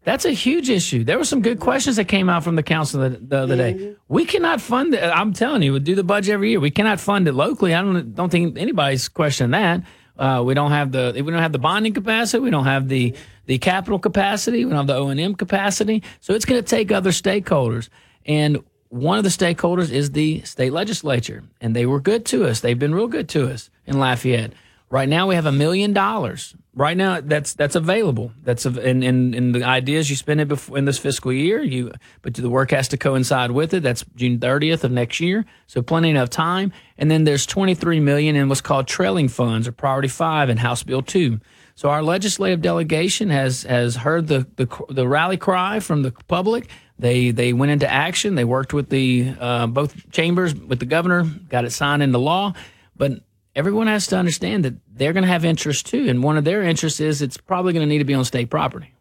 That's 0.03 0.25
a 0.25 0.31
huge 0.31 0.69
issue. 0.69 1.03
There 1.03 1.17
were 1.17 1.25
some 1.25 1.41
good 1.41 1.59
questions 1.59 1.95
that 1.95 2.05
came 2.05 2.29
out 2.29 2.43
from 2.43 2.55
the 2.55 2.63
council 2.63 3.01
the, 3.01 3.09
the 3.09 3.37
other 3.37 3.55
day. 3.55 3.95
We 4.07 4.25
cannot 4.25 4.59
fund 4.61 4.93
it. 4.93 5.03
I'm 5.03 5.33
telling 5.33 5.61
you, 5.63 5.73
we 5.73 5.79
do 5.79 5.93
the 5.93 6.03
budget 6.03 6.33
every 6.33 6.51
year. 6.51 6.59
We 6.59 6.71
cannot 6.71 6.99
fund 6.99 7.27
it 7.27 7.33
locally. 7.33 7.73
I 7.73 7.81
don't 7.81 8.13
don't 8.13 8.29
think 8.29 8.57
anybody's 8.57 9.09
questioning 9.09 9.51
that. 9.51 9.81
Uh, 10.17 10.43
we 10.45 10.53
don't 10.53 10.71
have 10.71 10.91
the 10.91 11.13
we 11.15 11.31
don't 11.31 11.41
have 11.41 11.51
the 11.51 11.59
bonding 11.59 11.93
capacity. 11.93 12.41
We 12.41 12.49
don't 12.49 12.65
have 12.65 12.87
the 12.87 13.15
the 13.45 13.57
capital 13.57 13.99
capacity. 13.99 14.65
We 14.65 14.71
don't 14.71 14.77
have 14.77 14.87
the 14.87 14.95
O 14.95 15.09
and 15.09 15.19
M 15.19 15.35
capacity. 15.35 16.03
So 16.19 16.33
it's 16.33 16.45
going 16.45 16.61
to 16.61 16.67
take 16.67 16.91
other 16.91 17.11
stakeholders. 17.11 17.89
And 18.25 18.63
one 18.89 19.17
of 19.17 19.23
the 19.23 19.29
stakeholders 19.29 19.89
is 19.91 20.11
the 20.11 20.41
state 20.41 20.73
legislature, 20.73 21.43
and 21.61 21.75
they 21.75 21.85
were 21.85 21.99
good 21.99 22.25
to 22.27 22.45
us. 22.45 22.59
They've 22.59 22.77
been 22.77 22.93
real 22.93 23.07
good 23.07 23.29
to 23.29 23.49
us 23.49 23.69
in 23.85 23.99
Lafayette. 23.99 24.53
Right 24.91 25.07
now, 25.07 25.25
we 25.25 25.35
have 25.35 25.45
a 25.45 25.53
million 25.53 25.93
dollars. 25.93 26.53
Right 26.75 26.97
now, 26.97 27.21
that's 27.21 27.53
that's 27.53 27.75
available. 27.75 28.33
That's 28.43 28.65
and 28.65 29.03
and 29.05 29.33
and 29.33 29.55
the 29.55 29.63
idea 29.63 29.99
is 29.99 30.09
you 30.09 30.17
spend 30.17 30.41
it 30.41 30.49
before 30.49 30.77
in 30.77 30.83
this 30.83 30.97
fiscal 30.97 31.31
year. 31.31 31.61
You 31.61 31.93
but 32.21 32.33
the 32.33 32.49
work 32.49 32.71
has 32.71 32.89
to 32.89 32.97
coincide 32.97 33.51
with 33.51 33.73
it. 33.73 33.83
That's 33.83 34.03
June 34.15 34.39
30th 34.39 34.83
of 34.83 34.91
next 34.91 35.21
year, 35.21 35.45
so 35.67 35.81
plenty 35.81 36.15
of 36.17 36.29
time. 36.29 36.73
And 36.97 37.09
then 37.09 37.23
there's 37.23 37.45
23 37.45 38.01
million 38.01 38.35
in 38.35 38.49
what's 38.49 38.59
called 38.59 38.85
trailing 38.85 39.29
funds 39.29 39.65
or 39.65 39.71
Priority 39.71 40.09
Five 40.09 40.49
and 40.49 40.59
House 40.59 40.83
Bill 40.83 41.01
Two. 41.01 41.39
So 41.75 41.89
our 41.89 42.03
legislative 42.03 42.61
delegation 42.61 43.29
has 43.29 43.63
has 43.63 43.95
heard 43.95 44.27
the 44.27 44.45
the, 44.57 44.67
the 44.89 45.07
rally 45.07 45.37
cry 45.37 45.79
from 45.79 46.01
the 46.01 46.11
public. 46.27 46.69
They 46.99 47.31
they 47.31 47.53
went 47.53 47.71
into 47.71 47.89
action. 47.89 48.35
They 48.35 48.45
worked 48.45 48.73
with 48.73 48.89
the 48.89 49.35
uh, 49.39 49.67
both 49.67 50.11
chambers 50.11 50.53
with 50.53 50.79
the 50.79 50.85
governor, 50.85 51.23
got 51.23 51.63
it 51.63 51.71
signed 51.71 52.03
into 52.03 52.17
law. 52.17 52.55
But 52.95 53.21
everyone 53.55 53.87
has 53.87 54.07
to 54.07 54.17
understand 54.17 54.65
that 54.65 54.73
they're 54.93 55.13
going 55.13 55.23
to 55.23 55.29
have 55.29 55.45
interest 55.45 55.85
too, 55.87 56.07
and 56.09 56.23
one 56.23 56.37
of 56.37 56.43
their 56.43 56.63
interests 56.63 56.99
is 56.99 57.21
it's 57.21 57.37
probably 57.37 57.73
going 57.73 57.85
to 57.85 57.89
need 57.89 57.99
to 57.99 58.05
be 58.05 58.13
on 58.13 58.25
state 58.25 58.49
property. 58.49 58.93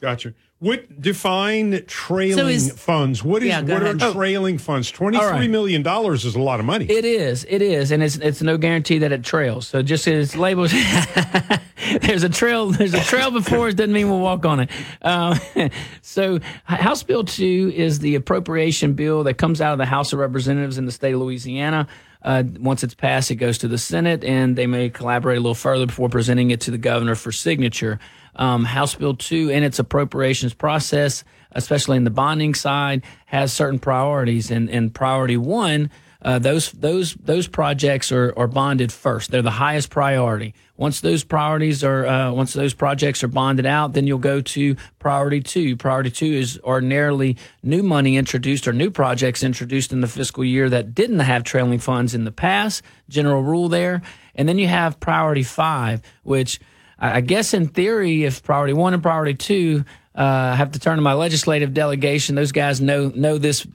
Gotcha. 0.00 0.34
What 0.60 1.00
define 1.00 1.84
trailing 1.86 2.36
So 2.36 2.46
is- 2.46 2.72
funds? 2.72 3.24
What 3.24 3.42
is 3.42 3.48
Yeah, 3.48 3.62
what 3.62 3.82
ahead. 3.82 4.02
are 4.02 4.08
Oh. 4.08 4.12
trailing 4.12 4.58
funds? 4.58 4.90
Twenty 4.90 5.16
All 5.16 5.22
three 5.28 5.38
right. 5.40 5.50
million 5.50 5.82
dollars 5.82 6.26
is 6.26 6.34
a 6.34 6.40
lot 6.40 6.60
of 6.60 6.66
money. 6.66 6.84
It 6.84 7.06
is, 7.06 7.46
it 7.48 7.62
is, 7.62 7.90
and 7.90 8.02
it's 8.02 8.16
it's 8.16 8.42
no 8.42 8.58
guarantee 8.58 8.98
that 8.98 9.10
it 9.10 9.24
trails. 9.24 9.66
So 9.66 9.80
just 9.82 10.06
as 10.06 10.36
labels, 10.36 10.72
there's 12.02 12.22
a 12.22 12.28
trail. 12.28 12.70
There's 12.70 12.92
a 12.94 13.00
trail 13.00 13.30
before 13.30 13.68
us. 13.68 13.74
Doesn't 13.74 13.92
mean 13.92 14.10
we'll 14.10 14.20
walk 14.20 14.44
on 14.44 14.60
it. 14.60 14.70
Um, 15.02 15.38
so, 16.02 16.40
House 16.64 17.02
Bill 17.02 17.24
Two 17.24 17.72
is 17.74 17.98
the 18.00 18.14
appropriation 18.14 18.92
bill 18.94 19.24
that 19.24 19.34
comes 19.34 19.60
out 19.62 19.72
of 19.72 19.78
the 19.78 19.86
House 19.86 20.12
of 20.12 20.18
Representatives 20.18 20.76
in 20.78 20.84
the 20.86 20.92
state 20.92 21.14
of 21.14 21.20
Louisiana. 21.20 21.86
Uh, 22.22 22.42
once 22.58 22.82
it's 22.84 22.94
passed, 22.94 23.30
it 23.30 23.36
goes 23.36 23.58
to 23.58 23.68
the 23.68 23.78
Senate, 23.78 24.24
and 24.24 24.56
they 24.56 24.66
may 24.66 24.90
collaborate 24.90 25.38
a 25.38 25.40
little 25.40 25.54
further 25.54 25.86
before 25.86 26.08
presenting 26.08 26.50
it 26.50 26.60
to 26.62 26.70
the 26.70 26.78
governor 26.78 27.14
for 27.14 27.32
signature. 27.32 27.98
Um, 28.36 28.64
House 28.64 28.94
Bill 28.94 29.14
2 29.14 29.50
in 29.50 29.62
its 29.62 29.78
appropriations 29.78 30.54
process, 30.54 31.24
especially 31.52 31.96
in 31.96 32.04
the 32.04 32.10
bonding 32.10 32.54
side, 32.54 33.02
has 33.26 33.52
certain 33.52 33.78
priorities. 33.78 34.50
And, 34.50 34.68
and 34.70 34.94
priority 34.94 35.36
one, 35.36 35.90
uh, 36.22 36.38
those 36.38 36.70
those 36.72 37.14
those 37.14 37.48
projects 37.48 38.12
are, 38.12 38.32
are 38.36 38.46
bonded 38.46 38.92
first. 38.92 39.30
They're 39.30 39.42
the 39.42 39.50
highest 39.50 39.90
priority. 39.90 40.54
Once 40.76 41.00
those 41.00 41.24
priorities 41.24 41.82
are 41.82 42.06
uh, 42.06 42.32
once 42.32 42.52
those 42.52 42.74
projects 42.74 43.24
are 43.24 43.28
bonded 43.28 43.66
out, 43.66 43.92
then 43.92 44.06
you'll 44.06 44.18
go 44.18 44.40
to 44.40 44.76
priority 44.98 45.40
two. 45.40 45.76
Priority 45.76 46.10
two 46.10 46.26
is 46.32 46.60
ordinarily 46.62 47.36
new 47.62 47.82
money 47.82 48.16
introduced 48.16 48.68
or 48.68 48.72
new 48.72 48.90
projects 48.90 49.42
introduced 49.42 49.92
in 49.92 50.00
the 50.00 50.08
fiscal 50.08 50.44
year 50.44 50.68
that 50.68 50.94
didn't 50.94 51.20
have 51.20 51.44
trailing 51.44 51.78
funds 51.78 52.14
in 52.14 52.24
the 52.24 52.32
past. 52.32 52.82
General 53.08 53.42
rule 53.42 53.68
there, 53.68 54.02
and 54.34 54.48
then 54.48 54.58
you 54.58 54.68
have 54.68 55.00
priority 55.00 55.42
five, 55.42 56.02
which 56.22 56.60
I 56.98 57.22
guess 57.22 57.54
in 57.54 57.68
theory, 57.68 58.24
if 58.24 58.42
priority 58.42 58.74
one 58.74 58.92
and 58.92 59.02
priority 59.02 59.34
two, 59.34 59.84
uh, 60.14 60.54
have 60.54 60.72
to 60.72 60.78
turn 60.78 60.96
to 60.96 61.02
my 61.02 61.14
legislative 61.14 61.72
delegation. 61.72 62.34
Those 62.34 62.52
guys 62.52 62.80
know 62.80 63.08
know 63.08 63.38
this 63.38 63.66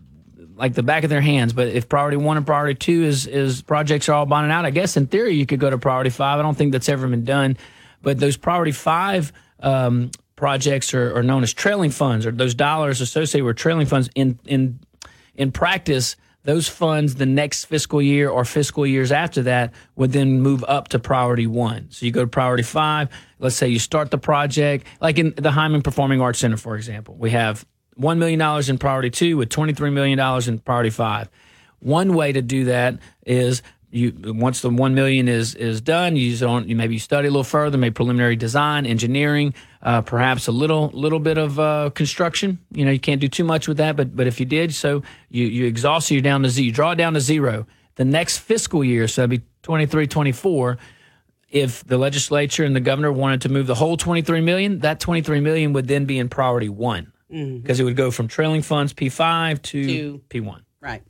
like 0.55 0.73
the 0.73 0.83
back 0.83 1.03
of 1.03 1.09
their 1.09 1.21
hands. 1.21 1.53
But 1.53 1.69
if 1.69 1.89
priority 1.89 2.17
one 2.17 2.37
and 2.37 2.45
priority 2.45 2.75
two 2.75 3.03
is 3.03 3.27
is 3.27 3.61
projects 3.61 4.09
are 4.09 4.13
all 4.13 4.25
bonded 4.25 4.51
out, 4.51 4.65
I 4.65 4.71
guess 4.71 4.97
in 4.97 5.07
theory 5.07 5.35
you 5.35 5.45
could 5.45 5.59
go 5.59 5.69
to 5.69 5.77
priority 5.77 6.09
five. 6.09 6.39
I 6.39 6.41
don't 6.41 6.57
think 6.57 6.71
that's 6.71 6.89
ever 6.89 7.07
been 7.07 7.25
done. 7.25 7.57
But 8.01 8.19
those 8.19 8.37
priority 8.37 8.71
five 8.71 9.33
um, 9.59 10.11
projects 10.35 10.93
are, 10.93 11.17
are 11.17 11.23
known 11.23 11.43
as 11.43 11.53
trailing 11.53 11.91
funds, 11.91 12.25
or 12.25 12.31
those 12.31 12.53
dollars 12.53 13.01
associated 13.01 13.45
with 13.45 13.57
trailing 13.57 13.87
funds. 13.87 14.09
In 14.15 14.39
in 14.45 14.79
in 15.35 15.51
practice, 15.51 16.15
those 16.43 16.69
funds 16.69 17.15
the 17.15 17.25
next 17.25 17.65
fiscal 17.65 18.01
year 18.01 18.29
or 18.29 18.45
fiscal 18.45 18.85
years 18.85 19.11
after 19.11 19.43
that 19.43 19.73
would 19.95 20.11
then 20.11 20.41
move 20.41 20.63
up 20.67 20.89
to 20.89 20.99
priority 20.99 21.47
one. 21.47 21.87
So 21.89 22.05
you 22.05 22.11
go 22.11 22.21
to 22.21 22.27
priority 22.27 22.63
five. 22.63 23.09
Let's 23.39 23.55
say 23.55 23.67
you 23.67 23.79
start 23.79 24.11
the 24.11 24.17
project, 24.17 24.85
like 25.01 25.17
in 25.17 25.33
the 25.35 25.49
Heymann 25.49 25.83
Performing 25.83 26.21
Arts 26.21 26.39
Center, 26.39 26.57
for 26.57 26.75
example. 26.75 27.15
We 27.15 27.31
have 27.31 27.65
$1 27.99 28.17
million 28.17 28.69
in 28.69 28.77
priority 28.77 29.09
two 29.09 29.37
with 29.37 29.49
$23 29.49 29.91
million 29.91 30.19
in 30.47 30.59
priority 30.59 30.89
five. 30.89 31.29
One 31.79 32.13
way 32.15 32.31
to 32.31 32.41
do 32.41 32.65
that 32.65 32.97
is 33.25 33.61
you 33.95 34.13
once 34.25 34.61
the 34.61 34.69
one 34.69 34.93
million 34.93 35.27
is 35.27 35.55
is 35.55 35.79
done, 35.79 36.15
you 36.17 36.35
don't 36.37 36.67
you 36.67 36.75
maybe 36.75 36.95
you 36.95 36.99
study 36.99 37.27
a 37.27 37.31
little 37.31 37.45
further, 37.45 37.77
maybe 37.77 37.93
preliminary 37.93 38.35
design, 38.35 38.85
engineering, 38.85 39.53
uh, 39.81 40.01
perhaps 40.01 40.47
a 40.47 40.51
little 40.51 40.89
little 40.93 41.19
bit 41.19 41.37
of 41.37 41.59
uh, 41.59 41.91
construction. 41.95 42.59
You 42.71 42.83
know, 42.85 42.91
you 42.91 42.99
can't 42.99 43.21
do 43.21 43.29
too 43.29 43.45
much 43.45 43.67
with 43.67 43.77
that, 43.77 43.95
but 43.95 44.15
but 44.15 44.27
if 44.27 44.39
you 44.39 44.45
did, 44.45 44.73
so 44.73 45.01
you 45.29 45.45
you 45.45 45.65
exhaust, 45.65 46.11
you're 46.11 46.21
down 46.21 46.43
to 46.43 46.49
zero. 46.49 46.65
You 46.65 46.71
draw 46.71 46.91
it 46.91 46.95
down 46.95 47.13
to 47.13 47.21
zero. 47.21 47.67
The 47.95 48.05
next 48.05 48.39
fiscal 48.39 48.83
year, 48.83 49.07
so 49.07 49.21
that'd 49.21 49.39
be 49.39 49.45
23, 49.63 50.07
24 50.07 50.77
if 51.49 51.85
the 51.85 51.97
legislature 51.97 52.65
and 52.65 52.75
the 52.75 52.81
governor 52.81 53.13
wanted 53.13 53.39
to 53.39 53.47
move 53.47 53.65
the 53.65 53.75
whole 53.75 53.95
23 53.95 54.41
million, 54.41 54.79
that 54.79 54.99
23 54.99 55.39
million 55.39 55.71
would 55.71 55.87
then 55.87 56.03
be 56.03 56.19
in 56.19 56.27
priority 56.27 56.67
one 56.67 57.13
Mm-hmm. 57.35 57.57
because 57.59 57.79
it 57.79 57.83
would 57.83 57.95
go 57.97 58.11
from 58.11 58.27
trailing 58.27 58.61
funds 58.61 58.93
P5 58.93 59.61
to, 59.61 59.85
To- 59.85 60.21
P1. 60.29 60.61
Right. 60.79 61.03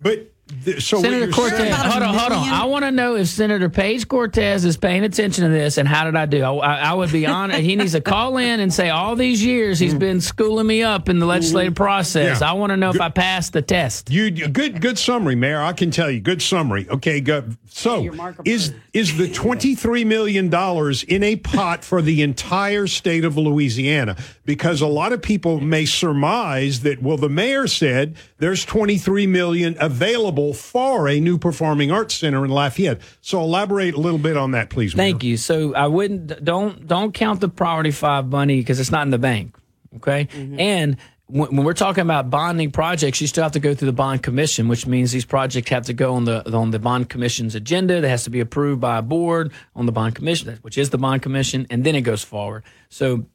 But 0.00 0.30
th- 0.64 0.82
so 0.82 1.00
Senator 1.00 1.30
Cortez, 1.30 1.58
saying- 1.58 1.72
hold 1.72 2.02
on, 2.02 2.14
hold 2.14 2.32
on. 2.32 2.48
I 2.48 2.64
want 2.64 2.84
to 2.84 2.90
know 2.90 3.16
if 3.16 3.28
Senator 3.28 3.68
Page 3.68 4.08
Cortez 4.08 4.64
is 4.64 4.76
paying 4.76 5.04
attention 5.04 5.44
to 5.44 5.50
this, 5.50 5.78
and 5.78 5.88
how 5.88 6.04
did 6.04 6.16
I 6.16 6.26
do? 6.26 6.42
I, 6.42 6.52
I, 6.52 6.74
I 6.90 6.94
would 6.94 7.12
be 7.12 7.26
honored. 7.26 7.60
he 7.60 7.76
needs 7.76 7.92
to 7.92 8.00
call 8.00 8.36
in 8.36 8.60
and 8.60 8.72
say 8.72 8.90
all 8.90 9.16
these 9.16 9.44
years 9.44 9.78
he's 9.78 9.94
been 9.94 10.20
schooling 10.20 10.66
me 10.66 10.82
up 10.82 11.08
in 11.08 11.18
the 11.18 11.26
legislative 11.26 11.74
mm-hmm. 11.74 11.82
process. 11.82 12.40
Yeah. 12.40 12.50
I 12.50 12.52
want 12.54 12.70
to 12.70 12.76
know 12.76 12.90
if 12.90 13.00
I 13.00 13.08
passed 13.08 13.52
the 13.52 13.62
test. 13.62 14.10
You 14.10 14.30
good 14.30 14.80
good 14.80 14.98
summary, 14.98 15.34
Mayor. 15.34 15.62
I 15.62 15.72
can 15.72 15.90
tell 15.90 16.10
you, 16.10 16.20
good 16.20 16.42
summary. 16.42 16.88
Okay, 16.88 17.20
go. 17.20 17.44
So 17.66 18.10
is 18.44 18.74
is 18.92 19.16
the 19.16 19.30
twenty 19.32 19.74
three 19.74 20.04
million 20.04 20.50
dollars 20.50 21.02
in 21.04 21.22
a 21.22 21.36
pot 21.36 21.84
for 21.84 22.02
the 22.02 22.22
entire 22.22 22.86
state 22.86 23.24
of 23.24 23.36
Louisiana? 23.36 24.16
Because 24.44 24.80
a 24.80 24.86
lot 24.86 25.12
of 25.12 25.22
people 25.22 25.60
may 25.60 25.86
surmise 25.86 26.80
that 26.80 27.02
well, 27.02 27.16
the 27.16 27.28
mayor 27.28 27.66
said 27.66 28.16
there's 28.38 28.64
twenty 28.64 28.98
three 28.98 29.26
million 29.26 29.76
available 29.80 30.41
for 30.52 31.08
a 31.08 31.20
new 31.20 31.38
performing 31.38 31.92
arts 31.92 32.14
center 32.14 32.44
in 32.44 32.50
Lafayette. 32.50 33.00
So 33.20 33.40
elaborate 33.40 33.94
a 33.94 34.00
little 34.00 34.18
bit 34.18 34.36
on 34.36 34.50
that, 34.52 34.70
please. 34.70 34.96
Mayor. 34.96 35.10
Thank 35.10 35.24
you. 35.24 35.36
So 35.36 35.74
I 35.74 35.86
wouldn't 35.86 36.44
don't 36.44 36.86
don't 36.86 37.12
count 37.12 37.40
the 37.40 37.48
priority 37.48 37.92
five 37.92 38.26
money 38.26 38.56
because 38.56 38.80
it's 38.80 38.90
not 38.90 39.02
in 39.02 39.10
the 39.10 39.18
bank. 39.18 39.56
Okay, 39.96 40.24
mm-hmm. 40.24 40.58
and 40.58 40.96
when, 41.26 41.56
when 41.56 41.64
we're 41.64 41.72
talking 41.72 42.02
about 42.02 42.28
bonding 42.30 42.70
projects, 42.70 43.20
you 43.20 43.26
still 43.26 43.42
have 43.42 43.52
to 43.52 43.60
go 43.60 43.74
through 43.74 43.86
the 43.86 43.92
bond 43.92 44.22
commission, 44.22 44.68
which 44.68 44.86
means 44.86 45.12
these 45.12 45.24
projects 45.24 45.70
have 45.70 45.86
to 45.86 45.94
go 45.94 46.14
on 46.14 46.24
the 46.24 46.50
on 46.54 46.70
the 46.70 46.78
bond 46.78 47.08
commission's 47.08 47.54
agenda. 47.54 48.00
That 48.00 48.08
has 48.08 48.24
to 48.24 48.30
be 48.30 48.40
approved 48.40 48.80
by 48.80 48.98
a 48.98 49.02
board 49.02 49.52
on 49.74 49.86
the 49.86 49.92
bond 49.92 50.14
commission, 50.14 50.58
which 50.62 50.76
is 50.76 50.90
the 50.90 50.98
bond 50.98 51.22
commission, 51.22 51.66
and 51.70 51.84
then 51.84 51.94
it 51.94 52.02
goes 52.02 52.22
forward. 52.22 52.64
So 52.88 53.26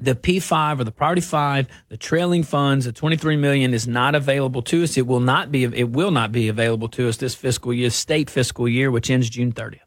the 0.00 0.14
P5 0.14 0.80
or 0.80 0.84
the 0.84 0.90
priority 0.90 1.20
five, 1.20 1.68
the 1.88 1.96
trailing 1.96 2.42
funds, 2.42 2.86
the 2.86 2.92
23 2.92 3.36
million 3.36 3.74
is 3.74 3.86
not 3.86 4.14
available 4.14 4.62
to 4.62 4.82
us. 4.82 4.96
It 4.96 5.06
will 5.06 5.20
not 5.20 5.52
be, 5.52 5.64
it 5.64 5.90
will 5.90 6.10
not 6.10 6.32
be 6.32 6.48
available 6.48 6.88
to 6.90 7.08
us 7.08 7.18
this 7.18 7.34
fiscal 7.34 7.72
year, 7.72 7.90
state 7.90 8.30
fiscal 8.30 8.68
year, 8.68 8.90
which 8.90 9.10
ends 9.10 9.28
June 9.28 9.52
30th. 9.52 9.80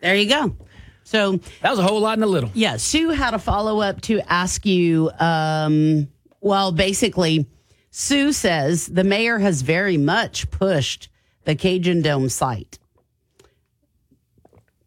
There 0.00 0.16
you 0.16 0.28
go. 0.28 0.56
So 1.04 1.38
that 1.60 1.70
was 1.70 1.78
a 1.78 1.82
whole 1.82 2.00
lot 2.00 2.18
in 2.18 2.24
a 2.24 2.26
little. 2.26 2.50
Yeah. 2.54 2.76
Sue 2.76 3.10
had 3.10 3.34
a 3.34 3.38
follow 3.38 3.80
up 3.80 4.00
to 4.02 4.20
ask 4.20 4.66
you. 4.66 5.10
Um, 5.18 6.08
well, 6.40 6.72
basically, 6.72 7.46
Sue 7.90 8.32
says 8.32 8.86
the 8.86 9.04
mayor 9.04 9.38
has 9.38 9.62
very 9.62 9.96
much 9.96 10.50
pushed 10.50 11.08
the 11.44 11.54
Cajun 11.54 12.02
Dome 12.02 12.28
site. 12.28 12.78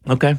Okay. 0.08 0.36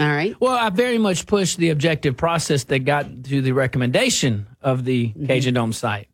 All 0.00 0.08
right. 0.08 0.36
Well, 0.40 0.56
I 0.56 0.70
very 0.70 0.98
much 0.98 1.26
pushed 1.26 1.58
the 1.58 1.70
objective 1.70 2.16
process 2.16 2.64
that 2.64 2.80
got 2.80 3.24
to 3.24 3.42
the 3.42 3.52
recommendation 3.52 4.46
of 4.62 4.84
the 4.84 5.12
Cajun 5.26 5.54
Dome 5.54 5.72
site. 5.72 6.08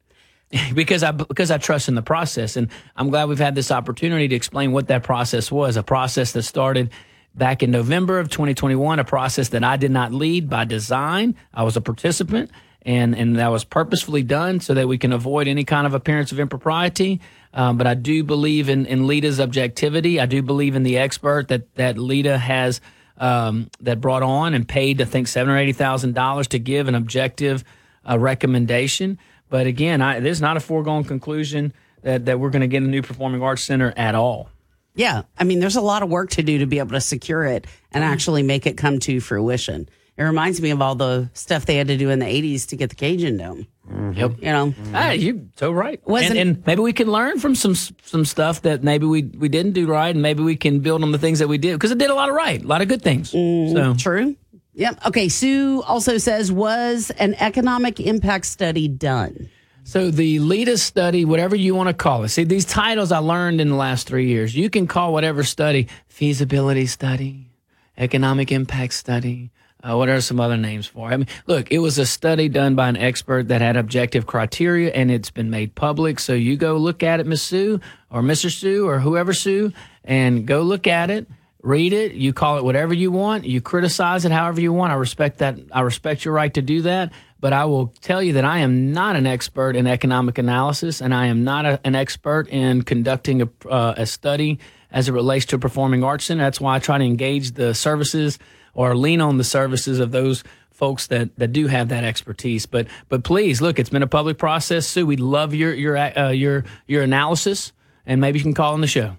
because 0.74 1.02
I 1.02 1.11
because 1.11 1.51
I 1.51 1.59
trust 1.59 1.89
in 1.89 1.94
the 1.94 2.02
process, 2.02 2.56
and 2.56 2.69
I'm 2.97 3.11
glad 3.11 3.28
we've 3.28 3.39
had 3.39 3.55
this 3.55 3.70
opportunity 3.70 4.28
to 4.28 4.35
explain 4.35 4.73
what 4.73 4.89
that 4.89 5.02
process 5.02 5.51
was. 5.51 5.77
A 5.77 5.82
process 5.82 6.32
that 6.32 6.43
started 6.43 6.90
back 7.35 7.62
in 7.62 7.70
November 7.70 8.19
of 8.19 8.28
2021, 8.28 8.98
a 8.98 9.05
process 9.05 9.48
that 9.51 9.65
I 9.65 9.77
did 9.77 9.90
not 9.90 10.12
lead 10.12 10.48
by 10.48 10.65
design. 10.65 11.35
I 11.52 11.65
was 11.65 11.77
a 11.77 11.81
participant, 11.81 12.51
and 12.82 13.16
and 13.16 13.36
that 13.36 13.48
was 13.48 13.65
purposefully 13.65 14.23
done 14.23 14.61
so 14.61 14.74
that 14.74 14.86
we 14.86 14.98
can 14.98 15.12
avoid 15.12 15.48
any 15.48 15.65
kind 15.65 15.86
of 15.86 15.94
appearance 15.94 16.31
of 16.31 16.39
impropriety. 16.39 17.20
Um, 17.52 17.77
but 17.77 17.86
I 17.86 17.94
do 17.94 18.23
believe 18.23 18.69
in 18.69 18.86
in 18.86 19.06
LEDA's 19.06 19.40
objectivity. 19.40 20.20
I 20.20 20.27
do 20.27 20.43
believe 20.43 20.77
in 20.77 20.85
the 20.85 20.98
expert 20.98 21.48
that 21.48 21.74
that 21.74 21.98
Lita 21.98 22.39
has 22.39 22.81
um, 23.19 23.70
that 23.81 24.01
brought 24.01 24.23
on 24.23 24.55
and 24.55 24.66
paid, 24.66 25.01
I 25.01 25.05
think, 25.05 25.28
seven 25.28 25.53
or 25.53 25.59
eighty 25.59 25.73
thousand 25.73 26.15
dollars 26.15 26.49
to 26.49 26.59
give 26.59 26.89
an 26.89 26.95
objective 26.95 27.65
uh, 28.09 28.19
recommendation. 28.19 29.19
But 29.51 29.66
again, 29.66 30.03
I, 30.03 30.20
this 30.20 30.39
is 30.39 30.41
not 30.41 30.57
a 30.57 30.61
foregone 30.61 31.05
conclusion 31.05 31.73
that, 32.03 32.24
that 32.27 32.41
we're 32.41 32.51
going 32.51 32.62
to 32.62 32.69
get 32.69 32.82
a 32.82 32.86
new 32.86 33.03
performing 33.03 33.43
arts 33.43 33.62
center 33.62 33.93
at 33.97 34.15
all. 34.15 34.49
Yeah. 34.95 35.23
I 35.39 35.45
mean, 35.45 35.61
there's 35.61 35.77
a 35.77 35.81
lot 35.81 36.03
of 36.03 36.09
work 36.09 36.31
to 36.31 36.43
do 36.43 36.59
to 36.59 36.66
be 36.66 36.78
able 36.78 36.93
to 36.93 37.01
secure 37.01 37.45
it 37.45 37.66
and 37.93 38.05
actually 38.05 38.43
make 38.43 38.66
it 38.66 38.77
come 38.77 38.99
to 39.01 39.20
fruition. 39.20 39.89
It 40.16 40.23
reminds 40.23 40.61
me 40.61 40.70
of 40.70 40.81
all 40.81 40.95
the 40.95 41.28
stuff 41.35 41.66
they 41.66 41.74
had 41.77 41.89
to 41.89 41.97
do 41.97 42.11
in 42.11 42.20
the 42.20 42.27
80s 42.27 42.69
to 42.69 42.77
get 42.77 42.91
the 42.91 42.97
Cajun 42.97 43.36
Dome. 43.36 43.66
Mm-hmm. 43.91 44.12
Yep. 44.12 44.32
You 44.39 44.45
know, 44.47 44.74
ah, 44.95 45.01
Hey, 45.09 45.16
you're 45.16 45.41
so 45.57 45.73
right. 45.73 46.01
Wasn't- 46.07 46.39
and, 46.39 46.57
and 46.57 46.66
maybe 46.66 46.81
we 46.82 46.93
can 46.93 47.11
learn 47.11 47.39
from 47.41 47.55
some 47.55 47.74
some 47.74 48.24
stuff 48.24 48.62
that 48.62 48.82
maybe 48.85 49.07
we, 49.07 49.23
we 49.24 49.49
didn't 49.49 49.73
do 49.73 49.86
right, 49.86 50.09
and 50.15 50.23
maybe 50.23 50.43
we 50.43 50.57
can 50.57 50.81
build 50.81 51.03
on 51.03 51.11
the 51.12 51.19
things 51.19 51.41
that 51.41 51.49
we 51.49 51.59
did 51.59 51.73
because 51.74 51.91
it 51.91 51.99
did 51.99 52.11
a 52.11 52.15
lot 52.15 52.28
of 52.28 52.35
right, 52.35 52.62
a 52.62 52.66
lot 52.66 52.81
of 52.81 52.89
good 52.89 53.03
things. 53.03 53.32
Mm, 53.32 53.73
so 53.73 53.95
true. 53.95 54.36
Yep. 54.74 55.07
Okay. 55.07 55.28
Sue 55.28 55.82
also 55.82 56.16
says, 56.19 56.51
was 56.51 57.11
an 57.19 57.35
economic 57.35 58.01
impact 58.01 58.47
study 58.47 58.89
done? 58.89 59.51
So 59.85 60.11
the 60.11 60.39
LEDA 60.39 60.78
study, 60.78 61.24
whatever 61.27 61.55
you 61.55 61.74
want 61.74 61.89
to 61.89 61.95
call 61.95 62.24
it. 62.24 62.31
See, 62.31 62.45
these 62.45 62.65
titles 62.65 63.12
I 63.12 63.19
learned 63.19 63.61
in 63.61 63.69
the 63.69 63.77
last 63.77 64.07
three 64.07 64.28
years. 64.28 64.55
You 64.57 64.70
can 64.70 64.86
call 64.86 65.12
whatever 65.12 65.45
study 65.45 65.89
feasibility 66.09 66.86
study, 66.86 67.51
economic 67.99 68.51
impact 68.51 68.95
study. 68.95 69.51
Uh, 69.86 69.97
what 69.98 70.09
are 70.09 70.20
some 70.20 70.40
other 70.40 70.56
names 70.56 70.86
for? 70.86 71.12
I 71.12 71.16
mean, 71.19 71.27
look, 71.47 71.70
it 71.70 71.78
was 71.78 71.98
a 71.98 72.06
study 72.06 72.48
done 72.48 72.74
by 72.74 72.89
an 72.89 72.97
expert 72.97 73.48
that 73.48 73.61
had 73.61 73.77
objective 73.77 74.27
criteria, 74.27 74.90
and 74.93 75.11
it's 75.11 75.31
been 75.31 75.51
made 75.51 75.74
public. 75.74 76.19
So 76.20 76.32
you 76.32 76.56
go 76.56 76.78
look 76.78 77.02
at 77.02 77.20
it, 77.20 77.27
Miss 77.27 77.43
Sue 77.43 77.81
or 78.11 78.23
Mr. 78.23 78.51
Sue 78.51 78.89
or 78.89 79.01
whoever 79.01 79.35
Sue, 79.35 79.73
and 80.05 80.47
go 80.47 80.62
look 80.62 80.86
at 80.86 81.11
it 81.11 81.27
read 81.65 81.94
it 81.94 82.12
you 82.12 82.32
call 82.35 82.59
it 82.59 82.65
whatever 82.65 82.93
you 82.93 83.11
want 83.11 83.47
you 83.47 83.59
criticize 83.59 84.27
it 84.27 84.31
however 84.31 84.61
you 84.61 84.70
want 84.70 84.93
i 84.93 84.94
respect 84.94 85.39
that 85.39 85.56
i 85.73 85.81
respect 85.81 86.23
your 86.23 86.35
right 86.35 86.52
to 86.52 86.61
do 86.61 86.82
that 86.82 87.11
but 87.40 87.55
i 87.55 87.65
will 87.65 87.86
tell 88.02 88.23
you 88.23 88.35
that 88.35 88.44
i 88.44 88.59
am 88.59 88.93
not 88.93 89.16
an 89.16 89.27
expert 89.27 89.74
in 89.74 89.86
economic 89.86 90.36
analysis 90.36 91.01
and 91.01 91.15
i 91.15 91.27
am 91.27 91.43
not 91.43 91.65
a, 91.65 91.81
an 91.82 91.94
expert 91.94 92.47
in 92.48 92.82
conducting 92.82 93.40
a, 93.40 93.48
uh, 93.70 93.94
a 93.97 94.05
study 94.05 94.59
as 94.90 95.09
it 95.09 95.12
relates 95.12 95.47
to 95.47 95.56
a 95.56 95.59
performing 95.59 96.05
arts 96.05 96.27
center 96.27 96.44
that's 96.44 96.61
why 96.61 96.77
i 96.77 96.78
try 96.78 96.98
to 96.98 97.05
engage 97.05 97.52
the 97.52 97.73
services 97.73 98.39
or 98.74 98.96
lean 98.96 99.20
on 99.20 99.38
the 99.38 99.44
services 99.44 100.01
of 100.01 100.10
those 100.10 100.44
folks 100.72 101.06
that, 101.06 101.36
that 101.38 101.52
do 101.52 101.68
have 101.68 101.88
that 101.88 102.05
expertise. 102.05 102.66
But 102.66 102.88
but 103.09 103.24
please 103.24 103.62
look, 103.62 103.78
it's 103.78 103.90
been 103.90 104.02
a 104.02 104.09
public 104.09 104.38
process. 104.38 104.86
Sue, 104.86 105.06
we'd 105.06 105.20
love 105.20 105.55
your 105.55 105.72
your 105.72 105.96
uh, 105.96 106.30
your 106.30 106.64
your 106.86 107.02
analysis, 107.02 107.72
and 108.05 108.20
maybe 108.20 108.38
you 108.38 108.42
can 108.42 108.55
call 108.55 108.74
on 108.74 108.80
the 108.80 108.86
show. 108.86 109.16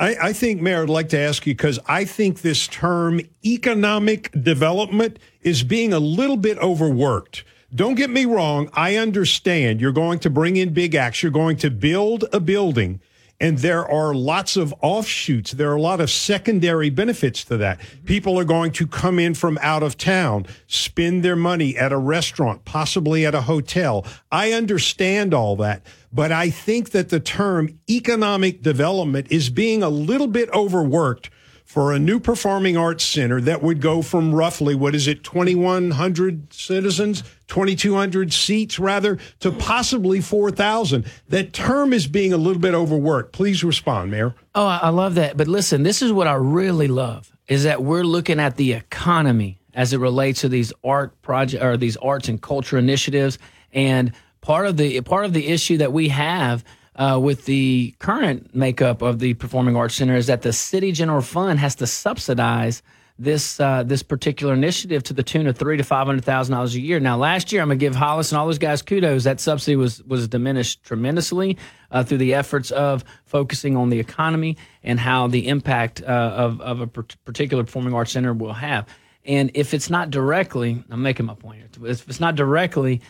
I, 0.00 0.16
I 0.28 0.32
think, 0.32 0.62
Mayor, 0.62 0.82
I'd 0.82 0.88
like 0.88 1.10
to 1.10 1.18
ask 1.18 1.46
you 1.46 1.52
because 1.52 1.78
I 1.86 2.06
think 2.06 2.40
this 2.40 2.66
term 2.66 3.20
economic 3.44 4.32
development 4.42 5.18
is 5.42 5.62
being 5.62 5.92
a 5.92 5.98
little 5.98 6.38
bit 6.38 6.56
overworked. 6.58 7.44
Don't 7.74 7.96
get 7.96 8.08
me 8.08 8.24
wrong. 8.24 8.70
I 8.72 8.96
understand 8.96 9.80
you're 9.80 9.92
going 9.92 10.18
to 10.20 10.30
bring 10.30 10.56
in 10.56 10.72
big 10.72 10.94
acts. 10.94 11.22
You're 11.22 11.30
going 11.30 11.58
to 11.58 11.70
build 11.70 12.24
a 12.32 12.40
building 12.40 13.00
and 13.40 13.58
there 13.58 13.88
are 13.90 14.14
lots 14.14 14.56
of 14.56 14.74
offshoots. 14.82 15.52
There 15.52 15.70
are 15.70 15.76
a 15.76 15.80
lot 15.80 16.00
of 16.00 16.10
secondary 16.10 16.90
benefits 16.90 17.42
to 17.44 17.56
that. 17.56 17.78
Mm-hmm. 17.80 18.04
People 18.04 18.38
are 18.38 18.44
going 18.44 18.72
to 18.72 18.86
come 18.86 19.18
in 19.18 19.34
from 19.34 19.58
out 19.62 19.82
of 19.82 19.96
town, 19.96 20.46
spend 20.66 21.22
their 21.22 21.36
money 21.36 21.76
at 21.76 21.92
a 21.92 21.96
restaurant, 21.96 22.64
possibly 22.64 23.24
at 23.24 23.34
a 23.34 23.42
hotel. 23.42 24.04
I 24.30 24.52
understand 24.52 25.32
all 25.32 25.56
that, 25.56 25.86
but 26.12 26.30
I 26.32 26.50
think 26.50 26.90
that 26.90 27.08
the 27.08 27.20
term 27.20 27.78
economic 27.88 28.62
development 28.62 29.28
is 29.30 29.48
being 29.48 29.82
a 29.82 29.88
little 29.88 30.28
bit 30.28 30.50
overworked 30.50 31.30
for 31.70 31.92
a 31.92 32.00
new 32.00 32.18
performing 32.18 32.76
arts 32.76 33.04
center 33.04 33.40
that 33.40 33.62
would 33.62 33.80
go 33.80 34.02
from 34.02 34.34
roughly, 34.34 34.74
what 34.74 34.92
is 34.92 35.06
it, 35.06 35.22
2,100 35.22 36.52
citizens, 36.52 37.22
2,200 37.46 38.32
seats 38.32 38.80
rather, 38.80 39.18
to 39.38 39.52
possibly 39.52 40.20
4,000. 40.20 41.04
That 41.28 41.52
term 41.52 41.92
is 41.92 42.08
being 42.08 42.32
a 42.32 42.36
little 42.36 42.60
bit 42.60 42.74
overworked. 42.74 43.32
Please 43.32 43.62
respond, 43.62 44.10
Mayor. 44.10 44.34
Oh, 44.52 44.66
I 44.66 44.88
love 44.88 45.14
that. 45.14 45.36
But 45.36 45.46
listen, 45.46 45.84
this 45.84 46.02
is 46.02 46.12
what 46.12 46.26
I 46.26 46.34
really 46.34 46.88
love 46.88 47.30
is 47.46 47.62
that 47.62 47.84
we're 47.84 48.02
looking 48.02 48.40
at 48.40 48.56
the 48.56 48.72
economy 48.72 49.60
as 49.72 49.92
it 49.92 49.98
relates 49.98 50.40
to 50.40 50.48
these 50.48 50.72
art 50.82 51.22
project 51.22 51.62
or 51.62 51.76
these 51.76 51.96
arts 51.98 52.28
and 52.28 52.42
culture 52.42 52.78
initiatives. 52.78 53.38
And 53.72 54.10
part 54.40 54.66
of 54.66 54.76
the 54.76 55.00
part 55.02 55.24
of 55.24 55.34
the 55.34 55.46
issue 55.46 55.76
that 55.76 55.92
we 55.92 56.08
have 56.08 56.64
uh, 56.96 57.18
with 57.22 57.44
the 57.44 57.94
current 57.98 58.54
makeup 58.54 59.02
of 59.02 59.18
the 59.18 59.34
Performing 59.34 59.76
Arts 59.76 59.94
Center 59.94 60.16
is 60.16 60.26
that 60.26 60.42
the 60.42 60.52
city 60.52 60.92
general 60.92 61.22
fund 61.22 61.58
has 61.60 61.74
to 61.76 61.86
subsidize 61.86 62.82
this 63.18 63.60
uh, 63.60 63.82
this 63.82 64.02
particular 64.02 64.54
initiative 64.54 65.02
to 65.02 65.12
the 65.12 65.22
tune 65.22 65.46
of 65.46 65.56
three 65.56 65.76
to 65.76 65.84
five 65.84 66.06
hundred 66.06 66.24
thousand 66.24 66.54
dollars 66.54 66.74
a 66.74 66.80
year. 66.80 66.98
Now, 66.98 67.18
last 67.18 67.52
year, 67.52 67.60
I'm 67.60 67.68
gonna 67.68 67.76
give 67.76 67.94
Hollis 67.94 68.32
and 68.32 68.38
all 68.38 68.46
those 68.46 68.58
guys 68.58 68.80
kudos. 68.80 69.24
That 69.24 69.40
subsidy 69.40 69.76
was 69.76 70.02
was 70.04 70.26
diminished 70.26 70.82
tremendously 70.84 71.58
uh, 71.90 72.02
through 72.02 72.16
the 72.18 72.32
efforts 72.32 72.70
of 72.70 73.04
focusing 73.26 73.76
on 73.76 73.90
the 73.90 73.98
economy 73.98 74.56
and 74.82 74.98
how 74.98 75.26
the 75.26 75.48
impact 75.48 76.02
uh, 76.02 76.06
of 76.06 76.60
of 76.62 76.80
a 76.80 76.86
par- 76.86 77.04
particular 77.26 77.62
performing 77.62 77.92
arts 77.92 78.12
center 78.12 78.32
will 78.32 78.54
have. 78.54 78.86
And 79.26 79.50
if 79.52 79.74
it's 79.74 79.90
not 79.90 80.10
directly, 80.10 80.82
I'm 80.90 81.02
making 81.02 81.26
my 81.26 81.34
point 81.34 81.58
here. 81.58 81.90
If 81.90 82.08
it's 82.08 82.20
not 82.20 82.36
directly, 82.36 83.02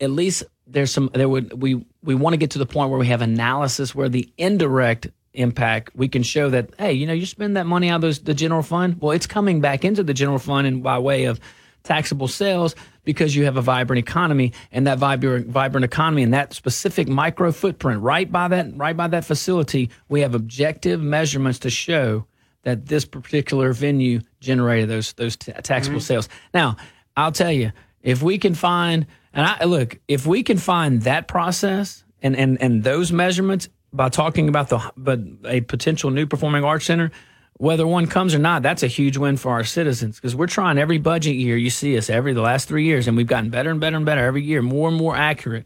at 0.00 0.10
least 0.10 0.44
there's 0.66 0.92
some 0.92 1.10
there 1.14 1.28
would 1.28 1.60
we 1.60 1.84
we 2.02 2.14
want 2.14 2.32
to 2.34 2.36
get 2.38 2.50
to 2.52 2.58
the 2.58 2.66
point 2.66 2.90
where 2.90 2.98
we 2.98 3.06
have 3.06 3.22
analysis 3.22 3.94
where 3.94 4.08
the 4.08 4.28
indirect 4.38 5.08
impact 5.34 5.90
we 5.94 6.08
can 6.08 6.22
show 6.22 6.50
that 6.50 6.70
hey 6.78 6.92
you 6.92 7.06
know 7.06 7.12
you 7.12 7.26
spend 7.26 7.56
that 7.56 7.66
money 7.66 7.88
out 7.90 7.96
of 7.96 8.00
those, 8.02 8.18
the 8.20 8.34
general 8.34 8.62
fund 8.62 8.96
well 9.00 9.12
it's 9.12 9.26
coming 9.26 9.60
back 9.60 9.84
into 9.84 10.02
the 10.02 10.14
general 10.14 10.38
fund 10.38 10.66
and 10.66 10.82
by 10.82 10.98
way 10.98 11.24
of 11.24 11.38
taxable 11.84 12.28
sales 12.28 12.74
because 13.04 13.34
you 13.36 13.44
have 13.44 13.56
a 13.56 13.62
vibrant 13.62 13.98
economy 13.98 14.52
and 14.72 14.86
that 14.86 14.98
vibrant 14.98 15.46
vibrant 15.46 15.84
economy 15.84 16.22
and 16.22 16.34
that 16.34 16.52
specific 16.52 17.08
micro 17.08 17.52
footprint 17.52 18.02
right 18.02 18.30
by 18.32 18.48
that 18.48 18.66
right 18.76 18.96
by 18.96 19.06
that 19.06 19.24
facility 19.24 19.88
we 20.08 20.20
have 20.20 20.34
objective 20.34 21.00
measurements 21.00 21.58
to 21.60 21.70
show 21.70 22.26
that 22.64 22.86
this 22.86 23.04
particular 23.04 23.72
venue 23.72 24.20
generated 24.40 24.88
those 24.88 25.12
those 25.14 25.36
t- 25.36 25.52
taxable 25.62 25.98
Mhm. 26.00 26.02
sales 26.02 26.28
now 26.52 26.76
i'll 27.16 27.32
tell 27.32 27.52
you 27.52 27.70
if 28.02 28.22
we 28.22 28.38
can 28.38 28.54
find 28.54 29.06
and 29.32 29.46
I 29.46 29.64
look, 29.64 29.98
if 30.08 30.26
we 30.26 30.42
can 30.42 30.58
find 30.58 31.02
that 31.02 31.28
process 31.28 32.04
and 32.22 32.36
and 32.36 32.60
and 32.60 32.82
those 32.82 33.12
measurements 33.12 33.68
by 33.92 34.08
talking 34.08 34.48
about 34.48 34.68
the 34.68 34.92
but 34.96 35.20
a 35.46 35.60
potential 35.62 36.10
new 36.10 36.26
performing 36.26 36.64
arts 36.64 36.86
center, 36.86 37.10
whether 37.54 37.86
one 37.86 38.06
comes 38.06 38.34
or 38.34 38.38
not, 38.38 38.62
that's 38.62 38.82
a 38.82 38.86
huge 38.86 39.16
win 39.16 39.36
for 39.36 39.52
our 39.52 39.64
citizens 39.64 40.16
because 40.16 40.34
we're 40.34 40.46
trying 40.46 40.78
every 40.78 40.98
budget 40.98 41.36
year. 41.36 41.56
You 41.56 41.70
see 41.70 41.96
us 41.98 42.08
every 42.08 42.32
the 42.32 42.40
last 42.40 42.68
three 42.68 42.84
years, 42.84 43.08
and 43.08 43.16
we've 43.16 43.26
gotten 43.26 43.50
better 43.50 43.70
and 43.70 43.80
better 43.80 43.96
and 43.96 44.06
better 44.06 44.24
every 44.24 44.42
year, 44.42 44.62
more 44.62 44.88
and 44.88 44.96
more 44.96 45.16
accurate. 45.16 45.64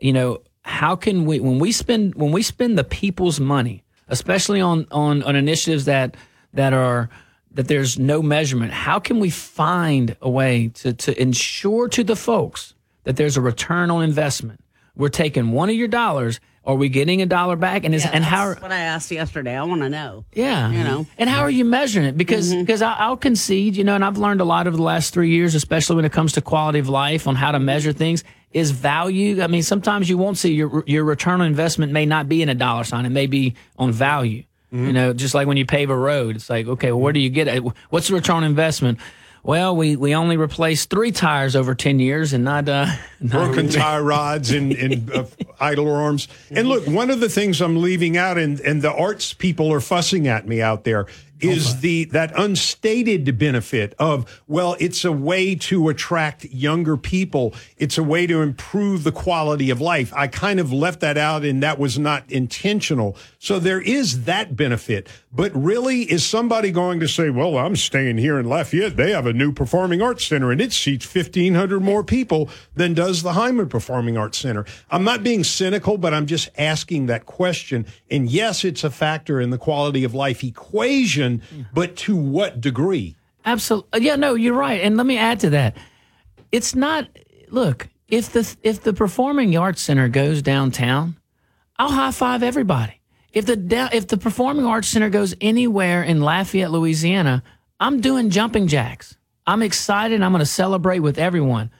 You 0.00 0.12
know, 0.12 0.42
how 0.62 0.96
can 0.96 1.24
we 1.24 1.40
when 1.40 1.58
we 1.58 1.72
spend 1.72 2.14
when 2.14 2.32
we 2.32 2.42
spend 2.42 2.78
the 2.78 2.84
people's 2.84 3.40
money, 3.40 3.84
especially 4.08 4.60
on 4.60 4.86
on 4.90 5.22
on 5.22 5.36
initiatives 5.36 5.84
that 5.84 6.16
that 6.54 6.72
are 6.72 7.08
that 7.52 7.68
there's 7.68 7.98
no 7.98 8.22
measurement, 8.22 8.72
how 8.72 8.98
can 8.98 9.18
we 9.18 9.30
find 9.30 10.16
a 10.20 10.28
way 10.28 10.68
to 10.68 10.92
to 10.92 11.20
ensure 11.20 11.88
to 11.88 12.04
the 12.04 12.16
folks 12.16 12.74
that 13.08 13.16
there's 13.16 13.38
a 13.38 13.40
return 13.40 13.90
on 13.90 14.02
investment? 14.02 14.60
We're 14.94 15.08
taking 15.08 15.52
one 15.52 15.70
of 15.70 15.76
your 15.76 15.88
dollars. 15.88 16.40
Are 16.66 16.74
we 16.74 16.90
getting 16.90 17.22
a 17.22 17.26
dollar 17.26 17.56
back? 17.56 17.84
And 17.84 17.94
is 17.94 18.04
Yeah, 18.04 18.10
and 18.12 18.22
how? 18.22 18.48
that's 18.48 18.60
what 18.60 18.70
I 18.70 18.80
asked 18.80 19.10
yesterday. 19.10 19.56
I 19.56 19.62
want 19.62 19.80
to 19.80 19.88
know. 19.88 20.26
Yeah, 20.34 20.70
You 20.70 20.84
know. 20.84 21.06
And 21.16 21.30
how 21.30 21.40
are 21.40 21.50
you 21.50 21.64
measuring 21.64 22.04
it? 22.04 22.18
Because 22.18 22.52
mm-hmm. 22.52 22.60
because 22.60 22.82
I 22.82 22.92
I'll 22.92 23.16
concede, 23.16 23.78
you 23.78 23.84
know, 23.84 23.94
and 23.94 24.04
I've 24.04 24.18
learned 24.18 24.42
a 24.42 24.44
lot 24.44 24.66
over 24.66 24.76
the 24.76 24.82
last 24.82 25.14
three 25.14 25.30
years, 25.30 25.54
especially 25.54 25.96
when 25.96 26.04
it 26.04 26.12
comes 26.12 26.32
to 26.32 26.42
quality 26.42 26.80
of 26.80 26.90
life 26.90 27.26
on 27.26 27.34
how 27.34 27.50
to 27.50 27.58
measure 27.58 27.94
things. 27.94 28.24
Is 28.52 28.72
value? 28.72 29.42
I 29.42 29.46
mean, 29.46 29.62
sometimes 29.62 30.10
you 30.10 30.18
won't 30.18 30.36
see 30.36 30.52
your 30.52 30.84
your 30.86 31.04
return 31.04 31.40
on 31.40 31.46
investment 31.46 31.90
may 31.92 32.04
not 32.04 32.28
be 32.28 32.42
in 32.42 32.50
a 32.50 32.54
dollar 32.54 32.84
sign. 32.84 33.06
It 33.06 33.10
may 33.10 33.26
be 33.26 33.54
on 33.78 33.90
value. 33.90 34.44
You 34.70 34.78
mm-hmm. 34.78 34.92
know, 34.92 35.12
just 35.14 35.32
like 35.32 35.46
when 35.46 35.56
you 35.56 35.64
pave 35.64 35.88
a 35.88 35.96
road, 35.96 36.36
it's 36.36 36.50
like, 36.50 36.66
okay, 36.66 36.92
well, 36.92 37.00
where 37.00 37.14
do 37.14 37.20
you 37.20 37.30
get 37.30 37.48
it? 37.48 37.62
What's 37.88 38.08
the 38.08 38.14
return 38.14 38.36
on 38.36 38.44
investment? 38.44 38.98
Well, 39.42 39.76
we, 39.76 39.96
we 39.96 40.14
only 40.14 40.36
replaced 40.36 40.90
three 40.90 41.12
tires 41.12 41.56
over 41.56 41.74
ten 41.74 41.98
years, 41.98 42.32
and 42.32 42.44
not 42.44 42.68
uh, 42.68 42.86
not 43.20 43.32
broken 43.32 43.68
tie 43.68 44.00
rods 44.00 44.50
and, 44.50 44.72
and 44.72 45.10
uh, 45.14 45.24
idle 45.60 45.90
arms. 45.90 46.28
And 46.50 46.68
look, 46.68 46.86
one 46.86 47.10
of 47.10 47.20
the 47.20 47.28
things 47.28 47.60
I'm 47.60 47.80
leaving 47.80 48.16
out, 48.16 48.38
and, 48.38 48.60
and 48.60 48.82
the 48.82 48.92
arts 48.92 49.32
people 49.32 49.72
are 49.72 49.80
fussing 49.80 50.28
at 50.28 50.46
me 50.46 50.60
out 50.60 50.84
there, 50.84 51.06
is 51.40 51.80
the 51.80 52.04
that 52.06 52.32
unstated 52.36 53.38
benefit 53.38 53.94
of 53.98 54.42
well, 54.46 54.76
it's 54.80 55.04
a 55.04 55.12
way 55.12 55.54
to 55.54 55.88
attract 55.88 56.44
younger 56.46 56.96
people. 56.96 57.54
It's 57.76 57.98
a 57.98 58.02
way 58.02 58.26
to 58.26 58.40
improve 58.42 59.04
the 59.04 59.12
quality 59.12 59.70
of 59.70 59.80
life. 59.80 60.12
I 60.14 60.26
kind 60.26 60.60
of 60.60 60.72
left 60.72 61.00
that 61.00 61.18
out, 61.18 61.44
and 61.44 61.62
that 61.62 61.78
was 61.78 61.98
not 61.98 62.30
intentional. 62.30 63.16
So 63.38 63.58
there 63.58 63.80
is 63.80 64.24
that 64.24 64.56
benefit. 64.56 65.08
But 65.30 65.52
really, 65.54 66.02
is 66.10 66.24
somebody 66.24 66.72
going 66.72 67.00
to 67.00 67.08
say, 67.08 67.28
well, 67.28 67.58
I'm 67.58 67.76
staying 67.76 68.16
here 68.16 68.38
in 68.38 68.48
Lafayette. 68.48 68.96
They 68.96 69.10
have 69.10 69.26
a 69.26 69.32
new 69.34 69.52
performing 69.52 70.00
arts 70.00 70.24
center 70.24 70.50
and 70.50 70.60
it 70.60 70.72
seats 70.72 71.14
1,500 71.14 71.80
more 71.80 72.02
people 72.02 72.48
than 72.74 72.94
does 72.94 73.22
the 73.22 73.32
Heymann 73.32 73.68
Performing 73.68 74.16
Arts 74.16 74.38
Center. 74.38 74.64
I'm 74.90 75.04
not 75.04 75.22
being 75.22 75.44
cynical, 75.44 75.98
but 75.98 76.14
I'm 76.14 76.26
just 76.26 76.48
asking 76.56 77.06
that 77.06 77.26
question. 77.26 77.84
And 78.10 78.30
yes, 78.30 78.64
it's 78.64 78.84
a 78.84 78.90
factor 78.90 79.38
in 79.38 79.50
the 79.50 79.58
quality 79.58 80.02
of 80.02 80.14
life 80.14 80.42
equation, 80.42 81.27
but 81.72 81.96
to 81.96 82.16
what 82.16 82.60
degree? 82.60 83.16
Absolutely. 83.44 84.04
Yeah, 84.04 84.16
no, 84.16 84.34
you're 84.34 84.54
right. 84.54 84.80
And 84.80 84.96
let 84.96 85.06
me 85.06 85.18
add 85.18 85.40
to 85.40 85.50
that. 85.50 85.76
It's 86.52 86.74
not 86.74 87.08
look, 87.50 87.88
if 88.08 88.32
the 88.32 88.56
if 88.62 88.82
the 88.82 88.92
performing 88.92 89.56
arts 89.56 89.82
center 89.82 90.08
goes 90.08 90.42
downtown, 90.42 91.16
I'll 91.76 91.90
high 91.90 92.10
five 92.10 92.42
everybody. 92.42 93.00
If 93.32 93.46
the 93.46 93.88
if 93.92 94.08
the 94.08 94.16
performing 94.16 94.66
arts 94.66 94.88
center 94.88 95.10
goes 95.10 95.34
anywhere 95.40 96.02
in 96.02 96.20
Lafayette, 96.20 96.70
Louisiana, 96.70 97.42
I'm 97.78 98.00
doing 98.00 98.30
jumping 98.30 98.66
jacks. 98.66 99.16
I'm 99.46 99.62
excited. 99.62 100.22
I'm 100.22 100.32
going 100.32 100.40
to 100.40 100.46
celebrate 100.46 100.98
with 101.00 101.18
everyone. 101.18 101.70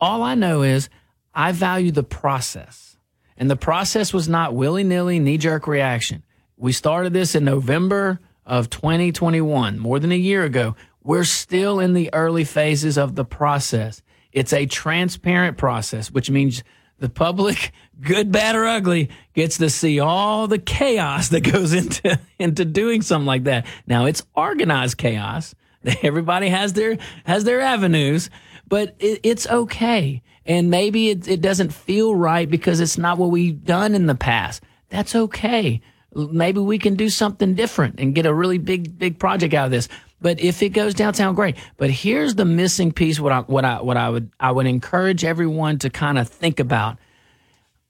All 0.00 0.22
I 0.22 0.34
know 0.34 0.62
is 0.62 0.88
I 1.34 1.52
value 1.52 1.92
the 1.92 2.02
process. 2.02 2.96
And 3.36 3.50
the 3.50 3.56
process 3.56 4.12
was 4.12 4.28
not 4.28 4.54
willy 4.54 4.84
nilly, 4.84 5.18
knee 5.18 5.38
jerk 5.38 5.66
reaction. 5.66 6.22
We 6.56 6.72
started 6.72 7.12
this 7.12 7.34
in 7.34 7.44
November 7.44 8.20
of 8.46 8.70
2021, 8.70 9.78
more 9.78 9.98
than 9.98 10.12
a 10.12 10.16
year 10.16 10.44
ago. 10.44 10.76
We're 11.02 11.24
still 11.24 11.80
in 11.80 11.94
the 11.94 12.12
early 12.12 12.44
phases 12.44 12.96
of 12.96 13.14
the 13.14 13.24
process. 13.24 14.02
It's 14.32 14.52
a 14.52 14.66
transparent 14.66 15.58
process, 15.58 16.10
which 16.10 16.30
means 16.30 16.62
the 16.98 17.08
public, 17.08 17.72
good, 18.00 18.32
bad, 18.32 18.56
or 18.56 18.64
ugly, 18.64 19.10
gets 19.34 19.58
to 19.58 19.68
see 19.68 20.00
all 20.00 20.46
the 20.48 20.58
chaos 20.58 21.28
that 21.28 21.40
goes 21.40 21.72
into, 21.72 22.18
into 22.38 22.64
doing 22.64 23.02
something 23.02 23.26
like 23.26 23.44
that. 23.44 23.66
Now 23.86 24.06
it's 24.06 24.24
organized 24.34 24.98
chaos. 24.98 25.54
Everybody 26.02 26.48
has 26.48 26.72
their, 26.72 26.98
has 27.24 27.44
their 27.44 27.60
avenues, 27.60 28.30
but 28.68 28.94
it, 28.98 29.20
it's 29.22 29.46
okay. 29.48 30.22
And 30.46 30.70
maybe 30.70 31.10
it, 31.10 31.28
it 31.28 31.40
doesn't 31.40 31.72
feel 31.72 32.14
right 32.14 32.48
because 32.48 32.80
it's 32.80 32.98
not 32.98 33.18
what 33.18 33.30
we've 33.30 33.64
done 33.64 33.94
in 33.94 34.06
the 34.06 34.14
past. 34.14 34.62
That's 34.88 35.14
okay. 35.14 35.80
Maybe 36.14 36.60
we 36.60 36.78
can 36.78 36.94
do 36.94 37.08
something 37.08 37.54
different 37.54 37.98
and 37.98 38.14
get 38.14 38.26
a 38.26 38.34
really 38.34 38.58
big, 38.58 38.98
big 38.98 39.18
project 39.18 39.54
out 39.54 39.66
of 39.66 39.70
this. 39.70 39.88
But 40.20 40.40
if 40.40 40.62
it 40.62 40.70
goes 40.70 40.94
downtown, 40.94 41.34
great. 41.34 41.56
But 41.76 41.90
here's 41.90 42.34
the 42.34 42.44
missing 42.44 42.92
piece. 42.92 43.18
What 43.18 43.32
I, 43.32 43.40
what 43.40 43.64
I, 43.64 43.80
what 43.80 43.96
I 43.96 44.08
would, 44.08 44.30
I 44.38 44.52
would 44.52 44.66
encourage 44.66 45.24
everyone 45.24 45.78
to 45.80 45.90
kind 45.90 46.18
of 46.18 46.28
think 46.28 46.60
about. 46.60 46.98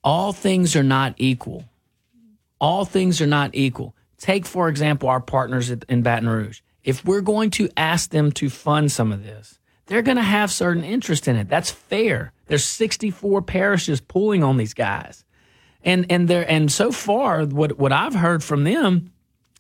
All 0.05 0.33
things 0.33 0.75
are 0.75 0.83
not 0.83 1.15
equal. 1.19 1.65
All 2.61 2.85
things 2.85 3.21
are 3.21 3.27
not 3.27 3.51
equal. 3.55 3.95
Take, 4.19 4.47
for 4.47 4.69
example, 4.69 5.09
our 5.09 5.21
partners 5.21 5.71
in 5.71 6.03
Baton 6.03 6.29
Rouge. 6.29 6.61
if 6.85 7.05
we're 7.05 7.21
going 7.21 7.51
to 7.51 7.69
ask 7.77 8.11
them 8.11 8.33
to 8.33 8.49
fund 8.49 8.91
some 8.91 9.13
of 9.13 9.25
this, 9.25 9.59
they're 9.87 10.03
going 10.03 10.17
to 10.17 10.23
have 10.23 10.51
certain 10.51 10.85
interest 10.85 11.29
in 11.29 11.37
it. 11.37 11.49
That's 11.49 11.71
fair. 11.71 12.33
There's 12.47 12.65
64 12.65 13.43
parishes 13.43 14.01
pulling 14.01 14.43
on 14.43 14.57
these 14.57 14.75
guys. 14.75 15.25
And 15.85 16.07
and 16.11 16.29
there 16.29 16.49
and 16.49 16.71
so 16.71 16.93
far 16.93 17.45
what 17.45 17.79
what 17.79 17.93
I've 17.93 18.15
heard 18.15 18.43
from 18.45 18.65
them 18.65 19.13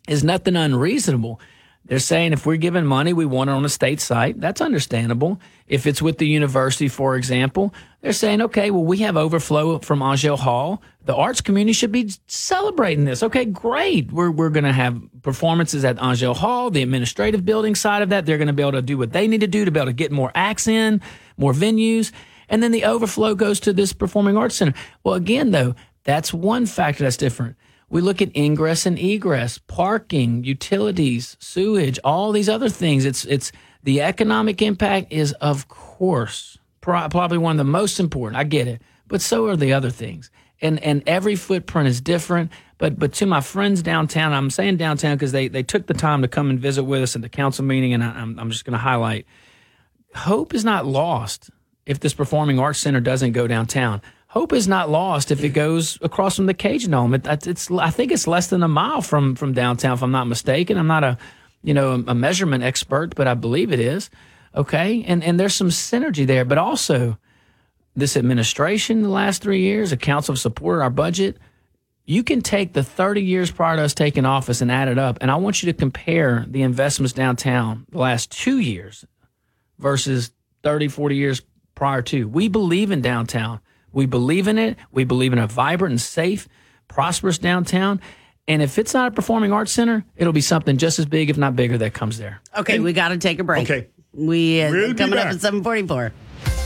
is 0.08 0.22
nothing 0.24 0.56
unreasonable. 0.56 1.40
They're 1.84 1.98
saying 1.98 2.32
if 2.32 2.46
we're 2.46 2.56
giving 2.56 2.86
money, 2.86 3.12
we 3.12 3.26
want 3.26 3.50
it 3.50 3.54
on 3.54 3.64
a 3.64 3.68
state 3.68 4.00
site. 4.00 4.40
That's 4.40 4.60
understandable. 4.60 5.40
If 5.66 5.84
it's 5.86 6.00
with 6.00 6.18
the 6.18 6.28
university, 6.28 6.86
for 6.86 7.16
example, 7.16 7.74
they're 8.00 8.12
saying, 8.12 8.40
okay, 8.40 8.70
well, 8.70 8.84
we 8.84 8.98
have 8.98 9.16
overflow 9.16 9.78
from 9.80 10.00
Angelle 10.00 10.36
Hall. 10.36 10.80
The 11.04 11.14
arts 11.14 11.40
community 11.40 11.72
should 11.72 11.90
be 11.90 12.10
celebrating 12.28 13.04
this. 13.04 13.24
Okay, 13.24 13.44
great. 13.44 14.12
We're, 14.12 14.30
we're 14.30 14.50
going 14.50 14.64
to 14.64 14.72
have 14.72 15.00
performances 15.22 15.84
at 15.84 16.00
Angelle 16.00 16.34
Hall, 16.34 16.70
the 16.70 16.82
administrative 16.82 17.44
building 17.44 17.74
side 17.74 18.02
of 18.02 18.10
that. 18.10 18.26
They're 18.26 18.38
going 18.38 18.46
to 18.46 18.52
be 18.52 18.62
able 18.62 18.72
to 18.72 18.82
do 18.82 18.96
what 18.96 19.12
they 19.12 19.26
need 19.26 19.40
to 19.40 19.48
do 19.48 19.64
to 19.64 19.70
be 19.72 19.80
able 19.80 19.88
to 19.88 19.92
get 19.92 20.12
more 20.12 20.30
acts 20.36 20.68
in, 20.68 21.00
more 21.36 21.52
venues. 21.52 22.12
And 22.48 22.62
then 22.62 22.70
the 22.70 22.84
overflow 22.84 23.34
goes 23.34 23.58
to 23.60 23.72
this 23.72 23.92
performing 23.92 24.36
arts 24.36 24.54
center. 24.54 24.74
Well, 25.02 25.14
again, 25.14 25.50
though, 25.50 25.74
that's 26.04 26.32
one 26.32 26.66
factor 26.66 27.04
that's 27.04 27.16
different. 27.16 27.56
We 27.88 28.00
look 28.00 28.22
at 28.22 28.34
ingress 28.34 28.86
and 28.86 28.98
egress, 28.98 29.58
parking, 29.58 30.44
utilities, 30.44 31.36
sewage, 31.40 31.98
all 32.02 32.32
these 32.32 32.48
other 32.48 32.68
things. 32.68 33.04
It's 33.04 33.24
it's 33.26 33.52
the 33.82 34.00
economic 34.00 34.62
impact 34.62 35.12
is 35.12 35.32
of 35.34 35.68
course 35.68 36.58
pro- 36.80 37.08
probably 37.08 37.38
one 37.38 37.52
of 37.52 37.58
the 37.58 37.70
most 37.70 38.00
important. 38.00 38.38
I 38.38 38.44
get 38.44 38.66
it, 38.66 38.80
but 39.08 39.20
so 39.20 39.46
are 39.46 39.56
the 39.56 39.74
other 39.74 39.90
things. 39.90 40.30
And 40.60 40.82
and 40.82 41.02
every 41.06 41.36
footprint 41.36 41.88
is 41.88 42.00
different. 42.00 42.50
But 42.78 42.98
but 42.98 43.12
to 43.14 43.26
my 43.26 43.42
friends 43.42 43.82
downtown, 43.82 44.32
I'm 44.32 44.50
saying 44.50 44.78
downtown 44.78 45.16
because 45.16 45.32
they 45.32 45.48
they 45.48 45.62
took 45.62 45.86
the 45.86 45.94
time 45.94 46.22
to 46.22 46.28
come 46.28 46.48
and 46.48 46.58
visit 46.58 46.84
with 46.84 47.02
us 47.02 47.14
at 47.14 47.22
the 47.22 47.28
council 47.28 47.64
meeting, 47.64 47.92
and 47.92 48.02
I, 48.02 48.08
I'm 48.08 48.38
I'm 48.38 48.50
just 48.50 48.64
going 48.64 48.72
to 48.72 48.78
highlight. 48.78 49.26
Hope 50.14 50.54
is 50.54 50.64
not 50.64 50.86
lost 50.86 51.50
if 51.84 52.00
this 52.00 52.14
performing 52.14 52.58
arts 52.58 52.78
center 52.78 53.00
doesn't 53.00 53.32
go 53.32 53.46
downtown 53.46 54.00
hope 54.32 54.54
is 54.54 54.66
not 54.66 54.88
lost 54.88 55.30
if 55.30 55.44
it 55.44 55.50
goes 55.50 55.98
across 56.00 56.36
from 56.36 56.46
the 56.46 56.54
Cajun 56.54 56.90
Dome. 56.90 57.12
It, 57.12 57.26
it's 57.46 57.70
I 57.70 57.90
think 57.90 58.10
it's 58.10 58.26
less 58.26 58.46
than 58.46 58.62
a 58.62 58.68
mile 58.68 59.02
from 59.02 59.34
from 59.34 59.52
downtown, 59.52 59.92
if 59.92 60.02
I'm 60.02 60.10
not 60.10 60.26
mistaken. 60.26 60.78
I'm 60.78 60.86
not 60.86 61.04
a 61.04 61.18
you 61.62 61.74
know 61.74 62.02
a 62.06 62.14
measurement 62.14 62.64
expert, 62.64 63.14
but 63.14 63.28
I 63.28 63.34
believe 63.34 63.72
it 63.72 63.80
is. 63.80 64.08
Okay, 64.54 65.04
and 65.06 65.22
and 65.22 65.38
there's 65.38 65.54
some 65.54 65.68
synergy 65.68 66.26
there, 66.26 66.46
but 66.46 66.56
also 66.56 67.18
this 67.94 68.16
administration 68.16 69.02
the 69.02 69.10
last 69.10 69.42
three 69.42 69.60
years, 69.60 69.90
the 69.90 69.98
council 69.98 70.32
have 70.34 70.40
supported 70.40 70.82
our 70.82 70.90
budget. 70.90 71.36
You 72.04 72.24
can 72.24 72.40
take 72.40 72.72
the 72.72 72.82
30 72.82 73.22
years 73.22 73.50
prior 73.50 73.76
to 73.76 73.82
us 73.82 73.94
taking 73.94 74.24
office 74.24 74.60
and 74.60 74.72
add 74.72 74.88
it 74.88 74.98
up, 74.98 75.18
and 75.20 75.30
I 75.30 75.36
want 75.36 75.62
you 75.62 75.70
to 75.70 75.78
compare 75.78 76.46
the 76.48 76.62
investments 76.62 77.12
downtown 77.12 77.86
the 77.90 77.98
last 77.98 78.32
two 78.32 78.58
years 78.58 79.04
versus 79.78 80.30
30, 80.62 80.88
40 80.88 81.16
years 81.16 81.42
prior 81.74 82.00
to. 82.02 82.26
We 82.26 82.48
believe 82.48 82.90
in 82.90 83.02
downtown. 83.02 83.60
We 83.92 84.06
believe 84.06 84.48
in 84.48 84.58
it. 84.58 84.76
We 84.90 85.04
believe 85.04 85.32
in 85.32 85.38
a 85.38 85.46
vibrant 85.46 85.92
and 85.92 86.00
safe, 86.00 86.48
prosperous 86.88 87.38
downtown. 87.38 88.00
And 88.48 88.60
if 88.60 88.78
it's 88.78 88.92
not 88.92 89.08
a 89.08 89.10
performing 89.10 89.52
arts 89.52 89.72
center, 89.72 90.04
it'll 90.16 90.32
be 90.32 90.40
something 90.40 90.76
just 90.76 90.98
as 90.98 91.06
big, 91.06 91.30
if 91.30 91.38
not 91.38 91.54
bigger, 91.54 91.78
that 91.78 91.94
comes 91.94 92.18
there. 92.18 92.40
Okay, 92.56 92.80
we 92.80 92.92
got 92.92 93.08
to 93.08 93.18
take 93.18 93.38
a 93.38 93.44
break. 93.44 93.70
Okay. 93.70 93.88
We 94.12 94.62
uh, 94.62 94.70
We'll 94.70 94.94
coming 94.94 95.18
up 95.18 95.26
at 95.26 95.40
744. 95.40 96.12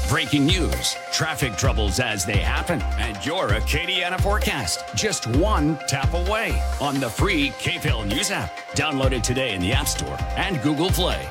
Breaking 0.09 0.47
news, 0.47 0.97
traffic 1.13 1.57
troubles 1.57 1.99
as 1.99 2.25
they 2.25 2.37
happen, 2.37 2.81
and 2.81 3.25
your 3.27 3.49
Acadiana 3.49 4.21
forecast. 4.21 4.81
Just 4.95 5.27
one 5.27 5.77
tap 5.89 6.15
away 6.15 6.61
on 6.81 7.01
the 7.01 7.11
free 7.11 7.51
KPEL 7.59 8.07
News 8.07 8.31
app. 8.31 8.57
Download 8.75 9.11
it 9.11 9.25
today 9.25 9.53
in 9.55 9.61
the 9.61 9.73
App 9.73 9.89
Store 9.89 10.17
and 10.37 10.63
Google 10.63 10.91
Play. 10.91 11.25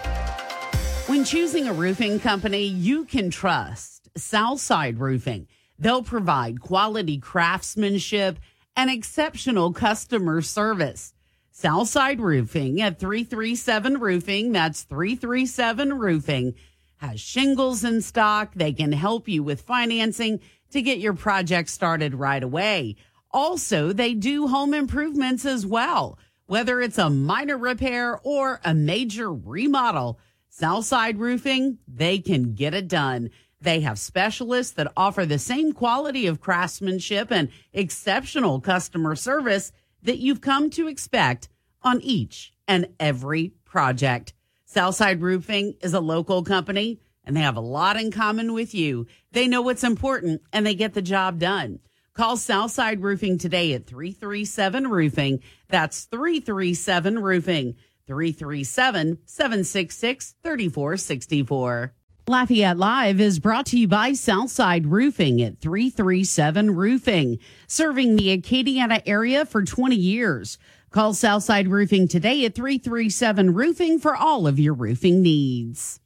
When 1.08 1.24
choosing 1.24 1.68
a 1.68 1.74
roofing 1.74 2.20
company 2.20 2.64
you 2.66 3.06
can 3.06 3.30
trust, 3.30 4.10
Southside 4.18 5.00
Roofing. 5.00 5.48
They'll 5.78 6.04
provide 6.04 6.62
quality 6.62 7.18
craftsmanship 7.18 8.40
and 8.76 8.90
exceptional 8.90 9.74
customer 9.74 10.42
service. 10.42 11.14
Southside 11.52 12.20
Roofing 12.20 12.82
at 12.82 13.00
337 13.00 14.00
Roofing, 14.00 14.52
that's 14.52 14.84
337 14.84 15.98
Roofing, 15.98 16.54
has 16.98 17.22
shingles 17.22 17.84
in 17.84 18.02
stock. 18.02 18.54
They 18.56 18.74
can 18.74 18.92
help 18.92 19.28
you 19.28 19.44
with 19.44 19.62
financing 19.62 20.42
to 20.72 20.82
get 20.82 21.00
your 21.00 21.14
project 21.14 21.70
started 21.70 22.16
right 22.16 22.44
away. 22.44 22.98
Also, 23.32 23.94
they 23.94 24.14
do 24.14 24.48
home 24.48 24.74
improvements 24.74 25.46
as 25.46 25.66
well, 25.66 26.18
whether 26.46 26.82
it's 26.82 26.98
a 26.98 27.10
minor 27.10 27.58
repair 27.58 28.20
or 28.24 28.60
a 28.64 28.74
major 28.74 29.32
remodel. 29.34 30.20
Southside 30.50 31.20
Roofing, 31.20 31.80
they 31.88 32.20
can 32.20 32.54
get 32.54 32.74
it 32.74 32.88
done. 32.88 33.30
They 33.66 33.80
have 33.80 33.98
specialists 33.98 34.74
that 34.74 34.94
offer 34.96 35.26
the 35.26 35.40
same 35.40 35.74
quality 35.74 36.28
of 36.28 36.40
craftsmanship 36.40 37.32
and 37.32 37.50
exceptional 37.74 38.62
customer 38.62 39.16
service 39.16 39.72
that 40.04 40.20
you've 40.20 40.40
come 40.40 40.70
to 40.70 40.88
expect 40.88 41.50
on 41.82 42.00
each 42.02 42.54
and 42.68 42.90
every 43.00 43.54
project. 43.66 44.36
Southside 44.66 45.20
Roofing 45.20 45.74
is 45.82 45.96
a 45.96 46.00
local 46.00 46.44
company 46.44 47.00
and 47.24 47.36
they 47.36 47.42
have 47.42 47.58
a 47.58 47.60
lot 47.60 47.98
in 47.98 48.12
common 48.12 48.54
with 48.54 48.76
you. 48.76 49.08
They 49.32 49.48
know 49.48 49.64
what's 49.64 49.84
important 49.84 50.44
and 50.54 50.64
they 50.64 50.76
get 50.76 50.94
the 50.94 51.02
job 51.02 51.40
done. 51.40 51.80
Call 52.14 52.38
Southside 52.38 53.02
Roofing 53.02 53.40
today 53.40 53.74
at 53.74 53.88
337 53.88 54.88
Roofing. 54.92 55.40
That's 55.70 56.04
337 56.04 57.18
Roofing. 57.18 57.78
337 58.06 59.18
766 59.26 60.36
3464. 60.44 61.95
Lafayette 62.28 62.80
Live 62.80 63.22
is 63.22 63.38
brought 63.38 63.68
to 63.68 63.78
you 63.78 63.88
by 63.88 64.14
Southside 64.14 64.88
Roofing 64.88 65.44
at 65.44 65.60
337 65.60 66.76
Roofing, 66.76 67.38
serving 67.68 68.16
the 68.16 68.36
Acadiana 68.36 69.04
area 69.06 69.46
for 69.46 69.64
20 69.64 69.96
years. 69.96 70.58
Call 70.90 71.14
Southside 71.14 71.68
Roofing 71.68 72.08
today 72.08 72.44
at 72.46 72.56
337 72.56 73.54
Roofing 73.54 74.00
for 74.00 74.16
all 74.16 74.48
of 74.48 74.58
your 74.58 74.74
roofing 74.74 75.22
needs. 75.22 76.00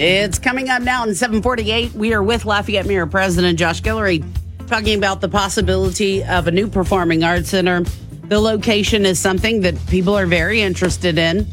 It's 0.00 0.38
coming 0.38 0.68
up 0.68 0.80
now 0.80 1.02
in 1.02 1.12
748. 1.12 1.92
We 1.94 2.14
are 2.14 2.22
with 2.22 2.44
Lafayette 2.44 2.86
Mayor 2.86 3.04
President 3.04 3.58
Josh 3.58 3.82
Guillory 3.82 4.24
talking 4.68 4.96
about 4.96 5.20
the 5.20 5.28
possibility 5.28 6.22
of 6.22 6.46
a 6.46 6.52
new 6.52 6.68
performing 6.68 7.24
arts 7.24 7.48
center. 7.48 7.80
The 8.28 8.38
location 8.38 9.04
is 9.04 9.18
something 9.18 9.62
that 9.62 9.74
people 9.88 10.16
are 10.16 10.26
very 10.26 10.62
interested 10.62 11.18
in. 11.18 11.48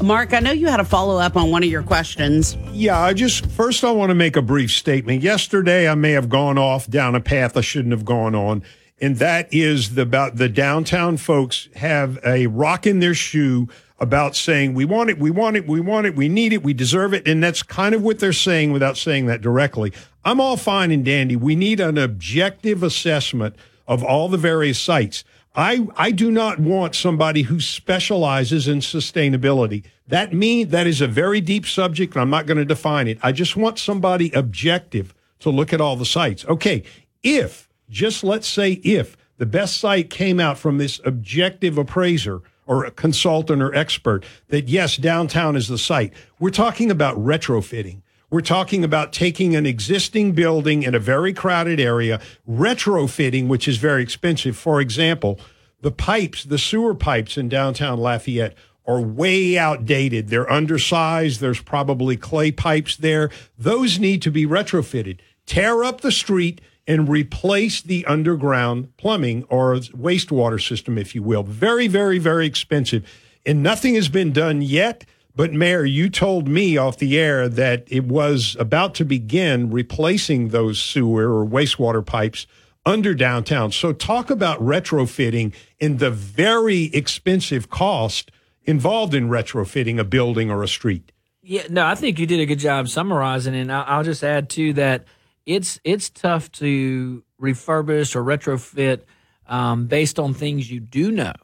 Mark, 0.00 0.32
I 0.32 0.38
know 0.38 0.50
you 0.50 0.68
had 0.68 0.80
a 0.80 0.84
follow 0.84 1.18
up 1.18 1.36
on 1.36 1.50
one 1.50 1.62
of 1.62 1.68
your 1.68 1.82
questions. 1.82 2.56
Yeah, 2.72 2.98
I 2.98 3.12
just 3.12 3.44
first 3.44 3.84
I 3.84 3.90
want 3.90 4.08
to 4.08 4.14
make 4.14 4.34
a 4.34 4.40
brief 4.40 4.70
statement. 4.70 5.22
Yesterday 5.22 5.86
I 5.86 5.94
may 5.94 6.12
have 6.12 6.30
gone 6.30 6.56
off 6.56 6.88
down 6.88 7.14
a 7.14 7.20
path 7.20 7.54
I 7.54 7.60
shouldn't 7.60 7.92
have 7.92 8.06
gone 8.06 8.34
on, 8.34 8.62
and 8.98 9.16
that 9.16 9.52
is 9.52 9.94
the, 9.94 10.02
about 10.02 10.36
the 10.36 10.48
downtown 10.48 11.18
folks 11.18 11.68
have 11.74 12.18
a 12.24 12.46
rock 12.46 12.86
in 12.86 13.00
their 13.00 13.12
shoe 13.12 13.68
about 14.00 14.34
saying 14.34 14.72
we 14.74 14.84
want 14.84 15.10
it, 15.10 15.18
we 15.18 15.30
want 15.30 15.56
it, 15.56 15.66
we 15.66 15.80
want 15.80 16.06
it, 16.06 16.16
we 16.16 16.28
need 16.28 16.52
it, 16.52 16.62
we 16.62 16.72
deserve 16.72 17.12
it, 17.12 17.28
and 17.28 17.42
that's 17.42 17.62
kind 17.62 17.94
of 17.94 18.02
what 18.02 18.18
they're 18.18 18.32
saying 18.32 18.72
without 18.72 18.96
saying 18.96 19.26
that 19.26 19.42
directly. 19.42 19.92
I'm 20.24 20.40
all 20.40 20.56
fine 20.56 20.90
and 20.90 21.04
dandy. 21.04 21.36
We 21.36 21.54
need 21.54 21.80
an 21.80 21.98
objective 21.98 22.82
assessment 22.82 23.56
of 23.86 24.02
all 24.02 24.28
the 24.28 24.38
various 24.38 24.78
sites. 24.78 25.24
I, 25.54 25.88
I 25.96 26.12
do 26.12 26.30
not 26.30 26.60
want 26.60 26.94
somebody 26.94 27.42
who 27.42 27.60
specializes 27.60 28.68
in 28.68 28.78
sustainability. 28.78 29.84
That 30.06 30.32
mean 30.32 30.68
that 30.68 30.86
is 30.86 31.00
a 31.00 31.08
very 31.08 31.40
deep 31.40 31.66
subject, 31.66 32.14
and 32.14 32.22
I'm 32.22 32.30
not 32.30 32.46
going 32.46 32.58
to 32.58 32.64
define 32.64 33.08
it. 33.08 33.18
I 33.22 33.32
just 33.32 33.56
want 33.56 33.78
somebody 33.78 34.30
objective 34.32 35.12
to 35.40 35.50
look 35.50 35.72
at 35.72 35.80
all 35.80 35.96
the 35.96 36.04
sites. 36.04 36.44
Okay, 36.46 36.84
if 37.22 37.68
just 37.88 38.22
let's 38.22 38.46
say 38.46 38.72
if 38.84 39.16
the 39.38 39.46
best 39.46 39.78
site 39.78 40.10
came 40.10 40.38
out 40.38 40.58
from 40.58 40.78
this 40.78 41.00
objective 41.04 41.78
appraiser 41.78 42.42
or 42.70 42.84
a 42.84 42.90
consultant 42.92 43.60
or 43.60 43.74
expert 43.74 44.24
that 44.46 44.68
yes, 44.68 44.96
downtown 44.96 45.56
is 45.56 45.66
the 45.66 45.76
site. 45.76 46.12
We're 46.38 46.50
talking 46.50 46.88
about 46.88 47.16
retrofitting. 47.16 48.02
We're 48.30 48.42
talking 48.42 48.84
about 48.84 49.12
taking 49.12 49.56
an 49.56 49.66
existing 49.66 50.32
building 50.32 50.84
in 50.84 50.94
a 50.94 51.00
very 51.00 51.32
crowded 51.32 51.80
area, 51.80 52.20
retrofitting, 52.48 53.48
which 53.48 53.66
is 53.66 53.78
very 53.78 54.04
expensive. 54.04 54.56
For 54.56 54.80
example, 54.80 55.40
the 55.80 55.90
pipes, 55.90 56.44
the 56.44 56.58
sewer 56.58 56.94
pipes 56.94 57.36
in 57.36 57.48
downtown 57.48 57.98
Lafayette 57.98 58.54
are 58.86 59.00
way 59.00 59.58
outdated. 59.58 60.28
They're 60.28 60.50
undersized. 60.50 61.40
There's 61.40 61.60
probably 61.60 62.16
clay 62.16 62.52
pipes 62.52 62.96
there. 62.96 63.30
Those 63.58 63.98
need 63.98 64.22
to 64.22 64.30
be 64.30 64.46
retrofitted. 64.46 65.18
Tear 65.44 65.82
up 65.82 66.02
the 66.02 66.12
street 66.12 66.60
and 66.90 67.08
replace 67.08 67.80
the 67.80 68.04
underground 68.06 68.96
plumbing 68.96 69.44
or 69.44 69.76
wastewater 69.76 70.60
system, 70.60 70.98
if 70.98 71.14
you 71.14 71.22
will. 71.22 71.44
Very, 71.44 71.86
very, 71.86 72.18
very 72.18 72.46
expensive. 72.46 73.08
And 73.46 73.62
nothing 73.62 73.94
has 73.94 74.08
been 74.08 74.32
done 74.32 74.60
yet. 74.60 75.04
But, 75.36 75.52
Mayor, 75.52 75.84
you 75.84 76.10
told 76.10 76.48
me 76.48 76.76
off 76.76 76.98
the 76.98 77.16
air 77.16 77.48
that 77.48 77.84
it 77.86 78.06
was 78.06 78.56
about 78.58 78.96
to 78.96 79.04
begin 79.04 79.70
replacing 79.70 80.48
those 80.48 80.82
sewer 80.82 81.32
or 81.32 81.46
wastewater 81.46 82.04
pipes 82.04 82.48
under 82.84 83.14
downtown. 83.14 83.70
So, 83.70 83.92
talk 83.92 84.28
about 84.28 84.58
retrofitting 84.58 85.54
and 85.80 86.00
the 86.00 86.10
very 86.10 86.86
expensive 86.86 87.70
cost 87.70 88.32
involved 88.64 89.14
in 89.14 89.28
retrofitting 89.28 90.00
a 90.00 90.04
building 90.04 90.50
or 90.50 90.64
a 90.64 90.68
street. 90.68 91.12
Yeah, 91.40 91.62
no, 91.70 91.86
I 91.86 91.94
think 91.94 92.18
you 92.18 92.26
did 92.26 92.40
a 92.40 92.46
good 92.46 92.58
job 92.58 92.88
summarizing, 92.88 93.54
and 93.54 93.70
I'll 93.70 94.02
just 94.02 94.24
add 94.24 94.50
too 94.50 94.72
that 94.72 95.04
it's 95.46 95.80
it's 95.84 96.10
tough 96.10 96.50
to 96.52 97.22
refurbish 97.40 98.14
or 98.14 98.22
retrofit 98.22 99.02
um, 99.46 99.86
based 99.86 100.18
on 100.18 100.34
things 100.34 100.70
you 100.70 100.80
do 100.80 101.10
know. 101.10 101.34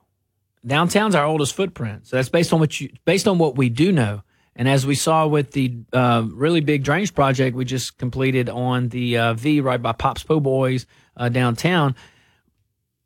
Downtown's 0.67 1.15
our 1.15 1.25
oldest 1.25 1.55
footprint, 1.55 2.07
so 2.07 2.17
that's 2.17 2.29
based 2.29 2.53
on 2.53 2.61
what 2.61 2.81
you 2.81 2.91
based 3.05 3.29
on 3.29 3.39
what 3.39 3.57
we 3.57 3.69
do 3.69 3.93
know. 3.93 4.23
And 4.59 4.69
as 4.69 4.87
we 4.87 4.95
saw 4.95 5.27
with 5.27 5.53
the 5.53 5.75
uh, 5.93 6.27
really 6.33 6.61
big 6.61 6.83
drainage 6.83 7.15
project 7.15 7.55
we 7.55 7.65
just 7.67 7.99
completed 7.99 8.49
on 8.49 8.89
the 8.89 9.19
uh, 9.19 9.35
V 9.35 9.61
right 9.61 9.81
by 9.81 9.93
Pops 9.93 10.23
Po 10.23 10.41
Boys 10.41 10.87
uh, 11.17 11.29
downtown, 11.29 11.95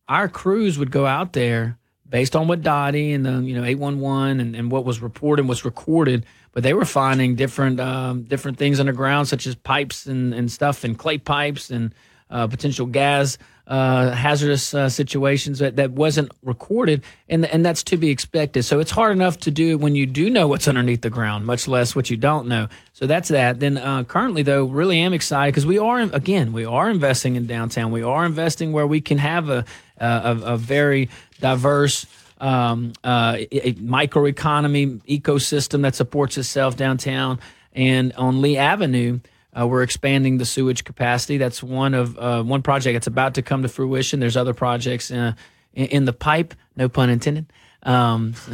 our 0.09 0.29
crews 0.29 0.79
would 0.79 0.93
go 0.93 1.07
out 1.07 1.33
there 1.33 1.77
based 2.09 2.35
on 2.37 2.49
what 2.49 2.62
Dottie 2.62 3.12
and 3.12 3.27
the 3.27 3.41
you 3.43 3.55
know 3.55 3.65
eight 3.65 3.79
one 3.79 4.01
one 4.01 4.41
and 4.41 4.71
what 4.71 4.85
was 4.85 5.01
reported, 5.01 5.43
and 5.43 5.49
what's 5.49 5.65
recorded. 5.65 6.25
But 6.52 6.62
they 6.62 6.74
were 6.74 6.85
finding 6.85 7.36
different 7.36 7.81
um, 7.81 8.22
different 8.22 8.59
things 8.59 8.81
underground, 8.81 9.28
such 9.28 9.47
as 9.47 9.55
pipes 9.55 10.06
and, 10.06 10.35
and 10.35 10.51
stuff, 10.51 10.85
and 10.85 10.98
clay 10.98 11.18
pipes 11.18 11.70
and 11.70 11.94
uh, 12.31 12.47
potential 12.47 12.86
gas 12.86 13.39
uh, 13.70 14.10
hazardous 14.10 14.74
uh, 14.74 14.89
situations 14.89 15.60
that, 15.60 15.77
that 15.77 15.93
wasn't 15.93 16.32
recorded, 16.43 17.05
and 17.28 17.47
and 17.47 17.64
that's 17.64 17.85
to 17.85 17.97
be 17.97 18.10
expected. 18.10 18.64
So 18.64 18.81
it's 18.81 18.90
hard 18.90 19.12
enough 19.12 19.39
to 19.40 19.52
do 19.52 19.78
when 19.78 19.94
you 19.94 20.06
do 20.06 20.28
know 20.28 20.48
what's 20.48 20.66
underneath 20.66 21.02
the 21.02 21.10
ground, 21.10 21.47
much 21.47 21.68
less 21.68 21.94
what 21.94 22.10
you 22.10 22.16
don't 22.16 22.48
know. 22.48 22.66
So 22.94 23.06
that's 23.06 23.28
that. 23.28 23.60
Then 23.60 23.78
uh, 23.78 24.02
currently, 24.02 24.43
though, 24.43 24.64
really 24.64 24.98
am 24.98 25.12
excited 25.12 25.52
because 25.52 25.66
we 25.66 25.78
are 25.78 26.01
again 26.01 26.52
we 26.52 26.64
are 26.64 26.90
investing 26.90 27.36
in 27.36 27.47
downtown. 27.47 27.93
We 27.93 28.02
are 28.02 28.27
investing 28.27 28.72
where 28.72 28.89
we 28.89 29.01
can 29.01 29.18
have 29.18 29.48
a 29.48 29.64
a, 29.98 30.36
a 30.43 30.56
very 30.56 31.09
diverse 31.39 32.06
um, 32.41 32.93
uh, 33.05 33.37
a- 33.53 33.75
microeconomy 33.75 35.03
ecosystem 35.05 35.83
that 35.83 35.95
supports 35.95 36.39
itself 36.39 36.77
downtown. 36.77 37.39
And 37.73 38.12
on 38.15 38.41
Lee 38.41 38.57
Avenue, 38.57 39.21
uh, 39.59 39.67
we're 39.67 39.83
expanding 39.83 40.39
the 40.39 40.45
sewage 40.45 40.85
capacity. 40.85 41.39
That's 41.39 41.62
one 41.62 41.95
of 41.95 42.19
uh, 42.19 42.43
one 42.43 42.62
project 42.62 42.95
that's 42.95 43.07
about 43.07 43.35
to 43.35 43.43
come 43.43 43.62
to 43.62 43.69
fruition. 43.69 44.21
There's 44.21 44.37
other 44.37 44.55
projects 44.55 45.11
uh, 45.11 45.35
in, 45.75 45.87
in 45.87 46.05
the 46.05 46.12
pipe, 46.12 46.55
no 46.77 46.89
pun 46.89 47.11
intended. 47.11 47.47
Um, 47.82 48.35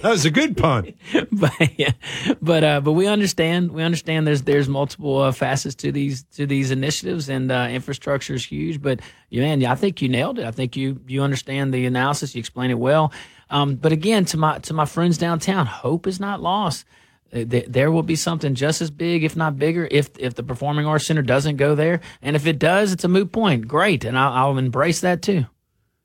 was 0.04 0.24
a 0.24 0.30
good 0.30 0.56
pun. 0.56 0.94
but 1.32 1.52
yeah, 1.78 1.92
but 2.40 2.62
uh, 2.64 2.80
but 2.80 2.92
we 2.92 3.06
understand 3.06 3.72
we 3.72 3.82
understand 3.82 4.26
there's 4.26 4.42
there's 4.42 4.68
multiple 4.68 5.18
uh, 5.18 5.32
facets 5.32 5.74
to 5.76 5.90
these 5.90 6.22
to 6.36 6.46
these 6.46 6.70
initiatives 6.70 7.28
and 7.28 7.50
uh, 7.50 7.68
infrastructure 7.70 8.34
is 8.34 8.44
huge. 8.44 8.80
But 8.80 9.00
yeah, 9.30 9.42
man, 9.42 9.64
I 9.64 9.74
think 9.74 10.00
you 10.00 10.08
nailed 10.08 10.38
it. 10.38 10.44
I 10.46 10.52
think 10.52 10.76
you 10.76 11.00
you 11.06 11.22
understand 11.22 11.74
the 11.74 11.86
analysis. 11.86 12.34
You 12.34 12.38
explain 12.38 12.70
it 12.70 12.78
well. 12.78 13.12
Um, 13.50 13.76
but 13.76 13.92
again, 13.92 14.24
to 14.26 14.36
my 14.36 14.58
to 14.60 14.74
my 14.74 14.84
friends 14.84 15.18
downtown, 15.18 15.66
hope 15.66 16.06
is 16.06 16.20
not 16.20 16.40
lost. 16.40 16.84
Uh, 17.32 17.44
There 17.46 17.90
will 17.90 18.02
be 18.02 18.16
something 18.16 18.54
just 18.54 18.80
as 18.80 18.90
big, 18.90 19.24
if 19.24 19.36
not 19.36 19.58
bigger, 19.58 19.88
if 19.90 20.10
if 20.18 20.34
the 20.34 20.42
Performing 20.42 20.86
Arts 20.86 21.06
Center 21.06 21.22
doesn't 21.22 21.56
go 21.56 21.74
there, 21.74 22.00
and 22.22 22.36
if 22.36 22.46
it 22.46 22.58
does, 22.58 22.92
it's 22.92 23.04
a 23.04 23.08
moot 23.08 23.32
point. 23.32 23.66
Great, 23.68 24.04
and 24.04 24.16
I'll, 24.18 24.32
I'll 24.32 24.58
embrace 24.58 25.00
that 25.00 25.20
too. 25.20 25.46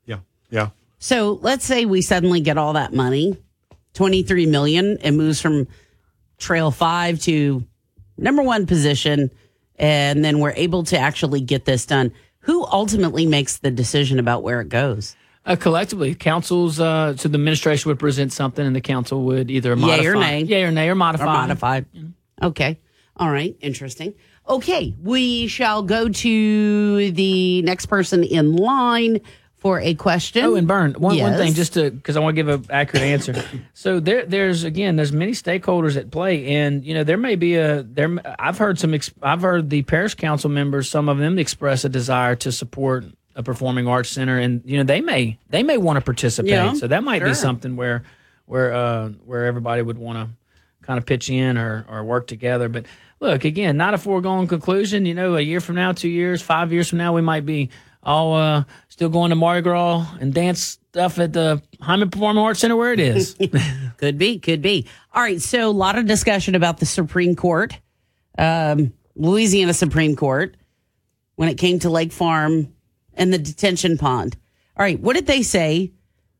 Yeah, 0.06 0.20
yeah. 0.50 0.70
So 1.04 1.38
let's 1.42 1.66
say 1.66 1.84
we 1.84 2.02
suddenly 2.02 2.40
get 2.40 2.58
all 2.58 2.72
that 2.74 2.94
money, 2.94 3.36
23 3.96 4.46
million, 4.46 4.98
it 5.02 5.12
moves 5.12 5.42
from 5.42 5.68
trail 6.38 6.72
five 6.72 7.20
to 7.24 7.68
number 8.18 8.42
one 8.42 8.66
position, 8.66 9.30
and 9.76 10.24
then 10.24 10.40
we're 10.40 10.54
able 10.56 10.84
to 10.86 10.98
actually 10.98 11.42
get 11.42 11.66
this 11.66 11.86
done. 11.86 12.14
Who 12.44 12.64
ultimately 12.64 13.26
makes 13.26 13.58
the 13.58 13.70
decision 13.70 14.18
about 14.18 14.44
where 14.44 14.62
it 14.62 14.70
goes? 14.70 15.18
Uh, 15.46 15.58
collectively, 15.58 16.16
councils, 16.16 16.80
uh, 16.80 17.18
so 17.18 17.28
the 17.28 17.36
administration 17.36 17.90
would 17.90 18.00
present 18.00 18.32
something, 18.32 18.66
and 18.66 18.74
the 18.74 18.80
council 18.80 19.24
would 19.24 19.52
either 19.52 19.76
modify, 19.76 20.02
Yay 20.02 20.08
or 20.08 20.16
nay. 20.16 20.44
yay 20.44 20.64
or 20.64 20.72
nay, 20.72 20.88
or 20.88 20.96
modify, 20.96 21.26
Or 21.26 21.28
modified. 21.28 21.86
Okay. 22.42 22.80
All 23.18 23.30
right. 23.30 23.58
Interesting. 23.60 24.14
Okay. 24.48 24.96
We 25.04 25.48
shall 25.48 25.84
go 25.84 26.08
to 26.08 27.12
the 27.12 27.62
next 27.64 27.88
person 27.88 28.24
in 28.24 28.56
line 28.56 29.20
for 29.64 29.80
a 29.80 29.94
question. 29.94 30.44
Oh, 30.44 30.56
and 30.56 30.68
Burn, 30.68 30.92
one, 30.96 31.18
one 31.18 31.36
thing, 31.36 31.54
just 31.54 31.76
to 31.76 31.90
because 31.90 32.18
I 32.18 32.20
want 32.20 32.36
to 32.36 32.44
give 32.44 32.50
an 32.50 32.66
accurate 32.70 33.06
answer. 33.06 33.34
so 33.74 34.02
there, 34.02 34.26
there's 34.26 34.66
again, 34.66 34.98
there's 34.98 35.14
many 35.14 35.32
stakeholders 35.32 35.96
at 35.96 36.12
play, 36.12 36.58
and 36.58 36.84
you 36.84 36.94
know 36.94 37.06
there 37.06 37.16
may 37.16 37.38
be 37.38 37.56
a 37.56 37.82
there. 37.82 38.14
I've 38.38 38.58
heard 38.58 38.78
some. 38.78 38.94
I've 39.22 39.42
heard 39.42 39.70
the 39.70 39.84
parish 39.84 40.16
council 40.16 40.50
members, 40.50 40.90
some 40.90 41.08
of 41.08 41.18
them 41.18 41.40
express 41.40 41.86
a 41.86 41.90
desire 41.90 42.36
to 42.36 42.52
support 42.52 43.06
a 43.38 43.42
performing 43.42 43.88
arts 43.88 44.10
center, 44.10 44.38
and 44.38 44.62
you 44.66 44.78
know 44.78 44.84
they 44.84 45.00
may 45.00 45.40
they 45.50 45.64
may 45.64 45.78
want 45.78 45.96
to 45.96 46.02
participate. 46.02 46.52
Yeah, 46.52 46.74
so 46.74 46.88
that 46.88 47.06
might 47.06 47.24
be 47.24 47.34
something 47.34 47.78
where 47.78 48.04
where 48.46 48.74
uh, 48.74 49.10
where 49.26 49.46
everybody 49.46 49.82
would 49.82 49.98
want 49.98 50.18
to 50.18 50.86
kind 50.86 50.98
of 50.98 51.06
pitch 51.06 51.30
in 51.30 51.58
or, 51.58 51.86
or 51.88 52.04
work 52.04 52.28
together. 52.28 52.68
But 52.68 52.86
look, 53.22 53.46
again, 53.46 53.78
not 53.78 53.94
a 53.94 53.98
foregone 53.98 54.48
conclusion. 54.48 55.06
You 55.06 55.14
know, 55.14 55.38
a 55.38 55.42
year 55.42 55.62
from 55.62 55.76
now, 55.76 55.94
two 55.94 56.10
years, 56.10 56.42
five 56.42 56.74
years 56.74 56.90
from 56.90 56.98
now, 56.98 57.14
we 57.14 57.22
might 57.22 57.46
be 57.46 57.70
all 58.06 58.36
uh, 58.36 58.64
still 58.90 59.10
going 59.10 59.30
to 59.30 59.36
Mardi 59.36 59.62
Gras 59.62 60.06
and 60.20 60.34
dance 60.34 60.80
stuff 60.90 61.18
at 61.20 61.34
the 61.34 61.62
Heymann 61.82 62.12
Performing 62.12 62.44
Arts 62.44 62.60
Center 62.60 62.76
where 62.76 62.94
it 62.94 63.00
is. 63.00 63.36
could 63.98 64.18
be, 64.18 64.40
could 64.40 64.62
be. 64.62 64.88
All 65.14 65.22
right. 65.22 65.42
So 65.42 65.70
a 65.70 65.72
lot 65.72 65.98
of 65.98 66.06
discussion 66.06 66.56
about 66.56 66.78
the 66.78 66.86
Supreme 66.86 67.36
Court, 67.36 67.80
um, 68.38 68.94
Louisiana 69.16 69.74
Supreme 69.74 70.16
Court, 70.16 70.56
when 71.36 71.50
it 71.50 71.58
came 71.58 71.80
to 71.80 71.90
Lake 71.90 72.12
Farm 72.12 72.74
and 73.14 73.34
the 73.34 73.38
detention 73.38 73.98
pond. 73.98 74.38
All 74.78 74.84
right. 74.84 75.00
What 75.00 75.14
did 75.14 75.28
they 75.28 75.42
say? 75.42 75.92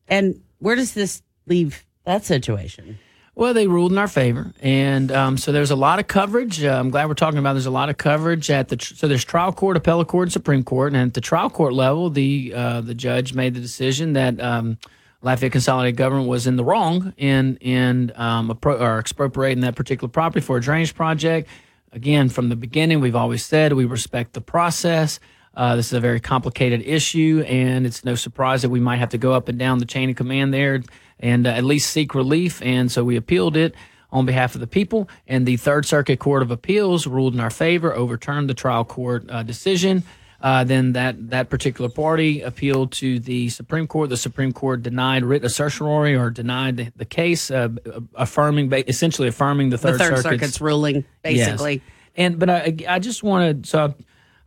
And 0.08 0.42
where 0.58 0.76
does 0.76 0.94
this 0.94 1.22
leave 1.46 1.84
that 2.04 2.24
situation? 2.24 2.98
Well, 3.36 3.52
they 3.52 3.66
ruled 3.66 3.90
in 3.90 3.98
our 3.98 4.06
favor, 4.06 4.52
and 4.62 5.10
um, 5.10 5.38
so 5.38 5.50
there's 5.50 5.72
a 5.72 5.76
lot 5.76 5.98
of 5.98 6.06
coverage. 6.06 6.62
Uh, 6.62 6.78
I'm 6.78 6.90
glad 6.90 7.08
we're 7.08 7.14
talking 7.14 7.38
about. 7.40 7.54
There's 7.54 7.66
a 7.66 7.70
lot 7.70 7.88
of 7.88 7.96
coverage 7.96 8.48
at 8.48 8.68
the 8.68 8.76
tr- 8.76 8.94
so 8.94 9.08
there's 9.08 9.24
trial 9.24 9.52
court, 9.52 9.76
appellate 9.76 10.06
court, 10.06 10.26
and 10.26 10.32
Supreme 10.32 10.62
Court, 10.62 10.92
and 10.92 11.08
at 11.08 11.14
the 11.14 11.20
trial 11.20 11.50
court 11.50 11.72
level, 11.72 12.10
the 12.10 12.52
uh, 12.54 12.80
the 12.80 12.94
judge 12.94 13.34
made 13.34 13.54
the 13.54 13.60
decision 13.60 14.12
that 14.12 14.40
um, 14.40 14.78
Lafayette 15.22 15.50
Consolidated 15.50 15.96
Government 15.96 16.28
was 16.28 16.46
in 16.46 16.54
the 16.54 16.64
wrong 16.64 17.12
in 17.16 17.56
in 17.56 18.12
um, 18.14 18.50
appro- 18.50 18.80
or 18.80 19.00
expropriating 19.00 19.62
that 19.62 19.74
particular 19.74 20.08
property 20.08 20.40
for 20.40 20.58
a 20.58 20.60
drainage 20.60 20.94
project. 20.94 21.48
Again, 21.90 22.28
from 22.28 22.50
the 22.50 22.56
beginning, 22.56 23.00
we've 23.00 23.16
always 23.16 23.44
said 23.44 23.72
we 23.72 23.84
respect 23.84 24.34
the 24.34 24.40
process. 24.40 25.18
Uh, 25.56 25.74
this 25.74 25.86
is 25.86 25.92
a 25.92 26.00
very 26.00 26.20
complicated 26.20 26.82
issue, 26.82 27.44
and 27.48 27.84
it's 27.84 28.04
no 28.04 28.14
surprise 28.14 28.62
that 28.62 28.70
we 28.70 28.80
might 28.80 28.98
have 28.98 29.10
to 29.10 29.18
go 29.18 29.32
up 29.32 29.48
and 29.48 29.58
down 29.58 29.78
the 29.78 29.86
chain 29.86 30.08
of 30.10 30.14
command 30.14 30.54
there 30.54 30.82
and 31.20 31.46
uh, 31.46 31.50
at 31.50 31.64
least 31.64 31.90
seek 31.90 32.14
relief. 32.14 32.60
And 32.62 32.90
so 32.90 33.04
we 33.04 33.16
appealed 33.16 33.56
it 33.56 33.74
on 34.12 34.26
behalf 34.26 34.54
of 34.54 34.60
the 34.60 34.66
people, 34.68 35.08
and 35.26 35.44
the 35.44 35.56
Third 35.56 35.84
Circuit 35.86 36.20
Court 36.20 36.42
of 36.42 36.50
Appeals 36.52 37.04
ruled 37.06 37.34
in 37.34 37.40
our 37.40 37.50
favor, 37.50 37.92
overturned 37.92 38.48
the 38.48 38.54
trial 38.54 38.84
court 38.84 39.24
uh, 39.28 39.42
decision. 39.42 40.04
Uh, 40.40 40.62
then 40.62 40.92
that 40.92 41.30
that 41.30 41.48
particular 41.48 41.88
party 41.88 42.42
appealed 42.42 42.92
to 42.92 43.18
the 43.18 43.48
Supreme 43.48 43.86
Court. 43.86 44.10
The 44.10 44.16
Supreme 44.18 44.52
Court 44.52 44.82
denied 44.82 45.24
writ 45.24 45.42
of 45.42 45.50
certiorari 45.50 46.14
or 46.14 46.28
denied 46.28 46.76
the, 46.76 46.92
the 46.96 47.06
case, 47.06 47.50
uh, 47.50 47.70
affirming 48.14 48.68
ba- 48.68 48.86
essentially 48.88 49.26
affirming 49.28 49.70
the 49.70 49.78
The 49.78 49.88
Third, 49.88 49.98
Third 49.98 50.06
Circuit's, 50.18 50.22
Circuit's 50.22 50.60
ruling, 50.60 50.96
Yes. 50.96 51.48
basically. 51.48 51.82
And 52.14 52.38
but 52.38 52.50
I 52.50 52.76
I 52.86 52.98
just 52.98 53.22
wanted 53.22 53.64
to 53.64 53.70
so 53.70 53.94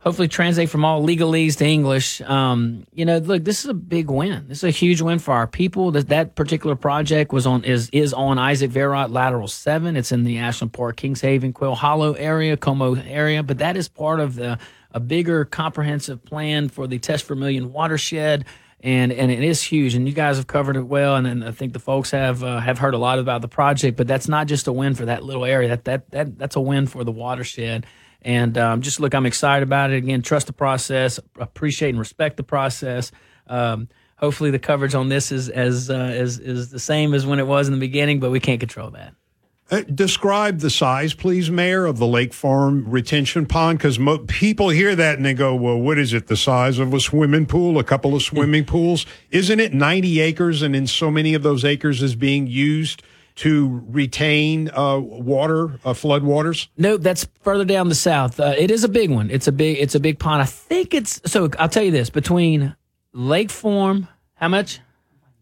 hopefully 0.00 0.28
translate 0.28 0.70
from 0.70 0.84
all 0.84 1.04
legalese 1.04 1.56
to 1.56 1.66
English. 1.66 2.20
Um, 2.22 2.86
you 2.92 3.04
know, 3.04 3.18
look, 3.18 3.44
this 3.44 3.64
is 3.64 3.70
a 3.70 3.74
big 3.74 4.10
win. 4.10 4.46
This 4.48 4.58
is 4.58 4.64
a 4.64 4.70
huge 4.70 5.00
win 5.00 5.18
for 5.18 5.34
our 5.34 5.46
people. 5.46 5.90
That 5.90 6.08
that 6.08 6.34
particular 6.34 6.76
project 6.76 7.32
was 7.32 7.46
on 7.46 7.64
is 7.64 7.88
is 7.90 8.12
on 8.12 8.38
Isaac 8.38 8.70
Verot 8.70 9.10
Lateral 9.10 9.48
Seven. 9.48 9.96
It's 9.96 10.12
in 10.12 10.24
the 10.24 10.38
Ashland 10.38 10.72
Park, 10.72 10.96
Kingshaven, 10.96 11.52
Quail 11.52 11.74
Hollow 11.74 12.12
area, 12.14 12.56
Comeaux 12.56 13.02
area. 13.06 13.42
But 13.42 13.58
that 13.58 13.76
is 13.76 13.88
part 13.88 14.20
of 14.20 14.34
the 14.34 14.58
a 14.92 15.00
bigger 15.00 15.44
comprehensive 15.44 16.24
plan 16.24 16.68
for 16.68 16.86
the 16.86 16.98
Teche 16.98 17.22
Vermilion 17.24 17.72
watershed. 17.72 18.44
And 18.80 19.10
and 19.10 19.32
it 19.32 19.42
is 19.42 19.60
huge, 19.60 19.96
and 19.96 20.06
you 20.06 20.14
guys 20.14 20.36
have 20.36 20.46
covered 20.46 20.76
it 20.76 20.82
well, 20.86 21.16
and, 21.16 21.26
and 21.26 21.44
I 21.44 21.50
think 21.50 21.72
the 21.72 21.80
folks 21.80 22.12
have 22.12 22.44
uh, 22.44 22.60
have 22.60 22.78
heard 22.78 22.94
a 22.94 22.98
lot 22.98 23.18
about 23.18 23.42
the 23.42 23.48
project. 23.48 23.96
But 23.96 24.06
that's 24.06 24.28
not 24.28 24.46
just 24.46 24.68
a 24.68 24.72
win 24.72 24.94
for 24.94 25.06
that 25.06 25.24
little 25.24 25.44
area. 25.44 25.70
That 25.70 25.84
that 25.86 26.10
that 26.12 26.38
that's 26.38 26.54
a 26.54 26.60
win 26.60 26.86
for 26.86 27.02
the 27.02 27.10
watershed. 27.10 27.86
And 28.22 28.58
um, 28.58 28.82
just 28.82 29.00
look, 29.00 29.14
I'm 29.14 29.26
excited 29.26 29.62
about 29.62 29.90
it. 29.90 29.96
Again, 29.96 30.22
trust 30.22 30.48
the 30.48 30.52
process, 30.52 31.20
appreciate 31.38 31.90
and 31.90 31.98
respect 31.98 32.36
the 32.36 32.42
process. 32.42 33.12
Um, 33.46 33.88
hopefully, 34.16 34.50
the 34.50 34.58
coverage 34.58 34.94
on 34.94 35.08
this 35.08 35.30
is 35.30 35.48
as 35.48 35.88
uh, 35.88 36.12
is 36.14 36.38
is 36.38 36.70
the 36.70 36.80
same 36.80 37.14
as 37.14 37.26
when 37.26 37.38
it 37.38 37.46
was 37.46 37.68
in 37.68 37.74
the 37.74 37.80
beginning, 37.80 38.20
but 38.20 38.30
we 38.30 38.40
can't 38.40 38.60
control 38.60 38.90
that. 38.90 39.14
Uh, 39.70 39.82
describe 39.82 40.60
the 40.60 40.70
size, 40.70 41.12
please, 41.12 41.50
Mayor, 41.50 41.84
of 41.84 41.98
the 41.98 42.06
Lake 42.06 42.32
Farm 42.32 42.90
retention 42.90 43.44
pond, 43.44 43.78
because 43.78 43.98
mo- 43.98 44.24
people 44.26 44.70
hear 44.70 44.96
that 44.96 45.16
and 45.16 45.26
they 45.26 45.34
go, 45.34 45.54
"Well, 45.54 45.78
what 45.78 45.98
is 45.98 46.12
it? 46.12 46.26
The 46.26 46.36
size 46.36 46.78
of 46.78 46.94
a 46.94 47.00
swimming 47.00 47.46
pool? 47.46 47.78
A 47.78 47.84
couple 47.84 48.16
of 48.16 48.22
swimming 48.22 48.64
pools? 48.64 49.04
Isn't 49.30 49.60
it 49.60 49.74
90 49.74 50.20
acres? 50.20 50.62
And 50.62 50.74
in 50.74 50.86
so 50.86 51.10
many 51.10 51.34
of 51.34 51.42
those 51.42 51.64
acres 51.64 52.02
is 52.02 52.14
being 52.14 52.46
used 52.46 53.02
to 53.38 53.82
retain 53.88 54.70
uh, 54.70 54.98
water, 54.98 55.78
uh, 55.84 55.94
flood 55.94 56.22
waters." 56.22 56.68
No, 56.76 56.96
that's 56.96 57.26
further 57.42 57.64
down 57.64 57.88
the 57.88 57.94
south. 57.94 58.38
Uh, 58.40 58.54
it 58.56 58.70
is 58.70 58.84
a 58.84 58.88
big 58.88 59.10
one. 59.10 59.30
It's 59.30 59.48
a 59.48 59.52
big. 59.52 59.78
It's 59.78 59.94
a 59.94 60.00
big 60.00 60.18
pond. 60.18 60.42
I 60.42 60.46
think 60.46 60.94
it's 60.94 61.20
so. 61.24 61.48
I'll 61.58 61.68
tell 61.68 61.82
you 61.82 61.90
this: 61.90 62.10
between 62.10 62.74
Lake 63.12 63.50
Farm, 63.50 64.08
how 64.34 64.48
much? 64.48 64.80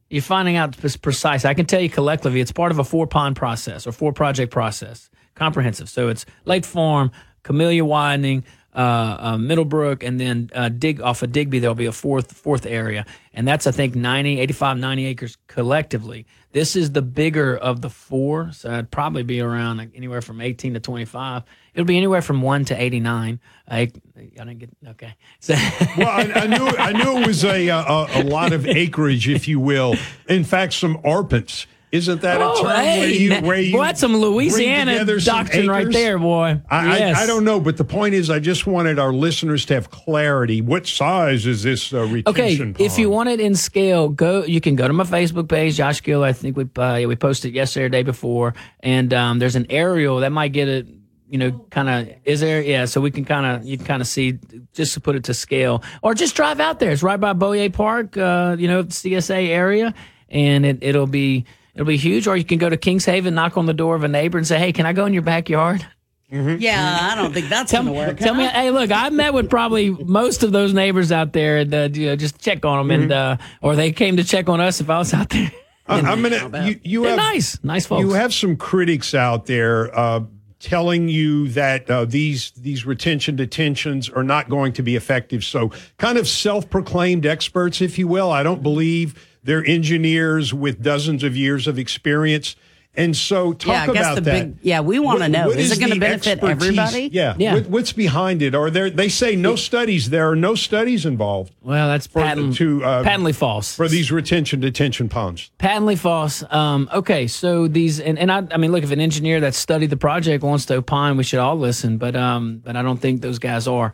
You're 0.09 0.23
finding 0.23 0.56
out 0.56 0.77
pre- 0.78 0.90
precise. 1.02 1.44
I 1.44 1.55
can 1.55 1.66
tell 1.66 1.81
you 1.81 1.90
collectively, 1.90 2.40
it's 2.40 2.52
part 2.52 2.70
of 2.70 2.78
a 2.78 2.85
four 2.85 3.06
pond 3.06 3.35
process 3.35 3.86
or 3.86 3.93
four 3.93 4.12
project 4.12 4.52
process, 4.52 5.10
comprehensive. 5.35 5.89
So 5.89 6.09
it's 6.09 6.24
Lake 6.44 6.64
Farm, 6.64 7.10
Camellia 7.43 7.85
widening, 7.85 8.44
uh, 8.77 9.16
uh, 9.19 9.39
Middlebrook, 9.39 10.03
and 10.03 10.20
then 10.20 10.51
uh, 10.55 10.69
dig 10.69 11.01
off 11.01 11.23
of 11.23 11.32
Digby. 11.32 11.61
There'll 11.61 11.74
be 11.74 11.86
a 11.86 11.93
fourth 11.93 12.32
fourth 12.32 12.66
area, 12.66 13.07
and 13.32 13.48
that's 13.48 13.66
I 13.66 13.70
think 13.70 13.94
90, 13.94 14.39
85, 14.39 14.78
90 14.78 15.07
acres 15.07 15.39
collectively. 15.47 16.27
This 16.53 16.77
is 16.77 16.93
the 16.93 17.03
bigger 17.03 17.57
of 17.57 17.81
the 17.81 17.89
four, 17.90 18.53
so 18.53 18.70
it'd 18.70 18.90
probably 18.90 19.23
be 19.23 19.40
around 19.40 19.78
like, 19.78 19.90
anywhere 19.94 20.20
from 20.20 20.40
18 20.40 20.74
to 20.74 20.81
25. 20.81 21.43
It'll 21.74 21.86
be 21.86 21.97
anywhere 21.97 22.23
from 22.23 22.43
one 22.43 22.65
to 22.66 22.81
89. 22.81 23.40
I, 23.69 23.78
I 23.78 23.90
didn't 24.16 24.59
get 24.59 24.70
okay. 24.89 25.15
So, 25.40 25.55
well, 25.98 26.09
I, 26.09 26.31
I 26.35 26.47
knew 26.47 26.66
I 26.66 26.93
knew 26.93 27.23
it 27.23 27.27
was 27.27 27.44
a, 27.44 27.69
a 27.69 28.07
a 28.15 28.24
lot 28.24 28.53
of 28.53 28.66
acreage, 28.66 29.28
if 29.28 29.48
you 29.48 29.59
will. 29.59 29.94
In 30.28 30.44
fact, 30.44 30.74
some 30.74 30.98
arpents. 30.98 31.66
Isn't 31.92 32.20
that 32.22 32.40
Oh, 32.42 32.52
a 32.52 32.62
term 32.62 32.70
hey, 32.76 32.98
where 33.00 33.08
you 33.08 33.34
where 33.46 33.60
you 33.60 33.72
boy, 33.76 33.84
that's 33.84 34.00
some 34.00 34.16
Louisiana 34.16 34.92
together 34.92 35.20
some 35.20 35.36
doctrine 35.44 35.68
right 35.68 35.90
there, 35.90 36.18
boy. 36.18 36.60
I, 36.68 36.98
Yes. 36.98 37.16
I, 37.18 37.22
I 37.22 37.26
don't 37.26 37.44
know, 37.44 37.60
but 37.60 37.76
the 37.76 37.84
point 37.84 38.14
is, 38.14 38.28
I 38.28 38.38
just 38.40 38.66
wanted 38.66 38.98
our 38.98 39.12
listeners 39.12 39.64
to 39.66 39.74
have 39.74 39.90
clarity. 39.90 40.60
What 40.60 40.86
size 40.86 41.46
is 41.46 41.62
this 41.62 41.92
uh, 41.94 42.08
Okay, 42.26 42.58
pond? 42.58 42.80
if 42.80 42.98
you 42.98 43.08
want 43.08 43.28
it 43.28 43.38
in 43.40 43.54
scale, 43.54 44.08
go. 44.08 44.44
You 44.44 44.60
can 44.60 44.74
go 44.74 44.86
to 44.88 44.92
my 44.92 45.04
Facebook 45.04 45.48
page, 45.48 45.76
Josh 45.76 46.02
Gill. 46.02 46.24
I 46.24 46.32
think 46.32 46.56
we 46.56 46.64
uh, 46.76 46.96
yeah, 46.96 47.06
we 47.06 47.14
posted 47.16 47.54
yesterday 47.54 47.86
or 47.86 47.88
day 47.88 48.02
before, 48.02 48.54
and 48.80 49.14
um, 49.14 49.38
there's 49.38 49.56
an 49.56 49.66
aerial 49.70 50.18
that 50.20 50.32
might 50.32 50.52
get 50.52 50.68
it. 50.68 50.86
You 51.28 51.38
know, 51.38 51.52
kind 51.70 51.88
of 51.88 52.14
is 52.24 52.40
there? 52.40 52.62
Yeah, 52.62 52.84
so 52.84 53.00
we 53.00 53.10
can 53.12 53.24
kind 53.24 53.46
of 53.46 53.64
you 53.64 53.76
can 53.76 53.86
kind 53.86 54.02
of 54.02 54.08
see 54.08 54.38
just 54.74 54.94
to 54.94 55.00
put 55.00 55.14
it 55.16 55.24
to 55.24 55.34
scale, 55.34 55.82
or 56.02 56.14
just 56.14 56.34
drive 56.36 56.58
out 56.60 56.78
there. 56.80 56.90
It's 56.90 57.02
right 57.02 57.18
by 57.18 57.32
Boyer 57.32 57.70
Park, 57.70 58.16
uh, 58.16 58.56
you 58.58 58.68
know, 58.68 58.84
CSA 58.84 59.48
area, 59.48 59.94
and 60.28 60.66
it 60.66 60.78
it'll 60.82 61.06
be 61.08 61.44
it'll 61.77 61.86
be 61.86 61.97
huge. 61.97 62.27
Or 62.27 62.36
you 62.36 62.44
can 62.44 62.59
go 62.59 62.69
to 62.69 62.77
Kings 62.77 63.05
Haven, 63.05 63.35
knock 63.36 63.57
on 63.57 63.66
the 63.66 63.74
door 63.74 63.94
of 63.94 64.03
a 64.03 64.09
neighbor, 64.09 64.36
and 64.39 64.47
say, 64.47 64.59
"Hey, 64.59 64.73
can 64.73 64.85
I 64.86 64.93
go 64.93 65.07
in 65.07 65.12
your 65.12 65.23
backyard?" 65.23 65.86
Yeah, 66.28 67.09
I 67.12 67.15
don't 67.15 67.32
think 67.32 67.48
that's 67.48 67.70
Tell 67.70 67.85
going 67.85 67.94
me, 67.94 68.01
to 68.03 68.07
work. 68.09 68.19
tell 68.19 68.35
me, 68.35 68.44
huh? 68.44 68.51
hey, 68.51 68.70
look, 68.73 68.90
I 68.90 69.11
met 69.11 69.32
with 69.32 69.48
probably 69.48 69.90
most 69.90 70.43
of 70.43 70.51
those 70.51 70.74
neighbors 70.74 71.12
out 71.12 71.32
there, 71.32 71.59
and 71.59 71.73
uh, 71.73 71.89
you 71.93 72.07
know, 72.07 72.16
just 72.16 72.40
check 72.40 72.65
on 72.65 72.78
them, 72.89 72.90
and 73.03 73.12
uh, 73.12 73.36
or 73.62 73.77
they 73.77 73.93
came 73.93 74.16
to 74.16 74.24
check 74.24 74.48
on 74.48 74.61
us 74.61 74.81
if 74.81 74.90
I 74.90 74.98
was 74.98 75.15
out 75.15 75.28
there. 75.31 75.53
I- 75.86 76.01
I'm 76.01 76.23
gonna. 76.23 76.66
You, 76.69 76.81
you 76.82 77.03
have 77.05 77.16
nice, 77.16 77.62
nice 77.62 77.86
folks. 77.86 78.01
You 78.01 78.11
have 78.15 78.35
some 78.35 78.57
critics 78.57 79.15
out 79.15 79.47
there 79.47 79.97
uh, 79.97 80.23
telling 80.59 81.09
you 81.09 81.47
that 81.51 81.89
uh, 81.89 82.05
these 82.07 82.51
these 82.57 82.85
retention 82.85 83.36
detentions 83.36 84.09
are 84.11 84.24
not 84.24 84.48
going 84.48 84.73
to 84.73 84.82
be 84.82 84.97
effective. 84.97 85.44
So, 85.44 85.70
kind 85.97 86.19
of 86.19 86.27
self-proclaimed 86.27 87.24
experts, 87.24 87.81
if 87.81 88.01
you 88.01 88.09
will. 88.09 88.32
I 88.32 88.43
don't 88.43 88.65
believe 88.65 89.15
they're 89.47 89.64
engineers 89.64 90.52
with 90.52 90.82
dozens 90.82 91.24
of 91.24 91.36
years 91.36 91.66
of 91.66 91.78
experience. 91.78 92.56
And 92.98 93.14
so, 93.14 93.52
talk 93.52 93.68
Yeah, 93.68 93.82
I 93.82 93.86
guess 93.89 93.97
about 94.06 94.14
the 94.14 94.20
that. 94.23 94.44
big- 94.47 94.56
yeah, 94.62 94.81
we 94.81 94.98
wanna 94.98 95.18
What- 95.20 95.31
know. 95.31 95.47
what 95.48 95.59
Is 95.59 95.70
it 95.70 95.78
gonna 95.78 96.01
benefit 96.01 96.39
expertise? 96.43 96.62
everybody? 96.78 97.10
Yeah. 97.12 97.35
Yeah. 97.36 97.52
What, 97.52 97.66
what's 97.68 97.93
behind 97.93 98.40
it? 98.40 98.55
Are 98.55 98.70
there? 98.70 98.89
They 98.89 99.10
say 99.10 99.36
no 99.36 99.55
studies. 99.55 100.09
There 100.09 100.31
are 100.31 100.35
no 100.35 100.55
studies 100.55 101.05
involved. 101.05 101.52
Well, 101.62 101.89
that's 101.89 102.06
for, 102.06 102.23
patent- 102.23 102.56
to 102.56 102.82
uh, 102.82 103.02
patently 103.02 103.35
false 103.35 103.77
for 103.77 103.86
these 103.86 104.10
retention 104.10 104.60
detention 104.60 105.10
ponds. 105.10 105.51
Patently 105.59 105.94
false. 105.97 106.43
Um, 106.51 106.89
okay, 106.90 107.27
so 107.27 107.68
these 107.68 108.01
and, 108.01 108.18
and 108.18 108.32
I, 108.32 108.44
I 108.51 108.56
mean, 108.56 108.73
look, 108.73 108.82
if 108.82 108.90
an 108.90 109.01
engineer 109.01 109.40
that 109.40 109.55
studied 109.55 109.90
the 109.90 109.98
project 109.98 110.43
wants 110.43 110.64
to 110.66 110.77
opine, 110.77 111.18
we 111.18 111.24
should 111.24 111.39
all 111.39 111.59
listen. 111.59 111.98
But 111.98 112.16
um, 112.16 112.62
but 112.64 112.77
I 112.77 112.82
don't 112.82 112.98
think 112.98 113.20
those 113.20 113.39
guys 113.39 113.66
are. 113.68 113.93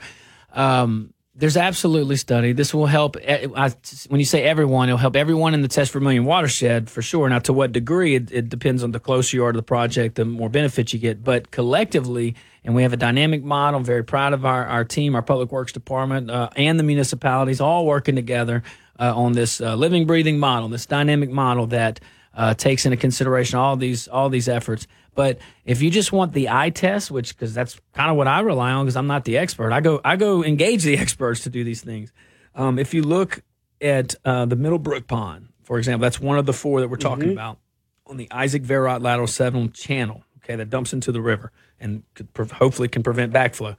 Um, 0.55 1.12
there's 1.35 1.57
absolutely 1.57 2.17
study. 2.17 2.53
This 2.53 2.75
will 2.75 2.87
help. 2.87 3.17
eh, 3.23 3.47
I, 3.57 3.73
when 4.09 4.21
you 4.21 4.27
say 4.27 4.43
everyone, 4.43 4.89
it'll 4.89 4.99
help 4.99 5.17
everyone 5.17 5.55
in 5.55 5.63
the 5.63 5.69
Teche 5.69 5.91
Vermilion 5.91 6.25
watershed 6.25 6.91
for 6.91 7.01
sure. 7.01 7.29
Now, 7.29 7.39
to 7.41 7.53
what 7.55 7.73
degree, 7.73 8.17
it, 8.17 8.31
it 8.31 8.49
depends 8.51 8.83
on 8.83 8.93
the 8.93 9.01
closer 9.01 9.37
you 9.37 9.45
are 9.45 9.53
to 9.53 9.57
the 9.57 9.63
project, 9.63 10.17
the 10.17 10.27
more 10.27 10.51
benefits 10.51 10.93
you 10.93 10.99
get. 10.99 11.25
But 11.25 11.51
collectively, 11.51 12.35
and 12.65 12.75
we 12.75 12.83
have 12.83 12.93
a 12.93 12.99
dynamic 12.99 13.43
model. 13.43 13.79
I'm 13.79 13.85
very 13.85 14.05
proud 14.05 14.35
of 14.35 14.45
our, 14.45 14.67
our 14.67 14.85
team, 14.85 15.15
our 15.15 15.23
public 15.23 15.51
works 15.51 15.73
department, 15.73 16.31
uh, 16.31 16.51
and 16.55 16.79
the 16.79 16.85
municipalities 16.85 17.61
all 17.61 17.87
working 17.87 18.15
together 18.15 18.63
uh, 19.01 19.17
on 19.17 19.33
this 19.33 19.61
uh, 19.61 19.75
living, 19.75 20.07
breathing 20.07 20.39
model, 20.39 20.69
this 20.69 20.87
dynamic 20.87 21.31
model 21.31 21.67
that 21.69 21.99
uh, 22.35 22.55
takes 22.55 22.85
into 22.85 22.97
consideration 22.97 23.59
all 23.59 23.77
these 23.77 24.07
all 24.09 24.29
these 24.29 24.49
efforts. 24.49 24.87
But 25.15 25.39
if 25.65 25.83
you 25.83 25.91
just 25.91 26.11
want 26.13 26.33
the 26.33 26.49
eye 26.49 26.71
test, 26.71 27.11
which 27.11 27.37
because 27.37 27.53
that's 27.55 27.79
kind 27.93 28.11
of 28.11 28.17
what 28.17 28.27
I 28.29 28.41
rely 28.41 28.73
on, 28.73 28.85
because 28.87 28.97
I'm 28.97 29.07
not 29.07 29.25
the 29.25 29.37
expert, 29.39 29.73
I 29.73 29.81
go 29.81 30.01
I 30.05 30.17
go 30.17 30.43
engage 30.43 30.85
the 30.85 30.97
experts 31.05 31.41
to 31.43 31.51
do 31.51 31.65
these 31.65 31.83
things. 31.83 32.13
Um, 32.55 32.79
if 32.79 32.95
you 32.95 33.03
look 33.03 33.41
at 33.81 34.15
uh, 34.25 34.45
the 34.47 34.57
Middlebrook 34.57 35.07
Pond, 35.07 35.49
for 35.65 35.79
example, 35.79 36.03
that's 36.03 36.21
one 36.21 36.39
of 36.39 36.47
the 36.47 36.53
four 36.53 36.81
that 36.81 36.89
we're 36.89 36.97
talking 36.97 37.25
Mm-hmm. 37.25 37.33
about 37.33 37.59
on 38.07 38.17
the 38.17 38.29
Isaac 38.31 38.63
Verot 38.63 39.03
lateral 39.03 39.27
seven 39.27 39.71
channel. 39.73 40.25
Okay, 40.39 40.57
that 40.57 40.71
dumps 40.71 40.93
into 40.93 41.13
the 41.13 41.21
river 41.21 41.53
and 41.79 42.03
could 42.15 42.33
pre- 42.35 42.47
hopefully 42.49 42.89
can 42.89 43.03
prevent 43.05 43.33
backflow. 43.33 43.77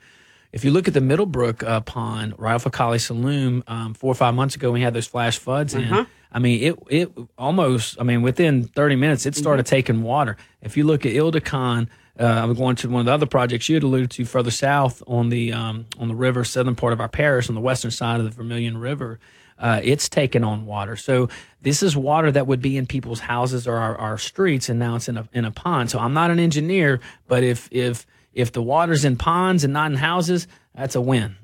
If 0.53 0.63
you 0.63 0.71
look 0.71 0.87
at 0.87 0.93
the 0.93 1.01
Middlebrook 1.01 1.61
uh, 1.63 1.81
pond 1.81 2.35
right 2.37 2.53
off 2.53 2.65
of 2.65 2.71
Kaliste 2.71 3.11
Saloom, 3.11 3.63
um, 3.67 3.93
four 3.95 4.11
or 4.11 4.15
five 4.15 4.33
months 4.35 4.55
ago, 4.55 4.71
we 4.71 4.81
had 4.81 4.93
those 4.93 5.07
flash 5.07 5.39
floods 5.39 5.73
Uh-huh. 5.75 5.99
in. 6.01 6.07
I 6.33 6.39
mean, 6.39 6.63
it 6.63 6.79
it 6.89 7.11
almost. 7.37 7.99
I 7.99 8.03
mean, 8.03 8.21
within 8.21 8.63
30 8.63 8.95
minutes, 8.95 9.25
it 9.25 9.35
started 9.35 9.65
taking 9.65 10.03
water. 10.03 10.35
If 10.61 10.75
you 10.75 10.83
look 10.83 11.05
at 11.05 11.15
Ile 11.15 11.31
des 11.31 11.41
Cannes, 11.41 11.89
uh, 12.19 12.25
I'm 12.25 12.53
going 12.53 12.75
to 12.77 12.89
one 12.89 13.01
of 13.01 13.05
the 13.05 13.11
other 13.13 13.25
projects 13.25 13.69
you 13.69 13.75
had 13.75 13.83
alluded 13.83 14.11
to 14.11 14.25
further 14.25 14.51
south 14.51 15.01
on 15.07 15.29
the 15.29 15.53
um, 15.53 15.85
on 15.99 16.07
the 16.07 16.15
river, 16.15 16.43
southern 16.43 16.75
part 16.75 16.93
of 16.93 16.99
our 16.99 17.09
parish, 17.09 17.49
on 17.49 17.55
the 17.55 17.61
western 17.61 17.91
side 17.91 18.19
of 18.19 18.25
the 18.25 18.31
Vermilion 18.31 18.77
River. 18.77 19.19
Uh, 19.59 19.79
it's 19.83 20.09
taken 20.09 20.43
on 20.43 20.65
water. 20.65 20.95
So 20.95 21.29
this 21.61 21.83
is 21.83 21.95
water 21.95 22.31
that 22.31 22.47
would 22.47 22.61
be 22.61 22.75
in 22.75 22.87
people's 22.87 23.19
houses 23.19 23.67
or 23.67 23.77
our, 23.77 23.95
our 23.97 24.17
streets, 24.17 24.67
and 24.69 24.79
now 24.79 24.95
it's 24.95 25.07
in 25.07 25.17
a 25.17 25.27
in 25.33 25.45
a 25.45 25.51
pond. 25.51 25.91
So 25.91 25.99
I'm 25.99 26.13
not 26.13 26.31
an 26.31 26.39
engineer, 26.39 26.99
but 27.27 27.43
if 27.43 27.69
if 27.71 28.05
if 28.33 28.51
the 28.51 28.61
water's 28.61 29.05
in 29.05 29.17
ponds 29.17 29.63
and 29.63 29.73
not 29.73 29.91
in 29.91 29.97
houses, 29.97 30.47
that's 30.75 30.95
a 30.95 31.01
win. 31.01 31.35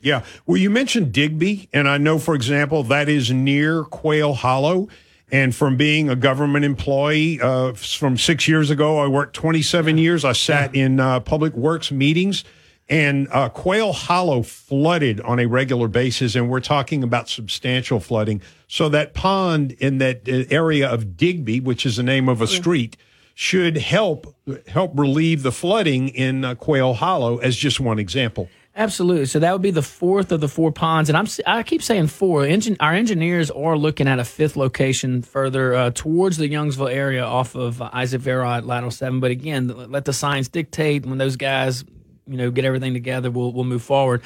Yeah. 0.00 0.24
Well, 0.46 0.56
you 0.56 0.70
mentioned 0.70 1.12
Digby, 1.12 1.68
and 1.72 1.88
I 1.88 1.98
know, 1.98 2.18
for 2.18 2.34
example, 2.34 2.82
that 2.84 3.08
is 3.08 3.30
near 3.30 3.84
Quail 3.84 4.34
Hollow. 4.34 4.88
And 5.30 5.54
from 5.54 5.76
being 5.76 6.08
a 6.08 6.14
government 6.14 6.64
employee 6.64 7.40
uh, 7.40 7.72
from 7.72 8.16
six 8.16 8.46
years 8.46 8.70
ago, 8.70 8.98
I 8.98 9.08
worked 9.08 9.34
27 9.34 9.98
years. 9.98 10.24
I 10.24 10.32
sat 10.32 10.74
in 10.74 11.00
uh, 11.00 11.18
public 11.18 11.52
works 11.54 11.90
meetings, 11.90 12.44
and 12.88 13.26
uh, 13.32 13.48
Quail 13.48 13.92
Hollow 13.92 14.42
flooded 14.42 15.20
on 15.22 15.40
a 15.40 15.46
regular 15.46 15.88
basis. 15.88 16.36
And 16.36 16.48
we're 16.48 16.60
talking 16.60 17.02
about 17.02 17.28
substantial 17.28 17.98
flooding. 17.98 18.40
So 18.68 18.88
that 18.90 19.14
pond 19.14 19.72
in 19.72 19.98
that 19.98 20.28
uh, 20.28 20.44
area 20.48 20.88
of 20.88 21.16
Digby, 21.16 21.58
which 21.58 21.84
is 21.84 21.96
the 21.96 22.04
name 22.04 22.28
of 22.28 22.40
a 22.40 22.46
street, 22.46 22.96
should 23.34 23.76
help 23.76 24.34
help 24.68 24.92
relieve 24.94 25.42
the 25.42 25.52
flooding 25.52 26.08
in 26.08 26.44
uh, 26.44 26.54
Quail 26.54 26.94
Hollow 26.94 27.38
as 27.38 27.56
just 27.56 27.80
one 27.80 27.98
example. 27.98 28.48
Absolutely. 28.78 29.24
So 29.24 29.38
that 29.38 29.52
would 29.52 29.62
be 29.62 29.70
the 29.70 29.80
fourth 29.80 30.30
of 30.32 30.40
the 30.42 30.48
four 30.48 30.70
ponds, 30.70 31.08
and 31.08 31.16
I'm 31.16 31.26
I 31.46 31.62
keep 31.62 31.82
saying 31.82 32.08
four. 32.08 32.42
Our 32.80 32.92
engineers 32.92 33.50
are 33.50 33.76
looking 33.76 34.06
at 34.06 34.18
a 34.18 34.24
fifth 34.24 34.54
location 34.54 35.22
further 35.22 35.74
uh, 35.74 35.90
towards 35.94 36.36
the 36.36 36.46
Youngsville 36.46 36.92
area, 36.92 37.24
off 37.24 37.54
of 37.54 37.80
uh, 37.80 37.88
Isaac 37.94 38.20
Verot 38.20 38.66
Lateral 38.66 38.90
Seven. 38.90 39.18
But 39.18 39.30
again, 39.30 39.68
let 39.68 40.04
the 40.04 40.12
science 40.12 40.48
dictate. 40.48 41.06
When 41.06 41.16
those 41.16 41.36
guys, 41.36 41.84
you 42.26 42.36
know, 42.36 42.50
get 42.50 42.66
everything 42.66 42.92
together, 42.92 43.30
we'll 43.30 43.50
we'll 43.50 43.64
move 43.64 43.82
forward, 43.82 44.20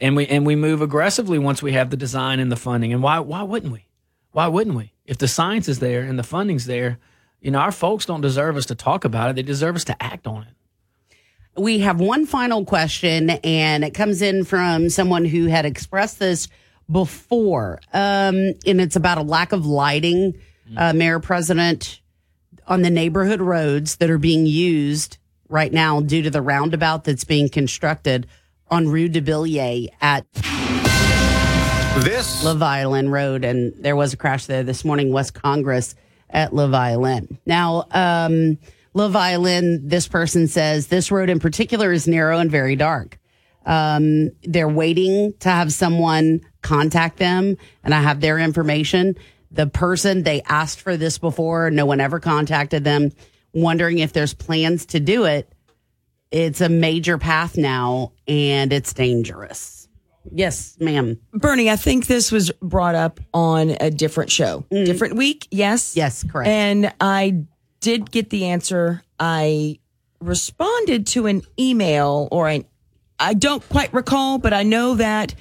and 0.00 0.14
we 0.14 0.24
and 0.28 0.46
we 0.46 0.54
move 0.54 0.82
aggressively 0.82 1.40
once 1.40 1.60
we 1.60 1.72
have 1.72 1.90
the 1.90 1.96
design 1.96 2.38
and 2.38 2.50
the 2.52 2.56
funding. 2.56 2.92
And 2.92 3.02
why 3.02 3.18
why 3.18 3.42
wouldn't 3.42 3.72
we? 3.72 3.88
Why 4.30 4.46
wouldn't 4.46 4.76
we? 4.76 4.92
If 5.04 5.18
the 5.18 5.26
science 5.26 5.66
is 5.66 5.80
there 5.80 6.02
and 6.02 6.16
the 6.16 6.22
funding's 6.22 6.66
there, 6.66 6.98
you 7.40 7.50
know, 7.50 7.58
our 7.58 7.72
folks 7.72 8.06
don't 8.06 8.20
deserve 8.20 8.56
us 8.56 8.66
to 8.66 8.76
talk 8.76 9.04
about 9.04 9.30
it; 9.30 9.34
they 9.34 9.42
deserve 9.42 9.74
us 9.74 9.84
to 9.84 10.00
act 10.00 10.28
on 10.28 10.44
it. 10.44 10.55
We 11.56 11.78
have 11.80 12.00
one 12.00 12.26
final 12.26 12.64
question, 12.64 13.30
and 13.30 13.84
it 13.84 13.94
comes 13.94 14.22
in 14.22 14.44
from 14.44 14.90
someone 14.90 15.24
who 15.24 15.46
had 15.46 15.64
expressed 15.64 16.18
this 16.18 16.48
before. 16.90 17.80
Um, 17.92 18.52
and 18.66 18.80
it's 18.80 18.96
about 18.96 19.18
a 19.18 19.22
lack 19.22 19.52
of 19.52 19.66
lighting, 19.66 20.38
uh, 20.76 20.92
Mayor 20.92 21.18
President, 21.18 22.00
on 22.66 22.82
the 22.82 22.90
neighborhood 22.90 23.40
roads 23.40 23.96
that 23.96 24.10
are 24.10 24.18
being 24.18 24.46
used 24.46 25.18
right 25.48 25.72
now 25.72 26.00
due 26.00 26.22
to 26.22 26.30
the 26.30 26.42
roundabout 26.42 27.04
that's 27.04 27.24
being 27.24 27.48
constructed 27.48 28.26
on 28.68 28.88
Rue 28.88 29.08
de 29.08 29.20
Belier 29.20 29.88
at 30.00 30.26
This 32.02 32.44
Love 32.44 32.62
Island 32.62 33.12
Road. 33.12 33.44
And 33.44 33.72
there 33.78 33.96
was 33.96 34.12
a 34.12 34.16
crash 34.16 34.46
there 34.46 34.62
this 34.62 34.84
morning, 34.84 35.12
West 35.12 35.34
Congress. 35.34 35.94
at 36.28 36.52
La 36.52 36.66
Violin. 36.66 37.38
Now, 37.46 37.86
um, 37.92 38.58
La 38.96 39.08
Violin, 39.08 39.86
this 39.86 40.08
person 40.08 40.48
says 40.48 40.86
this 40.86 41.10
road 41.10 41.28
in 41.28 41.38
particular 41.38 41.92
is 41.92 42.08
narrow 42.08 42.38
and 42.38 42.50
very 42.50 42.76
dark. 42.76 43.18
Um, 43.66 44.30
they're 44.42 44.70
waiting 44.70 45.34
to 45.40 45.50
have 45.50 45.70
someone 45.70 46.40
contact 46.62 47.18
them, 47.18 47.58
and 47.84 47.92
I 47.92 48.00
have 48.00 48.22
their 48.22 48.38
information. 48.38 49.16
The 49.50 49.66
person 49.66 50.22
they 50.22 50.40
asked 50.48 50.80
for 50.80 50.96
this 50.96 51.18
before, 51.18 51.70
no 51.70 51.84
one 51.84 52.00
ever 52.00 52.20
contacted 52.20 52.84
them, 52.84 53.10
wondering 53.52 53.98
if 53.98 54.14
there's 54.14 54.32
plans 54.32 54.86
to 54.86 54.98
do 54.98 55.26
it. 55.26 55.52
It's 56.30 56.62
a 56.62 56.70
major 56.70 57.18
path 57.18 57.58
now, 57.58 58.12
and 58.26 58.72
it's 58.72 58.94
dangerous. 58.94 59.88
Yes, 60.32 60.74
ma'am. 60.80 61.20
Bernie, 61.34 61.68
I 61.68 61.76
think 61.76 62.06
this 62.06 62.32
was 62.32 62.50
brought 62.62 62.94
up 62.94 63.20
on 63.34 63.76
a 63.78 63.90
different 63.90 64.30
show, 64.30 64.64
different 64.70 65.16
week. 65.16 65.48
Yes. 65.50 65.92
Mm. 65.92 65.96
Yes, 65.96 66.24
correct. 66.24 66.48
And 66.48 66.94
I 66.98 67.44
did 67.80 68.10
get 68.10 68.30
the 68.30 68.46
answer. 68.46 69.02
I 69.18 69.78
responded 70.20 71.06
to 71.08 71.26
an 71.26 71.42
email 71.58 72.28
or 72.30 72.48
an, 72.48 72.64
I 73.18 73.34
don't 73.34 73.66
quite 73.68 73.92
recall, 73.92 74.38
but 74.38 74.52
I 74.52 74.62
know 74.62 74.94
that 74.96 75.34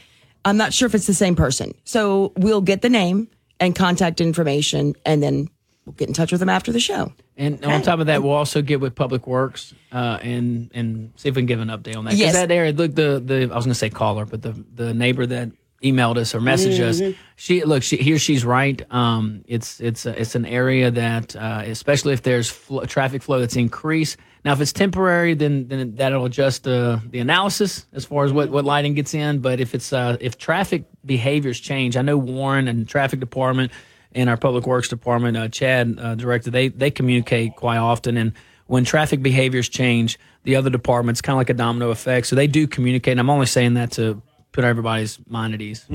I'm 0.44 0.58
not 0.58 0.74
sure 0.74 0.86
if 0.86 0.96
it's 0.96 1.08
the 1.08 1.14
same 1.14 1.36
person. 1.36 1.74
So 1.84 2.34
we'll 2.38 2.62
get 2.62 2.82
the 2.82 2.90
name 2.90 3.30
and 3.60 3.76
contact 3.76 4.22
information 4.22 4.96
and 5.06 5.22
then 5.22 5.50
we'll 5.86 5.94
get 5.94 6.08
in 6.08 6.14
touch 6.14 6.32
with 6.32 6.40
them 6.40 6.50
after 6.50 6.72
the 6.72 6.80
show. 6.80 7.14
And 7.38 7.64
on 7.66 7.82
top 7.82 8.00
of 8.00 8.06
that, 8.06 8.24
we'll 8.24 8.32
also 8.32 8.62
get 8.62 8.80
with 8.80 8.96
Public 8.96 9.28
Works 9.28 9.74
uh, 9.92 10.20
and 10.22 10.72
and 10.74 11.12
see 11.18 11.28
if 11.28 11.36
we 11.36 11.42
can 11.42 11.48
give 11.48 11.60
an 11.60 11.68
update 11.68 11.98
on 11.98 12.06
that. 12.06 12.14
Yes. 12.14 12.34
that 12.34 12.50
area, 12.50 12.72
look, 12.72 12.96
the 12.96 13.22
the 13.24 13.44
I 13.52 13.56
was 13.56 13.66
going 13.66 13.74
to 13.74 13.76
say 13.76 13.90
caller, 13.90 14.26
but 14.26 14.42
the 14.42 14.52
the 14.74 14.94
neighbor 14.94 15.26
that 15.26 15.52
emailed 15.92 16.18
us 16.18 16.34
or 16.36 16.40
messaged 16.40 16.80
Mhm. 16.80 16.90
us, 17.12 17.16
she 17.36 17.64
look, 17.64 17.84
she 17.84 17.98
he 17.98 18.14
or 18.14 18.20
she's 18.20 18.44
right. 18.44 18.82
Um, 18.92 19.44
it's 19.48 19.80
it's 19.80 20.06
a, 20.06 20.20
it's 20.20 20.36
an 20.36 20.46
area 20.46 20.92
that, 20.92 21.36
uh, 21.36 21.62
especially 21.66 22.14
if 22.14 22.22
there's 22.24 22.50
fl- 22.50 22.82
traffic 22.82 23.22
flow 23.24 23.40
that's 23.40 23.56
increased. 23.56 24.18
Now, 24.44 24.54
if 24.54 24.62
it's 24.62 24.74
temporary, 24.74 25.34
then 25.34 25.68
then 25.68 25.96
that'll 25.96 26.26
adjust 26.26 26.64
the 26.64 27.02
the 27.10 27.20
analysis 27.20 27.86
as 27.94 28.06
far 28.06 28.26
as 28.26 28.32
what 28.32 28.50
what 28.50 28.66
lighting 28.66 28.94
gets 28.96 29.14
in. 29.14 29.40
But 29.40 29.60
if 29.60 29.74
it's 29.76 29.92
uh, 29.94 30.18
if 30.20 30.38
traffic 30.38 30.86
behaviors 31.06 31.60
change, 31.60 31.98
I 31.98 32.02
know 32.02 32.18
Warren 32.18 32.68
and 32.68 32.88
traffic 32.88 33.20
department 33.20 33.72
and 34.14 34.30
our 34.30 34.38
public 34.38 34.66
works 34.66 34.88
department, 34.88 35.36
uh, 35.38 35.48
Chad, 35.50 35.98
uh, 36.00 36.16
director, 36.16 36.50
they 36.52 36.70
they 36.70 36.92
communicate 36.92 37.56
quite 37.56 37.78
often. 37.78 38.18
And 38.18 38.32
when 38.68 38.84
traffic 38.86 39.22
behaviors 39.22 39.68
change, 39.70 40.18
the 40.44 40.56
other 40.56 40.70
departments 40.70 41.22
kind 41.22 41.36
of 41.36 41.40
like 41.40 41.50
a 41.50 41.54
domino 41.54 41.90
effect. 41.90 42.28
So 42.28 42.36
they 42.36 42.48
do 42.48 42.66
communicate. 42.68 43.12
And 43.12 43.20
I'm 43.20 43.30
only 43.30 43.46
saying 43.46 43.74
that 43.76 43.92
to 43.94 44.22
put 44.56 44.64
everybody's 44.64 45.20
mind 45.28 45.54
at 45.54 45.62
ease. 45.62 45.86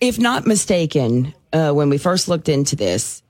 If 0.00 0.18
not 0.18 0.46
mistaken, 0.46 1.32
uh, 1.52 1.72
when 1.72 1.88
we 1.88 1.96
first 1.96 2.28
looked 2.28 2.48
into 2.48 2.74
this, 2.76 3.22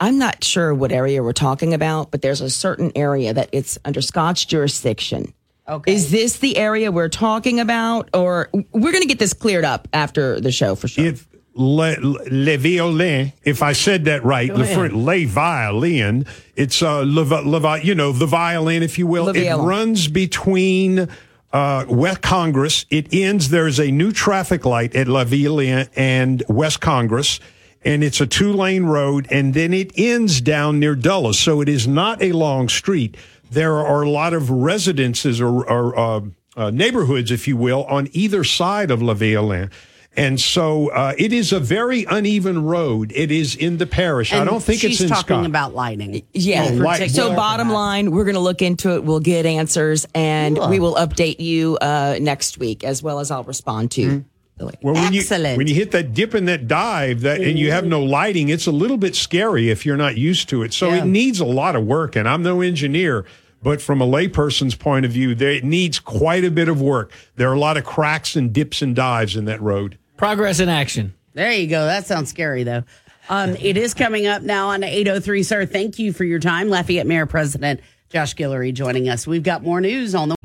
I'm 0.00 0.18
not 0.18 0.42
sure 0.44 0.72
what 0.74 0.92
area 0.92 1.22
we're 1.22 1.32
talking 1.32 1.74
about, 1.74 2.10
but 2.10 2.22
there's 2.22 2.40
a 2.40 2.48
certain 2.50 2.92
area 2.94 3.34
that 3.34 3.48
it's 3.52 3.76
under 3.84 4.00
Scotch 4.00 4.46
jurisdiction. 4.48 5.34
Okay. 5.68 5.94
Is 5.94 6.10
this 6.10 6.38
the 6.38 6.56
area 6.56 6.92
we're 6.92 7.08
talking 7.08 7.58
about, 7.58 8.08
or 8.14 8.48
we're 8.52 8.92
going 8.92 9.02
to 9.02 9.08
get 9.08 9.18
this 9.18 9.32
cleared 9.32 9.64
up 9.64 9.88
after 9.92 10.38
the 10.40 10.52
show 10.52 10.74
for 10.74 10.88
sure? 10.88 11.04
If 11.06 11.26
le, 11.54 11.96
le 12.00 12.56
violin, 12.58 13.32
if 13.44 13.62
I 13.62 13.72
said 13.72 14.04
that 14.04 14.24
right, 14.24 14.48
Go 14.48 14.58
the 14.58 14.90
le 14.94 15.26
violin, 15.26 16.26
it's 16.54 16.82
uh, 16.82 17.00
le, 17.00 17.22
le, 17.22 17.80
you 17.80 17.94
know, 17.94 18.12
the 18.12 18.26
violin, 18.26 18.82
if 18.82 18.98
you 18.98 19.06
will. 19.06 19.24
Le 19.24 19.30
It 19.30 19.40
violon. 19.44 19.66
runs 19.66 20.06
between 20.08 21.08
uh, 21.54 21.86
West 21.88 22.20
Congress. 22.20 22.84
It 22.90 23.14
ends. 23.14 23.48
There's 23.48 23.78
a 23.78 23.92
new 23.92 24.12
traffic 24.12 24.66
light 24.66 24.94
at 24.96 25.06
La 25.06 25.24
Violin 25.24 25.88
and 25.94 26.42
West 26.48 26.80
Congress. 26.80 27.38
And 27.84 28.02
it's 28.02 28.20
a 28.20 28.26
two 28.26 28.52
lane 28.52 28.84
road, 28.84 29.28
and 29.30 29.54
then 29.54 29.72
it 29.72 29.92
ends 29.96 30.40
down 30.40 30.80
near 30.80 30.96
Dulles. 30.96 31.38
So 31.38 31.60
it 31.60 31.68
is 31.68 31.86
not 31.86 32.20
a 32.22 32.32
long 32.32 32.68
street. 32.68 33.16
There 33.50 33.76
are 33.76 34.02
a 34.02 34.10
lot 34.10 34.34
of 34.34 34.50
residences 34.50 35.40
or, 35.40 35.70
or 35.70 35.98
uh, 35.98 36.20
uh, 36.56 36.70
neighborhoods, 36.70 37.30
if 37.30 37.46
you 37.46 37.56
will, 37.56 37.84
on 37.84 38.08
either 38.12 38.42
side 38.42 38.90
of 38.90 39.00
La 39.00 39.14
Violin. 39.14 39.70
And 40.16 40.40
so 40.40 40.88
uh, 40.90 41.14
it 41.18 41.32
is 41.32 41.52
a 41.52 41.58
very 41.58 42.04
uneven 42.04 42.62
road. 42.64 43.10
It 43.14 43.32
is 43.32 43.56
in 43.56 43.78
the 43.78 43.86
parish. 43.86 44.32
I 44.32 44.44
don't 44.44 44.62
think 44.62 44.80
she's 44.80 44.92
it's 44.92 45.00
in 45.02 45.08
talking 45.08 45.36
Scott. 45.38 45.46
about 45.46 45.74
lighting. 45.74 46.22
Yeah. 46.32 46.68
Oh, 46.70 46.74
light- 46.74 47.10
so 47.10 47.28
well- 47.28 47.36
bottom 47.36 47.70
line, 47.70 48.12
we're 48.12 48.24
going 48.24 48.34
to 48.36 48.40
look 48.40 48.62
into 48.62 48.94
it. 48.94 49.02
We'll 49.04 49.18
get 49.20 49.44
answers, 49.44 50.06
and 50.14 50.56
Cool. 50.56 50.68
we 50.68 50.78
will 50.78 50.94
update 50.94 51.40
you 51.40 51.76
uh, 51.80 52.16
next 52.20 52.58
week, 52.58 52.84
as 52.84 53.02
well 53.02 53.18
as 53.18 53.30
I'll 53.32 53.42
respond 53.44 53.90
to. 53.92 54.02
Mm-hmm. 54.02 54.18
Well, 54.56 54.70
when 54.94 55.12
Excellent. 55.12 55.54
you 55.54 55.56
when 55.58 55.66
you 55.66 55.74
hit 55.74 55.90
that 55.90 56.14
dip 56.14 56.32
and 56.32 56.46
that 56.46 56.68
dive, 56.68 57.22
that 57.22 57.40
and 57.40 57.58
you 57.58 57.72
have 57.72 57.84
no 57.86 58.00
lighting, 58.04 58.50
it's 58.50 58.68
a 58.68 58.70
little 58.72 58.96
bit 58.98 59.16
scary 59.16 59.68
if 59.68 59.84
you're 59.84 59.96
not 59.96 60.16
used 60.16 60.48
to 60.50 60.62
it. 60.62 60.72
So 60.72 60.90
Yeah. 60.90 60.98
it 60.98 61.06
needs 61.06 61.40
a 61.40 61.44
lot 61.44 61.74
of 61.74 61.84
work. 61.84 62.14
And 62.14 62.28
I'm 62.28 62.44
no 62.44 62.60
engineer, 62.60 63.24
but 63.64 63.82
from 63.82 64.00
a 64.00 64.06
layperson's 64.06 64.76
point 64.76 65.04
of 65.04 65.10
view, 65.10 65.34
there, 65.34 65.50
it 65.50 65.64
needs 65.64 65.98
quite 65.98 66.44
a 66.44 66.52
bit 66.52 66.68
of 66.68 66.80
work. 66.80 67.10
There 67.34 67.50
are 67.50 67.54
a 67.54 67.58
lot 67.58 67.76
of 67.76 67.84
cracks 67.84 68.36
and 68.36 68.52
dips 68.52 68.80
and 68.80 68.94
dives 68.94 69.34
in 69.34 69.44
that 69.46 69.60
road. 69.60 69.98
Progress 70.16 70.60
in 70.60 70.68
action. 70.68 71.14
There 71.32 71.52
you 71.52 71.66
go. 71.66 71.84
That 71.86 72.06
sounds 72.06 72.30
scary, 72.30 72.62
though. 72.62 72.84
Um, 73.28 73.56
it 73.56 73.76
is 73.76 73.94
coming 73.94 74.26
up 74.26 74.42
now 74.42 74.68
on 74.68 74.84
803, 74.84 75.42
sir. 75.42 75.66
Thank 75.66 75.98
you 75.98 76.12
for 76.12 76.24
your 76.24 76.38
time. 76.38 76.68
Lafayette 76.68 77.06
Mayor 77.06 77.26
President 77.26 77.80
Josh 78.10 78.34
Guillory 78.34 78.72
joining 78.72 79.08
us. 79.08 79.26
We've 79.26 79.42
got 79.42 79.62
more 79.62 79.80
news 79.80 80.14
on 80.14 80.28
the 80.28 80.36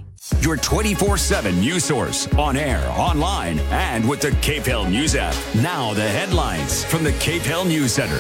Your 0.42 0.58
24 0.58 1.18
7 1.18 1.60
news 1.60 1.84
source 1.84 2.28
on 2.36 2.58
air, 2.58 2.84
online, 2.92 3.60
and 3.70 4.08
with 4.08 4.22
the 4.22 4.30
KPEL 4.30 4.90
News 4.90 5.16
app. 5.16 5.36
Now, 5.56 5.94
the 5.94 6.08
headlines 6.08 6.84
from 6.86 7.04
the 7.04 7.12
KPEL 7.12 7.68
News 7.68 7.94
Center. 7.94 8.18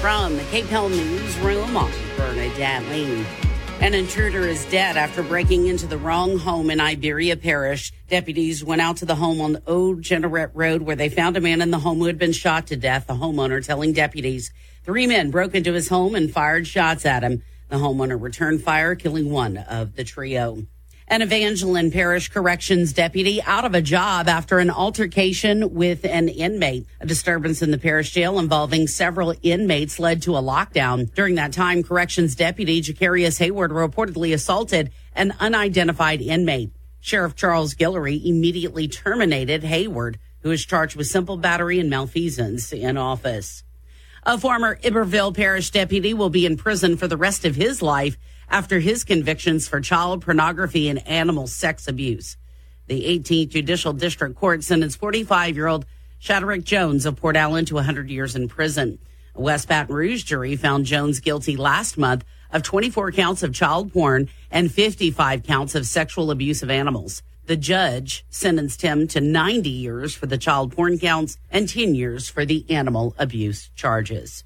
From 0.00 0.36
the 0.36 0.42
KPEL 0.44 0.88
Newsroom, 0.90 1.76
I'm 1.76 1.92
Bernadette 2.16 2.86
Lee. 2.86 3.26
An 3.80 3.94
intruder 3.94 4.42
is 4.42 4.66
dead 4.66 4.98
after 4.98 5.22
breaking 5.22 5.66
into 5.66 5.86
the 5.86 5.96
wrong 5.96 6.36
home 6.36 6.68
in 6.68 6.82
Iberia 6.82 7.34
Parish. 7.34 7.94
Deputies 8.08 8.62
went 8.62 8.82
out 8.82 8.98
to 8.98 9.06
the 9.06 9.14
home 9.14 9.40
on 9.40 9.62
Old 9.66 10.02
Jeanerette 10.02 10.50
Road 10.52 10.82
where 10.82 10.96
they 10.96 11.08
found 11.08 11.38
a 11.38 11.40
man 11.40 11.62
in 11.62 11.70
the 11.70 11.78
home 11.78 11.96
who 11.96 12.04
had 12.04 12.18
been 12.18 12.32
shot 12.32 12.66
to 12.66 12.76
death. 12.76 13.06
The 13.06 13.14
homeowner 13.14 13.64
telling 13.64 13.94
deputies 13.94 14.52
three 14.84 15.06
men 15.06 15.30
broke 15.30 15.54
into 15.54 15.72
his 15.72 15.88
home 15.88 16.14
and 16.14 16.30
fired 16.30 16.66
shots 16.66 17.06
at 17.06 17.22
him. 17.22 17.42
The 17.70 17.76
homeowner 17.76 18.20
returned 18.20 18.62
fire, 18.62 18.94
killing 18.94 19.30
one 19.30 19.56
of 19.56 19.96
the 19.96 20.04
trio. 20.04 20.66
An 21.10 21.22
Evangeline 21.22 21.90
Parish 21.90 22.28
Corrections 22.28 22.92
deputy 22.92 23.42
out 23.42 23.64
of 23.64 23.74
a 23.74 23.82
job 23.82 24.28
after 24.28 24.60
an 24.60 24.70
altercation 24.70 25.74
with 25.74 26.04
an 26.04 26.28
inmate. 26.28 26.86
A 27.00 27.06
disturbance 27.06 27.62
in 27.62 27.72
the 27.72 27.78
parish 27.78 28.12
jail 28.12 28.38
involving 28.38 28.86
several 28.86 29.34
inmates 29.42 29.98
led 29.98 30.22
to 30.22 30.36
a 30.36 30.40
lockdown. 30.40 31.12
During 31.12 31.34
that 31.34 31.52
time, 31.52 31.82
Corrections 31.82 32.36
deputy 32.36 32.80
Jacarius 32.80 33.40
Hayward 33.40 33.72
reportedly 33.72 34.32
assaulted 34.32 34.92
an 35.12 35.34
unidentified 35.40 36.22
inmate. 36.22 36.70
Sheriff 37.00 37.34
Charles 37.34 37.74
Guillory 37.74 38.24
immediately 38.24 38.86
terminated 38.86 39.64
Hayward, 39.64 40.20
who 40.44 40.52
is 40.52 40.64
charged 40.64 40.94
with 40.94 41.08
simple 41.08 41.36
battery 41.36 41.80
and 41.80 41.90
malfeasance 41.90 42.72
in 42.72 42.96
office. 42.96 43.64
A 44.22 44.38
former 44.38 44.78
Iberville 44.84 45.32
Parish 45.32 45.70
deputy 45.70 46.14
will 46.14 46.30
be 46.30 46.46
in 46.46 46.56
prison 46.56 46.96
for 46.96 47.08
the 47.08 47.16
rest 47.16 47.44
of 47.44 47.56
his 47.56 47.82
life 47.82 48.16
after 48.50 48.80
his 48.80 49.04
convictions 49.04 49.68
for 49.68 49.80
child 49.80 50.22
pornography 50.22 50.88
and 50.88 51.06
animal 51.06 51.46
sex 51.46 51.86
abuse. 51.86 52.36
The 52.88 53.04
18th 53.18 53.50
Judicial 53.50 53.92
District 53.92 54.34
Court 54.34 54.64
sentenced 54.64 54.98
45 54.98 55.56
year 55.56 55.68
old 55.68 55.86
Shadrack 56.18 56.64
Jones 56.64 57.06
of 57.06 57.16
Port 57.16 57.36
Allen 57.36 57.64
to 57.66 57.76
100 57.76 58.10
years 58.10 58.36
in 58.36 58.48
prison. 58.48 58.98
A 59.34 59.40
West 59.40 59.68
Baton 59.68 59.94
Rouge 59.94 60.24
jury 60.24 60.56
found 60.56 60.84
Jones 60.84 61.20
guilty 61.20 61.56
last 61.56 61.96
month 61.96 62.24
of 62.52 62.62
24 62.64 63.12
counts 63.12 63.42
of 63.42 63.54
child 63.54 63.92
porn 63.92 64.28
and 64.50 64.72
55 64.72 65.44
counts 65.44 65.74
of 65.74 65.86
sexual 65.86 66.30
abuse 66.30 66.62
of 66.62 66.70
animals. 66.70 67.22
The 67.46 67.56
judge 67.56 68.24
sentenced 68.28 68.82
him 68.82 69.08
to 69.08 69.20
90 69.20 69.70
years 69.70 70.14
for 70.14 70.26
the 70.26 70.38
child 70.38 70.72
porn 70.72 70.98
counts 70.98 71.38
and 71.50 71.68
10 71.68 71.94
years 71.94 72.28
for 72.28 72.44
the 72.44 72.64
animal 72.68 73.14
abuse 73.18 73.70
charges. 73.74 74.44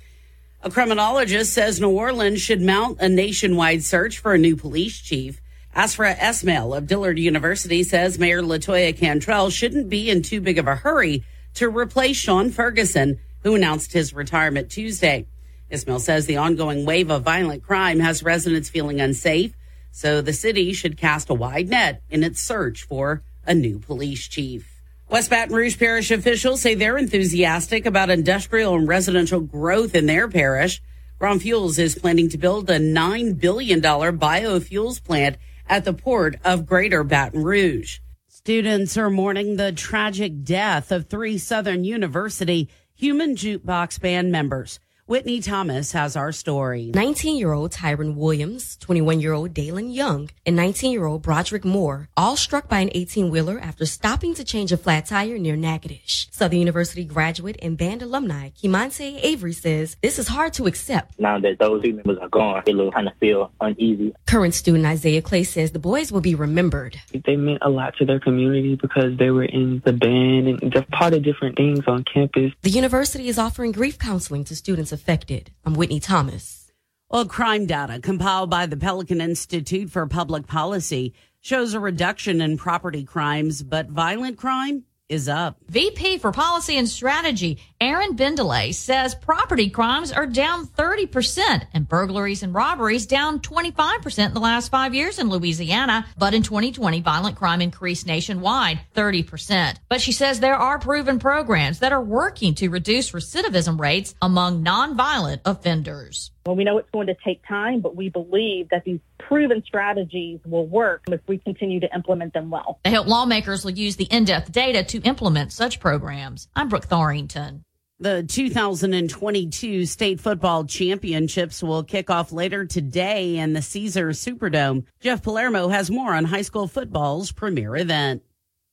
A 0.65 0.70
criminologist 0.70 1.53
says 1.53 1.78
New 1.78 1.91
Orleans 1.91 2.41
should 2.41 2.62
mount 2.62 2.99
a 2.99 3.07
nationwide 3.07 3.85
search 3.85 4.19
for 4.19 4.32
a 4.32 4.39
new 4.39 4.57
police 4.57 4.99
chief. 4.99 5.43
Ashraf 5.74 6.19
Esmail 6.19 6.74
of 6.74 6.86
Dillard 6.86 7.19
University 7.19 7.82
says 7.82 8.19
Mayor 8.19 8.41
Latoya 8.41 8.97
Cantrell 8.97 9.51
shouldn't 9.51 9.91
be 9.91 10.09
in 10.09 10.23
too 10.23 10.41
big 10.41 10.57
of 10.57 10.66
a 10.66 10.77
hurry 10.77 11.23
to 11.53 11.69
replace 11.69 12.16
Shaun 12.16 12.51
Ferguson, 12.51 13.20
who 13.43 13.55
announced 13.55 13.93
his 13.93 14.15
retirement 14.15 14.70
Tuesday. 14.70 15.27
Esmail 15.70 16.01
says 16.01 16.24
the 16.24 16.39
ongoing 16.39 16.86
wave 16.86 17.11
of 17.11 17.24
violent 17.24 17.62
crime 17.62 18.01
has 18.01 18.23
residents 18.23 18.70
feeling 18.70 19.03
unsafe, 19.03 19.55
so 19.91 20.23
the 20.23 20.32
city 20.32 20.73
should 20.73 20.97
cast 20.97 21.28
a 21.28 21.35
wide 21.35 21.69
net 21.69 22.01
in 22.09 22.24
its 22.24 22.41
search 22.41 22.85
for 22.85 23.23
a 23.47 23.53
new 23.53 23.78
police 23.78 24.27
chief. 24.27 24.74
West 25.11 25.31
Baton 25.31 25.55
Rouge 25.55 25.79
Parish 25.79 26.11
officials 26.11 26.63
say 26.63 26.75
they're 26.75 26.99
enthusiastic 26.99 27.85
about 27.87 28.11
industrial 28.11 28.75
and 28.75 28.89
residential 28.89 29.41
growth 29.41 29.95
in 29.95 30.07
their 30.07 30.29
parish. 30.29 30.83
Grön 31.21 31.41
Fuels 31.41 31.79
is 31.79 31.95
planning 31.95 32.29
to 32.31 32.39
build 32.39 32.69
a 32.71 32.79
$9 32.79 33.39
billion 33.39 33.81
biofuels 33.81 35.05
plant 35.05 35.37
at 35.69 35.85
the 35.85 35.93
port 35.93 36.37
of 36.45 36.67
Greater 36.67 37.05
Baton 37.05 37.43
Rouge. 37.43 38.01
Students 38.29 38.97
are 38.97 39.11
mourning 39.11 39.57
the 39.57 39.73
tragic 39.73 40.43
death 40.43 40.91
of 40.91 41.07
three 41.09 41.39
Southern 41.39 41.85
University 41.85 42.69
human 42.95 43.37
jukebox 43.37 44.01
band 44.01 44.33
members. 44.33 44.81
Whitney 45.07 45.43
Thomas 45.43 45.93
has 45.93 46.17
our 46.17 46.33
story. 46.33 46.91
19 46.95 47.37
year 47.37 47.53
old 47.53 47.73
Tyron 47.73 48.15
Williams, 48.15 48.79
21 48.79 49.21
year 49.21 49.35
old 49.35 49.53
Dalen 49.53 49.91
Young, 49.91 50.31
and 50.47 50.57
19 50.57 50.93
year 50.93 51.05
old 51.05 51.21
Broderick 51.21 51.63
Moore, 51.63 52.09
all 52.17 52.39
struck 52.39 52.71
by 52.71 52.81
an 52.81 52.89
18 52.95 53.29
wheeler 53.29 53.59
after 53.59 53.85
stopping 53.85 54.33
to 54.35 54.43
change 54.43 54.73
a 54.73 54.79
flat 54.79 55.05
tire 55.05 55.37
near 55.37 55.57
Natchitoches. 55.57 56.29
Southern 56.31 56.59
University 56.59 57.05
graduate 57.05 57.59
and 57.61 57.77
band 57.77 58.01
alumni 58.01 58.49
Kimante 58.49 59.21
Avery 59.23 59.53
says 59.53 59.99
this 60.01 60.19
is 60.19 60.29
hard 60.29 60.55
to 60.55 60.67
accept. 60.67 61.21
Now 61.21 61.39
that 61.39 61.59
those 61.59 61.83
team 61.83 61.97
members 61.97 62.17
are 62.23 62.31
gone, 62.31 62.63
it 62.67 62.75
will 62.75 62.91
kind 62.91 63.07
of 63.07 63.15
feel 63.19 63.53
uneasy. 63.61 64.15
Current 64.27 64.55
student 64.55 64.87
Isaiah 64.87 65.21
Clay 65.21 65.45
says 65.45 65.73
the 65.73 65.79
boys 65.79 66.13
will 66.13 66.23
be 66.23 66.35
remembered. 66.35 66.99
They 67.13 67.37
meant 67.37 67.59
a 67.61 67.69
lot 67.69 67.95
to 67.99 68.07
their 68.07 68.21
community 68.21 68.77
because 68.77 69.19
they 69.19 69.31
were 69.31 69.45
in 69.45 69.83
the 69.85 69.93
band 69.93 70.49
and 70.49 70.73
they're 70.73 70.87
part 70.93 71.13
of 71.13 71.23
different 71.23 71.59
things 71.59 71.81
on 71.87 72.05
campus. 72.05 72.55
The 72.63 72.71
university 72.71 73.29
is 73.29 73.39
offering 73.39 73.73
grief 73.73 73.99
counseling 73.99 74.45
to 74.45 74.57
students 74.57 74.94
affected. 74.95 75.51
I'm 75.66 75.75
Whitney 75.75 76.01
Thomas. 76.01 76.73
Well, 77.11 77.27
crime 77.27 77.66
data 77.66 78.01
compiled 78.01 78.49
by 78.49 78.65
the 78.65 78.79
Pelican 78.79 79.21
Institute 79.21 79.91
for 79.91 80.07
Public 80.07 80.47
Policy 80.47 81.12
shows 81.43 81.75
a 81.75 81.81
reduction 81.81 82.41
in 82.41 82.57
property 82.57 83.05
crimes, 83.05 83.62
but 83.62 83.91
violent 83.91 84.39
crime 84.39 84.85
is 85.09 85.29
up. 85.29 85.57
VP 85.69 86.19
for 86.19 86.33
Policy 86.33 86.79
and 86.79 86.89
Strategy, 86.89 87.59
Erin 87.81 88.17
Bendily, 88.17 88.73
says 88.73 89.15
property 89.15 89.69
crimes 89.69 90.11
are 90.11 90.27
down 90.27 90.67
30% 90.67 91.67
and 91.75 91.87
burglaries 91.87 92.43
and 92.43 92.55
robberies 92.55 93.05
down 93.07 93.41
25% 93.41 94.27
in 94.27 94.35
the 94.35 94.41
last 94.41 94.71
five 94.71 94.95
years 94.95 95.19
in 95.19 95.29
Louisiana. 95.29 96.07
But 96.17 96.33
in 96.33 96.43
2020, 96.43 97.03
violent 97.03 97.37
crime 97.37 97.61
increased 97.61 98.07
nationwide 98.07 98.81
30%. 98.95 99.77
But 99.89 100.01
she 100.01 100.13
says 100.13 100.41
there 100.41 100.57
are 100.57 100.79
proven 100.79 101.19
programs 101.19 101.81
that 101.81 101.93
are 101.93 102.03
working 102.03 102.55
to 102.57 102.69
reduce 102.69 103.13
recidivism 103.13 103.79
rates 103.79 104.15
among 104.23 104.65
nonviolent 104.65 105.41
offenders. 105.45 106.31
Well, 106.47 106.57
we 106.57 106.65
know 106.65 106.79
it's 106.79 106.91
going 106.91 107.07
to 107.07 107.17
take 107.25 107.47
time, 107.47 107.81
but 107.81 107.97
we 107.97 108.09
believe 108.09 108.71
that 108.71 108.85
these 108.85 109.01
proven 109.29 109.63
strategies 109.65 110.41
will 110.45 110.67
work 110.67 111.05
if 111.09 111.21
we 111.27 111.39
continue 111.39 111.81
to 111.81 111.95
implement 111.95 112.33
them 112.35 112.51
well. 112.51 112.79
They 112.85 112.93
hope 112.93 113.07
lawmakers 113.07 113.65
will 113.65 113.73
use 113.73 113.97
the 113.97 114.05
in-depth 114.05 114.53
data 114.53 114.85
to 114.85 115.01
implement 115.01 115.53
such 115.53 115.81
programs. 115.81 116.49
I'm 116.55 116.69
Brooke 116.69 116.87
Thorington. 116.87 117.63
The 118.01 118.25
2022 118.25 119.87
state 119.87 120.21
football 120.21 120.65
championships 120.65 121.63
will 121.63 121.85
kick 121.85 122.11
off 122.11 122.33
later 122.33 122.67
today 122.67 123.39
in 123.39 123.53
the 123.53 123.63
Caesar 123.63 124.11
Superdome. 124.11 124.85
Jeff 125.01 125.23
Palermo 125.23 125.69
has 125.69 125.91
more 125.91 126.13
on 126.13 126.25
high 126.25 126.43
school 126.43 126.67
football's 126.67 127.33
premier 127.33 127.77
event. 127.77 128.23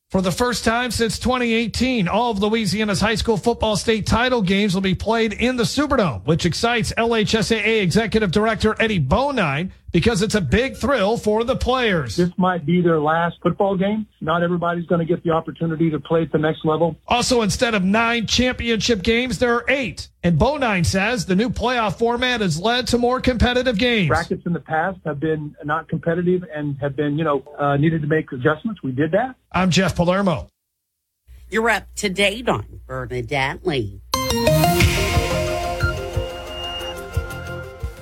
For 0.09 0.21
the 0.21 0.31
first 0.31 0.65
time 0.65 0.91
since 0.91 1.17
2018, 1.19 2.09
all 2.09 2.31
of 2.31 2.39
Louisiana's 2.39 2.99
high 2.99 3.15
school 3.15 3.37
football 3.37 3.77
state 3.77 4.05
title 4.05 4.41
games 4.41 4.73
will 4.73 4.81
be 4.81 4.95
played 4.95 5.31
in 5.31 5.55
the 5.55 5.63
Superdome, 5.63 6.25
which 6.25 6.45
excites 6.45 6.91
LHSAA 6.97 7.81
Executive 7.81 8.29
Director 8.29 8.75
Eddie 8.77 8.99
Bonine 8.99 9.71
because 9.91 10.21
it's 10.21 10.35
a 10.35 10.41
big 10.41 10.75
thrill 10.75 11.17
for 11.17 11.43
the 11.43 11.55
players. 11.55 12.15
This 12.15 12.31
might 12.37 12.65
be 12.65 12.81
their 12.81 12.99
last 12.99 13.37
football 13.41 13.77
game. 13.77 14.07
Not 14.19 14.43
everybody's 14.43 14.85
going 14.85 14.99
to 14.99 15.05
get 15.05 15.23
the 15.23 15.31
opportunity 15.31 15.89
to 15.89 15.99
play 15.99 16.23
at 16.23 16.31
the 16.31 16.37
next 16.37 16.65
level. 16.65 16.95
Also, 17.07 17.41
instead 17.41 17.75
of 17.75 17.83
nine 17.83 18.27
championship 18.27 19.01
games, 19.03 19.39
there 19.39 19.55
are 19.55 19.65
eight. 19.67 20.09
And 20.23 20.37
Bonine 20.37 20.85
says 20.85 21.25
the 21.25 21.35
new 21.35 21.49
playoff 21.49 21.97
format 21.97 22.41
has 22.41 22.59
led 22.59 22.87
to 22.87 22.97
more 22.97 23.19
competitive 23.19 23.77
games. 23.77 24.09
Brackets 24.09 24.45
in 24.45 24.53
the 24.53 24.59
past 24.59 24.99
have 25.05 25.19
been 25.19 25.55
not 25.63 25.89
competitive 25.89 26.43
and 26.53 26.77
have 26.77 26.95
been, 26.95 27.17
you 27.17 27.23
know, 27.23 27.43
uh, 27.57 27.77
needed 27.77 28.01
to 28.01 28.07
make 28.07 28.31
adjustments. 28.31 28.83
We 28.83 28.91
did 28.91 29.11
that. 29.11 29.35
I'm 29.51 29.71
Jeff 29.71 29.95
Palermo. 29.95 30.47
You're 31.49 31.69
up 31.69 31.93
to 31.95 32.09
date 32.09 32.47
on 32.47 32.81
Bernadette 32.87 33.65
Lee. 33.65 34.01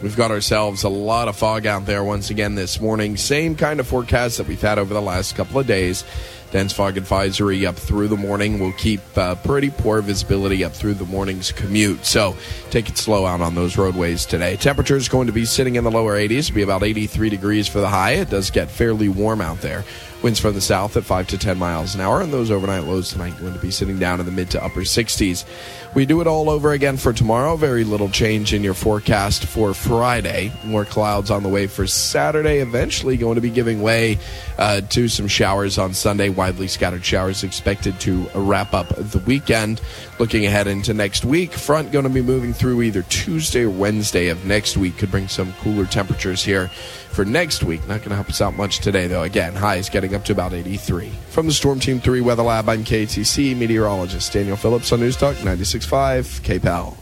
We've 0.01 0.15
got 0.15 0.31
ourselves 0.31 0.83
a 0.83 0.89
lot 0.89 1.27
of 1.27 1.35
fog 1.35 1.65
out 1.65 1.85
there 1.85 2.05
once 2.05 2.29
again 2.29 2.55
this 2.55 2.79
morning. 2.79 3.17
Same 3.17 3.55
kind 3.55 3.81
of 3.81 3.87
forecast 3.87 4.37
that 4.37 4.47
we've 4.47 4.61
had 4.61 4.79
over 4.79 4.93
the 4.93 5.01
last 5.01 5.35
couple 5.35 5.59
of 5.59 5.67
days. 5.67 6.05
Dense 6.51 6.73
fog 6.73 6.97
advisory 6.97 7.65
up 7.65 7.75
through 7.75 8.07
the 8.07 8.17
morning. 8.17 8.59
We'll 8.59 8.71
keep 8.71 9.01
uh, 9.15 9.35
pretty 9.35 9.69
poor 9.69 10.01
visibility 10.01 10.63
up 10.63 10.71
through 10.71 10.95
the 10.95 11.05
morning's 11.05 11.51
commute. 11.51 12.05
So 12.05 12.35
take 12.71 12.89
it 12.89 12.97
slow 12.97 13.25
out 13.25 13.41
on 13.41 13.55
those 13.55 13.77
roadways 13.77 14.25
today. 14.25 14.55
Temperature 14.55 14.95
is 14.95 15.09
going 15.09 15.27
to 15.27 15.33
be 15.33 15.45
sitting 15.45 15.75
in 15.75 15.83
the 15.83 15.91
lower 15.91 16.17
80s. 16.17 16.51
Be 16.51 16.63
about 16.63 16.81
83 16.81 17.29
degrees 17.29 17.67
for 17.67 17.79
the 17.79 17.89
high. 17.89 18.11
It 18.11 18.29
does 18.29 18.49
get 18.49 18.71
fairly 18.71 19.09
warm 19.09 19.41
out 19.41 19.61
there. 19.61 19.83
Winds 20.23 20.39
from 20.39 20.53
the 20.53 20.61
south 20.61 20.97
at 20.97 21.03
5 21.03 21.27
to 21.27 21.37
10 21.37 21.57
miles 21.57 21.95
an 21.95 22.01
hour, 22.01 22.19
and 22.19 22.33
those 22.33 22.51
overnight 22.51 22.83
lows 22.83 23.09
tonight 23.09 23.39
going 23.39 23.53
to 23.53 23.59
be 23.59 23.71
sitting 23.71 23.99
down 23.99 24.19
in 24.19 24.25
the 24.25 24.31
mid 24.31 24.49
to 24.51 24.63
upper 24.63 24.81
60s. 24.81 25.45
We 25.95 26.05
do 26.05 26.21
it 26.21 26.27
all 26.27 26.51
over 26.51 26.71
again 26.71 26.97
for 26.97 27.11
tomorrow. 27.13 27.55
Very 27.55 27.83
little 27.83 28.09
change 28.09 28.53
in 28.53 28.63
your 28.63 28.75
forecast 28.75 29.45
for 29.45 29.73
Friday. 29.73 30.51
More 30.63 30.85
clouds 30.85 31.31
on 31.31 31.41
the 31.41 31.49
way 31.49 31.65
for 31.65 31.87
Saturday. 31.87 32.59
Eventually 32.59 33.17
going 33.17 33.35
to 33.35 33.41
be 33.41 33.49
giving 33.49 33.81
way 33.81 34.19
uh, 34.59 34.81
to 34.81 35.07
some 35.07 35.27
showers 35.27 35.79
on 35.79 35.95
Sunday. 35.95 36.29
Widely 36.29 36.67
scattered 36.67 37.03
showers 37.03 37.43
expected 37.43 37.99
to 38.01 38.29
wrap 38.35 38.75
up 38.75 38.89
the 38.95 39.17
weekend. 39.25 39.81
Looking 40.19 40.45
ahead 40.45 40.67
into 40.67 40.93
next 40.93 41.25
week, 41.25 41.53
front 41.53 41.91
going 41.91 42.03
to 42.03 42.09
be 42.09 42.21
moving 42.21 42.53
through 42.53 42.83
either 42.83 43.01
Tuesday 43.03 43.63
or 43.63 43.71
Wednesday 43.71 44.27
of 44.27 44.45
next 44.45 44.77
week. 44.77 44.97
Could 44.97 45.09
bring 45.09 45.27
some 45.27 45.53
cooler 45.53 45.85
temperatures 45.85 46.43
here 46.43 46.69
for 47.09 47.25
next 47.25 47.63
week. 47.63 47.81
Not 47.81 47.99
going 47.99 48.09
to 48.09 48.15
help 48.15 48.29
us 48.29 48.41
out 48.41 48.55
much 48.55 48.79
today, 48.79 49.07
though. 49.07 49.23
Again, 49.23 49.53
highs 49.53 49.89
getting 49.89 50.15
up 50.15 50.23
to 50.25 50.31
about 50.31 50.53
83. 50.53 51.09
From 51.29 51.47
the 51.47 51.53
Storm 51.53 51.79
Team 51.79 51.99
3 51.99 52.21
Weather 52.21 52.43
Lab, 52.43 52.69
I'm 52.69 52.83
KATC 52.83 53.55
meteorologist 53.55 54.31
Daniel 54.33 54.57
Phillips 54.57 54.91
on 54.91 54.99
News 54.99 55.17
Talk 55.17 55.35
96.5 55.37 56.41
KPEL. 56.41 56.95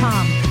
com. 0.00 0.45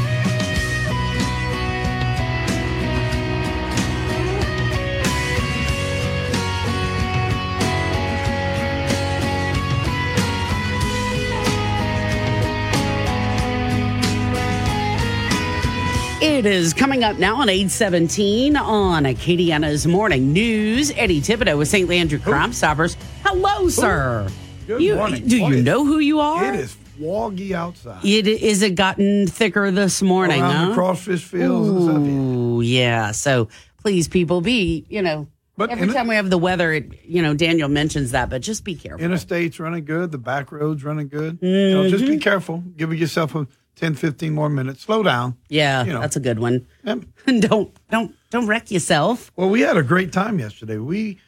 It 16.26 16.47
is 16.47 16.73
coming 16.73 17.03
up 17.03 17.19
now 17.19 17.35
on 17.41 17.49
817 17.49 18.57
on 18.57 19.03
Acadiana's 19.03 19.85
Morning 19.85 20.34
News. 20.34 20.91
Eddie 20.95 21.22
Thibodeau 21.22 21.56
with 21.57 21.68
St. 21.68 21.88
Landry 21.88 22.18
Crime 22.18 22.52
Stoppers. 22.52 22.97
Hello, 23.23 23.69
sir. 23.69 24.27
Good 24.65 24.81
You- 24.81 24.95
morning. 24.95 25.27
Do 25.27 25.39
Boy, 25.39 25.49
you 25.49 25.61
know 25.61 25.85
who 25.85 25.99
you 25.99 26.19
are? 26.19 26.52
It 26.52 26.60
is 26.60 26.76
foggy 26.99 27.53
outside. 27.53 28.03
It 28.03 28.26
is 28.27 28.64
it 28.64 28.73
gotten 28.73 29.27
thicker 29.27 29.69
this 29.69 30.02
morning, 30.02 30.41
Around 30.41 30.68
huh? 30.69 30.73
crawfish 30.73 31.23
fields 31.23 31.69
and 31.69 31.84
stuff, 31.84 32.02
yeah. 32.03 32.11
Ooh, 32.11 32.61
yeah. 32.61 33.11
So 33.11 33.47
please, 33.84 34.07
people, 34.07 34.41
be 34.41 34.84
you 34.89 35.03
know. 35.03 35.27
But 35.57 35.69
every 35.69 35.88
time 35.93 36.07
we 36.07 36.15
have 36.15 36.30
the 36.30 36.38
weather, 36.39 36.73
it, 36.73 37.06
you 37.06 37.22
know, 37.22 37.34
Daniel 37.34 37.69
mentions 37.69 38.11
that, 38.11 38.30
but 38.30 38.41
just 38.41 38.64
be 38.65 38.76
careful. 38.76 39.06
Interstate's 39.06 39.57
running 39.60 39.85
good. 39.85 40.11
The 40.11 40.18
back 40.18 40.52
roads 40.52 40.84
running 40.84 41.07
good. 41.07 41.38
You 41.41 41.69
know, 41.72 41.88
just 41.89 42.03
Mm-hmm. 42.03 42.14
be 42.14 42.19
careful. 42.19 42.64
Give 42.76 42.93
yourself 42.93 43.35
a 43.35 43.47
10, 43.76 43.95
15 43.95 44.34
more 44.34 44.49
minutes. 44.49 44.81
Slow 44.84 45.03
down. 45.03 45.35
Yeah, 45.49 45.84
You 45.84 45.93
know. 45.93 46.02
that's 46.02 46.15
a 46.15 46.19
good 46.19 46.39
one. 46.39 46.65
Yep. 46.84 46.99
don't 47.41 47.73
don't 47.89 48.15
don't 48.30 48.47
wreck 48.47 48.72
yourself. 48.72 49.31
Well, 49.35 49.49
we 49.49 49.61
had 49.61 49.77
a 49.77 49.84
great 49.84 50.11
time 50.14 50.39
yesterday. 50.39 50.77
We 50.77 51.19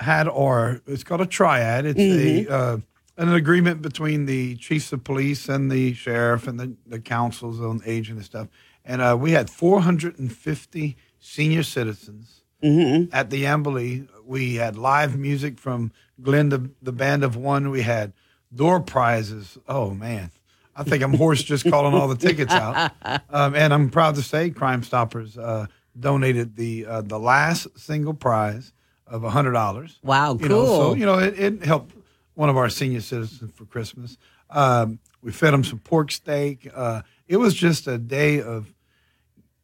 had 0.00 0.28
our 0.28 0.80
it's 0.86 1.04
called 1.04 1.20
a 1.20 1.26
triad. 1.26 1.86
It's 1.86 1.98
Mhm. 2.00 2.46
a 2.48 2.52
uh, 2.52 2.78
an 3.16 3.32
agreement 3.34 3.82
between 3.82 4.26
the 4.26 4.54
chiefs 4.56 4.92
of 4.92 5.02
police 5.02 5.48
and 5.48 5.72
the 5.72 5.92
sheriff 5.94 6.46
and 6.46 6.58
the, 6.60 6.74
the 6.86 7.00
councils 7.00 7.60
on 7.60 7.80
aging 7.84 8.16
and 8.16 8.24
stuff. 8.24 8.46
And 8.84 9.02
uh, 9.02 9.16
we 9.20 9.32
had 9.32 9.50
450 9.50 10.96
senior 11.18 11.62
citizens 11.64 12.42
at 12.62 13.30
the 13.30 13.44
Ambly. 13.44 14.08
We 14.24 14.54
had 14.56 14.76
live 14.76 15.16
music 15.18 15.58
from 15.58 15.90
Glenn, 16.22 16.48
the, 16.48 16.70
the 16.82 16.92
band 16.92 17.24
of 17.24 17.34
one. 17.36 17.70
We 17.70 17.82
had 17.82 18.12
door 18.54 18.80
prizes. 18.80 19.58
Oh 19.68 19.90
man. 19.90 20.30
I 20.78 20.84
think 20.84 21.02
I'm 21.02 21.12
hoarse 21.12 21.42
just 21.42 21.68
calling 21.68 21.92
all 21.92 22.06
the 22.06 22.16
tickets 22.16 22.52
out. 22.52 22.92
Um, 23.30 23.54
and 23.56 23.74
I'm 23.74 23.90
proud 23.90 24.14
to 24.14 24.22
say 24.22 24.50
Crime 24.50 24.82
Stoppers 24.82 25.36
uh, 25.36 25.66
donated 25.98 26.54
the 26.56 26.86
uh, 26.86 27.02
the 27.02 27.18
last 27.18 27.66
single 27.76 28.14
prize 28.14 28.72
of 29.06 29.22
hundred 29.24 29.52
dollars. 29.52 29.98
Wow, 30.02 30.38
You 30.40 30.48
know, 30.48 30.66
so 30.66 30.94
you 30.94 31.04
know 31.04 31.18
it, 31.18 31.38
it 31.38 31.64
helped 31.64 31.94
one 32.34 32.48
of 32.48 32.56
our 32.56 32.68
senior 32.68 33.00
citizens 33.00 33.50
for 33.52 33.64
Christmas. 33.64 34.16
Um, 34.50 35.00
we 35.20 35.32
fed 35.32 35.52
them 35.52 35.64
some 35.64 35.80
pork 35.80 36.12
steak. 36.12 36.70
Uh, 36.72 37.02
it 37.26 37.36
was 37.36 37.52
just 37.54 37.88
a 37.88 37.98
day 37.98 38.40
of, 38.40 38.72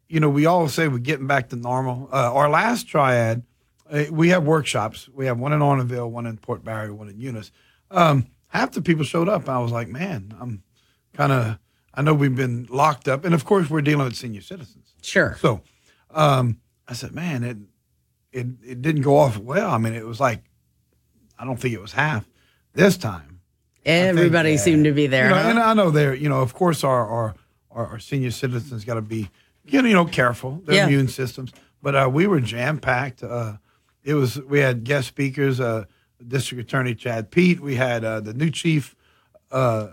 you 0.09 0.19
know, 0.19 0.29
we 0.29 0.47
all 0.47 0.69
say 0.69 0.89
we're 0.89 0.99
getting 0.99 1.29
back 1.29 1.51
to 1.51 1.57
normal. 1.57 2.09
Uh, 2.13 2.35
our 2.35 2.51
last 2.51 2.89
triad, 2.89 3.45
uh, 3.89 4.05
we 4.11 4.31
have 4.31 4.45
workshops. 4.45 5.09
We 5.09 5.27
have 5.27 5.39
one 5.39 5.53
in 5.53 5.61
Arnaudville, 5.61 6.11
one 6.11 6.27
in 6.27 6.37
Port 6.37 6.65
Barre, 6.65 6.93
one 6.93 7.09
in 7.09 7.21
Eunice. 7.21 7.53
Um, 7.93 8.27
half 8.49 8.73
the 8.73 8.83
people 8.83 9.05
showed 9.05 9.29
up. 9.29 9.49
I 9.49 9.61
was 9.61 9.71
like, 9.71 9.87
man, 9.87 10.35
I'm 10.41 10.64
kind 11.15 11.33
of. 11.33 11.59
I 11.97 12.03
know 12.03 12.13
we've 12.13 12.35
been 12.35 12.67
locked 12.71 13.07
up, 13.07 13.25
and 13.25 13.35
of 13.35 13.45
course 13.45 13.71
we're 13.71 13.81
dealing 13.81 14.05
with 14.07 14.17
senior 14.17 14.41
citizens. 14.41 14.95
Sure. 15.01 15.37
So, 15.41 15.63
um, 16.11 16.59
I 16.89 16.93
said, 16.95 17.13
man, 17.15 17.45
it 17.45 17.57
it 18.33 18.47
it 18.67 18.83
didn't 18.83 19.03
go 19.03 19.17
off 19.17 19.39
well. 19.39 19.71
I 19.71 19.79
mean, 19.79 19.95
it 19.95 20.05
was 20.07 20.19
like 20.21 20.43
I 21.39 21.45
don't 21.45 21.57
think 21.57 21.73
it 21.75 21.81
was 21.81 21.93
half 21.93 22.29
this 22.73 22.97
time. 22.97 23.41
Everybody 23.87 24.57
seemed 24.57 24.85
to 24.85 24.93
be 24.93 25.07
there. 25.07 25.25
You 25.25 25.31
know, 25.31 25.43
huh? 25.43 25.49
And 25.51 25.59
I 25.59 25.75
know 25.75 25.91
they're, 25.91 26.15
you 26.15 26.29
know, 26.29 26.41
of 26.41 26.55
course, 26.55 26.83
our 26.85 27.07
our, 27.09 27.35
our, 27.71 27.87
our 27.87 27.99
senior 27.99 28.31
citizens 28.31 28.85
got 28.85 28.95
to 28.95 29.03
be, 29.03 29.29
you 29.65 29.83
know, 29.83 29.89
you 29.89 29.95
know, 29.95 30.05
careful 30.07 30.63
their 30.65 30.77
Yeah. 30.77 30.87
immune 30.87 31.09
systems. 31.09 31.53
But 31.83 31.95
uh, 31.95 32.11
we 32.13 32.27
were 32.27 32.41
jam 32.41 32.79
packed. 32.79 33.23
Uh, 33.23 33.59
it 34.03 34.15
was 34.15 34.41
we 34.43 34.59
had 34.61 34.85
guest 34.85 35.07
speakers, 35.09 35.61
uh, 35.61 35.85
District 36.27 36.61
Attorney 36.65 36.95
Chad 36.95 37.31
Pitre. 37.31 37.63
We 37.63 37.77
had 37.77 38.05
uh, 38.05 38.21
the 38.21 38.33
new 38.35 38.51
chief 38.51 38.97
uh, 39.53 39.89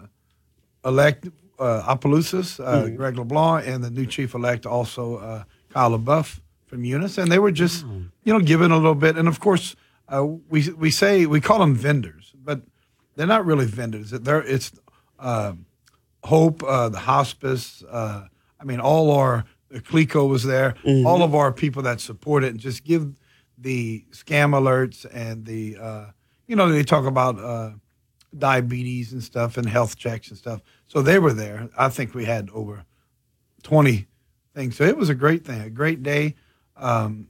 elect 0.85 1.27
uh, 1.59 1.83
Opelousas, 1.87 2.59
uh, 2.59 2.63
Mm-hmm. 2.83 2.95
Greg 2.95 3.17
LeBlanc, 3.17 3.67
and 3.67 3.83
the 3.83 3.89
new 3.91 4.05
chief 4.05 4.33
elect 4.33 4.65
also 4.65 5.17
uh, 5.17 5.43
Kyle 5.69 5.91
LaBeouf 5.97 6.39
from 6.65 6.83
Eunice, 6.83 7.17
and 7.17 7.31
they 7.31 7.39
were 7.39 7.51
just, 7.51 7.85
you 8.23 8.33
know, 8.33 8.39
giving 8.39 8.71
a 8.71 8.75
little 8.77 8.95
bit. 8.95 9.17
And 9.17 9.27
of 9.27 9.39
course, 9.39 9.75
uh, 10.09 10.25
we 10.49 10.69
we 10.71 10.89
say 10.91 11.25
we 11.25 11.39
call 11.41 11.59
them 11.59 11.75
vendors, 11.75 12.33
but 12.43 12.61
they're 13.15 13.27
not 13.27 13.45
really 13.45 13.65
vendors. 13.65 14.11
They're 14.11 14.41
it's 14.41 14.71
uh, 15.19 15.53
Hope, 16.23 16.63
uh, 16.63 16.89
the 16.89 16.99
hospice. 16.99 17.83
Uh, 17.89 18.27
I 18.59 18.63
mean, 18.63 18.79
all 18.79 19.11
our 19.11 19.43
Clico 19.73 20.27
was 20.29 20.43
there. 20.43 20.75
All 21.05 21.23
of 21.23 21.33
our 21.33 21.51
people 21.51 21.81
that 21.83 21.99
support 22.01 22.43
it, 22.43 22.49
and 22.51 22.59
just 22.59 22.83
give 22.83 23.13
the 23.57 24.05
scam 24.11 24.51
alerts 24.53 25.05
and 25.13 25.45
the 25.45 25.77
uh, 25.77 26.05
you 26.47 26.55
know 26.55 26.69
they 26.71 26.83
talk 26.83 27.05
about 27.05 27.37
uh, 27.39 27.71
diabetes 28.37 29.11
and 29.11 29.23
stuff 29.23 29.57
and 29.57 29.67
health 29.67 29.97
checks 29.97 30.29
and 30.29 30.37
stuff. 30.37 30.61
So 30.87 31.01
they 31.01 31.19
were 31.19 31.33
there. 31.33 31.69
I 31.77 31.89
think 31.89 32.13
we 32.13 32.25
had 32.25 32.49
over 32.53 32.85
twenty 33.63 34.07
things. 34.55 34.75
So 34.77 34.83
it 34.83 34.97
was 34.97 35.09
a 35.09 35.15
great 35.15 35.45
thing, 35.45 35.61
a 35.61 35.69
great 35.69 36.03
day. 36.03 36.35
Um, 36.77 37.27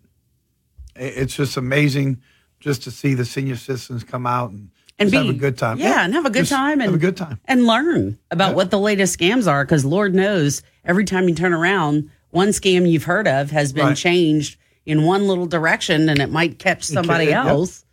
it's 0.96 1.36
just 1.36 1.58
amazing 1.58 2.22
just 2.60 2.84
to 2.84 2.92
see 2.92 3.14
the 3.14 3.26
senior 3.26 3.56
citizens 3.56 4.04
come 4.04 4.28
out 4.28 4.52
and, 4.52 4.70
And 5.00 5.10
be 5.10 5.18
have 5.18 5.30
a 5.30 5.34
good 5.34 5.58
time. 5.58 5.80
Yeah, 5.80 6.04
and 6.04 6.14
have 6.14 6.26
a 6.26 6.30
good 6.30 6.48
time 6.48 6.74
and 6.74 6.84
have 6.84 6.94
a 6.94 6.98
good 6.98 7.18
time. 7.18 7.40
and 7.46 7.66
learn 7.66 8.20
about 8.30 8.56
what 8.56 8.70
the 8.72 8.80
latest 8.80 9.18
scams 9.18 9.48
are. 9.50 9.64
Because 9.66 9.84
Lord 9.86 10.14
knows, 10.14 10.62
every 10.86 11.06
time 11.06 11.28
you 11.28 11.34
turn 11.36 11.54
around, 11.54 12.10
one 12.30 12.50
scam 12.50 12.90
you've 12.90 13.06
heard 13.06 13.28
of 13.28 13.52
has 13.52 13.74
been 13.74 13.88
Right. 13.88 13.98
changed 13.98 14.58
in 14.86 15.04
one 15.04 15.28
little 15.28 15.46
direction, 15.48 16.08
and 16.10 16.20
it 16.20 16.30
might 16.30 16.60
catch 16.60 16.84
somebody 16.84 17.26
Okay, 17.26 17.32
yep. 17.32 17.46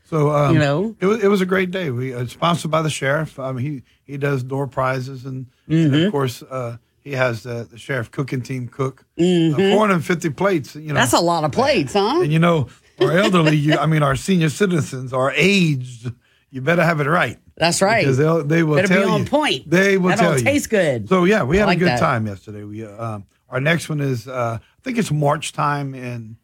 So 0.09 0.31
um, 0.31 0.55
you 0.55 0.59
know, 0.59 0.97
it 1.01 1.07
was 1.07 1.23
it 1.23 1.29
was 1.29 1.41
a 1.43 1.47
great 1.47 1.71
day. 1.71 1.91
We 1.91 2.15
uh, 2.15 2.27
sponsored 2.27 2.71
by 2.71 2.81
the 2.83 2.91
sheriff. 2.91 3.39
Um, 3.39 3.59
he 3.59 3.83
he 4.05 4.17
does 4.17 4.43
door 4.43 4.67
prizes 4.67 5.25
and, 5.27 5.47
and 5.69 5.93
Mm-hmm. 5.93 6.07
of 6.07 6.13
course 6.13 6.43
uh, 6.43 6.79
he 7.01 7.13
has 7.13 7.43
the, 7.43 7.69
the 7.71 7.77
sheriff 7.79 8.11
cooking 8.11 8.41
team 8.43 8.69
cook 8.69 9.05
Mhm. 9.19 9.53
uh, 9.53 9.57
450 9.77 10.31
plates. 10.31 10.75
You 10.77 10.89
know 10.89 10.95
that's 10.95 11.13
a 11.13 11.21
lot 11.21 11.45
of 11.45 11.53
plates, 11.53 11.93
huh? 11.93 12.21
And 12.23 12.33
you 12.33 12.39
know 12.39 12.69
our 13.01 13.13
elderly, 13.13 13.57
you, 13.57 13.77
I 13.77 13.85
mean 13.87 14.03
our 14.03 14.17
senior 14.17 14.49
citizens 14.49 15.13
are 15.13 15.31
aged. 15.37 16.11
You 16.51 16.63
better 16.63 16.83
have 16.83 17.01
it 17.01 17.07
right. 17.07 17.39
That's 17.59 17.83
right. 17.83 18.01
Because 18.03 18.17
they'll 18.17 18.43
they 18.45 18.63
will 18.63 18.77
Better 18.77 19.01
be 19.01 19.05
on 19.05 19.21
you. 19.25 19.27
point. 19.27 19.69
They 19.69 19.99
will 19.99 20.09
That'll 20.09 20.25
tell 20.31 20.39
you. 20.39 20.45
taste 20.45 20.71
good. 20.71 21.09
So 21.11 21.25
yeah, 21.25 21.43
we 21.43 21.59
I 21.59 21.61
had 21.61 21.67
like 21.67 21.77
a 21.77 21.81
good 21.81 21.89
that. 21.89 22.01
time 22.01 22.27
yesterday. 22.27 22.65
We 22.65 22.87
uh, 22.87 23.05
um, 23.17 23.27
our 23.51 23.61
next 23.61 23.91
one 23.91 24.01
is 24.01 24.27
uh, 24.27 24.59
I 24.63 24.83
think 24.83 24.97
it's 24.97 25.11
March 25.13 25.53
time 25.53 25.95
in 25.95 26.39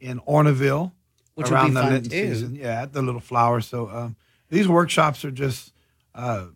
in 0.00 0.18
Arnaudville 0.26 0.90
Which 1.34 1.50
around 1.50 1.68
be 1.70 1.74
the 1.74 1.80
fun, 1.82 2.04
season. 2.10 2.54
Yeah, 2.54 2.82
at 2.82 2.92
the 2.92 3.02
Little 3.02 3.20
Flower. 3.20 3.60
So 3.60 3.88
um, 3.88 4.16
these 4.50 4.68
workshops 4.68 5.24
are 5.24 5.30
just 5.32 5.72
uh, 6.14 6.46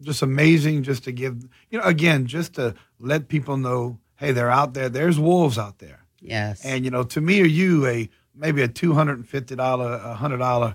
just 0.00 0.22
amazing. 0.22 0.84
Just 0.84 1.04
to 1.04 1.12
give 1.12 1.42
you 1.70 1.78
know 1.78 1.84
again, 1.84 2.26
just 2.26 2.54
to 2.54 2.74
let 3.00 3.28
people 3.28 3.56
know, 3.56 3.98
hey, 4.16 4.30
they're 4.32 4.50
out 4.50 4.74
there. 4.74 4.88
There's 4.88 5.18
wolves 5.18 5.58
out 5.58 5.78
there. 5.78 6.04
Yes. 6.20 6.64
And 6.64 6.84
you 6.84 6.90
know, 6.90 7.02
to 7.04 7.20
me 7.20 7.40
or 7.42 7.46
you, 7.46 7.86
a 7.86 8.08
maybe 8.34 8.62
a 8.62 8.68
two 8.68 8.92
hundred 8.94 9.18
and 9.18 9.28
fifty 9.28 9.56
dollar, 9.56 9.92
a 9.94 10.14
hundred 10.14 10.38
dollar 10.38 10.74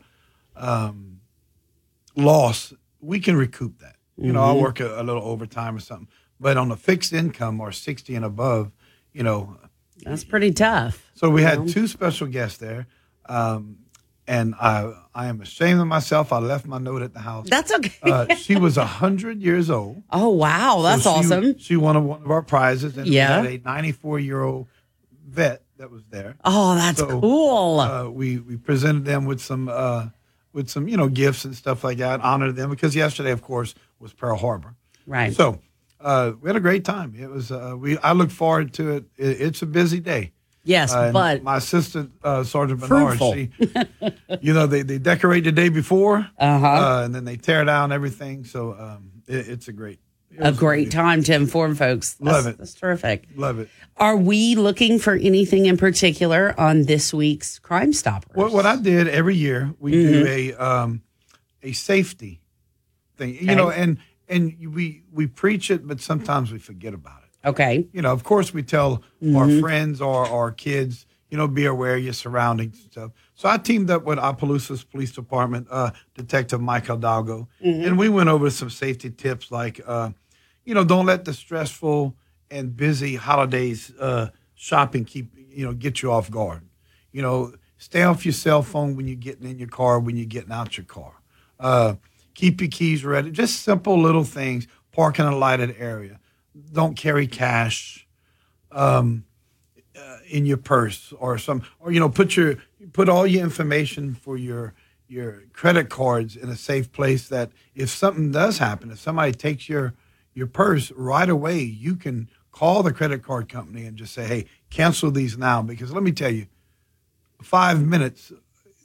um, 0.58 1.22
loss, 2.16 2.74
we 3.00 3.20
can 3.20 3.36
recoup 3.36 3.80
that. 3.80 3.96
You 4.18 4.32
know, 4.32 4.42
I'll 4.44 4.56
Mhm. 4.56 4.62
work 4.62 4.80
a, 4.80 5.02
a 5.02 5.04
little 5.04 5.24
overtime 5.24 5.76
or 5.76 5.80
something. 5.80 6.08
But 6.40 6.58
on 6.58 6.72
a 6.72 6.76
fixed 6.76 7.14
income 7.14 7.60
or 7.60 7.72
sixty 7.72 8.16
and 8.16 8.24
above, 8.26 8.72
you 9.14 9.24
know, 9.24 9.58
That's 10.04 10.24
pretty 10.24 10.52
tough. 10.52 11.10
so 11.16 11.30
we 11.30 11.42
had 11.42 11.60
know? 11.60 11.68
two 11.68 11.88
special 11.88 12.28
guests 12.28 12.58
there, 12.58 12.88
um, 13.28 13.78
and 14.28 14.56
I 14.56 14.94
I 15.14 15.28
am 15.28 15.42
ashamed 15.42 15.82
of 15.82 15.88
myself. 15.88 16.32
I 16.32 16.40
left 16.40 16.66
my 16.66 16.78
note 16.78 17.02
at 17.02 17.14
the 17.14 17.20
house. 17.20 17.48
That's 17.50 17.74
okay. 17.74 17.92
uh, 18.04 18.36
she 18.36 18.56
was 18.56 18.76
hundred 18.78 19.42
years 19.42 19.70
old. 19.70 20.04
Oh 20.12 20.30
wow, 20.30 20.78
So 20.78 20.82
that's 20.84 21.04
she- 21.04 21.10
awesome. 21.10 21.58
She 21.60 21.76
won 21.76 22.06
one 22.08 22.22
of 22.24 22.32
our 22.32 22.42
prizes, 22.42 22.98
and 22.98 23.08
Yeah. 23.08 23.42
we 23.42 23.48
had 23.54 23.62
a 23.62 23.64
94 23.64 24.20
year 24.20 24.42
old 24.44 24.68
vet 25.28 25.64
that 25.78 25.92
was 25.92 26.04
there. 26.10 26.36
Oh, 26.46 26.76
that's 26.76 27.00
So, 27.00 27.20
cool. 27.20 27.80
Uh, 27.80 28.10
we 28.10 28.38
we 28.40 28.56
presented 28.58 29.04
them 29.06 29.26
with 29.26 29.42
some 29.42 29.68
uh, 29.68 30.08
with 30.54 30.70
some 30.70 30.88
you 30.88 30.96
know 30.96 31.10
gifts 31.10 31.44
and 31.46 31.56
stuff 31.56 31.84
like 31.84 31.98
that. 31.98 32.22
Honored 32.22 32.56
them 32.56 32.70
because 32.70 32.96
yesterday, 32.96 33.32
of 33.32 33.42
course, 33.42 33.76
was 34.00 34.14
Pearl 34.14 34.38
Harbor. 34.38 34.76
Right. 35.06 35.34
So 35.36 35.60
uh, 36.00 36.32
we 36.42 36.48
had 36.48 36.56
a 36.56 36.62
great 36.62 36.86
time. 36.86 37.14
It 37.20 37.30
was 37.30 37.52
uh, 37.52 37.76
we. 37.78 37.98
I 37.98 38.14
look 38.14 38.30
forward 38.32 38.74
to 38.76 38.92
it. 38.92 39.06
it 39.18 39.42
it's 39.42 39.62
a 39.62 39.66
busy 39.66 40.00
day. 40.00 40.32
Yes, 40.66 40.94
Uh, 40.94 41.12
but 41.12 41.44
my 41.44 41.58
assistant 41.58 42.12
uh, 42.24 42.44
Sergeant 42.44 42.80
Bernard, 42.80 43.18
Fruitful. 43.18 43.34
she, 43.34 43.52
you 44.42 44.54
know, 44.54 44.66
they, 44.66 44.82
they 44.82 44.98
decorate 44.98 45.44
the 45.44 45.52
day 45.52 45.68
before, 45.70 46.26
Uh-huh. 46.40 46.66
uh, 46.68 47.02
and 47.06 47.14
then 47.14 47.26
they 47.26 47.36
tear 47.36 47.66
down 47.66 47.92
everything. 47.92 48.46
So 48.46 48.74
um, 48.74 49.12
it, 49.28 49.50
it's 49.50 49.68
a 49.68 49.74
great, 49.74 50.00
it 50.32 50.40
a 50.40 50.52
great 50.54 50.90
time 50.90 51.22
to 51.24 51.34
inform 51.34 51.76
folks. 51.76 52.16
Love 52.22 52.46
That's- 52.46 52.54
it. 52.54 52.58
That's 52.60 52.74
terrific. 52.76 53.28
Love 53.36 53.60
it. 53.60 53.70
Are 53.98 54.16
we 54.18 54.56
looking 54.56 55.00
for 55.00 55.14
anything 55.16 55.66
in 55.66 55.76
particular 55.78 56.58
on 56.60 56.84
this 56.84 57.14
week's 57.14 57.60
Crime 57.60 57.92
Stopper? 57.92 58.32
What, 58.34 58.52
what 58.54 58.66
I 58.66 58.78
did 58.78 59.08
every 59.10 59.36
year, 59.36 59.74
we 59.80 59.92
Mm-hmm. 59.92 60.12
do 60.24 60.28
a 60.28 60.54
um, 60.56 61.02
a 61.62 61.74
safety 61.74 62.42
thing, 63.18 63.36
you 63.36 63.54
know, 63.56 63.70
and 63.70 63.98
and 64.30 64.56
we 64.74 65.04
we 65.12 65.28
preach 65.28 65.70
it, 65.70 65.86
but 65.86 66.00
sometimes 66.02 66.52
we 66.54 66.58
forget 66.60 66.94
about 66.94 67.22
it. 67.23 67.23
Okay. 67.46 67.88
You 67.94 68.02
know, 68.02 68.12
of 68.12 68.24
course, 68.24 68.54
we 68.54 68.64
tell 68.64 69.04
our 69.36 69.48
Mhm. 69.48 69.60
friends 69.60 70.02
or 70.02 70.26
our 70.26 70.52
kids, 70.52 71.06
you 71.30 71.38
know, 71.38 71.48
be 71.48 71.66
aware 71.66 71.96
of 71.96 72.04
your 72.04 72.14
surroundings 72.14 72.80
and 72.82 72.92
stuff. 72.92 73.12
So 73.36 73.50
I 73.50 73.58
teamed 73.58 73.90
up 73.90 74.06
with 74.06 74.18
Opelousas 74.20 74.84
Police 74.84 75.12
Department, 75.12 75.68
uh, 75.70 75.92
Detective 76.16 76.62
Mike 76.62 76.88
Hidalgo, 76.88 77.48
Mhm. 77.66 77.88
and 77.88 77.98
we 77.98 78.08
went 78.10 78.30
over 78.30 78.50
some 78.50 78.70
safety 78.70 79.10
tips 79.10 79.52
like, 79.52 79.82
uh, 79.86 80.12
you 80.66 80.74
know, 80.74 80.84
don't 80.86 81.06
let 81.06 81.26
the 81.26 81.34
stressful 81.34 82.16
and 82.50 82.78
busy 82.78 83.16
holidays 83.16 83.92
uh, 84.00 84.28
shopping 84.56 85.04
keep, 85.04 85.32
you 85.50 85.66
know, 85.66 85.74
get 85.74 86.02
you 86.02 86.12
off 86.12 86.30
guard. 86.32 86.62
You 87.12 87.22
know, 87.22 87.54
stay 87.78 88.04
off 88.04 88.26
your 88.26 88.34
cell 88.34 88.64
phone 88.64 88.96
when 88.96 89.08
you're 89.08 89.18
getting 89.18 89.50
in 89.50 89.60
your 89.60 89.68
car, 89.68 90.00
when 90.00 90.16
you're 90.16 90.26
getting 90.26 90.52
out 90.52 90.78
your 90.78 90.86
car. 90.86 91.14
Uh, 91.60 91.96
keep 92.36 92.62
your 92.62 92.70
keys 92.70 93.04
ready. 93.04 93.32
Just 93.32 93.62
simple 93.62 94.00
little 94.02 94.24
things. 94.24 94.68
Park 94.92 95.20
in 95.20 95.26
a 95.26 95.36
lighted 95.36 95.76
area. 95.78 96.20
Don't 96.72 96.96
carry 96.96 97.28
cash 97.28 98.08
um, 98.72 99.26
uh, 99.98 100.18
in 100.30 100.46
your 100.46 100.58
purse 100.58 101.14
or 101.20 101.38
some, 101.38 101.64
or 101.80 101.92
you 101.92 102.00
know, 102.00 102.10
put 102.10 102.36
your 102.36 102.58
put 102.92 103.10
all 103.10 103.26
your 103.26 103.44
information 103.44 104.14
for 104.14 104.38
your 104.38 104.74
your 105.08 105.44
credit 105.54 105.90
cards 105.90 106.36
in 106.36 106.50
a 106.50 106.56
safe 106.56 106.92
place. 106.92 107.28
That 107.28 107.52
if 107.76 107.90
something 107.90 108.32
does 108.32 108.58
happen, 108.58 108.92
if 108.92 109.00
somebody 109.00 109.32
takes 109.32 109.70
your 109.70 109.94
your 110.34 110.48
purse 110.48 110.92
right 110.92 111.30
away, 111.30 111.60
you 111.62 111.96
can 111.96 112.30
call 112.52 112.84
the 112.84 112.94
credit 112.94 113.24
card 113.24 113.50
company 113.50 113.86
and 113.86 113.98
just 113.98 114.14
say, 114.14 114.28
"Hey, 114.28 114.46
cancel 114.70 115.12
these 115.12 115.38
now." 115.38 115.62
Because 115.62 115.92
let 115.92 116.04
me 116.04 116.12
tell 116.12 116.32
you, 116.32 116.48
five 117.42 117.84
minutes, 117.86 118.32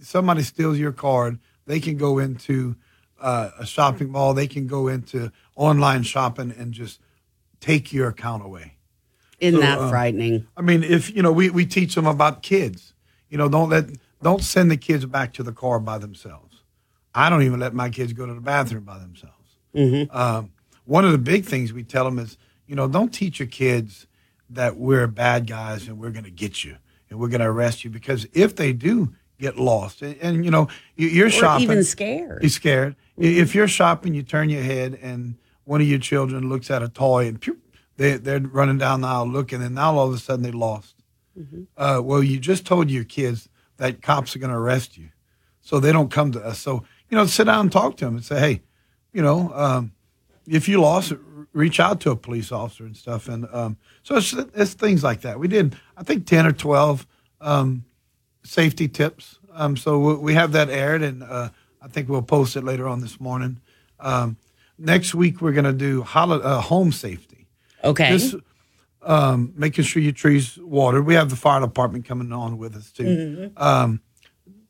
somebody 0.01 0.43
steals 0.43 0.79
your 0.79 0.93
card, 0.93 1.39
they 1.67 1.81
can 1.81 1.97
go 1.97 2.19
into 2.19 2.77
uh, 3.21 3.51
a 3.59 3.67
shopping 3.67 4.11
mall, 4.11 4.35
they 4.35 4.47
can 4.47 4.67
go 4.67 4.89
into 4.89 5.33
online 5.57 6.03
shopping 6.03 6.55
and 6.57 6.73
just 6.73 7.01
take 7.61 7.93
your 7.93 8.09
account 8.09 8.45
away. 8.45 8.75
Isn't 9.41 9.61
So, 9.61 9.67
that 9.67 9.79
uh, 9.79 9.89
frightening? 9.89 10.47
I 10.57 10.63
mean, 10.63 10.83
if 10.83 11.15
you 11.15 11.23
know, 11.23 11.33
we, 11.33 11.51
we 11.51 11.65
teach 11.67 11.95
them 11.95 12.07
about 12.07 12.43
kids. 12.43 12.93
You 13.31 13.39
know, 13.39 13.49
don't 13.49 13.69
let 13.69 13.87
don't 14.23 14.43
send 14.43 14.71
the 14.71 14.77
kids 14.77 15.05
back 15.07 15.33
to 15.35 15.43
the 15.43 15.53
car 15.53 15.79
by 15.79 15.99
themselves. 15.99 16.63
I 17.15 17.31
don't 17.31 17.43
even 17.43 17.61
let 17.61 17.75
my 17.75 17.89
kids 17.91 18.13
go 18.13 18.27
to 18.27 18.35
the 18.35 18.41
bathroom 18.41 18.85
by 18.85 18.99
themselves. 18.99 19.35
Mm-hmm. 19.75 20.17
Um, 20.17 20.51
one 20.85 21.05
of 21.05 21.13
the 21.13 21.19
big 21.19 21.45
things 21.45 21.73
we 21.73 21.83
tell 21.85 22.05
them 22.05 22.19
is, 22.19 22.37
you 22.67 22.75
know, 22.75 22.89
don't 22.89 23.13
teach 23.13 23.39
your 23.39 23.49
kids 23.49 24.07
that 24.51 24.77
we're 24.77 25.07
bad 25.07 25.47
guys 25.47 25.87
and 25.89 25.99
we're 25.99 26.11
going 26.11 26.25
to 26.25 26.31
get 26.31 26.65
you 26.65 26.77
and 27.11 27.19
we're 27.19 27.29
going 27.29 27.41
to 27.41 27.47
arrest 27.47 27.85
you 27.85 27.91
because 27.91 28.27
if 28.33 28.57
they 28.57 28.73
do 28.73 29.13
get 29.39 29.57
lost 29.59 30.03
and, 30.03 30.17
and 30.21 30.45
you 30.45 30.51
know 30.51 30.69
you- 30.97 31.09
you're 31.09 31.27
Or 31.29 31.31
shopping, 31.31 31.65
even 31.65 31.85
scared. 31.85 32.43
You're 32.43 32.51
scared. 32.51 32.97
I- 33.19 33.25
If 33.25 33.55
you're 33.55 33.69
shopping, 33.69 34.15
you 34.15 34.23
turn 34.23 34.49
your 34.49 34.63
head 34.63 34.99
and 35.03 35.37
one 35.69 35.81
of 35.83 35.87
your 35.87 35.99
children 35.99 36.49
looks 36.49 36.71
at 36.71 36.83
a 36.83 36.89
toy 36.89 37.27
and 37.29 37.41
pew, 37.41 37.59
they 37.97 38.17
they're 38.17 38.41
running 38.41 38.79
down 38.79 39.03
the 39.03 39.09
aisle 39.09 39.29
looking, 39.29 39.63
and 39.63 39.75
now 39.75 39.97
all 39.97 40.09
of 40.09 40.15
a 40.15 40.19
sudden 40.19 40.43
they 40.43 40.51
lost. 40.53 40.95
Uh, 41.77 42.01
well, 42.03 42.23
you 42.23 42.39
just 42.41 42.65
told 42.67 42.91
your 42.91 43.05
kids 43.05 43.49
that 43.77 44.03
cops 44.03 44.35
are 44.35 44.41
going 44.41 44.51
to 44.51 44.57
arrest 44.59 44.97
you, 44.99 45.09
so 45.61 45.79
they 45.79 45.93
don't 45.93 46.11
come 46.11 46.33
to 46.33 46.41
us. 46.45 46.59
So 46.59 46.85
you 47.11 47.17
know, 47.17 47.27
sit 47.27 47.45
down 47.45 47.61
and 47.67 47.73
talk 47.73 47.97
to 47.99 48.05
them 48.07 48.17
and 48.17 48.25
say, 48.25 48.39
hey, 48.41 48.63
you 49.13 49.23
know, 49.23 49.53
um, 49.55 49.93
if 50.47 50.69
you 50.69 50.81
lost, 50.81 51.13
reach 51.53 51.79
out 51.81 52.01
to 52.01 52.11
a 52.11 52.17
police 52.17 52.51
officer 52.53 52.85
and 52.85 52.97
stuff. 52.97 53.29
And 53.29 53.47
um, 53.53 53.77
so 54.03 54.17
it's, 54.17 54.33
it's 54.33 54.75
things 54.75 55.03
like 55.05 55.21
that. 55.23 55.39
We 55.39 55.49
did, 55.49 55.77
I 55.97 56.03
think, 56.03 56.27
ten 56.27 56.45
or 56.47 56.53
twelve 56.53 57.07
um, 57.41 57.85
safety 58.43 58.89
tips. 58.89 59.39
Um, 59.53 59.77
so 59.77 59.99
we- 59.99 60.15
we 60.27 60.35
have 60.35 60.53
that 60.53 60.71
aired, 60.71 61.03
and 61.03 61.23
uh, 61.23 61.51
I 61.81 61.89
think 61.89 62.09
we'll 62.09 62.23
post 62.23 62.57
it 62.57 62.65
later 62.65 62.87
on 62.89 63.01
this 63.01 63.21
morning. 63.21 63.61
Um, 64.01 64.37
next 64.79 65.15
week 65.15 65.41
we're 65.41 65.53
going 65.53 65.65
to 65.65 65.73
do 65.73 66.03
uh, 66.03 66.61
home 66.61 66.93
safety. 66.93 67.47
Okay. 67.85 68.11
Just 68.11 68.37
um, 69.03 69.53
making 69.57 69.85
sure 69.85 70.03
your 70.03 70.13
trees 70.13 70.59
watered. 70.59 71.07
We 71.07 71.15
have 71.15 71.31
the 71.31 71.37
fire 71.37 71.61
department 71.61 72.05
coming 72.05 72.33
on 72.33 72.59
with 72.59 72.75
us 72.77 72.91
too. 72.91 73.05
Mhm. 73.05 73.61
Um, 73.61 74.01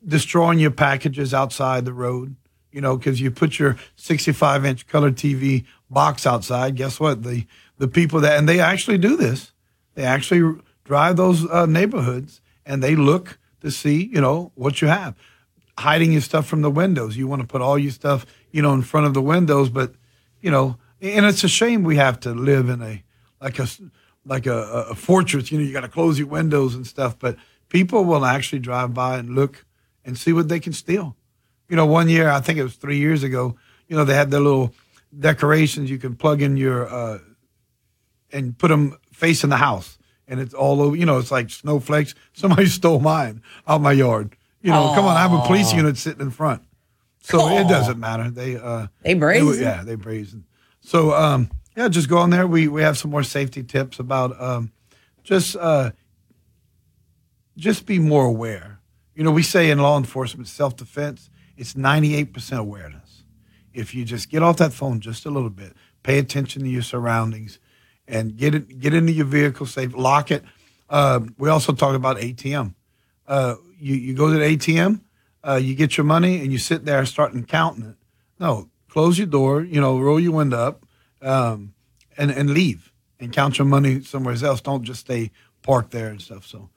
destroying 0.07 0.59
your 0.59 0.71
packages 0.71 1.35
outside 1.35 1.85
the 1.85 1.93
road. 1.93 2.37
You 2.71 2.83
know, 2.83 2.99
because 2.99 3.19
you 3.19 3.31
put 3.31 3.59
your 3.59 3.77
65 3.97 4.65
inch 4.67 4.87
color 4.87 5.11
TV 5.11 5.65
box 5.91 6.27
outside. 6.27 6.77
Guess 6.77 7.01
what? 7.01 7.23
The 7.23 7.47
the 7.79 7.89
people 7.89 8.21
that 8.21 8.39
and 8.39 8.49
they 8.49 8.61
actually 8.61 8.99
do 8.99 9.17
this. 9.17 9.53
They 9.95 10.05
actually 10.05 10.61
drive 10.85 11.17
those 11.17 11.49
uh, 11.51 11.65
neighborhoods 11.67 12.41
and 12.67 12.83
they 12.83 12.95
look 12.95 13.39
to 13.63 13.71
see 13.71 14.05
you 14.13 14.21
know 14.21 14.53
what 14.55 14.83
you 14.83 14.89
have. 14.89 15.17
Hiding 15.79 16.13
your 16.13 16.21
stuff 16.21 16.47
from 16.47 16.61
the 16.61 16.71
windows. 16.71 17.17
You 17.17 17.27
want 17.27 17.41
to 17.41 17.49
put 17.49 17.63
all 17.63 17.79
your 17.79 17.91
stuff 17.93 18.27
you 18.51 18.63
know 18.63 18.73
in 18.73 18.83
front 18.83 19.07
of 19.07 19.15
the 19.15 19.23
windows, 19.23 19.69
but 19.69 19.95
you 20.41 20.51
know, 20.51 20.77
and 21.01 21.27
it's 21.27 21.45
a 21.45 21.49
shame 21.49 21.83
we 21.85 21.97
have 21.97 22.21
to 22.21 22.31
live 22.31 22.69
in 22.69 22.83
a 22.83 23.03
like 23.41 23.59
a 23.59 23.67
like 24.25 24.47
a, 24.47 24.87
a 24.91 24.95
fortress. 24.95 25.51
You 25.51 25.59
know, 25.59 25.65
you 25.65 25.73
got 25.73 25.81
to 25.81 25.89
close 25.89 26.19
your 26.19 26.29
windows 26.29 26.75
and 26.75 26.87
stuff, 26.87 27.19
but 27.19 27.37
people 27.69 28.05
will 28.05 28.25
actually 28.25 28.61
drive 28.61 28.95
by 28.95 29.19
and 29.19 29.35
look 29.35 29.65
and 30.05 30.17
see 30.17 30.33
what 30.33 30.49
they 30.49 30.61
can 30.61 30.73
steal. 30.73 31.17
You 31.69 31.77
know, 31.77 31.87
one 31.87 32.09
year 32.09 32.31
I 32.31 32.41
think 32.41 32.59
it 32.59 32.63
was 32.63 32.77
three 32.77 32.99
years 32.99 33.23
ago. 33.23 33.57
You 33.89 33.97
know, 33.97 34.05
they 34.05 34.15
had 34.15 34.31
their 34.31 34.41
little 34.41 34.75
decorations 35.19 35.91
you 35.91 35.99
can 35.99 36.17
plug 36.17 36.43
in 36.43 36.57
your 36.57 36.89
uh, 36.89 37.19
and 38.33 38.57
put 38.57 38.69
them 38.69 38.99
facing 39.13 39.51
the 39.51 39.57
house, 39.57 39.99
and 40.27 40.41
it's 40.41 40.55
all 40.55 40.83
over. 40.83 40.97
You 40.97 41.07
know, 41.07 41.19
it's 41.19 41.31
like 41.31 41.51
snowflakes. 41.51 42.15
Somebody 42.33 42.67
stole 42.67 43.01
mine 43.01 43.43
out 43.67 43.81
my 43.81 43.93
yard. 43.93 44.37
You 44.61 44.73
know, 44.73 44.93
come 44.95 45.05
on, 45.05 45.17
I 45.17 45.21
have 45.21 45.33
a 45.33 45.47
police 45.47 45.73
unit 45.73 45.97
sitting 45.97 46.21
in 46.21 46.31
front, 46.31 46.63
so 47.31 47.49
it 47.59 47.69
doesn't 47.69 47.99
matter. 47.99 48.31
They 48.31 48.57
uh, 48.57 48.87
They 49.03 49.15
brazen. 49.15 49.63
yeah, 49.63 49.83
they 49.85 49.95
brazen. 49.95 50.45
So 50.81 51.13
um, 51.15 51.51
yeah, 51.77 51.89
just 51.89 52.09
go 52.09 52.19
on 52.19 52.31
there. 52.31 52.47
We 52.47 52.69
we 52.69 52.83
have 52.83 52.97
some 52.99 53.11
more 53.11 53.23
safety 53.23 53.63
tips 53.63 53.99
about 53.99 54.41
um, 54.41 54.73
just 55.23 55.57
uh, 55.57 55.91
just 57.57 57.87
be 57.87 57.99
more 57.99 58.25
aware. 58.25 58.81
You 59.15 59.25
know, 59.25 59.31
we 59.33 59.43
say 59.43 59.71
in 59.71 59.79
law 59.79 59.97
enforcement, 59.99 60.49
self 60.49 60.77
defense, 60.77 61.31
it's 61.57 61.77
ninety 61.77 62.15
eight 62.15 62.33
percent 62.33 62.61
awareness. 62.61 63.25
If 63.73 63.95
you 63.95 64.05
just 64.05 64.31
get 64.31 64.43
off 64.43 64.57
that 64.59 64.73
phone 64.73 65.01
just 65.01 65.27
a 65.27 65.31
little 65.31 65.51
bit, 65.51 65.75
pay 66.03 66.19
attention 66.19 66.63
to 66.63 66.69
your 66.69 66.83
surroundings, 66.83 67.59
and 68.07 68.37
get 68.37 68.55
it 68.55 68.79
get 68.81 68.95
into 68.95 69.13
your 69.13 69.27
vehicle 69.27 69.67
safe, 69.67 69.95
lock 69.95 70.31
it. 70.31 70.43
Um, 70.91 71.35
we 71.39 71.49
also 71.51 71.73
talk 71.73 71.95
about 71.95 72.17
ATM. 72.19 72.75
Uh, 73.27 73.57
you 73.79 73.95
you 73.95 74.15
go 74.15 74.33
to 74.33 74.39
the 74.39 74.45
ATM, 74.57 75.01
uh, 75.49 75.57
you 75.57 75.75
get 75.75 75.97
your 75.97 76.05
money, 76.05 76.41
and 76.41 76.53
you 76.53 76.59
sit 76.59 76.85
there 76.85 77.05
starting 77.07 77.45
counting 77.45 77.85
it. 77.85 77.97
No, 78.39 78.69
close 78.89 79.19
your 79.19 79.27
door. 79.27 79.63
You 79.63 79.81
know, 79.81 79.99
roll 79.99 80.21
your 80.21 80.33
window 80.33 80.59
up, 80.59 80.85
um, 81.23 81.75
and 82.17 82.31
and 82.31 82.51
leave 82.51 82.93
and 83.21 83.33
count 83.33 83.59
your 83.59 83.67
money 83.67 84.03
somewhere 84.03 84.37
else. 84.45 84.61
Don't 84.61 84.85
just 84.85 85.01
stay 85.01 85.31
parked 85.63 85.91
there 85.91 86.09
and 86.09 86.21
stuff. 86.21 86.47
So, 86.47 86.69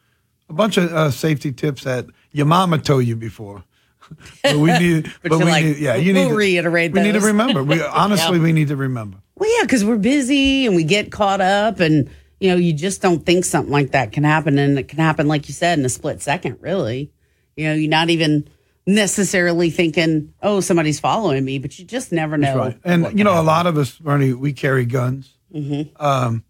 a 0.50 0.54
bunch 0.54 0.78
of 0.78 0.92
uh, 0.92 1.12
safety 1.12 1.52
tips 1.52 1.84
that 1.84 2.06
your 2.32 2.46
mama 2.46 2.78
told 2.78 3.06
you 3.06 3.16
before. 3.16 3.64
but 4.44 4.56
we 4.58 4.72
need, 4.80 5.12
But 5.22 5.30
but, 5.30 5.40
we 5.40 5.46
like, 5.46 5.66
need, 5.66 5.78
yeah, 5.78 5.96
you 5.96 6.14
we'll 6.14 6.24
need 6.24 6.30
to 6.30 6.36
reiterate 6.36 6.92
We 6.94 7.02
need 7.02 7.14
to 7.14 7.20
remember. 7.22 7.64
We 7.64 7.82
honestly, 7.84 8.38
Yeah. 8.38 8.44
we 8.44 8.54
need 8.54 8.68
to 8.70 8.76
remember. 8.76 9.18
Well, 9.36 9.50
yeah, 9.58 9.64
because 9.64 9.86
we're 9.86 9.98
busy 9.98 10.66
and 10.66 10.76
we 10.76 10.84
get 10.84 11.12
caught 11.12 11.42
up, 11.42 11.80
and 11.80 12.10
you 12.40 12.50
know, 12.50 12.56
you 12.56 12.74
just 12.74 13.02
don't 13.02 13.26
think 13.26 13.46
something 13.46 13.72
like 13.72 13.92
that 13.92 14.12
can 14.12 14.24
happen, 14.24 14.58
and 14.58 14.78
it 14.80 14.88
can 14.88 15.00
happen, 15.00 15.28
like 15.28 15.48
you 15.48 15.54
said, 15.54 15.78
in 15.80 15.86
a 15.86 15.90
split 15.90 16.22
second. 16.22 16.58
Really, 16.60 17.12
you 17.56 17.68
know, 17.68 17.74
you're 17.74 17.90
not 17.90 18.10
even 18.10 18.48
necessarily 18.86 19.70
thinking, 19.70 20.34
"Oh, 20.42 20.60
somebody's 20.60 21.00
following 21.00 21.46
me," 21.46 21.60
but 21.60 21.78
you 21.78 21.86
just 21.86 22.12
never 22.12 22.38
know. 22.38 22.58
Right. 22.58 22.80
And 22.84 23.18
you 23.18 23.24
know, 23.24 23.40
a 23.40 23.44
lot 23.44 23.68
of 23.68 23.78
us, 23.78 23.98
Bernie, 23.98 24.34
we 24.34 24.54
carry 24.54 24.86
guns. 24.86 25.38
Mm-hmm. 25.54 26.04
Um, 26.04 26.44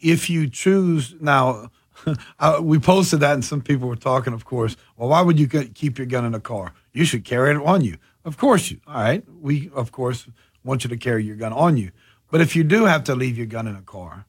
if 0.00 0.30
you 0.30 0.48
choose 0.48 1.14
now, 1.20 1.70
we 2.60 2.78
posted 2.78 3.20
that, 3.20 3.34
and 3.34 3.44
some 3.44 3.60
people 3.60 3.88
were 3.88 3.96
talking. 3.96 4.32
Of 4.32 4.44
course, 4.44 4.76
well, 4.96 5.08
why 5.08 5.22
would 5.22 5.38
you 5.38 5.48
keep 5.48 5.98
your 5.98 6.06
gun 6.06 6.24
in 6.24 6.34
a 6.34 6.40
car? 6.40 6.72
You 6.92 7.04
should 7.04 7.24
carry 7.24 7.50
it 7.50 7.56
on 7.56 7.82
you. 7.82 7.96
Of 8.24 8.36
course, 8.36 8.70
you. 8.70 8.80
All 8.86 8.94
right, 8.94 9.24
we 9.40 9.70
of 9.74 9.92
course 9.92 10.28
want 10.64 10.84
you 10.84 10.90
to 10.90 10.96
carry 10.96 11.24
your 11.24 11.36
gun 11.36 11.52
on 11.52 11.76
you. 11.76 11.90
But 12.30 12.40
if 12.40 12.54
you 12.54 12.64
do 12.64 12.84
have 12.84 13.04
to 13.04 13.14
leave 13.14 13.38
your 13.38 13.46
gun 13.46 13.66
in 13.66 13.74
a 13.74 13.82
car, 13.82 14.26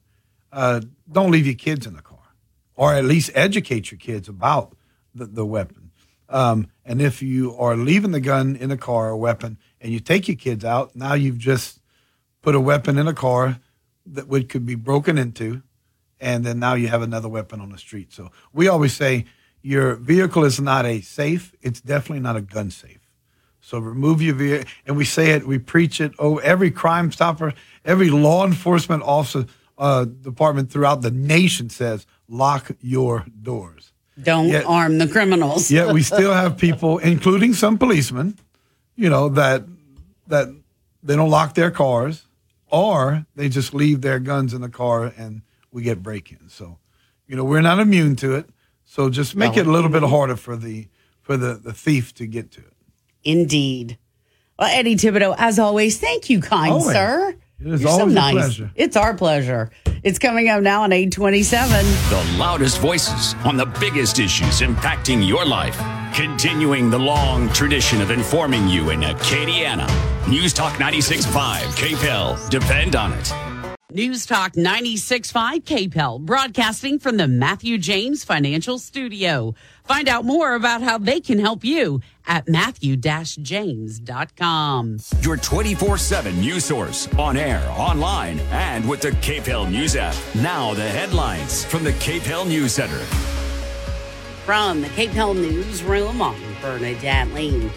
uh, 0.51 0.81
don't 1.11 1.31
leave 1.31 1.45
your 1.45 1.55
kids 1.55 1.85
in 1.85 1.95
the 1.95 2.01
car, 2.01 2.33
or 2.75 2.93
at 2.93 3.05
least 3.05 3.31
educate 3.35 3.91
your 3.91 3.97
kids 3.99 4.29
about 4.29 4.75
the, 5.13 5.25
the 5.25 5.45
weapon. 5.45 5.91
Um, 6.29 6.67
and 6.89 7.03
if 7.03 7.21
you 7.21 7.55
are 7.55 7.77
leaving 7.77 8.09
the 8.09 8.19
gun 8.19 8.55
in 8.55 8.71
a 8.71 8.77
car 8.77 9.09
or 9.09 9.15
weapon, 9.15 9.59
and 9.79 9.93
you 9.93 9.99
take 9.99 10.27
your 10.27 10.35
kids 10.35 10.65
out, 10.65 10.95
now 10.95 11.13
you've 11.13 11.37
just 11.37 11.79
put 12.41 12.55
a 12.55 12.59
weapon 12.59 12.97
in 12.97 13.07
a 13.07 13.13
car 13.13 13.59
that 14.07 14.27
would 14.27 14.49
could 14.49 14.65
be 14.65 14.73
broken 14.73 15.19
into, 15.19 15.61
and 16.19 16.43
then 16.43 16.57
now 16.57 16.73
you 16.73 16.87
have 16.87 17.03
another 17.03 17.29
weapon 17.29 17.61
on 17.61 17.71
the 17.71 17.77
street. 17.77 18.11
So 18.11 18.31
we 18.51 18.67
always 18.67 18.93
say 18.93 19.25
your 19.61 19.97
vehicle 19.97 20.43
is 20.43 20.59
not 20.59 20.87
a 20.87 21.01
safe; 21.01 21.53
it's 21.61 21.79
definitely 21.79 22.21
not 22.21 22.35
a 22.35 22.41
gun 22.41 22.71
safe. 22.71 23.07
So 23.61 23.77
remove 23.77 24.19
your 24.19 24.33
vehicle, 24.33 24.67
and 24.87 24.97
we 24.97 25.05
say 25.05 25.29
it, 25.29 25.45
we 25.45 25.59
preach 25.59 26.01
it. 26.01 26.13
Oh, 26.17 26.39
every 26.39 26.71
crime 26.71 27.11
stopper, 27.11 27.53
every 27.85 28.09
law 28.09 28.47
enforcement 28.47 29.03
officer 29.03 29.45
uh, 29.77 30.05
department 30.05 30.71
throughout 30.71 31.03
the 31.03 31.11
nation 31.11 31.69
says 31.69 32.07
lock 32.27 32.71
your 32.81 33.27
doors. 33.43 33.93
Don't 34.21 34.49
Yet- 34.49 34.65
arm 34.65 34.97
the 34.97 35.07
criminals. 35.07 35.71
Yet 35.71 35.93
we 35.93 36.01
still 36.03 36.33
have 36.33 36.57
people, 36.57 36.97
including 37.13 37.53
some 37.53 37.77
policemen, 37.77 38.37
you 38.95 39.09
know 39.09 39.29
that 39.29 39.63
that 40.27 40.49
they 41.01 41.15
don't 41.15 41.29
lock 41.29 41.53
their 41.55 41.71
cars, 41.71 42.25
or 42.69 43.25
they 43.35 43.49
just 43.49 43.73
leave 43.73 44.01
their 44.01 44.19
guns 44.19 44.53
in 44.53 44.61
the 44.61 44.69
car, 44.69 45.13
and 45.17 45.41
we 45.71 45.81
get 45.83 46.03
break-ins. 46.03 46.53
So, 46.53 46.77
you 47.27 47.35
know, 47.35 47.43
we're 47.45 47.61
not 47.61 47.79
immune 47.79 48.15
to 48.17 48.35
it. 48.35 48.49
So 48.85 49.09
just 49.09 49.35
make 49.35 49.55
No. 49.55 49.61
it 49.61 49.67
a 49.67 49.71
little 49.71 49.89
bit 49.89 50.03
harder 50.03 50.35
for 50.35 50.55
the 50.57 50.87
for 51.21 51.37
the, 51.37 51.53
the 51.53 51.73
thief 51.73 52.13
to 52.15 52.25
get 52.27 52.51
to 52.51 52.61
it. 52.61 52.73
Indeed. 53.23 53.97
Well, 54.57 54.67
Eddie 54.71 54.95
Thibodeau, 54.95 55.35
as 55.37 55.59
always, 55.59 55.99
thank 55.99 56.29
you, 56.29 56.41
kind 56.41 56.73
Always. 56.73 56.91
sir. 56.95 57.35
It 57.61 57.67
is 57.73 57.81
You're 57.81 57.89
so 57.91 57.99
always 58.01 58.13
a 58.13 58.15
nice. 58.15 58.33
pleasure. 58.33 58.71
It's 58.75 58.95
our 58.95 59.13
pleasure. 59.13 59.69
It's 60.01 60.17
coming 60.17 60.47
up 60.47 60.61
now 60.61 60.83
on 60.83 60.93
827. 60.93 61.85
The 62.09 62.37
loudest 62.37 62.79
voices 62.79 63.35
on 63.43 63.57
the 63.57 63.65
biggest 63.81 64.17
issues 64.19 64.61
impacting 64.61 65.27
your 65.27 65.45
life. 65.45 65.77
Continuing 66.13 66.89
the 66.89 66.97
long 66.99 67.49
tradition 67.49 68.01
of 68.01 68.11
informing 68.11 68.67
you 68.69 68.91
in 68.91 69.01
Acadiana. 69.01 69.87
News 70.27 70.53
Talk 70.53 70.73
96.5, 70.79 71.59
KPEL. 71.75 72.49
Depend 72.49 72.95
on 72.95 73.11
it. 73.13 73.33
News 73.91 74.27
Talk 74.27 74.53
96.5 74.53 75.63
KPEL, 75.63 76.21
broadcasting 76.21 76.99
from 76.99 77.17
the 77.17 77.27
Matthew 77.27 77.79
James 77.79 78.23
Financial 78.23 78.77
Studio. 78.77 79.55
Find 79.83 80.07
out 80.07 80.25
more 80.25 80.53
about 80.53 80.83
how 80.83 80.99
they 80.99 81.19
can 81.19 81.39
help 81.39 81.63
you 81.63 81.99
at 82.27 82.47
matthew-james.com. 82.47 84.97
Your 85.21 85.37
24 85.37 85.97
7 85.97 86.39
news 86.39 86.65
source 86.65 87.07
on 87.17 87.35
air, 87.35 87.67
online, 87.71 88.37
and 88.51 88.87
with 88.87 89.01
the 89.01 89.09
KPEL 89.09 89.71
News 89.71 89.95
app. 89.95 90.15
Now, 90.35 90.75
the 90.75 90.87
headlines 90.87 91.65
from 91.65 91.83
the 91.83 91.93
KPEL 91.93 92.47
News 92.47 92.73
Center. 92.73 92.99
From 94.45 94.81
the 94.81 94.87
KPEL 94.89 95.35
Newsroom, 95.35 96.21
I'm 96.21 96.39
Bernadette 96.61 97.33
Lane. 97.33 97.71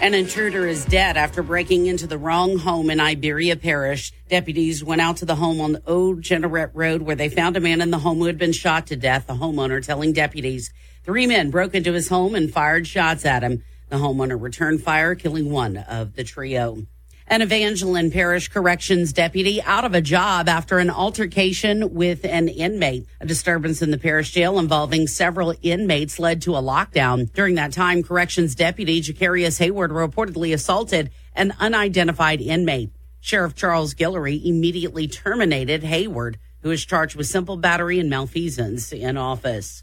An 0.00 0.12
intruder 0.12 0.66
is 0.66 0.84
dead 0.84 1.16
after 1.16 1.42
breaking 1.42 1.86
into 1.86 2.06
the 2.06 2.18
wrong 2.18 2.58
home 2.58 2.90
in 2.90 3.00
Iberia 3.00 3.56
Parish. 3.56 4.12
Deputies 4.28 4.84
went 4.84 5.00
out 5.00 5.16
to 5.18 5.24
the 5.24 5.36
home 5.36 5.62
on 5.62 5.78
Old 5.86 6.20
Jeanerette 6.20 6.72
Road 6.74 7.02
where 7.02 7.16
they 7.16 7.30
found 7.30 7.56
a 7.56 7.60
man 7.60 7.80
in 7.80 7.90
the 7.90 7.98
home 7.98 8.18
who 8.18 8.26
had 8.26 8.36
been 8.36 8.52
shot 8.52 8.86
to 8.88 8.96
death. 8.96 9.26
The 9.26 9.34
homeowner 9.34 9.82
telling 9.82 10.12
deputies 10.12 10.70
three 11.04 11.26
men 11.26 11.50
broke 11.50 11.74
into 11.74 11.94
his 11.94 12.08
home 12.08 12.34
and 12.34 12.52
fired 12.52 12.86
shots 12.86 13.24
at 13.24 13.42
him. 13.42 13.64
The 13.88 13.96
homeowner 13.96 14.38
returned 14.38 14.82
fire, 14.82 15.14
killing 15.14 15.50
one 15.50 15.78
of 15.78 16.16
the 16.16 16.24
trio. 16.24 16.86
An 17.26 17.40
Evangeline 17.40 18.10
Parish 18.10 18.48
Corrections 18.48 19.14
deputy 19.14 19.62
out 19.62 19.86
of 19.86 19.94
a 19.94 20.02
job 20.02 20.46
after 20.46 20.78
an 20.78 20.90
altercation 20.90 21.94
with 21.94 22.22
an 22.26 22.48
inmate. 22.48 23.06
A 23.18 23.24
disturbance 23.24 23.80
in 23.80 23.90
the 23.90 23.96
parish 23.96 24.32
jail 24.32 24.58
involving 24.58 25.06
several 25.06 25.54
inmates 25.62 26.18
led 26.18 26.42
to 26.42 26.54
a 26.54 26.60
lockdown. 26.60 27.32
During 27.32 27.54
that 27.54 27.72
time, 27.72 28.02
Corrections 28.02 28.54
deputy 28.54 29.00
Jacarius 29.00 29.58
Hayward 29.58 29.90
reportedly 29.90 30.52
assaulted 30.52 31.10
an 31.34 31.54
unidentified 31.58 32.42
inmate. 32.42 32.90
Sheriff 33.20 33.54
Charles 33.54 33.94
Guillory 33.94 34.44
immediately 34.44 35.08
terminated 35.08 35.82
Hayward, 35.82 36.38
who 36.60 36.70
is 36.70 36.84
charged 36.84 37.16
with 37.16 37.26
simple 37.26 37.56
battery 37.56 37.98
and 37.98 38.10
malfeasance 38.10 38.92
in 38.92 39.16
office. 39.16 39.82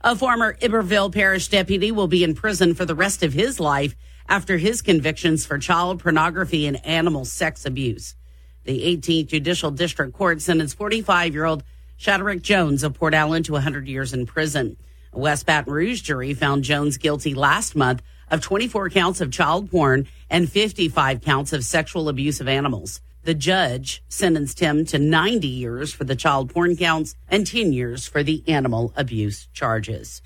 A 0.00 0.16
former 0.16 0.56
Iberville 0.60 1.10
Parish 1.10 1.46
deputy 1.46 1.92
will 1.92 2.08
be 2.08 2.24
in 2.24 2.34
prison 2.34 2.74
for 2.74 2.84
the 2.84 2.96
rest 2.96 3.22
of 3.22 3.34
his 3.34 3.60
life 3.60 3.94
after 4.28 4.56
his 4.58 4.82
convictions 4.82 5.44
for 5.46 5.58
child 5.58 6.00
pornography 6.00 6.66
and 6.66 6.84
animal 6.86 7.24
sex 7.24 7.66
abuse. 7.66 8.14
The 8.64 8.96
18th 8.96 9.26
Judicial 9.26 9.70
District 9.70 10.12
Court 10.12 10.40
sentenced 10.40 10.76
45 10.76 11.34
year 11.34 11.44
old 11.44 11.64
Shadrack 11.96 12.42
Jones 12.42 12.82
of 12.82 12.94
Port 12.94 13.14
Allen 13.14 13.42
to 13.44 13.52
100 13.52 13.86
years 13.86 14.12
in 14.12 14.26
prison. 14.26 14.76
A 15.12 15.18
West 15.18 15.46
Baton 15.46 15.72
Rouge 15.72 16.00
jury 16.00 16.34
found 16.34 16.64
Jones 16.64 16.96
guilty 16.96 17.34
last 17.34 17.76
month 17.76 18.02
of 18.30 18.40
24 18.40 18.90
counts 18.90 19.20
of 19.20 19.30
child 19.30 19.70
porn 19.70 20.08
and 20.30 20.50
55 20.50 21.20
counts 21.20 21.52
of 21.52 21.64
sexual 21.64 22.08
abuse 22.08 22.40
of 22.40 22.48
animals. 22.48 23.00
The 23.24 23.34
judge 23.34 24.02
sentenced 24.08 24.58
him 24.58 24.84
to 24.86 24.98
90 24.98 25.46
years 25.46 25.92
for 25.92 26.02
the 26.02 26.16
child 26.16 26.52
porn 26.52 26.76
counts 26.76 27.14
and 27.28 27.46
10 27.46 27.72
years 27.72 28.06
for 28.06 28.22
the 28.24 28.42
animal 28.48 28.92
abuse 28.96 29.46
charges. 29.52 30.22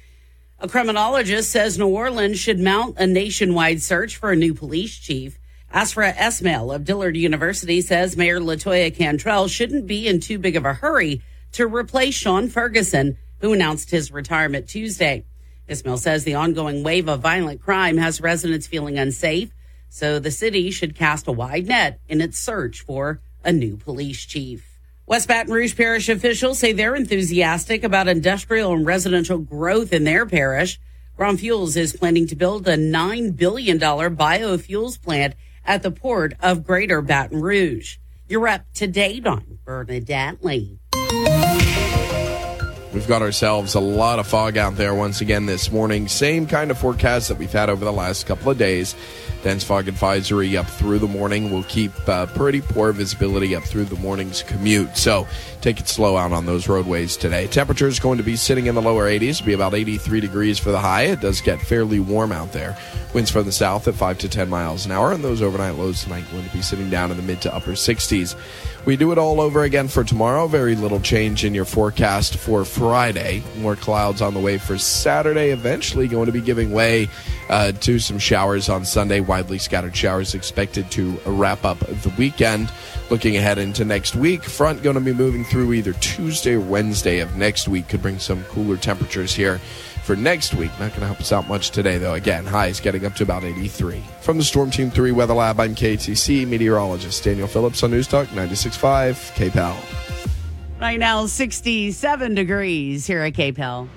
A 0.59 0.69
criminologist 0.69 1.51
says 1.51 1.77
New 1.77 1.89
Orleans 1.89 2.39
should 2.39 2.59
mount 2.59 2.97
a 2.99 3.07
nationwide 3.07 3.83
search 3.83 4.17
for 4.17 4.33
a 4.33 4.37
new 4.37 4.55
police 4.55 4.97
chief. 4.97 5.39
Ashraf 5.71 6.17
Esmail 6.17 6.75
of 6.75 6.83
Dillard 6.85 7.15
University 7.15 7.83
says 7.83 8.17
Mayor 8.17 8.41
Latoya 8.41 8.95
Cantrell 8.95 9.49
shouldn't 9.49 9.87
be 9.87 10.09
in 10.09 10.19
too 10.19 10.39
big 10.39 10.57
of 10.57 10.65
a 10.65 10.73
hurry 10.73 11.21
to 11.53 11.67
replace 11.67 12.15
Shaun 12.15 12.49
Ferguson, 12.49 13.19
who 13.41 13.53
announced 13.53 13.91
his 13.91 14.11
retirement 14.11 14.67
Tuesday. 14.67 15.27
Esmail 15.69 15.99
says 15.99 16.25
the 16.25 16.37
ongoing 16.37 16.83
wave 16.83 17.07
of 17.07 17.21
violent 17.21 17.61
crime 17.61 17.99
has 17.99 18.23
residents 18.23 18.67
feeling 18.67 18.99
unsafe, 18.99 19.53
so 19.91 20.19
the 20.19 20.31
city 20.31 20.71
should 20.71 20.97
cast 20.97 21.29
a 21.29 21.33
wide 21.33 21.67
net 21.67 22.01
in 22.09 22.23
its 22.23 22.39
search 22.39 22.81
for 22.81 23.21
a 23.45 23.53
new 23.53 23.77
police 23.77 24.25
chief. 24.25 24.76
West 25.09 25.29
Baton 25.29 25.53
Rouge 25.53 25.77
Parish 25.77 26.09
officials 26.09 26.59
say 26.59 26.73
they're 26.73 26.97
enthusiastic 26.97 27.85
about 27.85 28.09
industrial 28.09 28.73
and 28.73 28.85
residential 28.85 29.39
growth 29.39 29.93
in 29.93 30.03
their 30.03 30.27
parish. 30.27 30.81
Grön 31.17 31.39
Fuels 31.39 31.77
is 31.77 31.93
planning 31.93 32.27
to 32.27 32.35
build 32.35 32.67
a 32.67 32.77
$9 32.77 33.37
billion 33.37 33.79
biofuels 33.79 35.01
plant 35.01 35.37
at 35.65 35.85
the 35.85 35.93
port 35.93 36.35
of 36.41 36.67
Greater 36.67 37.03
Baton 37.03 37.41
Rouge. 37.41 37.99
You're 38.29 38.49
up 38.49 38.65
to 38.75 38.89
date 38.89 39.29
on 39.29 39.61
Bernadette 39.65 40.45
Lee. 40.45 40.81
We've 42.97 43.07
got 43.07 43.21
ourselves 43.21 43.75
a 43.75 43.81
lot 43.81 44.19
of 44.19 44.27
fog 44.27 44.57
out 44.57 44.77
there 44.77 44.95
once 44.95 45.21
again 45.21 45.45
this 45.45 45.71
morning. 45.71 46.09
Same 46.09 46.47
kind 46.47 46.71
of 46.71 46.79
forecast 46.79 47.29
that 47.29 47.37
we've 47.37 47.53
had 47.53 47.69
over 47.69 47.85
the 47.85 47.93
last 47.93 48.25
couple 48.25 48.51
of 48.51 48.57
days. 48.57 48.97
Dense 49.43 49.63
fog 49.63 49.87
advisory 49.87 50.57
up 50.57 50.67
through 50.67 51.01
the 51.01 51.07
morning. 51.07 51.51
We'll 51.51 51.65
keep 51.65 51.93
uh, 52.09 52.25
pretty 52.25 52.63
poor 52.63 52.93
visibility 52.93 53.55
up 53.55 53.65
through 53.65 53.85
the 53.85 53.97
morning's 53.97 54.43
commute. 54.43 54.97
So 54.97 55.29
take 55.61 55.79
it 55.79 55.89
slow 55.89 56.17
out 56.17 56.33
on 56.33 56.47
those 56.47 56.69
roadways 56.69 57.19
today. 57.19 57.49
Temperature 57.49 57.87
is 57.87 58.01
going 58.01 58.17
to 58.17 58.25
be 58.25 58.35
sitting 58.35 58.65
in 58.65 58.75
the 58.75 58.81
lower 58.81 59.05
80s, 59.05 59.45
be 59.45 59.53
about 59.53 59.75
83 59.75 60.21
degrees 60.21 60.59
for 60.59 60.71
the 60.71 60.81
high. 60.81 61.03
It 61.03 61.21
does 61.21 61.43
get 61.43 61.61
fairly 61.61 62.01
warm 62.01 62.33
out 62.33 62.53
there. 62.53 62.79
Winds 63.13 63.31
from 63.31 63.45
the 63.45 63.53
south 63.53 63.87
at 63.89 63.95
5 63.95 64.19
to 64.19 64.29
10 64.31 64.49
miles 64.49 64.87
an 64.87 64.93
hour, 64.93 65.13
and 65.13 65.23
those 65.23 65.43
overnight 65.43 65.75
lows 65.75 66.03
tonight 66.03 66.25
going 66.33 66.45
to 66.45 66.53
be 66.53 66.63
sitting 66.63 66.89
down 66.89 67.11
in 67.11 67.19
the 67.19 67.23
mid 67.23 67.43
to 67.43 67.55
upper 67.55 67.73
60s. 67.73 68.35
We 68.87 68.97
do 68.97 69.11
it 69.11 69.19
all 69.19 69.41
over 69.41 69.65
again 69.65 69.89
for 69.89 70.05
tomorrow. 70.05 70.47
Very 70.47 70.77
little 70.77 71.01
change 71.01 71.45
in 71.45 71.55
your 71.55 71.65
forecast 71.65 72.37
for 72.37 72.65
Friday. 72.65 73.43
More 73.59 73.75
clouds 73.75 74.23
on 74.23 74.33
the 74.33 74.39
way 74.39 74.59
for 74.59 74.79
Saturday. 74.79 75.51
Eventually 75.51 76.07
going 76.07 76.27
to 76.27 76.33
be 76.33 76.41
giving 76.41 76.71
way 76.71 77.09
uh, 77.49 77.73
to 77.73 77.99
some 77.99 78.21
showers 78.21 78.69
on 78.69 78.85
Sunday. 78.85 79.19
Widely 79.19 79.59
scattered 79.59 79.97
showers 79.97 80.37
expected 80.37 80.89
to 80.93 81.19
wrap 81.27 81.65
up 81.65 81.81
the 81.81 82.15
weekend. 82.17 82.71
Looking 83.11 83.37
ahead 83.37 83.59
into 83.59 83.85
next 83.85 84.15
week, 84.15 84.45
front 84.45 84.85
going 84.85 84.95
to 84.95 85.01
be 85.01 85.13
moving 85.13 85.45
through 85.45 85.73
either 85.73 85.93
Tuesday 85.95 86.55
or 86.55 86.61
Wednesday 86.61 87.19
of 87.19 87.35
next 87.35 87.67
week. 87.67 87.89
Could 87.89 88.03
bring 88.03 88.21
some 88.21 88.45
cooler 88.45 88.77
temperatures 88.77 89.35
here 89.35 89.61
for 90.07 90.17
next 90.17 90.55
week. 90.55 90.71
Not 90.79 90.91
going 90.91 91.01
to 91.01 91.07
help 91.07 91.21
us 91.21 91.33
out 91.33 91.49
much 91.49 91.71
today, 91.71 91.99
though. 91.99 92.15
Again, 92.15 92.47
highs 92.47 92.79
getting 92.79 93.05
up 93.05 93.15
to 93.17 93.25
about 93.25 93.43
83. 93.43 94.01
From 94.21 94.39
the 94.39 94.45
Storm 94.45 94.71
Team 94.71 94.89
3 94.89 95.11
Weather 95.11 95.35
Lab, 95.35 95.59
I'm 95.59 95.75
KATC 95.75 96.47
meteorologist 96.47 97.25
Daniel 97.25 97.49
Phillips 97.49 97.83
on 97.83 97.91
News 97.91 98.07
Talk 98.07 98.29
96.5 98.29 99.51
KPEL. 99.51 99.77
Right 100.81 100.99
now, 100.99 101.27
67 101.27 102.35
degrees 102.35 103.07
here 103.07 103.23
at 103.23 103.33
KPEL. 103.33 103.89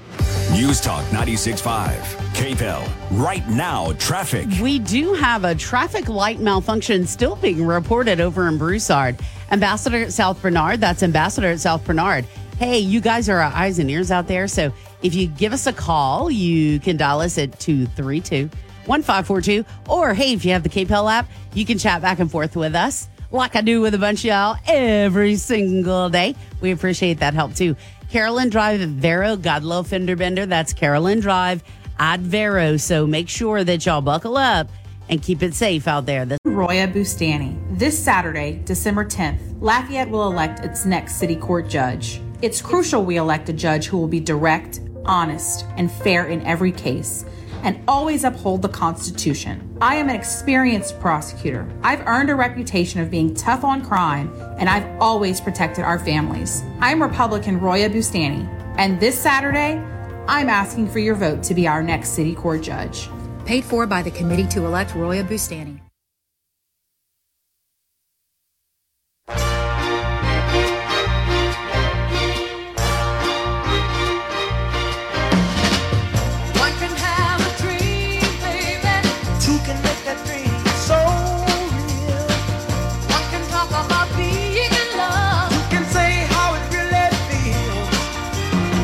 News 0.53 0.81
Talk 0.81 1.05
96.5, 1.05 1.97
KPEL. 2.33 2.89
Right 3.11 3.47
now, 3.47 3.91
traffic. 3.93 4.47
We 4.61 4.79
do 4.79 5.13
have 5.13 5.43
a 5.43 5.53
traffic 5.53 6.09
light 6.09 6.39
malfunction 6.39 7.05
still 7.05 7.35
being 7.35 7.65
reported 7.65 8.19
over 8.19 8.47
in 8.47 8.57
Broussard. 8.57 9.19
Ambassador 9.51 9.97
at 10.03 10.13
South 10.13 10.41
Bernard, 10.41 10.81
that's 10.81 11.03
Ambassador 11.03 11.49
at 11.49 11.59
South 11.59 11.85
Bernard. 11.85 12.25
Hey, 12.57 12.79
you 12.79 12.99
guys 12.99 13.29
are 13.29 13.39
our 13.39 13.53
eyes 13.53 13.77
and 13.79 13.89
ears 13.91 14.09
out 14.09 14.27
there. 14.27 14.47
So 14.47 14.73
if 15.01 15.13
you 15.15 15.27
give 15.27 15.53
us 15.53 15.67
a 15.67 15.73
call, 15.73 16.29
you 16.29 16.79
can 16.79 16.97
dial 16.97 17.21
us 17.21 17.37
at 17.37 17.59
232 17.59 18.49
1542. 18.85 19.65
Or 19.87 20.13
hey, 20.13 20.33
if 20.33 20.43
you 20.43 20.51
have 20.51 20.63
the 20.63 20.69
KPEL 20.69 21.11
app, 21.11 21.27
you 21.53 21.65
can 21.65 21.77
chat 21.77 22.01
back 22.01 22.19
and 22.19 22.29
forth 22.31 22.55
with 22.55 22.75
us 22.75 23.07
like 23.31 23.55
I 23.55 23.61
do 23.61 23.81
with 23.81 23.93
a 23.93 23.97
bunch 23.99 24.21
of 24.21 24.25
y'all 24.25 24.57
every 24.67 25.35
single 25.35 26.09
day. 26.09 26.35
We 26.61 26.71
appreciate 26.71 27.19
that 27.19 27.33
help 27.33 27.53
too. 27.55 27.75
Carolyn 28.09 28.49
Drive 28.49 28.81
at 28.81 28.89
Verot, 28.89 29.37
Godlow 29.37 29.85
Fender 29.85 30.15
Bender. 30.15 30.45
That's 30.47 30.73
Carolyn 30.73 31.19
Drive 31.19 31.63
at 31.99 32.19
Verot. 32.21 32.79
So 32.81 33.05
make 33.05 33.29
sure 33.29 33.63
that 33.63 33.85
y'all 33.85 34.01
buckle 34.01 34.35
up 34.37 34.69
and 35.09 35.21
keep 35.21 35.43
it 35.43 35.53
safe 35.53 35.87
out 35.87 36.05
there. 36.07 36.25
The- 36.25 36.37
Roya 36.45 36.87
Boustany. 36.87 37.55
This 37.77 37.97
Saturday, 37.97 38.61
December 38.65 39.05
10th, 39.05 39.39
Lafayette 39.61 40.09
will 40.09 40.31
elect 40.31 40.65
its 40.65 40.85
next 40.85 41.15
city 41.15 41.35
court 41.35 41.67
judge. 41.69 42.21
It's 42.41 42.61
crucial 42.61 43.03
we 43.03 43.17
elect 43.17 43.49
a 43.49 43.53
judge 43.53 43.85
who 43.87 43.97
will 43.97 44.07
be 44.07 44.19
direct, 44.19 44.79
honest, 45.05 45.65
and 45.77 45.91
fair 45.91 46.27
in 46.27 46.41
every 46.45 46.71
case, 46.71 47.25
and 47.63 47.79
always 47.87 48.23
uphold 48.23 48.61
the 48.61 48.69
Constitution. 48.69 49.77
I 49.81 49.95
am 49.95 50.09
an 50.09 50.15
experienced 50.15 50.99
prosecutor. 50.99 51.67
I've 51.83 52.05
earned 52.07 52.29
a 52.29 52.35
reputation 52.35 53.01
of 53.01 53.11
being 53.11 53.33
tough 53.33 53.63
on 53.63 53.83
crime, 53.83 54.33
and 54.57 54.69
I've 54.69 54.87
always 55.01 55.41
protected 55.41 55.83
our 55.83 55.99
families. 55.99 56.63
I'm 56.79 57.01
Republican 57.01 57.59
Roya 57.59 57.89
Boustany, 57.89 58.47
and 58.77 58.99
this 58.99 59.17
Saturday, 59.17 59.83
I'm 60.27 60.49
asking 60.49 60.89
for 60.89 60.99
your 60.99 61.15
vote 61.15 61.43
to 61.43 61.53
be 61.53 61.67
our 61.67 61.83
next 61.83 62.09
city 62.09 62.35
court 62.35 62.61
judge. 62.61 63.09
Paid 63.45 63.63
for 63.65 63.87
by 63.87 64.03
the 64.03 64.11
committee 64.11 64.47
to 64.47 64.65
elect 64.65 64.95
Roya 64.95 65.23
Boustany. 65.23 65.79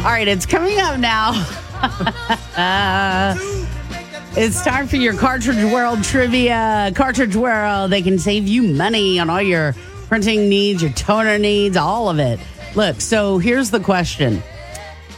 All 0.05 0.11
right, 0.11 0.27
it's 0.27 0.45
coming 0.45 0.77
up 0.77 0.99
now. 0.99 1.31
it's 4.37 4.63
time 4.63 4.87
for 4.87 4.97
your 4.97 5.15
Cartridge 5.15 5.63
World 5.73 6.03
trivia. 6.03 6.91
Cartridge 6.93 7.35
World, 7.35 7.89
they 7.91 8.03
can 8.03 8.19
save 8.19 8.47
you 8.47 8.61
money 8.61 9.17
on 9.17 9.31
all 9.31 9.41
your 9.41 9.73
printing 10.07 10.47
needs, 10.47 10.83
your 10.83 10.91
toner 10.91 11.39
needs, 11.39 11.75
all 11.75 12.07
of 12.07 12.19
it. 12.19 12.39
Look, 12.75 13.01
so 13.01 13.39
here's 13.39 13.71
the 13.71 13.79
question 13.79 14.43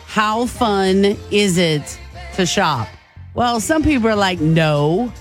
How 0.05 0.45
fun 0.45 1.18
is 1.31 1.57
it 1.57 1.99
to 2.35 2.45
shop? 2.45 2.88
Well, 3.34 3.59
some 3.59 3.84
people 3.84 4.07
are 4.07 4.15
like, 4.15 4.39
no, 4.39 5.11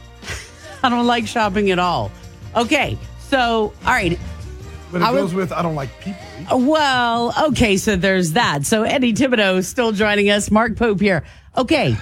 I 0.82 0.90
don't 0.90 1.06
like 1.06 1.26
shopping 1.26 1.70
at 1.70 1.78
all. 1.78 2.10
Okay, 2.54 2.98
so, 3.20 3.72
all 3.86 3.92
right. 3.92 4.18
But 4.92 5.00
it 5.00 5.04
I 5.04 5.12
would- 5.12 5.20
goes 5.20 5.32
with 5.32 5.50
I 5.50 5.62
don't 5.62 5.76
like 5.76 5.98
people. 6.02 6.20
Well, 6.52 7.34
okay, 7.48 7.76
so 7.76 7.96
there's 7.96 8.32
that. 8.32 8.64
So 8.64 8.82
Eddie 8.82 9.12
Thibodeau 9.12 9.64
still 9.64 9.92
joining 9.92 10.30
us. 10.30 10.50
Mark 10.50 10.76
Pope 10.76 11.00
here. 11.00 11.24
Okay, 11.56 11.96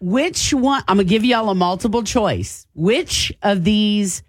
which 0.00 0.52
one? 0.52 0.82
I'm 0.88 0.96
gonna 0.96 1.04
give 1.04 1.24
y'all 1.24 1.50
a 1.50 1.54
multiple 1.54 2.02
choice. 2.02 2.66
Which 2.74 3.32
of 3.42 3.64
these 3.64 4.22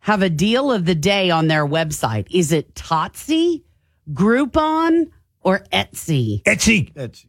have 0.00 0.22
a 0.22 0.30
deal 0.30 0.72
of 0.72 0.84
the 0.84 0.94
day 0.94 1.30
on 1.30 1.48
their 1.48 1.66
website? 1.66 2.26
Is 2.30 2.52
it 2.52 2.74
Totsie, 2.74 3.62
Groupon, 4.12 5.10
or 5.42 5.60
Etsy? 5.72 6.42
Etsy. 6.42 6.92
Etsy. 6.94 7.26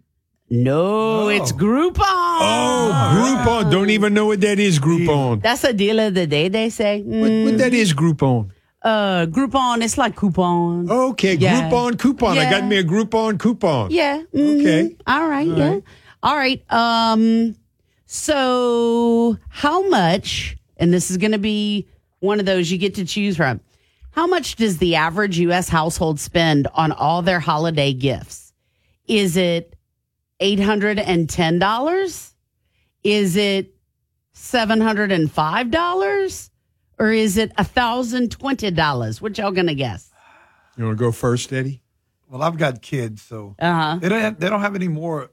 No, 0.50 1.24
oh. 1.24 1.28
it's 1.30 1.52
Groupon. 1.52 1.98
Oh, 2.00 3.44
Groupon. 3.46 3.72
Don't 3.72 3.90
even 3.90 4.14
know 4.14 4.28
what 4.28 4.42
that 4.42 4.60
is, 4.60 4.80
Groupon. 4.80 5.42
That's 5.42 5.64
a 5.64 5.74
deal 5.74 6.00
of 6.00 6.14
the 6.14 6.28
day, 6.28 6.48
they 6.48 6.70
say. 6.70 7.02
What, 7.02 7.52
what 7.52 7.58
that 7.58 7.72
mm. 7.72 7.76
is, 7.76 7.94
Groupon? 7.94 8.52
Uh, 8.84 9.26
Groupon, 9.28 9.82
it's 9.82 9.98
like 9.98 10.16
coupon. 10.16 10.90
Okay, 10.92 11.36
Yeah. 11.36 11.70
Groupon 11.70 11.98
coupon. 11.98 12.38
I 12.38 12.50
got 12.50 12.66
me 12.66 12.78
a 12.78 12.84
Groupon 12.84 13.40
coupon. 13.40 13.92
Yeah. 13.92 14.24
mhm. 14.34 14.60
Okay. 14.60 14.96
All 15.08 15.28
right. 15.28 15.50
All 15.50 15.58
yeah. 15.58 15.70
right. 15.70 15.84
All 16.22 16.36
right. 16.36 16.64
Um. 16.72 17.56
So, 18.06 19.38
how 19.50 19.88
much? 19.90 20.58
And 20.78 20.94
this 20.94 21.10
is 21.10 21.18
going 21.18 21.32
to 21.32 21.38
be 21.40 21.88
one 22.20 22.40
of 22.40 22.46
those 22.46 22.70
you 22.72 22.78
get 22.78 22.96
to 22.96 23.06
choose 23.06 23.38
from. 23.38 23.60
How 24.12 24.28
much 24.28 24.56
does 24.58 24.78
the 24.78 24.96
average 24.96 25.40
U.S. 25.40 25.68
household 25.70 26.20
spend 26.20 26.68
on 26.76 26.92
all 26.92 27.22
their 27.22 27.40
holiday 27.40 27.94
gifts? 27.94 28.54
Is 29.08 29.36
it 29.38 29.76
eight 30.40 30.60
hundred 30.60 31.00
and 31.00 31.30
ten 31.30 31.58
dollars? 31.58 32.34
Is 33.04 33.36
it 33.36 33.74
seven 34.34 34.80
hundred 34.82 35.12
and 35.12 35.32
five 35.32 35.72
dollars? 35.72 36.50
Or 37.00 37.12
is 37.12 37.38
it 37.38 37.52
a 37.58 37.64
thousand 37.64 38.32
twenty 38.32 38.70
dollars? 38.72 39.22
What 39.22 39.38
y'all 39.38 39.52
gonna 39.52 39.74
guess? 39.74 40.10
You 40.78 40.86
want 40.86 40.98
to 40.98 41.04
go 41.04 41.12
first, 41.12 41.52
Eddie? 41.54 41.82
Well, 42.30 42.42
I've 42.42 42.58
got 42.58 42.82
kids, 42.82 43.22
so 43.22 43.56
Uh-huh. 43.60 43.98
they 44.02 44.10
don't 44.10 44.22
have, 44.22 44.40
they 44.40 44.50
don't 44.50 44.62
have 44.62 44.76
any 44.76 44.88
more 44.88 45.30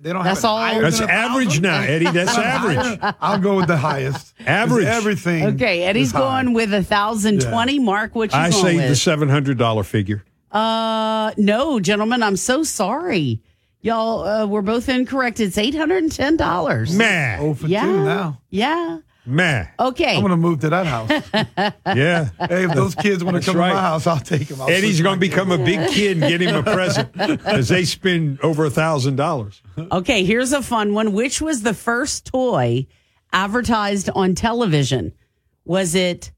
They 0.00 0.14
don't 0.14 0.24
That's 0.24 0.40
have 0.42 0.50
all? 0.50 0.80
That's 0.80 0.98
average 1.02 1.46
thousand? 1.48 1.62
now, 1.62 1.80
Eddie. 1.82 2.10
That's 2.10 2.38
average. 2.38 2.98
I'll 3.20 3.38
go 3.38 3.56
with 3.56 3.66
the 3.66 3.76
highest. 3.76 4.32
Average. 4.46 4.86
Everything. 4.86 5.44
Okay, 5.56 5.82
Eddie's 5.82 6.06
is 6.06 6.12
high. 6.12 6.20
going 6.20 6.54
with 6.54 6.72
a 6.72 6.82
thousand 6.82 7.42
twenty. 7.42 7.78
Mark, 7.78 8.14
what 8.14 8.32
you 8.32 8.38
I 8.38 8.50
going 8.50 8.62
say 8.64 8.76
with? 8.76 8.88
the 8.88 8.96
seven 8.96 9.28
hundred 9.28 9.58
dollar 9.58 9.82
figure. 9.84 10.24
Uh, 10.50 11.32
no, 11.36 11.78
gentlemen, 11.80 12.22
I'm 12.22 12.36
so 12.36 12.62
sorry. 12.62 13.42
Y'all, 13.82 14.24
uh, 14.26 14.46
we're 14.46 14.62
both 14.62 14.88
incorrect. 14.88 15.38
It's 15.38 15.58
eight 15.58 15.74
hundred 15.74 16.02
and 16.02 16.10
ten 16.12 16.38
dollars. 16.38 16.96
Meh. 16.96 17.36
Oh 17.38 17.52
for 17.52 17.66
Yeah. 17.66 17.82
two 17.84 18.04
now. 18.04 18.40
Yeah. 18.48 18.98
Meh. 19.28 19.66
Okay. 19.78 20.14
I'm 20.16 20.20
going 20.22 20.30
to 20.30 20.36
move 20.36 20.60
to 20.60 20.70
that 20.70 20.86
house. 20.86 21.10
Yeah. 21.96 22.28
hey, 22.48 22.64
if 22.64 22.74
those 22.74 22.94
kids 22.94 23.22
want 23.24 23.34
to 23.34 23.38
That's 23.38 23.46
come 23.46 23.54
to 23.54 23.60
my 23.60 23.70
house, 23.70 24.06
I'll 24.06 24.18
take 24.20 24.48
them. 24.48 24.60
I'll 24.60 24.68
Eddie's 24.70 25.00
going 25.00 25.18
to 25.18 25.26
my 25.26 25.28
become 25.28 25.50
a 25.52 25.58
big 25.58 25.88
kid 25.90 26.18
and 26.18 26.28
get 26.28 26.40
him 26.42 26.54
a 26.54 26.62
present 26.74 27.12
because 27.12 27.68
they 27.68 27.84
spend 27.84 28.40
over 28.42 28.64
a 28.64 28.70
thousand 28.70 29.16
dollars. 29.16 29.60
Okay, 29.92 30.24
here's 30.24 30.52
a 30.52 30.62
fun 30.62 30.92
one. 30.94 31.12
Which 31.12 31.40
was 31.40 31.62
the 31.62 31.74
first 31.74 32.26
toy 32.26 32.86
advertised 33.32 34.10
on 34.14 34.34
television? 34.34 35.12
Was 35.64 35.94
it 35.94 36.30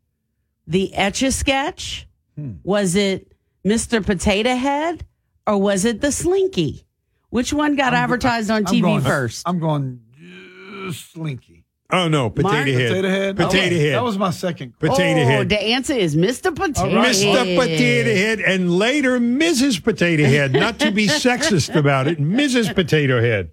the 0.67 0.95
Etch 0.95 1.23
a 1.23 1.33
Sketch? 1.33 2.07
Hmm. 2.37 2.53
Was 2.63 2.95
it 2.97 3.33
Mr. 3.65 4.05
Potato 4.05 4.55
Head? 4.55 5.05
Or 5.47 5.59
was 5.59 5.85
it 5.85 6.01
the 6.01 6.13
Slinky? 6.13 6.87
Which 7.31 7.53
one 7.53 7.75
got 7.77 7.93
advertised 7.95 8.51
on 8.51 8.59
I'm 8.67 8.73
TV 8.75 8.83
going- 8.83 9.01
first? 9.03 9.43
I'm 9.49 9.59
going 9.59 10.01
uh, 10.89 10.93
Slinky. 10.93 11.50
Oh 11.93 12.09
no, 12.09 12.31
potato 12.31 12.55
Mark? 12.55 12.67
head. 12.69 12.89
Potato 12.89 13.09
head. 13.09 13.37
Potato 13.37 13.77
Oh, 13.77 13.79
head. 13.81 13.95
That 13.95 14.05
was 14.05 14.19
my 14.19 14.31
second. 14.31 14.79
Potato 14.79 15.21
oh, 15.21 15.25
head. 15.27 15.49
the 15.49 15.61
answer 15.63 15.93
is 15.95 16.17
Mr. 16.17 16.55
Potato 16.55 16.95
right. 16.97 17.07
Head. 17.07 17.17
Mr. 17.17 17.57
Potato 17.57 18.15
Head, 18.15 18.41
and 18.41 18.73
later 18.77 19.19
Mrs. 19.19 19.83
Potato 19.83 20.25
Head. 20.25 20.53
Not 20.53 20.79
to 20.81 20.91
be 20.91 21.07
sexist 21.09 21.75
about 21.75 22.07
it, 22.07 22.19
Mrs. 22.21 22.75
Potato 22.75 23.21
Head. 23.21 23.51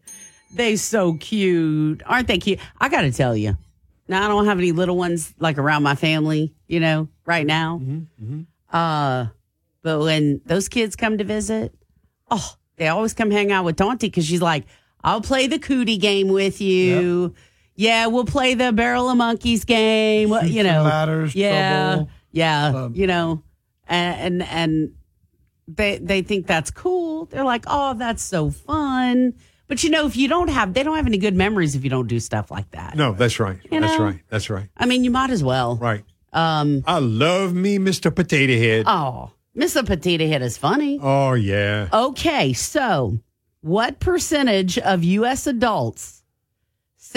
They 0.53 0.76
so 0.77 1.15
cute. 1.15 2.01
Aren't 2.05 2.27
they 2.27 2.38
cute? 2.38 2.59
I 2.80 2.89
got 2.89 3.01
to 3.01 3.11
tell 3.11 3.35
you. 3.35 3.57
Now 4.07 4.23
I 4.23 4.27
don't 4.30 4.45
have 4.45 4.57
any 4.57 4.72
little 4.72 4.95
ones 4.95 5.34
like 5.39 5.57
around 5.57 5.84
my 5.84 5.95
family, 5.95 6.53
you 6.68 6.80
know, 6.80 7.09
right 7.26 7.45
now. 7.45 7.81
Uh 8.72 9.27
but 9.84 9.99
when 9.99 10.41
those 10.45 10.68
kids 10.69 10.95
come 10.95 11.18
to 11.18 11.23
visit, 11.23 11.73
oh, 12.30 12.55
they 12.77 12.88
always 12.88 13.14
come 13.14 13.31
hang 13.31 13.51
out 13.51 13.64
with 13.65 13.76
Dante 13.77 14.09
cuz 14.09 14.26
she's 14.26 14.41
like, 14.41 14.65
"I'll 15.03 15.22
play 15.22 15.47
the 15.47 15.59
cootie 15.59 15.97
game 15.97 16.27
with 16.30 16.59
you." 16.61 17.34
Yeah, 17.77 18.07
we'll 18.07 18.25
play 18.25 18.55
the 18.55 18.73
barrel 18.73 19.09
of 19.09 19.17
monkeys 19.17 19.63
game. 19.63 20.33
You 20.43 20.63
know. 20.63 20.83
ladders, 20.83 21.33
yeah. 21.35 21.93
trouble. 21.95 22.09
Yeah, 22.31 22.65
Um, 22.67 22.95
you 22.95 23.07
know. 23.07 23.43
And 23.87 24.41
and 24.41 24.49
and 24.49 24.91
they 25.67 25.97
they 25.99 26.21
think 26.23 26.45
that's 26.47 26.71
cool. 26.71 27.25
They're 27.25 27.45
like, 27.45 27.63
"Oh, 27.67 27.93
that's 27.93 28.21
so 28.23 28.49
fun." 28.49 29.33
But 29.67 29.83
you 29.83 29.89
know, 29.89 30.05
if 30.07 30.17
you 30.17 30.27
don't 30.27 30.49
have, 30.49 30.73
they 30.73 30.83
don't 30.83 30.95
have 30.95 31.07
any 31.07 31.17
good 31.17 31.35
memories 31.35 31.75
if 31.75 31.83
you 31.83 31.89
don't 31.89 32.07
do 32.07 32.19
stuff 32.19 32.49
like 32.51 32.69
that. 32.71 32.95
No, 32.95 33.13
that's 33.13 33.39
right. 33.39 33.57
You 33.71 33.79
that's 33.79 33.97
know? 33.97 34.03
right. 34.05 34.19
That's 34.29 34.49
right. 34.49 34.67
I 34.75 34.85
mean, 34.87 35.03
you 35.03 35.11
might 35.11 35.29
as 35.29 35.43
well. 35.43 35.75
Right. 35.77 36.03
Um. 36.33 36.83
I 36.85 36.99
love 36.99 37.53
me, 37.53 37.77
Mr. 37.77 38.13
Potato 38.13 38.57
Head. 38.57 38.85
Oh, 38.87 39.31
Mr. 39.55 39.85
Potato 39.85 40.27
Head 40.27 40.41
is 40.41 40.57
funny. 40.57 40.99
Oh 41.01 41.33
yeah. 41.33 41.87
Okay, 41.93 42.53
so 42.53 43.19
what 43.61 43.99
percentage 43.99 44.77
of 44.79 45.03
U.S. 45.03 45.47
adults 45.47 46.16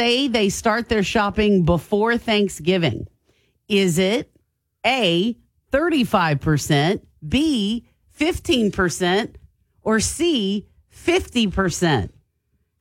say 0.00 0.28
they 0.28 0.48
start 0.48 0.88
their 0.88 1.02
shopping 1.02 1.62
before 1.66 2.16
Thanksgiving? 2.16 3.06
Is 3.68 3.98
it 3.98 4.34
A, 4.86 5.36
35%, 5.72 7.02
B, 7.28 7.86
15%, 8.18 9.34
or 9.82 10.00
C, 10.00 10.66
50%? 10.90 12.08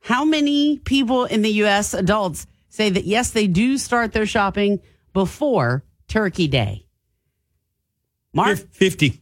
How 0.00 0.24
many 0.24 0.78
people 0.78 1.26
in 1.26 1.42
the 1.42 1.50
U.S. 1.64 1.92
adults 1.92 2.46
say 2.70 2.88
that, 2.88 3.04
yes, 3.04 3.32
they 3.32 3.46
do 3.46 3.76
start 3.76 4.12
their 4.12 4.24
shopping 4.24 4.80
before 5.12 5.84
Turkey 6.08 6.48
Day? 6.48 6.86
Mark? 8.32 8.56
Fifty. 8.72 9.20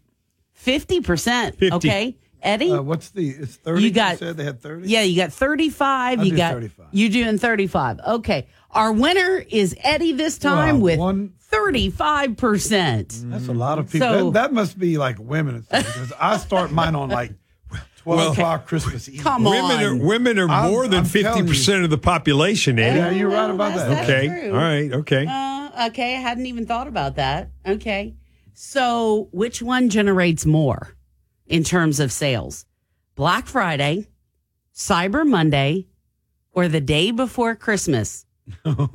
50%. 0.64 1.56
50. 1.56 1.72
Okay. 1.72 2.16
Eddie? 2.42 2.70
Uh, 2.72 2.82
what's 2.82 3.10
the? 3.10 3.28
It's 3.30 3.56
thirty. 3.56 3.82
You 3.84 3.90
got- 3.90 4.18
said 4.18 4.36
they 4.36 4.44
had 4.44 4.60
thirty. 4.60 4.88
Yeah, 4.88 5.02
you 5.02 5.16
got 5.16 5.32
35. 5.32 6.18
I'll 6.20 6.24
you 6.24 6.30
do 6.32 6.36
got 6.36 6.52
35. 6.54 6.86
You 6.92 7.08
doing 7.08 7.38
35. 7.38 8.00
Okay. 8.06 8.46
Our 8.70 8.92
winner 8.92 9.44
is 9.48 9.74
Eddie 9.82 10.12
this 10.12 10.38
time 10.38 10.76
Wow, 10.76 10.82
with 10.84 10.98
one- 10.98 11.32
35%. 11.50 13.30
That's 13.30 13.48
a 13.48 13.52
lot 13.52 13.78
of 13.78 13.90
people. 13.90 14.08
So- 14.08 14.24
that, 14.30 14.48
that 14.48 14.52
must 14.52 14.78
be 14.78 14.98
like 14.98 15.16
women 15.18 15.64
because 15.70 16.12
I 16.20 16.36
start 16.36 16.70
mine 16.72 16.94
on 16.94 17.08
like 17.08 17.32
twelve 17.96 18.18
Well- 18.20 18.32
o'clock 18.32 18.66
Christmas 18.66 19.08
Eve. 19.08 19.22
Come 19.22 19.44
women 19.44 19.82
are 19.84 19.90
on. 19.90 19.98
women 20.00 20.38
are 20.38 20.48
I'm- 20.48 20.70
more 20.70 20.86
than 20.86 21.00
I'm 21.00 21.04
fifty 21.04 21.22
telling 21.22 21.44
you. 21.46 21.52
percent 21.52 21.84
of 21.84 21.90
the 21.90 21.98
population, 21.98 22.78
Eddie. 22.78 22.98
Yeah, 22.98 23.10
you're 23.10 23.30
right 23.30 23.50
about 23.50 23.74
that's- 23.74 24.06
that. 24.06 24.10
okay. 24.10 24.28
true. 24.28 24.50
All 24.52 24.56
right. 24.58 24.92
Okay. 24.92 25.26
Uh, 25.28 25.86
okay. 25.88 26.16
I 26.16 26.20
hadn't 26.20 26.46
even 26.46 26.66
thought 26.66 26.86
about 26.88 27.16
that. 27.16 27.50
Okay. 27.66 28.14
So, 28.54 29.28
which 29.30 29.62
one 29.62 29.88
generates 29.88 30.44
more 30.44 30.94
in 31.48 31.64
terms 31.64 32.00
of 32.00 32.12
sales? 32.12 32.64
Black 33.14 33.46
Friday, 33.46 34.06
Cyber 34.74 35.26
Monday, 35.26 35.86
or 36.52 36.68
the 36.68 36.80
day 36.80 37.10
before 37.10 37.56
Christmas? 37.56 38.24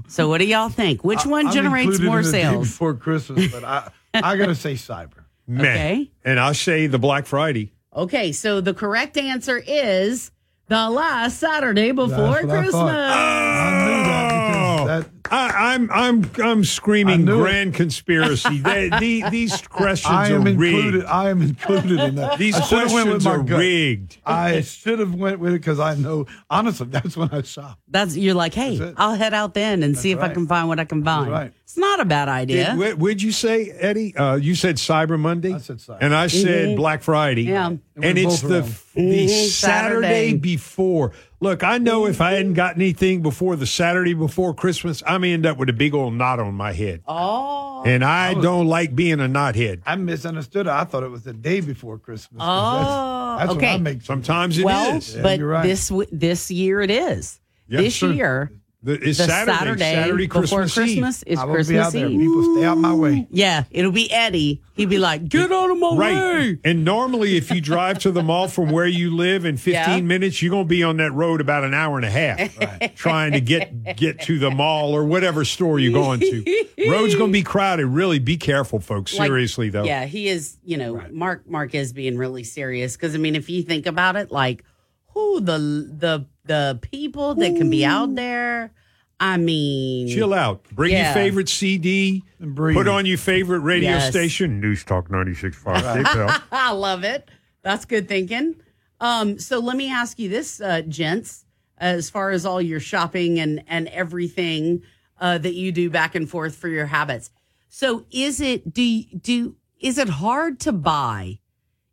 so, 0.08 0.28
what 0.30 0.40
do 0.40 0.46
y'all 0.46 0.70
think? 0.70 1.04
Which 1.04 1.26
one 1.26 1.48
I'm 1.48 1.54
generates 1.54 2.00
more 2.00 2.20
in 2.20 2.26
the 2.26 2.32
day 2.32 2.42
sales? 2.44 2.68
before 2.70 2.94
Christmas? 2.96 3.52
But 3.52 3.64
I 3.64 3.92
I 4.14 4.38
gotta 4.38 4.56
say 4.56 4.74
cyber. 4.74 5.26
Meh. 5.48 5.62
Okay. 5.62 6.12
And 6.24 6.40
I'll 6.40 6.54
say 6.54 6.88
the 6.88 7.00
Black 7.00 7.26
Friday. 7.26 7.74
Okay, 7.96 8.32
so 8.32 8.62
the 8.62 8.74
correct 8.74 9.18
answer 9.18 9.62
is 9.68 10.32
the 10.68 10.90
last 10.90 11.40
Saturday 11.40 11.92
before 11.92 12.42
That's 12.42 12.46
what 12.46 12.56
I 12.56 12.62
Christmas. 12.62 12.74
I 12.76 13.86
knew 13.86 14.04
that 14.06 14.30
because 14.30 14.88
that 14.88 15.23
I, 15.32 15.74
I'm 15.74 15.90
I'm 15.92 16.30
I'm 16.44 16.64
screaming 16.64 17.26
knew 17.26 17.40
it. 17.40 17.44
grand 17.44 17.74
conspiracy. 17.74 18.60
They- 18.60 18.90
the- 19.00 19.24
these 19.30 19.62
questions 19.68 20.14
I 20.14 20.32
are 20.32 20.36
am 20.36 20.48
included. 20.48 20.94
rigged. 20.96 21.06
I 21.08 21.30
am 21.30 21.42
included 21.42 22.00
in 22.00 22.16
that. 22.16 22.38
These 22.38 22.56
I 22.56 22.62
should've 22.62 22.92
went 22.92 23.08
with 23.10 23.24
questions 23.24 23.26
my 23.26 23.32
are 23.32 23.44
gut. 23.44 23.60
rigged. 23.60 24.18
I 24.26 24.62
should 24.62 25.00
have 25.00 25.16
went 25.16 25.40
with 25.40 25.54
it 25.54 25.60
because 25.60 25.80
I 25.80 25.96
know 25.96 26.26
honestly 26.50 26.88
that's 26.88 27.16
when 27.16 27.30
I 27.32 27.42
shop. 27.42 27.80
That's 27.88 28.18
you're 28.18 28.34
like, 28.36 28.54
hey, 28.54 28.94
I'll 28.98 29.16
head 29.16 29.34
out 29.34 29.54
then 29.54 29.82
and 29.84 29.98
see 29.98 30.12
if 30.12 30.20
I 30.20 30.30
can 30.30 30.46
find 30.48 30.68
what 30.68 30.80
I 30.80 30.86
can 30.86 31.04
find. 31.04 31.32
right. 31.32 31.54
It's 31.64 31.78
not 31.78 32.00
a 32.02 32.06
bad 32.06 32.30
idea. 32.30 32.76
Did, 32.78 33.00
would 33.02 33.20
you 33.20 33.32
say, 33.32 33.72
Eddie? 33.72 34.16
Uh, 34.16 34.36
you 34.36 34.54
said 34.54 34.76
Cyber 34.76 35.18
Monday. 35.20 35.56
I 35.56 35.58
said 35.58 35.78
Cyber. 35.78 35.98
and 36.02 36.14
I 36.14 36.28
said 36.28 36.70
Mhm. 36.70 36.76
Black 36.76 37.02
Friday. 37.02 37.44
Yeah. 37.44 37.66
and, 37.68 37.80
And 37.96 38.18
it's 38.20 38.44
both 38.44 38.50
the 38.52 38.62
wrong. 38.62 39.10
the 39.10 39.28
Saturday. 39.28 40.08
Saturday. 40.30 40.34
before. 40.38 41.14
Look, 41.40 41.64
I 41.64 41.80
know 41.80 42.06
if 42.06 42.22
I 42.22 42.34
hadn't 42.34 42.54
got 42.54 42.76
anything 42.76 43.22
before 43.24 43.56
the 43.56 43.66
Saturday 43.66 44.14
before 44.14 44.54
Christmas, 44.54 45.02
I'm 45.14 45.22
gonna 45.22 45.34
end 45.34 45.46
up 45.46 45.58
with 45.58 45.70
a 45.70 45.74
big 45.74 45.94
old 45.94 46.14
knot 46.14 46.40
on 46.40 46.54
my 46.56 46.74
head, 46.74 47.02
oh. 47.08 47.84
and 47.86 48.04
I 48.04 48.34
don't 48.34 48.68
like 48.68 48.96
being 48.96 49.20
a 49.20 49.30
knothead. 49.30 49.82
I 49.86 49.96
misunderstood. 49.96 50.68
I 50.68 50.84
thought 50.84 51.04
it 51.04 51.12
was 51.12 51.24
the 51.24 51.34
day 51.34 51.62
before 51.62 51.98
Christmas. 52.00 52.42
Oh, 52.44 53.36
that's, 53.38 53.48
that's 53.48 53.58
okay. 53.58 53.66
when 53.68 53.76
I 53.76 53.78
make 53.78 54.02
Sometimes 54.02 54.58
it 54.58 54.62
is. 54.62 54.66
well, 54.66 55.00
Yeah, 55.00 55.22
but 55.22 55.40
you're 55.40 55.48
right. 55.48 55.64
this 55.64 55.92
this 56.12 56.52
year 56.52 56.82
it 56.82 56.92
is. 56.92 57.40
Yeah, 57.68 57.82
this 57.82 57.94
sure. 57.94 58.12
year, 58.12 58.52
The, 58.84 58.94
it's 58.96 59.18
the 59.18 59.26
Saturday, 59.26 59.58
Saturday, 59.58 59.80
Saturday, 59.94 60.28
before 60.28 60.42
Christmas, 60.60 60.74
Christmas, 60.74 61.24
Eve. 61.26 61.34
is 61.34 61.40
I 61.40 61.46
will 61.46 61.54
Christmas 61.54 61.74
be 61.76 61.80
out 61.80 61.94
there. 61.94 62.08
Eve. 62.08 62.20
People 62.20 62.56
stay 62.58 62.66
out 62.66 62.78
my 62.78 62.94
way. 62.94 63.28
Yeah, 63.32 63.64
it'll 63.72 63.94
be 63.94 64.12
Eddie. 64.12 64.62
He'd 64.76 64.90
be 64.90 64.98
like, 64.98 65.30
"Get 65.30 65.52
out 65.54 65.72
of 65.72 65.78
my 65.78 65.96
Right. 65.96 66.16
way." 66.16 66.58
And 66.66 66.84
normally, 66.84 67.38
if 67.38 67.50
you 67.50 67.62
drive 67.62 68.00
to 68.00 68.12
the 68.12 68.22
mall 68.22 68.50
from 68.50 68.72
where 68.72 68.86
you 68.88 69.16
live 69.16 69.46
in 69.46 69.56
15 69.56 69.74
Yeah. 69.74 70.02
minutes, 70.02 70.42
you're 70.42 70.50
going 70.50 70.66
to 70.66 70.70
be 70.70 70.84
on 70.84 70.98
that 70.98 71.14
road 71.14 71.40
about 71.40 71.64
an 71.64 71.74
hour 71.74 71.96
and 71.98 72.06
a 72.06 72.10
half 72.10 72.96
trying 72.96 73.32
to 73.32 73.40
get 73.40 73.96
get 73.96 74.20
to 74.22 74.38
the 74.38 74.52
mall 74.52 74.94
or 74.94 75.06
whatever 75.06 75.46
store 75.46 75.80
you're 75.80 75.94
going 75.94 76.20
to. 76.20 76.66
Road's 76.90 77.16
going 77.16 77.30
to 77.30 77.34
be 77.34 77.44
crowded. 77.44 77.86
Really 77.86 78.20
be 78.20 78.36
careful, 78.36 78.80
folks. 78.82 79.18
Like, 79.18 79.28
Seriously, 79.28 79.70
though. 79.70 79.86
Yeah, 79.86 80.06
he 80.06 80.28
is. 80.28 80.58
You 80.66 80.76
know, 80.78 81.02
Mark 81.12 81.48
Mark 81.50 81.74
is 81.74 81.94
being 81.94 82.18
really 82.18 82.44
serious 82.44 82.98
because 82.98 83.16
I 83.16 83.18
mean, 83.18 83.36
if 83.36 83.50
you 83.50 83.64
think 83.64 83.86
about 83.86 84.16
it, 84.18 84.30
like 84.32 84.66
who 85.14 85.40
the 85.42 85.58
the 85.58 86.26
the 86.46 86.80
people 86.82 87.36
that 87.36 87.56
can 87.56 87.70
be 87.70 87.86
out 87.86 88.16
there. 88.16 88.72
I 89.20 89.38
mean, 89.38 90.10
Chill 90.10 90.34
out. 90.34 90.64
Bring 90.72 90.92
Yeah. 90.92 91.06
your 91.06 91.14
favorite 91.14 91.48
CD. 91.48 92.24
And 92.40 92.54
breathe. 92.54 92.76
Put 92.76 92.88
on 92.90 93.06
your 93.06 93.18
favorite 93.18 93.60
radio 93.60 93.92
Yes. 93.92 94.10
station. 94.10 94.60
News 94.60 94.84
Talk 94.84 95.10
96.5. 95.10 96.04
KPEL. 96.04 96.42
I 96.52 96.72
love 96.72 97.04
it. 97.06 97.30
That's 97.62 97.86
good 97.86 98.10
thinking. 98.10 98.56
Um, 99.00 99.40
so 99.40 99.60
let 99.60 99.78
me 99.78 99.90
ask 99.90 100.20
you 100.20 100.28
this, 100.28 100.60
uh, 100.60 100.82
gents, 100.82 101.46
as 101.78 102.10
far 102.10 102.32
as 102.32 102.46
all 102.46 102.62
your 102.62 102.80
shopping 102.82 103.40
and 103.40 103.64
and 103.68 103.88
everything 103.90 104.82
uh, 105.22 105.38
that 105.38 105.54
you 105.54 105.72
do 105.72 105.90
back 105.90 106.16
and 106.16 106.30
forth 106.30 106.56
for 106.56 106.68
your 106.68 106.88
habits. 106.88 107.30
So 107.70 108.06
is 108.12 108.42
it 108.42 108.74
do 108.74 109.04
do 109.04 109.56
is 109.80 109.98
it 109.98 110.10
hard 110.10 110.60
to 110.62 110.72
buy 110.74 111.40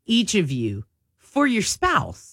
each 0.04 0.34
of 0.34 0.50
you 0.50 0.84
for 1.18 1.46
your 1.46 1.62
spouse? 1.62 2.29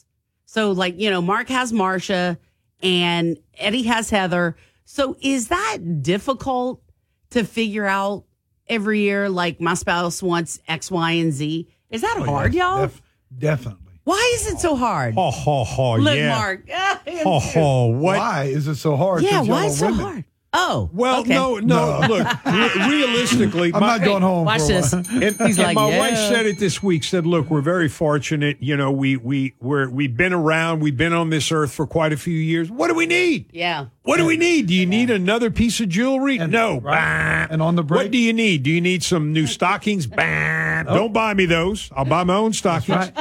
So 0.57 0.71
like 0.71 0.99
you 0.99 1.11
know, 1.11 1.21
Mark 1.21 1.49
has 1.49 1.71
Marsha 1.71 2.35
and 2.81 3.37
Eddie 3.59 3.83
has 3.83 4.09
Heather. 4.09 4.55
So 4.85 5.15
is 5.21 5.49
that 5.49 6.01
difficult 6.01 6.81
to 7.29 7.43
figure 7.43 7.85
out 7.85 8.23
every 8.67 9.01
year? 9.01 9.29
Like 9.29 9.61
my 9.61 9.75
spouse 9.75 10.23
wants 10.23 10.59
X, 10.67 10.89
Y, 10.89 11.11
and 11.11 11.31
Z. 11.31 11.67
Is 11.91 12.01
that 12.01 12.15
Oh, 12.17 12.23
hard, 12.23 12.55
yes, 12.55 12.59
y'all? 12.63 12.81
def- 12.87 13.01
definitely. 13.37 13.99
Why 14.03 14.31
is 14.33 14.47
it 14.51 14.59
so 14.59 14.75
hard? 14.75 15.13
Ho, 15.13 15.29
ho, 15.29 15.63
ho, 15.63 15.95
Look, 15.97 16.15
yeah. 16.17 16.35
Mark. 16.35 16.63
I 16.73 16.99
am 17.05 17.23
Ho, 17.25 17.39
ho, 17.39 17.85
what? 17.89 18.17
Why 18.17 18.43
is 18.45 18.67
it 18.67 18.77
so 18.77 18.95
hard? 18.95 19.21
Yeah, 19.21 19.37
'Cause 19.37 19.47
y'all 19.47 19.55
why 19.57 19.65
is 19.67 19.73
it 19.75 19.77
so 19.77 19.85
women. 19.91 19.99
hard? 20.05 20.25
Oh, 20.59 20.89
Well, 20.91 21.21
okay. 21.21 21.33
no, 21.35 21.57
no. 21.57 21.99
Look, 22.07 22.45
re- 22.45 22.87
realistically, 22.89 23.71
I'm 23.73 23.79
not 23.79 24.01
going 24.03 24.23
home. 24.23 24.45
Watch 24.45 24.61
for 24.61 24.65
a 24.65 24.67
this. 24.81 24.91
And, 24.93 25.05
He's 25.07 25.39
and 25.39 25.57
like, 25.59 25.75
my 25.75 25.89
yeah. 25.89 25.99
wife 25.99 26.17
said 26.17 26.45
it 26.47 26.57
this 26.57 26.81
week. 26.81 27.03
Said, 27.03 27.25
"Look, 27.27 27.49
we're 27.49 27.61
very 27.61 27.87
fortunate. 27.87 28.57
You 28.59 28.75
know, 28.75 28.91
we 28.91 29.17
we 29.17 29.53
we're 29.61 29.87
we've 29.89 30.17
been 30.17 30.33
around. 30.33 30.79
We've 30.79 30.97
been 30.97 31.13
on 31.13 31.29
this 31.29 31.51
earth 31.51 31.71
for 31.71 31.85
quite 31.85 32.11
a 32.11 32.17
few 32.17 32.33
years. 32.37 32.71
What 32.71 32.87
do 32.87 32.95
we 32.95 33.05
need? 33.05 33.49
Yeah. 33.53 33.87
What 34.03 34.17
do 34.17 34.25
we 34.25 34.37
need? 34.37 34.67
Do 34.67 34.73
you 34.73 34.85
need 34.85 35.09
another 35.11 35.51
piece 35.51 35.79
of 35.79 35.89
jewelry? 35.89 36.37
no. 36.39 36.79
Bah. 36.79 37.47
And 37.49 37.61
on 37.61 37.75
the 37.75 37.83
break, 37.83 38.03
What 38.05 38.11
do 38.11 38.17
you 38.17 38.33
need? 38.33 38.63
Do 38.63 38.71
you 38.71 38.81
need 38.81 39.03
some 39.03 39.33
new 39.33 39.45
stockings? 39.57 40.07
Bah. 40.07 40.83
Oh. 40.87 40.95
Don't 40.95 41.13
buy 41.13 41.33
me 41.33 41.45
those. 41.45 41.89
I'll 41.95 42.05
buy 42.05 42.23
my 42.23 42.35
own 42.35 42.53
stockings. 42.53 43.11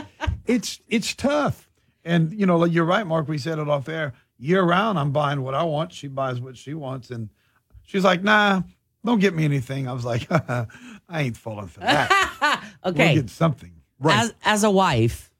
It's 0.46 0.80
it's 0.88 1.14
tough. 1.14 1.68
and 2.04 2.32
you 2.32 2.46
know, 2.46 2.64
you're 2.64 2.84
right, 2.84 3.06
Mark. 3.06 3.28
We 3.28 3.36
said 3.38 3.58
it 3.58 3.68
off 3.68 3.88
air. 3.88 4.14
Year 4.38 4.62
round, 4.62 4.98
I'm 4.98 5.12
buying 5.12 5.42
what 5.42 5.54
I 5.54 5.62
want. 5.64 5.92
She 5.92 6.08
buys 6.08 6.40
what 6.40 6.56
she 6.56 6.74
wants, 6.74 7.10
and 7.10 7.30
she's 7.82 8.04
like, 8.04 8.22
"Nah, 8.22 8.62
don't 9.04 9.18
get 9.18 9.34
me 9.34 9.44
anything." 9.44 9.88
I 9.88 9.92
was 9.92 10.04
like, 10.04 10.26
"I 10.30 10.66
ain't 11.10 11.36
falling 11.36 11.68
for 11.68 11.80
that. 11.80 12.62
Okay. 12.84 13.14
we'll 13.14 13.22
get 13.22 13.30
something." 13.30 13.72
As 14.04 14.34
as 14.44 14.62
a 14.64 14.70
wife, 14.70 15.30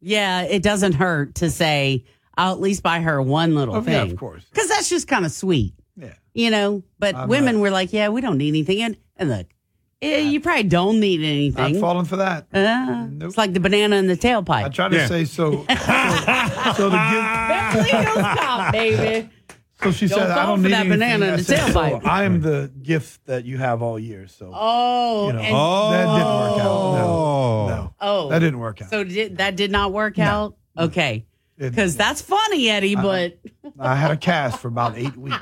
yeah, 0.00 0.42
it 0.42 0.62
doesn't 0.62 0.92
hurt 0.92 1.36
to 1.36 1.50
say 1.50 2.04
I'll 2.36 2.52
at 2.52 2.60
least 2.60 2.82
buy 2.82 3.00
her 3.00 3.20
one 3.22 3.54
little 3.54 3.74
Oh, 3.74 3.78
yeah, 3.78 4.02
thing. 4.02 4.12
of 4.12 4.18
course. 4.18 4.44
Because 4.52 4.68
that's 4.68 4.90
just 4.90 5.08
kind 5.08 5.24
of 5.24 5.32
sweet. 5.32 5.72
Yeah. 5.96 6.12
You 6.34 6.50
know, 6.50 6.82
but 6.98 7.14
I'm 7.14 7.28
women 7.30 7.54
not- 7.56 7.62
were 7.62 7.70
like, 7.70 7.94
yeah, 7.94 8.10
we 8.10 8.20
don't 8.20 8.36
need 8.36 8.48
anything. 8.48 8.82
And, 8.82 8.96
and 9.16 9.30
look, 9.30 9.46
eh, 10.02 10.18
you 10.20 10.40
probably 10.40 10.64
don't 10.64 11.00
need 11.00 11.20
Not 11.20 11.26
anything. 11.26 11.80
falling 11.80 12.04
for 12.06 12.16
that. 12.16 12.46
Uh, 12.52 13.08
It's 13.26 13.36
like 13.38 13.52
the 13.52 13.60
banana 13.60 13.96
in 13.96 14.06
the 14.06 14.16
tailpipe. 14.16 14.64
I 14.64 14.68
try 14.68 14.88
to 14.88 14.96
Yeah. 14.96 15.06
say 15.06 15.24
so. 15.24 15.52
So, 15.52 16.72
so 16.74 16.90
the 16.90 16.98
gift. 17.10 17.48
Beverly 17.48 17.90
Hills 17.90 18.38
Cop, 18.38 18.72
baby. 18.72 19.28
So 19.82 19.92
she 19.92 20.06
Don't 20.08 20.18
said, 20.20 20.28
fall 20.34 20.38
"I 20.38 20.46
don't 20.46 20.58
for 20.58 20.62
need 20.64 20.72
that 20.72 20.80
anything." 20.80 20.98
banana 20.98 21.26
in 21.26 21.32
I 21.34 21.36
the 21.36 21.44
said, 21.44 21.72
so 21.72 21.78
tailpipe. 21.80 22.06
I 22.06 22.24
am 22.24 22.40
the 22.40 22.70
gift 22.82 23.26
that 23.26 23.44
you 23.44 23.58
have 23.58 23.82
all 23.82 23.98
year. 23.98 24.26
So 24.26 24.50
Oh, 24.54 25.26
you 25.26 25.32
know, 25.34 25.38
and- 25.40 25.54
that 25.94 26.16
didn't 26.16 26.32
work 26.32 26.60
out. 26.60 26.66
Oh. 26.66 27.66
No, 27.68 27.76
no, 27.76 27.94
oh, 28.00 28.28
that 28.30 28.38
didn't 28.38 28.58
work 28.58 28.80
out. 28.82 28.88
So 28.90 29.04
did, 29.04 29.36
that 29.36 29.54
did 29.56 29.70
not 29.70 29.92
work 29.92 30.18
out. 30.18 30.56
Okay, 30.78 31.26
It- 31.58 31.70
because 31.70 31.94
that's 31.96 32.22
funny, 32.22 32.70
Eddie. 32.70 32.96
But 32.96 33.38
I 33.78 33.96
had 33.96 34.10
a 34.12 34.16
cast 34.16 34.60
for 34.60 34.68
about 34.68 34.96
eight 34.96 35.16
weeks. 35.16 35.36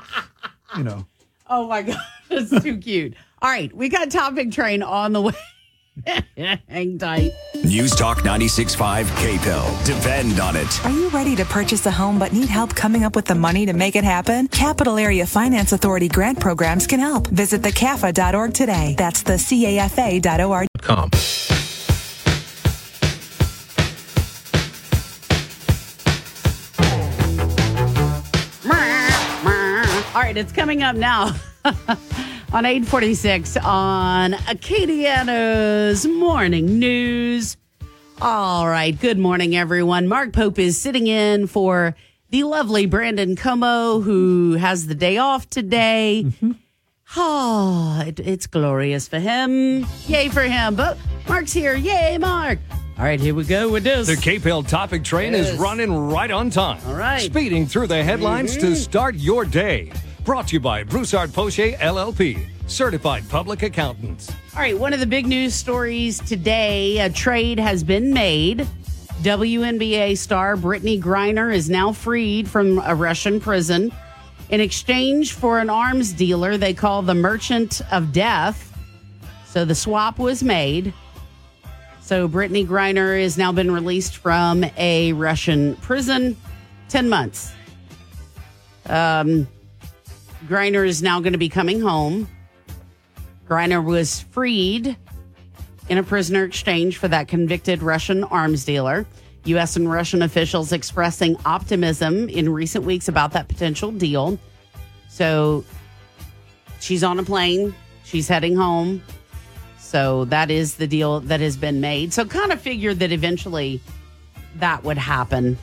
You 0.77 0.83
know. 0.83 1.05
oh 1.49 1.67
my 1.69 1.81
god, 1.83 1.97
that's 2.29 2.61
too 2.61 2.77
cute. 2.77 3.13
All 3.45 3.51
right, 3.51 3.71
we 3.75 3.89
got 3.89 4.09
topic 4.09 4.49
train 4.49 4.81
on 4.81 5.13
the 5.13 5.21
way. 5.21 5.33
Hang 6.67 6.97
tight. 6.97 7.31
News 7.63 7.95
Talk 7.95 8.23
96.5 8.23 9.05
KPEL. 9.05 9.85
Depend 9.85 10.39
on 10.39 10.55
it. 10.55 10.83
Are 10.83 10.89
you 10.89 11.09
ready 11.09 11.35
to 11.35 11.45
purchase 11.45 11.85
a 11.85 11.91
home 11.91 12.17
but 12.17 12.33
need 12.33 12.49
help 12.49 12.73
coming 12.73 13.03
up 13.03 13.15
with 13.15 13.25
the 13.25 13.35
money 13.35 13.67
to 13.67 13.73
make 13.73 13.95
it 13.95 14.03
happen? 14.03 14.47
Capital 14.47 14.97
Area 14.97 15.27
Finance 15.27 15.73
Authority 15.73 16.07
grant 16.07 16.39
programs 16.39 16.87
can 16.87 16.99
help. 16.99 17.27
Visit 17.27 17.61
the 17.61 17.69
thecafa.org 17.69 18.51
today. 18.51 18.95
That's 18.97 19.21
the 19.21 19.33
CAFA.org. 19.33 20.67
Com. 20.81 21.11
All 30.15 30.21
right, 30.21 30.35
it's 30.35 30.51
coming 30.51 30.81
up 30.81 30.95
now 30.95 31.35
on 32.55 32.63
846 32.63 33.57
on 33.57 34.31
Acadiana's 34.31 36.07
Morning 36.07 36.79
News. 36.79 37.57
All 38.21 38.65
right, 38.65 38.97
good 38.97 39.19
morning, 39.19 39.57
everyone. 39.57 40.07
Mark 40.07 40.31
Pope 40.31 40.57
is 40.57 40.79
sitting 40.79 41.07
in 41.07 41.47
for 41.47 41.97
the 42.29 42.43
lovely 42.43 42.85
Brandon 42.85 43.35
Comeaux, 43.35 44.01
who 44.01 44.53
has 44.53 44.87
the 44.87 44.95
day 44.95 45.17
off 45.17 45.49
today. 45.49 46.27
Oh, 47.17 48.01
it, 48.07 48.21
it's 48.21 48.47
glorious 48.47 49.09
for 49.09 49.19
him. 49.19 49.85
Yay 50.07 50.29
for 50.29 50.43
him. 50.43 50.75
But 50.75 50.97
Mark's 51.27 51.51
here. 51.51 51.75
Yay, 51.75 52.17
Mark. 52.17 52.59
All 52.97 53.03
right, 53.03 53.19
here 53.19 53.35
we 53.35 53.43
go 53.43 53.69
with 53.69 53.83
this. 53.83 54.07
The 54.07 54.15
KPEL 54.15 54.65
topic 54.67 55.03
train 55.03 55.33
Yes. 55.33 55.49
is 55.49 55.59
running 55.59 55.93
right 55.93 56.31
on 56.31 56.49
time. 56.49 56.79
All 56.87 56.95
right. 56.95 57.21
Speeding 57.21 57.65
through 57.67 57.87
the 57.87 58.01
headlines 58.01 58.55
to 58.55 58.67
mm-hmm. 58.67 58.75
start 58.75 59.15
your 59.15 59.43
day. 59.43 59.91
Brought 60.25 60.47
to 60.47 60.53
you 60.55 60.59
by 60.59 60.83
Broussard 60.83 61.31
Poche 61.31 61.77
LLP, 61.77 62.47
certified 62.65 63.29
public 63.29 63.61
accountants. 63.61 64.31
All 64.55 64.59
right, 64.59 64.75
one 64.75 64.91
of 64.91 64.99
the 64.99 65.05
big 65.05 65.27
news 65.27 65.53
stories 65.53 66.17
today 66.19 66.97
a 66.97 67.11
trade 67.11 67.59
has 67.59 67.83
been 67.83 68.11
made. 68.11 68.67
WNBA 69.21 70.17
star 70.17 70.55
Brittney 70.55 70.99
Griner 70.99 71.53
is 71.53 71.69
now 71.69 71.91
freed 71.91 72.47
from 72.47 72.79
a 72.79 72.95
Russian 72.95 73.39
prison 73.39 73.93
in 74.49 74.61
exchange 74.61 75.33
for 75.33 75.59
an 75.59 75.69
arms 75.69 76.11
dealer 76.11 76.57
they 76.57 76.73
call 76.73 77.03
the 77.03 77.13
Merchant 77.13 77.81
of 77.91 78.11
Death. 78.11 78.75
So 79.45 79.63
the 79.63 79.75
swap 79.75 80.17
was 80.17 80.41
made. 80.41 80.91
So 82.01 82.27
Brittney 82.27 82.65
Griner 82.65 83.21
has 83.21 83.37
now 83.37 83.51
been 83.51 83.69
released 83.69 84.17
from 84.17 84.65
a 84.75 85.13
Russian 85.13 85.75
prison, 85.75 86.35
10 86.89 87.09
months. 87.09 87.51
Um, 88.87 89.47
Griner 90.47 90.87
is 90.87 91.01
now 91.01 91.19
going 91.19 91.33
to 91.33 91.39
be 91.39 91.49
coming 91.49 91.81
home. 91.81 92.27
Griner 93.47 93.83
was 93.83 94.21
freed 94.21 94.95
in 95.89 95.97
a 95.97 96.03
prisoner 96.03 96.43
exchange 96.43 96.97
for 96.97 97.07
that 97.07 97.27
convicted 97.27 97.81
Russian 97.81 98.23
arms 98.25 98.65
dealer. 98.65 99.05
U.S. 99.45 99.75
and 99.75 99.89
Russian 99.89 100.21
officials 100.23 100.71
expressing 100.71 101.37
optimism 101.45 102.29
in 102.29 102.49
recent 102.49 102.83
weeks 102.83 103.07
about 103.07 103.31
that 103.33 103.47
potential 103.47 103.91
deal. 103.91 104.39
So 105.09 105.63
she's 106.79 107.03
on 107.03 107.19
a 107.19 107.23
plane, 107.23 107.75
she's 108.03 108.27
heading 108.27 108.55
home. 108.55 109.03
So 109.77 110.25
that 110.25 110.49
is 110.49 110.75
the 110.75 110.87
deal 110.87 111.19
that 111.21 111.39
has 111.41 111.55
been 111.57 111.79
made. 111.79 112.11
So 112.11 112.25
kind 112.25 112.51
of 112.51 112.59
figured 112.59 112.99
that 112.99 113.11
eventually 113.11 113.81
that 114.55 114.83
would 114.83 114.97
happen. 114.97 115.57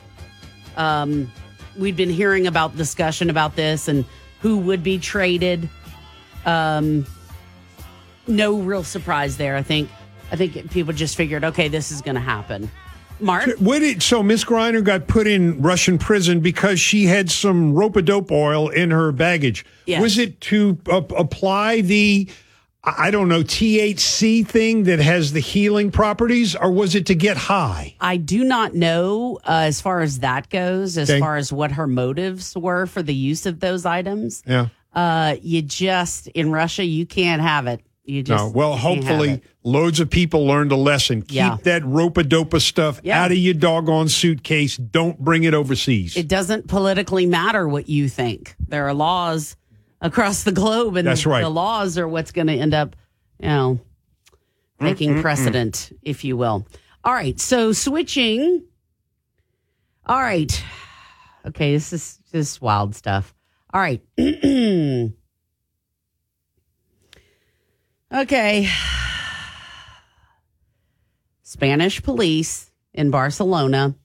Um, 0.77 1.29
we've 1.77 1.97
been 1.97 2.09
hearing 2.09 2.47
about 2.47 2.77
discussion 2.77 3.29
about 3.29 3.55
this 3.57 3.89
and 3.89 4.05
who 4.43 4.57
would 4.59 4.83
be 4.83 4.99
traded. 4.99 5.69
Um, 6.45 7.07
no 8.27 8.59
real 8.59 8.83
surprise 8.83 9.37
there. 9.37 9.55
I 9.55 9.63
think 9.63 9.89
I 10.31 10.35
think 10.35 10.69
people 10.71 10.93
just 10.93 11.15
figured, 11.15 11.45
okay, 11.45 11.69
this 11.69 11.91
is 11.91 12.01
going 12.01 12.15
to 12.15 12.21
happen. 12.21 12.69
Mark, 13.19 13.45
so 13.99 14.21
Miss 14.21 14.43
Griner 14.43 14.83
got 14.83 15.07
put 15.07 15.27
in 15.27 15.61
Russian 15.61 15.97
prison 15.97 16.41
because 16.41 16.79
she 16.79 17.05
had 17.05 17.31
some 17.31 17.73
rope 17.73 17.95
a 17.95 18.01
dope 18.01 18.31
oil 18.31 18.67
in 18.67 18.91
her 18.91 19.13
baggage. 19.13 19.65
Yes. 19.85 20.01
Was 20.01 20.17
it 20.17 20.41
to 20.41 20.77
uh, 20.89 21.03
apply 21.15 21.81
the 21.81 22.27
I 22.85 23.11
don't 23.11 23.29
know 23.29 23.43
THC 23.43 24.45
thing 24.45 24.83
that 24.83 24.99
has 24.99 25.31
the 25.31 25.39
healing 25.39 25.89
properties, 25.89 26.53
or 26.53 26.69
was 26.69 26.95
it 26.95 27.05
to 27.05 27.15
get 27.15 27.37
high? 27.37 27.95
I 28.01 28.17
do 28.17 28.43
not 28.43 28.73
know 28.75 29.39
uh, 29.45 29.63
as 29.67 29.79
far 29.79 30.01
as 30.01 30.19
that 30.19 30.49
goes, 30.49 30.97
as 30.97 31.09
Okay. 31.09 31.19
far 31.19 31.37
as 31.37 31.53
what 31.53 31.71
her 31.73 31.87
motives 31.87 32.57
were 32.57 32.85
for 32.85 33.01
the 33.01 33.13
use 33.15 33.45
of 33.45 33.61
those 33.61 33.85
items. 33.85 34.43
Yeah. 34.45 34.67
Uh, 34.93 35.37
you 35.41 35.61
just 35.61 36.27
in 36.27 36.51
Russia, 36.51 36.83
you 36.83 37.05
can't 37.05 37.41
have 37.41 37.67
it. 37.67 37.79
You 38.03 38.21
just 38.21 38.43
no. 38.43 38.51
Well, 38.51 38.73
you 38.75 38.79
can't 38.81 39.03
have 39.05 39.17
hopefully, 39.17 39.41
loads 39.63 40.01
of 40.01 40.09
people 40.09 40.45
learned 40.45 40.73
a 40.73 40.75
lesson. 40.75 41.21
Keep 41.21 41.35
Yeah. 41.37 41.57
that 41.63 41.85
rope 41.85 42.17
a 42.17 42.23
dope 42.23 42.53
stuff 42.59 42.99
Yeah. 43.01 43.23
out 43.23 43.31
of 43.31 43.37
your 43.37 43.53
doggone 43.53 44.09
suitcase. 44.09 44.75
Don't 44.75 45.17
bring 45.19 45.45
it 45.45 45.53
overseas. 45.53 46.17
it 46.17 46.27
doesn't 46.27 46.67
politically 46.67 47.25
matter 47.25 47.65
what 47.65 47.87
you 47.87 48.09
think. 48.09 48.55
There 48.67 48.85
are 48.85 48.93
laws 48.93 49.55
across 50.03 50.43
the 50.43 50.51
globe, 50.51 50.97
and 50.97 51.07
That's 51.07 51.25
right. 51.25 51.41
the 51.41 51.49
laws 51.49 51.97
are 51.97 52.07
what's 52.07 52.31
going 52.31 52.47
to 52.47 52.53
end 52.53 52.75
up, 52.75 52.95
you 53.39 53.47
know, 53.47 53.79
taking 54.79 55.21
precedent, 55.21 55.91
if 56.03 56.23
you 56.23 56.37
will. 56.37 56.67
All 57.03 57.13
right, 57.13 57.39
so 57.39 57.71
switching. 57.71 58.63
All 60.05 60.21
right, 60.21 60.63
okay, 61.47 61.73
this 61.73 61.93
is 61.93 62.19
just 62.31 62.61
wild 62.61 62.93
stuff. 62.95 63.33
All 63.73 63.81
right. 63.81 64.01
okay. 68.13 68.69
Spanish 71.41 72.03
police 72.03 72.71
in 72.93 73.09
Barcelona 73.09 73.95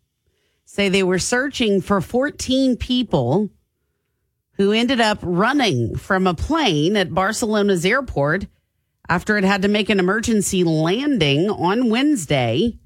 say 0.64 0.88
they 0.88 1.02
were 1.02 1.18
searching 1.18 1.82
for 1.82 2.00
14 2.00 2.76
people 2.76 3.50
who 4.58 4.72
ended 4.72 5.00
up 5.00 5.18
running 5.22 5.96
from 5.96 6.26
a 6.26 6.34
plane 6.34 6.96
at 6.96 7.14
Barcelona's 7.14 7.86
airport 7.86 8.46
after 9.08 9.38
it 9.38 9.44
had 9.44 9.62
to 9.62 9.68
make 9.68 9.88
an 9.88 10.00
emergency 10.00 10.64
landing 10.64 11.48
on 11.48 11.88
Wednesday. 11.88 12.76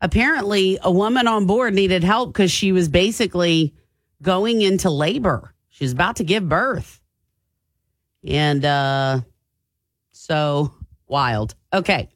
Apparently, 0.00 0.78
a 0.82 0.90
woman 0.90 1.28
on 1.28 1.46
board 1.46 1.74
needed 1.74 2.02
help 2.02 2.32
because 2.32 2.50
she 2.50 2.72
was 2.72 2.88
basically 2.88 3.74
going 4.22 4.62
into 4.62 4.90
labor. 4.90 5.54
She 5.68 5.84
was 5.84 5.92
about 5.92 6.16
to 6.16 6.24
give 6.24 6.48
birth. 6.48 7.00
And 8.24 8.64
uh, 8.64 9.20
so 10.12 10.72
wild. 11.06 11.54
Okay. 11.72 12.08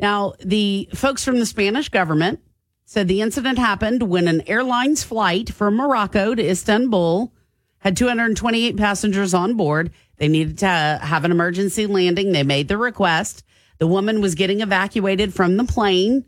Now, 0.00 0.32
the 0.44 0.88
folks 0.94 1.24
from 1.24 1.38
the 1.38 1.46
Spanish 1.46 1.88
government 1.90 2.40
said 2.84 3.06
the 3.06 3.20
incident 3.20 3.58
happened 3.58 4.02
when 4.02 4.28
an 4.28 4.42
airline's 4.48 5.04
flight 5.04 5.50
from 5.50 5.76
Morocco 5.76 6.34
to 6.34 6.50
Istanbul 6.50 7.32
had 7.84 7.96
228 7.96 8.76
passengers 8.78 9.34
on 9.34 9.54
board. 9.54 9.92
They 10.16 10.28
needed 10.28 10.58
to 10.58 10.66
have 10.66 11.24
an 11.24 11.30
emergency 11.30 11.86
landing. 11.86 12.32
They 12.32 12.42
made 12.42 12.66
the 12.68 12.78
request. 12.78 13.44
The 13.78 13.86
woman 13.86 14.22
was 14.22 14.34
getting 14.34 14.62
evacuated 14.62 15.34
from 15.34 15.58
the 15.58 15.64
plane. 15.64 16.24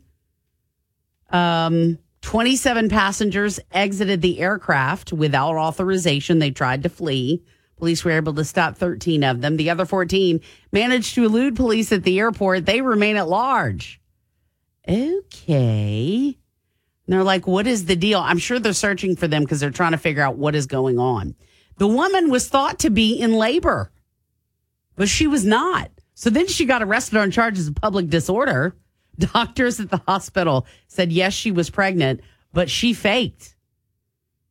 Um, 1.31 1.97
27 2.21 2.89
passengers 2.89 3.59
exited 3.71 4.21
the 4.21 4.39
aircraft 4.39 5.11
without 5.11 5.55
authorization. 5.55 6.39
They 6.39 6.51
tried 6.51 6.83
to 6.83 6.89
flee. 6.89 7.43
Police 7.77 8.03
were 8.05 8.11
able 8.11 8.33
to 8.35 8.45
stop 8.45 8.77
13 8.77 9.23
of 9.23 9.41
them. 9.41 9.57
The 9.57 9.69
other 9.69 9.85
14 9.85 10.39
managed 10.71 11.15
to 11.15 11.25
elude 11.25 11.55
police 11.55 11.91
at 11.91 12.03
the 12.03 12.19
airport. 12.19 12.65
They 12.65 12.81
remain 12.81 13.17
at 13.17 13.27
large. 13.27 13.99
Okay. 14.87 16.37
And 17.07 17.13
they're 17.13 17.23
like, 17.23 17.47
what 17.47 17.67
is 17.67 17.85
the 17.85 17.95
deal? 17.95 18.19
I'm 18.19 18.37
sure 18.37 18.59
they're 18.59 18.73
searching 18.73 19.15
for 19.15 19.27
them 19.27 19.43
because 19.43 19.61
they're 19.61 19.71
trying 19.71 19.93
to 19.93 19.97
figure 19.97 20.21
out 20.21 20.37
what 20.37 20.55
is 20.55 20.65
going 20.65 20.99
on. 20.99 21.35
The 21.77 21.87
woman 21.87 22.29
was 22.29 22.49
thought 22.49 22.79
to 22.79 22.89
be 22.89 23.13
in 23.19 23.33
labor, 23.33 23.91
but 24.95 25.07
she 25.07 25.25
was 25.25 25.45
not. 25.45 25.89
So 26.15 26.29
then 26.29 26.47
she 26.47 26.65
got 26.65 26.83
arrested 26.83 27.17
on 27.17 27.31
charges 27.31 27.67
of 27.67 27.75
public 27.75 28.09
disorder. 28.09 28.75
Doctors 29.19 29.79
at 29.79 29.89
the 29.89 30.01
hospital 30.05 30.67
said, 30.87 31.11
yes, 31.11 31.33
she 31.33 31.51
was 31.51 31.69
pregnant, 31.69 32.21
but 32.51 32.69
she 32.69 32.93
faked 32.93 33.55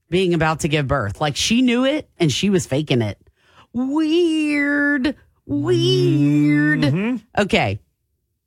being 0.08 0.32
about 0.32 0.60
to 0.60 0.68
give 0.68 0.88
birth. 0.88 1.20
Like 1.20 1.36
she 1.36 1.60
knew 1.60 1.84
it 1.84 2.08
and 2.18 2.32
she 2.32 2.48
was 2.48 2.66
faking 2.66 3.02
it. 3.02 3.18
Weird. 3.72 5.14
Weird. 5.44 6.80
Mm-hmm. 6.80 7.16
Okay. 7.42 7.80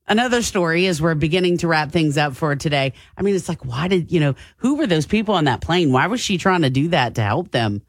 Another 0.10 0.42
story 0.42 0.88
as 0.88 1.00
we're 1.00 1.14
beginning 1.14 1.60
to 1.60 1.68
wrap 1.68 1.92
things 1.92 2.18
up 2.18 2.36
for 2.36 2.56
today. 2.56 2.94
I 3.16 3.22
mean, 3.22 3.36
it's 3.36 3.48
like, 3.48 3.64
why 3.64 3.88
did, 3.88 4.12
you 4.12 4.20
know, 4.20 4.34
who 4.58 4.76
were 4.76 4.88
those 4.88 5.06
people 5.06 5.36
on 5.36 5.44
that 5.44 5.62
plane? 5.62 5.92
Why 5.92 6.08
was 6.08 6.20
she 6.20 6.40
trying 6.40 6.64
to 6.64 6.72
do 6.72 6.88
that 6.88 7.14
to 7.16 7.22
help 7.22 7.52
them? 7.52 7.84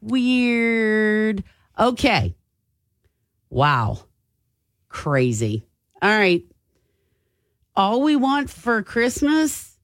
Weird. 0.00 1.44
Okay. 1.78 2.34
Wow. 3.50 4.00
Crazy. 4.88 5.64
All 6.02 6.10
right. 6.10 6.42
All 7.76 8.02
we 8.02 8.16
want 8.16 8.50
for 8.50 8.82
Christmas 8.82 9.78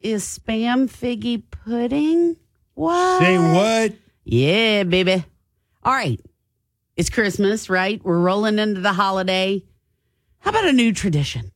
is 0.00 0.24
spam 0.24 0.90
figgy 0.90 1.44
pudding. 1.48 2.36
What? 2.74 3.20
Say 3.20 3.38
what? 3.38 3.94
Yeah, 4.24 4.82
baby. 4.82 5.24
All 5.84 5.92
right. 5.92 6.20
It's 6.96 7.08
Christmas, 7.08 7.70
right? 7.70 8.04
We're 8.04 8.18
rolling 8.18 8.58
into 8.58 8.80
the 8.80 8.92
holiday. 8.92 9.62
How 10.40 10.50
about 10.50 10.66
a 10.66 10.72
new 10.72 10.92
tradition? 10.92 11.52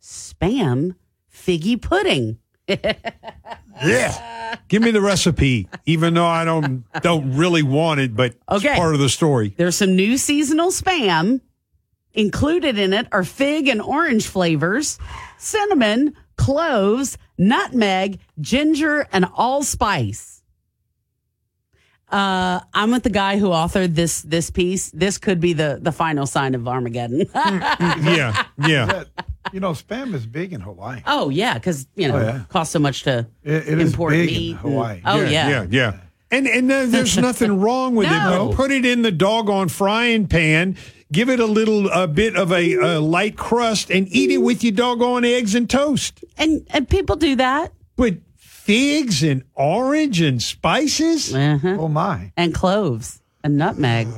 Spam 0.00 0.96
figgy 1.32 1.80
pudding. 1.80 2.38
Yeah. 3.84 4.56
Give 4.68 4.82
me 4.82 4.90
the 4.90 5.00
recipe, 5.00 5.66
even 5.86 6.14
though 6.14 6.26
I 6.26 6.44
don't 6.44 6.84
don't 7.00 7.34
really 7.36 7.62
want 7.62 8.00
it, 8.00 8.14
but 8.14 8.34
Okay. 8.48 8.68
it's 8.68 8.78
part 8.78 8.94
of 8.94 9.00
the 9.00 9.08
story. 9.08 9.54
There's 9.56 9.76
some 9.76 9.96
new 9.96 10.16
seasonal 10.18 10.68
spam. 10.70 11.40
Included 12.14 12.78
in 12.78 12.92
it 12.92 13.08
are 13.10 13.24
fig 13.24 13.66
and 13.68 13.80
orange 13.82 14.26
flavors, 14.26 14.98
cinnamon, 15.38 16.14
cloves, 16.36 17.16
nutmeg, 17.38 18.20
ginger, 18.40 19.08
and 19.12 19.24
allspice. 19.36 20.31
Uh, 22.12 22.60
I'm 22.74 22.90
with 22.90 23.02
the 23.04 23.10
guy 23.10 23.38
who 23.38 23.48
authored 23.48 23.94
this 23.94 24.22
this 24.22 24.50
piece. 24.50 24.90
This 24.90 25.16
could 25.18 25.40
be 25.40 25.54
the 25.54 25.78
the 25.80 25.92
final 25.92 26.26
sign 26.26 26.54
of 26.54 26.68
Armageddon. 26.68 27.26
yeah, 27.34 28.44
yeah. 28.66 29.04
You 29.52 29.60
know, 29.60 29.72
spam 29.72 30.14
is 30.14 30.26
big 30.26 30.52
in 30.52 30.60
Hawaii. 30.60 31.00
Oh 31.06 31.30
yeah, 31.30 31.54
because 31.54 31.86
you 31.96 32.08
know 32.08 32.16
Oh, 32.16 32.20
yeah. 32.20 32.40
costs 32.48 32.72
so 32.72 32.78
much 32.78 33.02
to 33.04 33.26
It- 33.42 33.68
it 33.68 33.78
is 33.80 33.92
import 33.92 34.12
big 34.12 34.28
in 34.28 34.34
meat. 34.36 34.50
and- 34.50 34.58
Hawaii. 34.60 35.00
oh 35.04 35.20
yeah. 35.22 35.48
yeah, 35.48 35.66
yeah. 35.70 35.96
And 36.30 36.46
and 36.46 36.70
uh, 36.70 36.86
there's 36.86 37.16
nothing 37.18 37.60
wrong 37.64 37.94
with 37.94 38.08
No. 38.10 38.14
it. 38.16 38.48
But 38.50 38.56
put 38.56 38.70
it 38.70 38.84
in 38.86 39.02
the 39.02 39.10
doggone 39.12 39.68
frying 39.68 40.26
pan. 40.28 40.76
Give 41.10 41.28
it 41.28 41.40
a 41.40 41.46
little 41.46 41.90
a 41.90 42.06
bit 42.08 42.36
of 42.36 42.52
a, 42.52 42.74
a 42.74 42.98
light 43.00 43.36
crust 43.36 43.90
and 43.90 44.06
eat 44.10 44.30
it 44.30 44.38
with 44.38 44.62
your 44.64 44.72
doggone 44.72 45.24
eggs 45.24 45.54
and 45.54 45.68
toast. 45.68 46.24
And 46.38 46.66
and 46.70 46.88
people 46.88 47.16
do 47.16 47.36
that. 47.36 47.72
But 47.96 48.14
figs 48.72 49.22
and 49.22 49.42
orange 49.54 50.20
and 50.22 50.42
spices. 50.42 51.34
Uh-huh. 51.34 51.76
Oh 51.78 51.88
my! 51.88 52.32
And 52.36 52.54
cloves 52.54 53.20
and 53.44 53.56
nutmeg. 53.58 54.08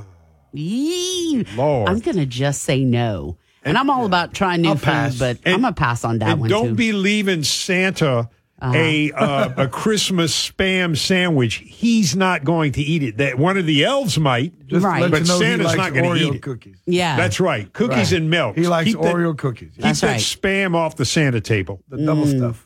Yee. 0.53 1.45
Lord. 1.57 1.89
I'm 1.89 1.99
gonna 2.01 2.27
just 2.27 2.63
say 2.63 2.85
no. 2.85 3.37
And 3.65 3.79
I'm 3.79 3.89
all 3.91 4.05
about 4.07 4.35
trying 4.35 4.61
new 4.63 4.69
I'll 4.71 4.75
food, 4.77 4.85
pass. 4.85 5.19
but 5.19 5.39
I'm 5.47 5.63
gonna 5.63 5.73
pass 5.73 6.05
on 6.05 6.19
that 6.19 6.31
and 6.33 6.41
one 6.43 6.51
don't 6.51 6.69
too. 6.69 6.75
be 6.75 6.93
leaving 6.93 7.43
Santa 7.43 8.29
a 8.63 9.11
uh, 9.13 9.53
a 9.57 9.69
Christmas 9.69 10.33
spam 10.51 10.97
sandwich. 10.97 11.57
He's 11.67 12.15
not 12.15 12.45
going 12.45 12.73
to 12.73 12.83
eat 12.83 13.03
it. 13.03 13.17
That 13.19 13.37
one 13.39 13.57
of 13.59 13.67
the 13.67 13.85
elves 13.85 14.19
might, 14.19 14.67
Just 14.69 14.85
Right. 14.85 15.11
but 15.11 15.23
you 15.23 15.27
know 15.29 15.39
Santa's 15.39 15.75
not 15.75 15.93
going 15.93 16.05
to 16.05 16.11
Oreo 16.11 16.29
eat 16.29 16.35
it. 16.37 16.43
cookies. 16.43 16.77
yeah, 16.87 17.17
That's 17.17 17.41
right. 17.41 17.71
Cookies 17.73 18.13
Right. 18.13 18.21
and 18.21 18.31
milk. 18.31 18.57
He 18.57 18.67
likes 18.67 18.91
Keep 18.91 19.01
that- 19.03 19.15
Oreo 19.15 19.37
cookies. 19.37 19.73
Keep 19.75 19.83
That's 19.83 20.01
that 20.03 20.07
right. 20.13 20.21
spam 20.21 20.75
off 20.75 20.97
the 20.97 21.05
Santa 21.05 21.41
table. 21.43 21.83
The 21.89 21.99
double 21.99 22.25
Mm. 22.25 22.39
stuff. 22.39 22.64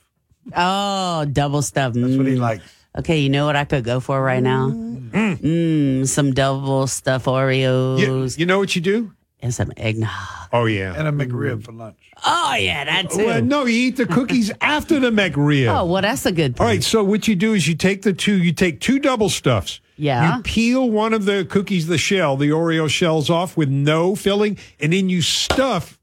Oh, 0.56 1.24
double 1.26 1.62
stuff. 1.62 1.94
That's 1.94 2.16
what 2.16 2.26
he 2.26 2.34
Mm. 2.34 2.40
likes. 2.40 2.64
Okay, 2.98 3.18
you 3.20 3.28
know 3.28 3.46
what 3.46 3.54
I 3.56 3.64
could 3.64 3.84
go 3.84 4.00
for 4.00 4.20
right 4.20 4.42
now? 4.42 4.70
Mm, 4.72 6.06
some 6.06 6.32
double 6.32 6.86
stuff 6.86 7.26
You, 7.26 7.32
Oreos 7.32 8.38
you 8.38 8.46
know 8.46 8.58
what 8.58 8.74
you 8.74 8.82
do? 8.82 9.12
and 9.40 9.54
some 9.54 9.72
eggnog. 9.76 10.10
Oh 10.52 10.64
yeah. 10.64 10.94
And 10.96 11.06
a 11.06 11.12
McRib 11.12 11.64
for 11.64 11.72
lunch. 11.72 11.96
Oh 12.26 12.56
yeah, 12.58 12.84
that's 12.84 13.16
it. 13.16 13.24
Well, 13.26 13.42
no, 13.42 13.64
you 13.66 13.88
eat 13.88 13.96
the 13.96 14.06
cookies 14.06 14.50
after 14.60 14.98
the 14.98 15.10
McRib. 15.10 15.68
Oh 15.72 15.84
well, 15.84 16.02
that's 16.02 16.26
a 16.26 16.32
good. 16.32 16.56
Thing. 16.56 16.60
All 16.64 16.66
right, 16.66 16.82
so 16.82 17.04
what 17.04 17.28
you 17.28 17.36
do 17.36 17.52
is 17.54 17.68
you 17.68 17.74
take 17.76 18.02
the 18.02 18.12
two, 18.12 18.36
you 18.42 18.52
take 18.52 18.80
two 18.80 18.98
double 18.98 19.28
stuffs. 19.28 19.80
Yeah. 19.96 20.36
You 20.36 20.42
peel 20.42 20.88
one 20.90 21.12
of 21.12 21.24
the 21.24 21.44
cookies, 21.48 21.86
the 21.88 21.98
shell, 21.98 22.36
the 22.36 22.50
Oreo 22.50 22.88
shells 22.88 23.30
off 23.30 23.56
with 23.56 23.68
no 23.68 24.14
filling, 24.14 24.56
and 24.80 24.92
then 24.92 25.08
you 25.08 25.22
stuff 25.22 25.97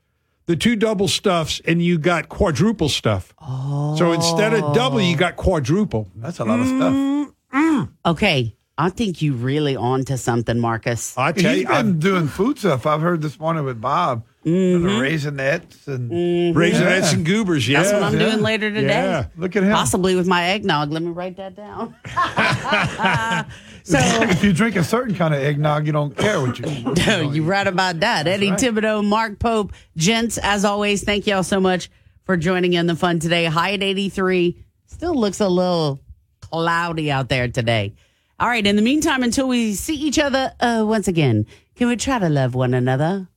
the 0.48 0.56
two 0.56 0.75
double 0.75 1.07
stuffs, 1.07 1.61
and 1.65 1.82
you 1.82 1.98
got 1.98 2.30
quadruple 2.30 2.90
stuff. 2.90 3.33
Oh. 3.41 3.95
So 3.98 4.11
instead 4.11 4.53
of 4.53 4.74
double, 4.74 5.01
you 5.01 5.15
got 5.17 5.35
quadruple. 5.35 6.09
That's 6.15 6.40
a 6.40 6.45
lot 6.45 6.59
of 6.59 6.67
stuff. 6.67 7.91
Okay, 8.06 8.56
I 8.77 8.90
think 8.90 9.22
you 9.22 9.33
really 9.33 9.75
on 9.75 10.03
to 10.06 10.17
something, 10.17 10.59
Marcus. 10.59 11.17
I 11.17 11.32
tell 11.32 11.53
He's 11.53 11.64
you, 11.64 11.67
I'm 11.69 11.98
doing 11.99 12.27
food 12.27 12.59
stuff. 12.59 12.85
I've 12.85 13.01
heard 13.01 13.22
this 13.22 13.40
morning 13.40 13.64
with 13.65 13.80
Bob. 13.82 14.25
Mm-hmm. 14.45 14.83
The 14.83 14.90
raisinets 14.90 15.88
and 15.88 16.11
raisinets 16.56 17.14
and 17.14 17.25
goobers. 17.25 17.67
Yeah, 17.67 17.82
That's 17.82 17.93
what 17.93 18.03
I'm 18.03 18.14
Yeah. 18.14 18.30
doing 18.30 18.43
later 18.43 18.69
today. 18.69 18.88
Yeah. 19.03 19.25
look 19.38 19.56
at 19.56 19.64
him. 19.64 19.72
Possibly 19.72 20.15
with 20.15 20.27
my 20.27 20.43
eggnog. 20.49 20.91
Let 20.91 21.01
me 21.01 21.09
write 21.09 21.38
that 21.38 21.56
down. 21.56 21.95
so 23.85 23.97
if 24.01 24.43
you 24.43 24.51
drink 24.51 24.75
a 24.75 24.83
certain 24.83 25.15
kind 25.15 25.33
of 25.33 25.39
eggnog, 25.41 25.85
you 25.88 25.93
don't 25.93 26.15
care 26.17 26.41
what 26.41 26.59
you. 26.59 26.65
What 26.83 26.97
No, 27.07 27.22
you 27.31 27.43
eat. 27.43 27.47
right 27.47 27.65
about 27.67 28.01
that. 28.01 28.27
Eddie 28.27 28.49
right. 28.49 28.59
Thibodeau, 28.59 29.05
Mark 29.05 29.39
Pope, 29.39 29.72
gents, 29.95 30.38
as 30.38 30.65
always, 30.65 31.03
thank 31.03 31.25
y'all 31.27 31.43
so 31.43 31.59
much 31.59 31.89
for 32.25 32.35
joining 32.35 32.73
in 32.73 32.88
the 32.88 32.95
fun 32.95 33.19
today. 33.19 33.45
High 33.45 33.73
at 33.73 33.83
83. 33.83 34.57
Still 34.88 35.15
looks 35.15 35.39
a 35.39 35.47
little 35.47 36.01
cloudy 36.41 37.11
out 37.11 37.30
there 37.30 37.47
today. 37.47 37.93
All 38.39 38.47
right. 38.47 38.65
In 38.65 38.75
the 38.75 38.81
meantime, 38.81 39.23
until 39.23 39.47
we 39.47 39.75
see 39.75 39.95
each 39.95 40.19
other 40.19 40.51
uh, 40.59 40.83
once 40.85 41.07
again, 41.07 41.45
can 41.76 41.88
we 41.88 41.95
try 41.95 42.20
to 42.20 42.30
love 42.30 42.56
one 42.56 42.74
another? 42.74 43.28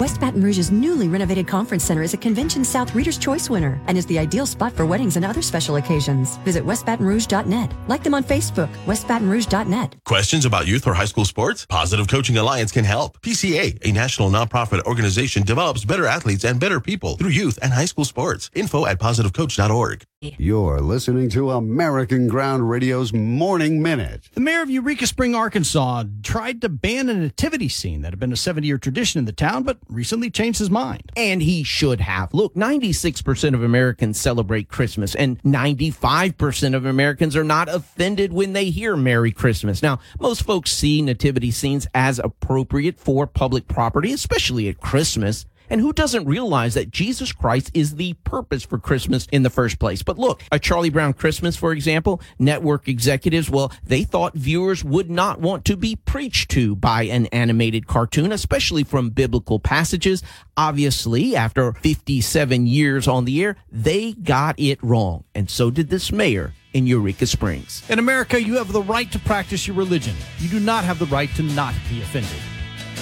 West 0.00 0.20
Baton 0.20 0.42
Rouge's 0.42 0.70
newly 0.72 1.08
renovated 1.08 1.46
conference 1.46 1.84
center 1.84 2.02
is 2.02 2.12
a 2.12 2.16
Convention 2.16 2.64
South 2.64 2.94
Reader's 2.94 3.18
Choice 3.18 3.48
winner 3.48 3.80
and 3.86 3.96
is 3.96 4.06
the 4.06 4.18
ideal 4.18 4.46
spot 4.46 4.72
for 4.72 4.84
weddings 4.84 5.16
and 5.16 5.24
other 5.24 5.42
special 5.42 5.76
occasions. 5.76 6.36
Visit 6.38 6.64
westbatonrouge.net. 6.64 7.72
Like 7.86 8.02
them 8.02 8.14
on 8.14 8.24
Facebook, 8.24 8.68
westbatonrouge.net. 8.86 9.96
Questions 10.04 10.44
about 10.44 10.66
youth 10.66 10.86
or 10.86 10.94
high 10.94 11.04
school 11.04 11.24
sports? 11.24 11.64
Positive 11.66 12.08
Coaching 12.08 12.36
Alliance 12.38 12.72
can 12.72 12.84
help. 12.84 13.20
PCA, 13.20 13.78
a 13.84 13.92
national 13.92 14.30
nonprofit 14.30 14.82
organization, 14.84 15.44
develops 15.44 15.84
better 15.84 16.06
athletes 16.06 16.44
and 16.44 16.58
better 16.58 16.80
people 16.80 17.16
through 17.16 17.30
youth 17.30 17.58
and 17.62 17.72
high 17.72 17.84
school 17.84 18.04
sports. 18.04 18.50
Info 18.54 18.84
at 18.86 18.98
positivecoach.org. 18.98 20.02
You're 20.20 20.80
listening 20.80 21.28
to 21.30 21.52
American 21.52 22.26
Ground 22.26 22.68
Radio's 22.68 23.12
Morning 23.12 23.80
Minute. 23.80 24.28
The 24.34 24.40
mayor 24.40 24.62
of 24.62 24.70
Eureka 24.70 25.06
Spring, 25.06 25.36
Arkansas, 25.36 26.06
tried 26.24 26.60
to 26.62 26.68
ban 26.68 27.08
a 27.08 27.14
nativity 27.14 27.68
scene 27.68 28.00
that 28.00 28.10
had 28.10 28.18
been 28.18 28.32
a 28.32 28.36
70 28.36 28.66
year 28.66 28.78
tradition 28.78 29.20
in 29.20 29.26
the 29.26 29.32
town, 29.32 29.62
but 29.62 29.78
recently 29.88 30.28
changed 30.28 30.58
his 30.58 30.70
mind. 30.70 31.12
And 31.16 31.40
he 31.40 31.62
should 31.62 32.00
have. 32.00 32.34
Look, 32.34 32.54
96% 32.54 33.54
of 33.54 33.62
Americans 33.62 34.18
celebrate 34.18 34.68
Christmas, 34.68 35.14
and 35.14 35.40
95% 35.44 36.74
of 36.74 36.84
Americans 36.84 37.36
are 37.36 37.44
not 37.44 37.68
offended 37.68 38.32
when 38.32 38.54
they 38.54 38.70
hear 38.70 38.96
Merry 38.96 39.30
Christmas. 39.30 39.84
Now, 39.84 40.00
most 40.18 40.42
folks 40.42 40.72
see 40.72 41.00
nativity 41.00 41.52
scenes 41.52 41.86
as 41.94 42.18
appropriate 42.18 42.98
for 42.98 43.28
public 43.28 43.68
property, 43.68 44.12
especially 44.12 44.68
at 44.68 44.80
Christmas. 44.80 45.46
And 45.70 45.80
who 45.80 45.92
doesn't 45.92 46.26
realize 46.26 46.74
that 46.74 46.90
Jesus 46.90 47.32
Christ 47.32 47.70
is 47.74 47.96
the 47.96 48.14
purpose 48.24 48.64
for 48.64 48.78
Christmas 48.78 49.26
in 49.32 49.42
the 49.42 49.50
first 49.50 49.78
place? 49.78 50.02
But 50.02 50.18
look, 50.18 50.42
a 50.50 50.58
Charlie 50.58 50.90
Brown 50.90 51.12
Christmas, 51.12 51.56
for 51.56 51.72
example, 51.72 52.20
network 52.38 52.88
executives, 52.88 53.50
well, 53.50 53.72
they 53.84 54.04
thought 54.04 54.34
viewers 54.34 54.84
would 54.84 55.10
not 55.10 55.40
want 55.40 55.64
to 55.66 55.76
be 55.76 55.96
preached 55.96 56.50
to 56.52 56.76
by 56.76 57.02
an 57.02 57.26
animated 57.26 57.86
cartoon, 57.86 58.32
especially 58.32 58.84
from 58.84 59.10
biblical 59.10 59.58
passages. 59.58 60.22
Obviously, 60.56 61.36
after 61.36 61.72
57 61.72 62.66
years 62.66 63.06
on 63.06 63.24
the 63.24 63.42
air, 63.42 63.56
they 63.70 64.12
got 64.12 64.58
it 64.58 64.82
wrong. 64.82 65.24
And 65.34 65.50
so 65.50 65.70
did 65.70 65.88
this 65.88 66.10
mayor 66.10 66.52
in 66.72 66.86
Eureka 66.86 67.26
Springs. 67.26 67.82
In 67.88 67.98
America, 67.98 68.40
you 68.40 68.56
have 68.56 68.72
the 68.72 68.82
right 68.82 69.10
to 69.12 69.18
practice 69.18 69.66
your 69.66 69.76
religion. 69.76 70.14
You 70.38 70.48
do 70.48 70.60
not 70.60 70.84
have 70.84 70.98
the 70.98 71.06
right 71.06 71.30
to 71.36 71.42
not 71.42 71.74
be 71.88 72.02
offended. 72.02 72.57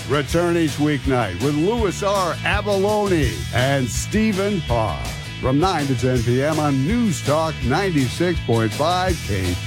Return 0.08 0.56
each 0.56 0.76
weeknight 0.76 1.42
with 1.42 1.56
Louis 1.56 2.00
R. 2.00 2.34
Avallone 2.34 3.32
and 3.52 3.88
Stephen 3.88 4.60
Parr 4.60 5.04
from 5.40 5.58
9 5.58 5.86
to 5.88 5.96
10 5.96 6.22
p.m. 6.22 6.60
on 6.60 6.86
News 6.86 7.26
Talk 7.26 7.54
96.5 7.64 8.70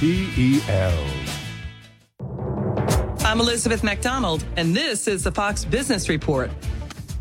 KPEL. 0.00 0.96
I'm 3.22 3.38
Elizabeth 3.38 3.84
MacDonald, 3.84 4.46
and 4.56 4.74
this 4.74 5.06
is 5.06 5.22
the 5.22 5.30
Fox 5.30 5.66
Business 5.66 6.08
Report. 6.08 6.50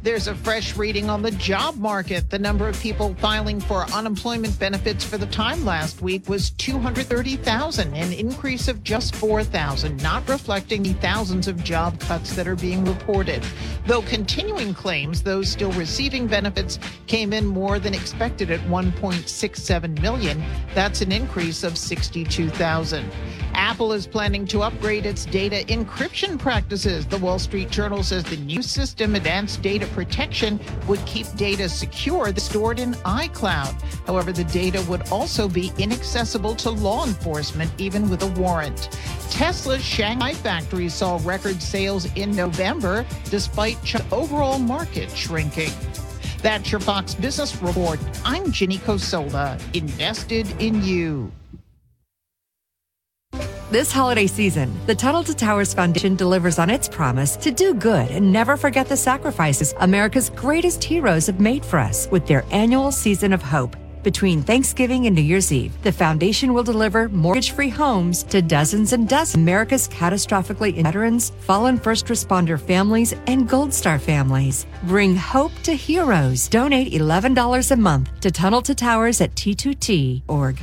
There's 0.01 0.27
a 0.27 0.35
fresh 0.35 0.77
reading 0.77 1.09
on 1.09 1.21
the 1.21 1.31
job 1.31 1.75
market. 1.75 2.29
The 2.29 2.39
number 2.39 2.69
of 2.69 2.79
people 2.79 3.13
filing 3.15 3.59
for 3.59 3.83
unemployment 3.91 4.57
benefits 4.57 5.03
for 5.03 5.17
the 5.17 5.25
time 5.25 5.65
last 5.65 6.01
week 6.01 6.29
was 6.29 6.51
230,000, 6.51 7.93
an 7.93 8.13
increase 8.13 8.69
of 8.69 8.81
just 8.81 9.13
4,000, 9.17 10.01
not 10.01 10.25
reflecting 10.29 10.83
the 10.83 10.93
thousands 10.93 11.49
of 11.49 11.61
job 11.65 11.99
cuts 11.99 12.33
that 12.37 12.47
are 12.47 12.55
being 12.55 12.85
reported. 12.85 13.43
Though 13.87 14.01
continuing 14.03 14.73
claims, 14.73 15.21
those 15.21 15.49
still 15.49 15.73
receiving 15.73 16.27
benefits 16.27 16.79
came 17.07 17.33
in 17.33 17.45
more 17.45 17.77
than 17.77 17.93
expected 17.93 18.51
at 18.51 18.61
1.67 18.61 20.01
million. 20.01 20.41
That's 20.73 21.01
an 21.01 21.11
increase 21.11 21.63
of 21.63 21.77
62,000. 21.77 23.11
Apple 23.53 23.91
is 23.91 24.07
planning 24.07 24.45
to 24.45 24.61
upgrade 24.61 25.05
its 25.05 25.25
data 25.25 25.65
encryption 25.67 26.39
practices. 26.39 27.05
The 27.05 27.17
Wall 27.17 27.39
Street 27.39 27.69
Journal 27.69 28.03
says 28.03 28.23
the 28.23 28.37
new 28.37 28.61
system, 28.61 29.15
Advanced 29.15 29.61
Data 29.61 29.88
Protection, 29.93 30.59
would 30.87 31.03
keep 31.05 31.27
data 31.35 31.69
secure 31.69 32.35
stored 32.35 32.79
in 32.79 32.93
iCloud. 32.93 33.81
However, 34.05 34.31
the 34.31 34.43
data 34.45 34.81
would 34.89 35.09
also 35.09 35.47
be 35.47 35.71
inaccessible 35.77 36.55
to 36.55 36.69
law 36.69 37.05
enforcement, 37.05 37.71
even 37.77 38.09
with 38.09 38.23
a 38.23 38.27
warrant. 38.39 38.89
Tesla's 39.29 39.83
Shanghai 39.83 40.33
factory 40.33 40.89
saw 40.89 41.19
record 41.23 41.61
sales 41.61 42.05
in 42.15 42.31
November, 42.35 43.05
despite 43.25 43.81
China's 43.83 44.11
overall 44.11 44.59
market 44.59 45.11
shrinking. 45.11 45.71
That's 46.41 46.71
your 46.71 46.81
Fox 46.81 47.13
Business 47.13 47.61
Report. 47.61 47.99
I'm 48.23 48.51
Ginny 48.51 48.77
Cosola, 48.77 49.59
invested 49.73 50.49
in 50.61 50.83
you. 50.83 51.31
This 53.71 53.91
holiday 53.91 54.25
season, 54.25 54.73
the 54.87 54.95
Tunnel 54.95 55.23
to 55.25 55.35
Towers 55.35 55.75
Foundation 55.75 56.15
delivers 56.15 56.57
on 56.57 56.71
its 56.71 56.89
promise 56.89 57.35
to 57.35 57.51
do 57.51 57.75
good 57.75 58.09
and 58.09 58.33
never 58.33 58.57
forget 58.57 58.87
the 58.87 58.97
sacrifices 58.97 59.75
America's 59.79 60.31
greatest 60.31 60.83
heroes 60.83 61.27
have 61.27 61.39
made 61.39 61.63
for 61.63 61.77
us 61.77 62.07
with 62.09 62.25
their 62.25 62.43
annual 62.49 62.91
season 62.91 63.31
of 63.31 63.43
hope. 63.43 63.75
Between 64.01 64.41
Thanksgiving 64.41 65.05
and 65.05 65.15
New 65.15 65.21
Year's 65.21 65.51
Eve, 65.51 65.79
the 65.83 65.91
foundation 65.91 66.55
will 66.55 66.63
deliver 66.63 67.09
mortgage 67.09 67.51
free 67.51 67.69
homes 67.69 68.23
to 68.23 68.41
dozens 68.41 68.91
and 68.91 69.07
dozens 69.07 69.35
of 69.35 69.41
America's 69.41 69.87
catastrophically 69.87 70.69
injured 70.69 70.85
veterans, 70.85 71.29
fallen 71.41 71.77
first 71.77 72.07
responder 72.07 72.59
families, 72.59 73.13
and 73.27 73.47
Gold 73.47 73.71
Star 73.71 73.99
families. 73.99 74.65
Bring 74.85 75.15
hope 75.15 75.53
to 75.61 75.73
heroes. 75.73 76.47
Donate 76.47 76.91
$11 76.91 77.69
a 77.69 77.75
month 77.75 78.19
to 78.21 78.31
Tunnel 78.31 78.63
to 78.63 78.73
Towers 78.73 79.21
at 79.21 79.35
T2T.org. 79.35 80.59